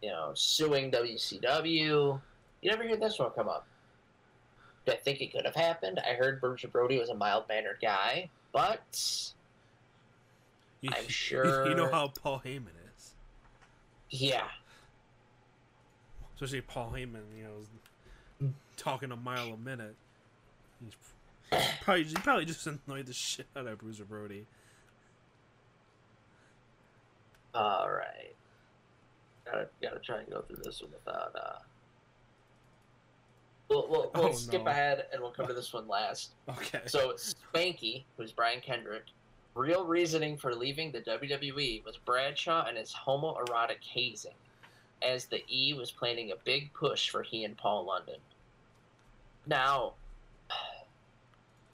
you 0.00 0.08
know 0.08 0.30
suing 0.32 0.90
WCW. 0.90 2.18
You 2.62 2.70
never 2.70 2.84
hear 2.84 2.96
this 2.96 3.18
one 3.18 3.28
come 3.32 3.48
up. 3.48 3.66
Do 4.86 4.92
I 4.92 4.96
think 4.96 5.20
it 5.20 5.30
could 5.30 5.44
have 5.44 5.54
happened? 5.54 6.00
I 6.08 6.14
heard 6.14 6.40
Bruiser 6.40 6.68
Brody 6.68 6.98
was 6.98 7.10
a 7.10 7.14
mild 7.14 7.44
mannered 7.46 7.76
guy, 7.82 8.30
but 8.50 9.32
You, 10.80 10.88
I'm 10.96 11.06
sure- 11.08 11.68
You 11.68 11.74
know 11.74 11.90
how 11.90 12.08
Paul 12.08 12.40
Heyman 12.42 12.68
is, 12.96 13.12
yeah, 14.08 14.48
especially 16.34 16.62
Paul 16.62 16.94
Heyman. 16.96 17.24
You 17.36 17.44
know, 17.44 17.50
is 17.60 17.66
mm. 18.42 18.52
talking 18.78 19.12
a 19.12 19.16
mile 19.16 19.52
a 19.52 19.58
minute. 19.58 19.96
He's 20.84 20.94
probably 21.82 22.04
he 22.04 22.14
probably 22.14 22.44
just 22.44 22.66
annoyed 22.66 23.06
the 23.06 23.12
shit 23.12 23.46
out 23.56 23.66
of 23.66 23.78
Bruiser 23.78 24.04
Brody. 24.04 24.46
all 27.54 27.90
right. 27.90 28.34
Gotta 29.44 29.68
gotta 29.82 29.98
try 30.00 30.18
and 30.20 30.30
go 30.30 30.42
through 30.42 30.62
this 30.62 30.80
one 30.80 30.92
without. 30.92 31.34
uh 31.34 31.58
We'll, 33.68 33.86
we'll, 33.88 34.10
we'll 34.16 34.24
Oh, 34.26 34.32
skip 34.32 34.64
no. 34.64 34.70
ahead 34.72 35.06
and 35.12 35.22
we'll 35.22 35.30
come 35.30 35.46
to 35.46 35.52
this 35.54 35.72
one 35.72 35.86
last. 35.86 36.30
Okay. 36.48 36.80
So 36.86 37.12
Spanky, 37.14 38.02
who's 38.16 38.32
Brian 38.32 38.60
Kendrick, 38.60 39.04
real 39.54 39.84
reasoning 39.86 40.36
for 40.36 40.52
leaving 40.56 40.90
the 40.90 41.00
WWE 41.02 41.84
was 41.84 41.96
Bradshaw 41.96 42.66
and 42.66 42.76
his 42.76 42.92
homoerotic 42.92 43.80
hazing, 43.80 44.34
as 45.02 45.26
the 45.26 45.42
E 45.48 45.72
was 45.74 45.92
planning 45.92 46.32
a 46.32 46.36
big 46.44 46.72
push 46.72 47.10
for 47.10 47.22
he 47.22 47.44
and 47.44 47.56
Paul 47.56 47.84
London. 47.84 48.16
Now, 49.46 49.92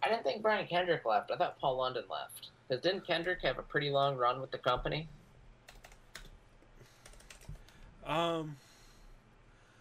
I 0.02 0.09
didn't 0.09 0.24
think 0.24 0.43
Brian 0.43 0.66
Kendrick 0.66 1.05
left. 1.05 1.31
I 1.31 1.36
thought 1.36 1.59
Paul 1.59 1.78
London 1.78 2.05
left. 2.10 2.48
Because 2.68 2.82
didn't 2.82 3.06
Kendrick 3.06 3.43
have 3.43 3.59
a 3.59 3.62
pretty 3.62 3.90
long 3.90 4.16
run 4.16 4.40
with 4.40 4.51
the 4.51 4.59
company? 4.59 5.09
um. 8.06 8.56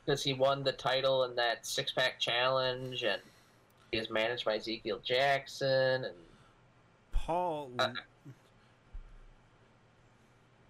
Because 0.06 0.24
he 0.24 0.34
won 0.34 0.64
the 0.64 0.72
title 0.72 1.24
in 1.24 1.36
that 1.36 1.66
six 1.66 1.92
pack 1.92 2.20
challenge 2.20 3.04
and 3.04 3.20
he 3.92 3.98
was 3.98 4.10
managed 4.12 4.46
by 4.46 4.56
Ezekiel 4.56 5.00
Jackson 5.04 6.06
and 6.06 6.14
Paul 7.12 7.72
Uh, 7.80 7.94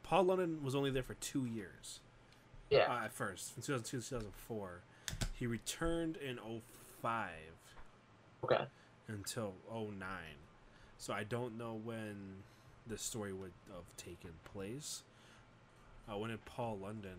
Paul 0.04 0.24
London 0.24 0.64
was 0.64 0.74
only 0.76 0.90
there 0.92 1.04
for 1.04 1.16
two 1.16 1.46
years. 1.46 2.00
yeah. 2.70 2.86
Uh, 2.90 3.06
at 3.06 3.12
first, 3.14 3.54
from 3.54 3.64
2002 3.64 4.00
to 4.02 4.10
2004. 4.10 4.82
He 5.34 5.48
returned 5.48 6.16
in 6.18 6.38
05 7.02 7.30
okay. 8.44 8.66
Until 9.08 9.54
09. 9.72 9.92
So 10.98 11.14
I 11.14 11.24
don't 11.24 11.58
know 11.58 11.80
when 11.84 12.16
the 12.88 12.98
story 12.98 13.34
would 13.34 13.52
have 13.74 13.86
taken 13.98 14.32
place. 14.54 15.04
Uh, 16.10 16.18
when 16.18 16.30
did 16.30 16.44
Paul 16.46 16.78
London 16.82 17.18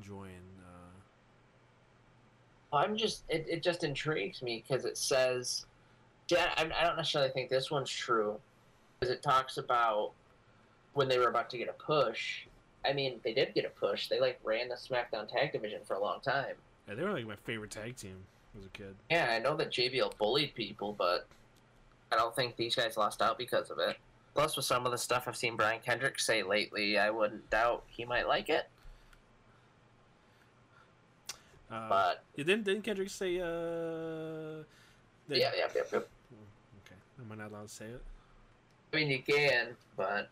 join? 0.00 0.28
Uh, 0.60 0.90
I'm 2.72 2.96
just 2.96 3.24
it, 3.28 3.46
it 3.48 3.62
just 3.62 3.84
intrigues 3.84 4.42
me 4.42 4.64
because 4.66 4.84
it 4.84 4.96
says 4.96 5.66
yeah 6.28 6.52
I, 6.56 6.70
I 6.78 6.84
don't 6.84 6.96
necessarily 6.96 7.30
think 7.32 7.50
this 7.50 7.70
one's 7.70 7.90
true 7.90 8.36
because 8.98 9.12
it 9.12 9.22
talks 9.22 9.56
about 9.56 10.12
when 10.94 11.08
they 11.08 11.18
were 11.18 11.28
about 11.28 11.50
to 11.50 11.58
get 11.58 11.68
a 11.68 11.72
push 11.72 12.46
I 12.84 12.92
mean 12.92 13.20
they 13.24 13.34
did 13.34 13.54
get 13.54 13.64
a 13.64 13.70
push 13.70 14.08
they 14.08 14.20
like 14.20 14.38
ran 14.44 14.68
the 14.68 14.76
SmackDown 14.76 15.28
tag 15.28 15.52
division 15.52 15.80
for 15.84 15.94
a 15.94 16.00
long 16.00 16.20
time 16.20 16.54
yeah, 16.88 16.94
they 16.94 17.02
were 17.02 17.12
like 17.12 17.26
my 17.26 17.36
favorite 17.36 17.70
tag 17.70 17.96
team 17.96 18.16
as 18.58 18.64
a 18.64 18.68
kid. 18.70 18.94
yeah 19.10 19.28
I 19.32 19.38
know 19.38 19.56
that 19.56 19.70
JBL 19.70 20.16
bullied 20.18 20.54
people 20.54 20.94
but 20.98 21.26
I 22.12 22.16
don't 22.16 22.34
think 22.34 22.56
these 22.56 22.74
guys 22.74 22.96
lost 22.96 23.22
out 23.22 23.38
because 23.38 23.70
of 23.70 23.78
it 23.78 23.96
plus 24.34 24.56
with 24.56 24.64
some 24.64 24.86
of 24.86 24.92
the 24.92 24.98
stuff 24.98 25.24
I've 25.28 25.36
seen 25.36 25.56
Brian 25.56 25.80
Kendrick 25.84 26.18
say 26.18 26.42
lately 26.42 26.98
I 26.98 27.10
wouldn't 27.10 27.48
doubt 27.50 27.84
he 27.88 28.04
might 28.04 28.26
like 28.28 28.48
it 28.48 28.68
Uh, 31.70 31.88
but 31.88 32.24
didn't 32.36 32.64
didn't 32.64 32.82
Kendrick 32.82 33.10
say? 33.10 33.38
Uh, 33.40 33.44
that- 35.28 35.38
yeah 35.38 35.52
yeah 35.56 35.68
yeah, 35.74 35.82
yeah. 35.92 35.98
Okay, 35.98 36.96
am 37.20 37.30
I 37.30 37.34
not 37.36 37.50
allowed 37.52 37.68
to 37.68 37.74
say 37.74 37.84
it? 37.86 38.02
I 38.92 38.96
mean, 38.96 39.08
you 39.08 39.22
can, 39.22 39.76
but 39.96 40.28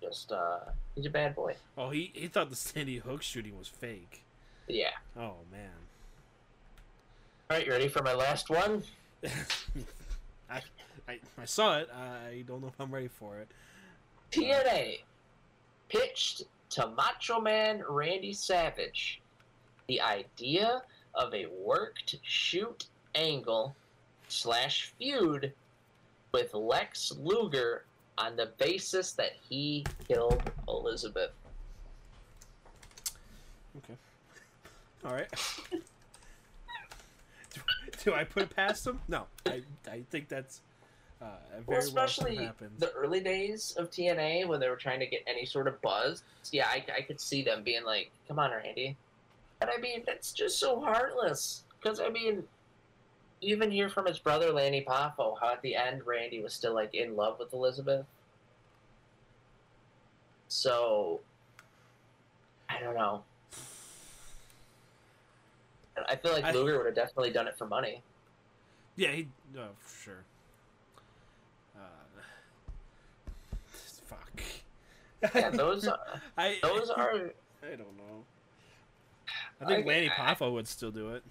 just 0.00 0.30
uh, 0.30 0.58
he's 0.94 1.06
a 1.06 1.10
bad 1.10 1.34
boy. 1.34 1.56
Oh, 1.76 1.90
he 1.90 2.12
he 2.14 2.28
thought 2.28 2.50
the 2.50 2.56
Sandy 2.56 2.98
Hook 2.98 3.22
shooting 3.22 3.58
was 3.58 3.66
fake. 3.68 4.22
Yeah. 4.68 4.90
Oh 5.16 5.34
man. 5.52 5.70
All 7.50 7.58
right, 7.58 7.66
you 7.66 7.72
ready 7.72 7.88
for 7.88 8.02
my 8.02 8.14
last 8.14 8.48
one? 8.50 8.82
I, 10.50 10.60
I 11.08 11.18
I 11.38 11.44
saw 11.44 11.78
it. 11.78 11.88
I 11.92 12.44
don't 12.46 12.62
know 12.62 12.68
if 12.68 12.80
I'm 12.80 12.92
ready 12.92 13.08
for 13.08 13.38
it. 13.38 13.48
TNA 14.32 15.00
pitched 15.88 16.44
to 16.70 16.88
Macho 16.88 17.40
Man 17.40 17.82
Randy 17.88 18.32
Savage 18.32 19.20
the 19.86 20.00
idea 20.00 20.82
of 21.14 21.34
a 21.34 21.46
worked 21.46 22.16
shoot 22.22 22.86
angle 23.14 23.76
slash 24.28 24.92
feud 24.98 25.52
with 26.32 26.54
Lex 26.54 27.12
Luger 27.18 27.84
on 28.18 28.36
the 28.36 28.52
basis 28.58 29.12
that 29.12 29.32
he 29.48 29.84
killed 30.08 30.42
Elizabeth. 30.68 31.30
Okay. 33.76 33.94
All 35.04 35.12
right. 35.12 35.28
do, 35.70 37.60
do 38.02 38.14
I 38.14 38.24
put 38.24 38.44
it 38.44 38.56
past 38.56 38.86
him? 38.86 39.00
No. 39.08 39.26
I 39.46 39.62
I 39.90 40.02
think 40.10 40.28
that's 40.28 40.62
uh, 41.20 41.26
very 41.52 41.64
Well, 41.66 41.78
especially 41.78 42.36
well 42.38 42.70
the 42.78 42.92
early 42.92 43.20
days 43.20 43.74
of 43.78 43.90
TNA 43.90 44.46
when 44.46 44.60
they 44.60 44.68
were 44.68 44.76
trying 44.76 45.00
to 45.00 45.06
get 45.06 45.22
any 45.26 45.44
sort 45.44 45.68
of 45.68 45.80
buzz. 45.82 46.22
Yeah, 46.52 46.66
I, 46.68 46.84
I 46.96 47.02
could 47.02 47.20
see 47.20 47.42
them 47.42 47.62
being 47.62 47.84
like, 47.84 48.10
"Come 48.28 48.38
on, 48.38 48.50
Randy," 48.50 48.96
and 49.60 49.70
I 49.70 49.80
mean 49.80 50.02
that's 50.06 50.32
just 50.32 50.58
so 50.58 50.80
heartless. 50.80 51.64
Because 51.80 52.00
I 52.00 52.08
mean, 52.08 52.44
even 53.40 53.70
hear 53.70 53.88
from 53.88 54.06
his 54.06 54.18
brother 54.18 54.52
Lanny 54.52 54.84
Poffo 54.86 55.36
how 55.40 55.52
at 55.52 55.62
the 55.62 55.76
end 55.76 56.06
Randy 56.06 56.42
was 56.42 56.54
still 56.54 56.74
like 56.74 56.94
in 56.94 57.16
love 57.16 57.38
with 57.38 57.52
Elizabeth. 57.52 58.06
So, 60.48 61.20
I 62.68 62.80
don't 62.80 62.94
know. 62.94 63.24
I 66.08 66.16
feel 66.16 66.32
like 66.32 66.44
I- 66.44 66.52
Luger 66.52 66.76
would 66.78 66.86
have 66.86 66.94
definitely 66.94 67.30
done 67.30 67.46
it 67.48 67.56
for 67.56 67.66
money. 67.66 68.02
Yeah, 68.96 69.10
he. 69.12 69.28
Oh, 69.58 69.68
for 69.78 70.02
sure. 70.04 70.24
Uh, 71.76 71.80
fuck. 74.06 74.42
Yeah, 75.34 75.50
those 75.50 75.86
are, 75.88 75.98
I 76.38 76.58
those 76.62 76.90
are 76.90 77.10
I 77.62 77.76
don't 77.76 77.96
know. 77.96 78.24
I 79.60 79.64
think 79.66 79.86
I- 79.86 79.88
Lanny 79.88 80.10
I- 80.10 80.12
Poffo 80.34 80.52
would 80.52 80.68
still 80.68 80.90
do 80.90 81.10
it. 81.14 81.22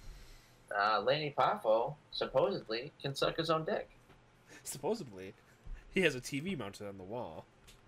uh, 0.77 1.01
Lanny 1.01 1.33
Poffo 1.37 1.95
supposedly 2.11 2.91
can 3.01 3.15
suck 3.15 3.37
his 3.37 3.49
own 3.49 3.63
dick. 3.65 3.89
Supposedly, 4.63 5.33
he 5.93 6.01
has 6.01 6.15
a 6.15 6.21
TV 6.21 6.57
mounted 6.57 6.87
on 6.87 6.97
the 6.97 7.03
wall. 7.03 7.45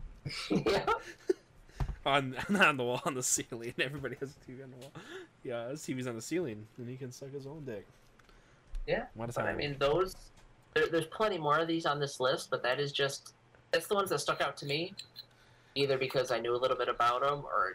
yeah. 0.49 0.85
On 2.05 2.35
on 2.59 2.77
the 2.77 2.83
wall, 2.83 3.01
on 3.05 3.15
the 3.15 3.23
ceiling. 3.23 3.73
Everybody 3.79 4.15
has 4.19 4.29
a 4.31 4.51
TV 4.51 4.63
on 4.63 4.71
the 4.71 4.77
wall. 4.77 4.91
yeah, 5.43 5.69
his 5.69 5.81
TV's 5.81 6.07
on 6.07 6.15
the 6.15 6.21
ceiling, 6.21 6.67
and 6.77 6.87
he 6.89 6.95
can 6.97 7.11
suck 7.11 7.31
his 7.33 7.47
own 7.47 7.63
dick. 7.65 7.85
Yeah, 8.87 9.05
What 9.15 9.33
but 9.33 9.45
I 9.45 9.53
mean 9.53 9.75
those. 9.79 10.15
There, 10.75 10.87
there's 10.87 11.07
plenty 11.07 11.37
more 11.39 11.57
of 11.57 11.67
these 11.67 11.85
on 11.85 11.99
this 11.99 12.19
list, 12.19 12.49
but 12.51 12.61
that 12.63 12.79
is 12.79 12.91
just 12.91 13.33
that's 13.71 13.87
the 13.87 13.95
ones 13.95 14.09
that 14.11 14.19
stuck 14.19 14.41
out 14.41 14.55
to 14.57 14.65
me, 14.65 14.93
either 15.73 15.97
because 15.97 16.31
I 16.31 16.39
knew 16.39 16.55
a 16.55 16.57
little 16.59 16.77
bit 16.77 16.89
about 16.89 17.21
them, 17.21 17.39
or 17.45 17.73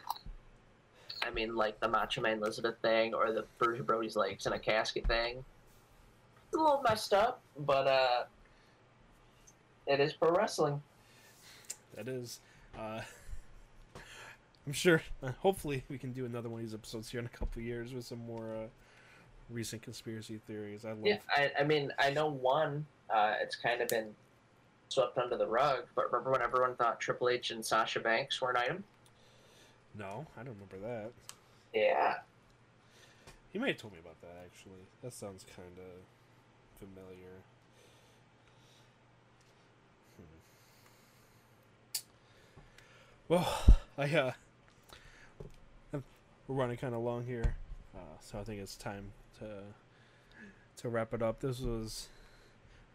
I 1.23 1.31
mean 1.31 1.57
like 1.57 1.81
the 1.81 1.89
Macho 1.89 2.21
Man 2.21 2.39
Elizabeth 2.39 2.77
thing, 2.83 3.15
or 3.15 3.33
the 3.33 3.45
Bruiser 3.59 3.83
Brody's 3.83 4.15
legs 4.15 4.47
in 4.47 4.53
a 4.53 4.59
casket 4.59 5.07
thing. 5.09 5.45
It's 6.47 6.57
a 6.57 6.61
little 6.61 6.83
messed 6.83 7.13
up, 7.15 7.41
but 7.59 7.87
uh, 7.89 8.25
it 9.89 9.99
is 9.99 10.13
pro 10.13 10.31
wrestling. 10.31 10.81
That 11.97 12.07
is. 12.07 12.39
Uh, 12.79 13.01
I'm 14.67 14.73
sure. 14.73 15.03
Uh, 15.23 15.33
hopefully, 15.41 15.85
we 15.89 15.99
can 15.99 16.13
do 16.13 16.25
another 16.25 16.49
one 16.49 16.61
of 16.61 16.67
these 16.67 16.75
episodes 16.75 17.11
here 17.11 17.21
in 17.21 17.27
a 17.27 17.31
couple 17.31 17.63
years 17.63 17.93
with 17.93 18.05
some 18.05 18.25
more 18.27 18.55
uh, 18.55 18.67
recent 19.49 19.83
conspiracy 19.83 20.41
theories. 20.47 20.85
I 20.85 20.91
love. 20.91 20.99
Yeah, 21.05 21.19
I, 21.35 21.51
I 21.61 21.65
mean, 21.65 21.93
I 21.99 22.11
know 22.11 22.29
one. 22.29 22.87
Uh, 23.09 23.35
it's 23.43 23.57
kind 23.57 23.81
of 23.81 23.89
been 23.89 24.15
swept 24.89 25.19
under 25.19 25.37
the 25.37 25.47
rug, 25.47 25.85
but 25.95 26.13
remember 26.13 26.33
when 26.33 26.43
everyone 26.43 26.77
thought 26.77 27.01
Triple 27.01 27.29
H 27.29 27.51
and 27.51 27.65
Sasha 27.65 28.01
Banks 28.01 28.41
were 28.41 28.51
an 28.51 28.57
item? 28.57 28.85
No, 29.99 30.27
I 30.37 30.43
don't 30.43 30.55
remember 30.55 30.79
that. 30.87 31.11
Yeah. 31.75 32.17
You 33.53 33.61
may 33.61 33.69
have 33.69 33.79
told 33.79 33.93
me 33.93 33.99
about 34.01 34.21
that 34.21 34.45
actually. 34.45 34.83
That 35.03 35.13
sounds 35.13 35.45
kind 35.57 35.77
of 35.79 36.79
familiar. 36.79 37.43
Hmm. 40.17 42.03
Well, 43.29 43.63
I 43.99 44.17
uh, 44.17 44.33
we're 46.51 46.57
running 46.57 46.77
kind 46.77 46.95
of 46.95 47.01
long 47.03 47.25
here, 47.25 47.55
uh, 47.95 47.99
so 48.21 48.39
I 48.39 48.43
think 48.45 48.61
it's 48.61 48.77
time 48.77 49.13
to 49.39 49.47
to 50.79 50.89
wrap 50.89 51.15
it 51.15 51.23
up. 51.23 51.41
This 51.41 51.61
was 51.61 52.09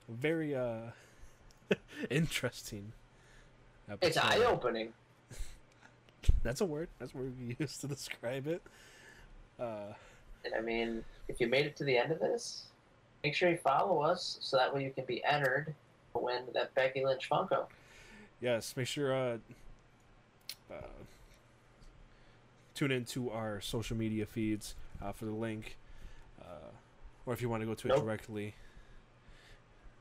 a 0.09 0.11
very 0.11 0.53
uh 0.55 0.91
interesting. 2.09 2.91
It's 4.01 4.17
eye 4.17 4.39
opening. 4.39 4.91
That's 6.43 6.59
a 6.61 6.65
word. 6.65 6.89
That's 6.99 7.13
a 7.13 7.17
word 7.17 7.33
we 7.39 7.55
use 7.59 7.77
to 7.79 7.87
describe 7.87 8.47
it. 8.47 8.61
Uh, 9.59 9.93
And 10.43 10.53
I 10.53 10.61
mean, 10.61 11.03
if 11.29 11.39
you 11.39 11.47
made 11.47 11.65
it 11.65 11.75
to 11.77 11.83
the 11.85 11.97
end 11.97 12.11
of 12.11 12.19
this, 12.19 12.63
make 13.23 13.35
sure 13.35 13.49
you 13.49 13.57
follow 13.57 14.01
us 14.01 14.37
so 14.41 14.57
that 14.57 14.73
way 14.73 14.83
you 14.83 14.91
can 14.91 15.05
be 15.05 15.23
entered 15.23 15.73
to 16.13 16.19
win 16.19 16.43
that 16.53 16.73
Becky 16.75 17.05
Lynch 17.05 17.29
Funko. 17.29 17.67
yes, 18.41 18.75
make 18.75 18.87
sure 18.87 19.13
uh, 19.15 19.37
uh, 20.71 20.75
tune 22.75 22.91
into 22.91 23.31
our 23.31 23.59
social 23.61 23.97
media 23.97 24.25
feeds 24.25 24.75
uh, 25.01 25.11
for 25.11 25.25
the 25.25 25.31
link, 25.31 25.77
uh, 26.41 26.69
or 27.25 27.33
if 27.33 27.41
you 27.41 27.49
want 27.49 27.61
to 27.61 27.67
go 27.67 27.73
to 27.73 27.87
it 27.87 27.95
directly. 27.95 28.53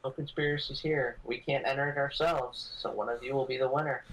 No 0.04 0.10
conspiracies 0.10 0.80
here. 0.80 1.16
We 1.24 1.38
can't 1.38 1.66
enter 1.66 1.88
it 1.88 1.96
ourselves, 1.96 2.72
so 2.76 2.92
one 2.92 3.08
of 3.08 3.22
you 3.22 3.34
will 3.34 3.46
be 3.46 3.56
the 3.56 3.68
winner. 3.68 4.04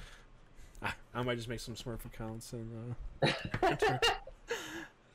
I, 0.81 0.93
I 1.13 1.21
might 1.21 1.35
just 1.35 1.49
make 1.49 1.59
some 1.59 1.75
Smurf 1.75 2.05
accounts 2.05 2.53
and 2.53 2.95
uh, 3.21 3.27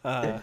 uh, 0.04 0.40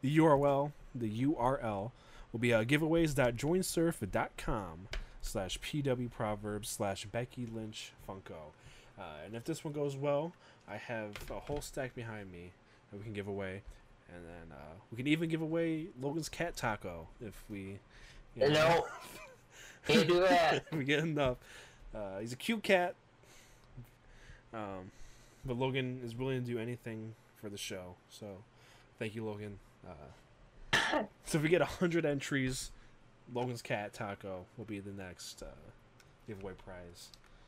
the 0.00 0.16
URL 0.16 0.72
the 0.94 1.24
URL 1.24 1.90
will 2.32 2.40
be 2.40 2.54
uh, 2.54 2.64
giveaways.joinsurf.com 2.64 4.88
slash 5.20 5.60
pw 5.60 6.10
proverbs 6.10 6.68
slash 6.68 7.04
Becky 7.06 7.46
Lynch 7.46 7.92
Funko. 8.08 8.52
Uh, 8.98 9.02
and 9.26 9.34
if 9.34 9.44
this 9.44 9.64
one 9.64 9.72
goes 9.72 9.96
well, 9.96 10.32
I 10.68 10.76
have 10.76 11.12
a 11.30 11.40
whole 11.40 11.60
stack 11.60 11.94
behind 11.94 12.30
me 12.30 12.52
that 12.90 12.98
we 12.98 13.04
can 13.04 13.12
give 13.12 13.26
away, 13.26 13.62
and 14.08 14.24
then 14.24 14.56
uh, 14.56 14.74
we 14.90 14.96
can 14.96 15.06
even 15.06 15.28
give 15.28 15.42
away 15.42 15.88
Logan's 16.00 16.28
cat 16.28 16.56
taco 16.56 17.08
if 17.20 17.34
we. 17.48 17.78
you 18.36 18.50
No, 18.50 18.86
can't 19.86 20.06
do 20.06 20.20
that. 20.20 20.64
we 20.72 20.84
get 20.84 21.00
enough. 21.00 21.38
Uh, 21.94 22.18
he's 22.20 22.32
a 22.32 22.36
cute 22.36 22.62
cat. 22.62 22.94
Um, 24.52 24.90
but 25.44 25.58
Logan 25.58 26.00
is 26.04 26.14
willing 26.14 26.40
to 26.44 26.46
do 26.46 26.58
anything 26.58 27.14
for 27.40 27.48
the 27.48 27.58
show. 27.58 27.96
So, 28.08 28.26
thank 28.98 29.14
you, 29.14 29.24
Logan. 29.24 29.58
Uh, 29.86 31.02
so 31.24 31.38
if 31.38 31.42
we 31.42 31.48
get 31.48 31.60
hundred 31.60 32.06
entries, 32.06 32.70
Logan's 33.32 33.62
cat 33.62 33.92
taco 33.92 34.44
will 34.56 34.64
be 34.64 34.80
the 34.80 34.92
next 34.92 35.42
uh, 35.42 35.46
giveaway 36.26 36.52
prize. 36.52 37.08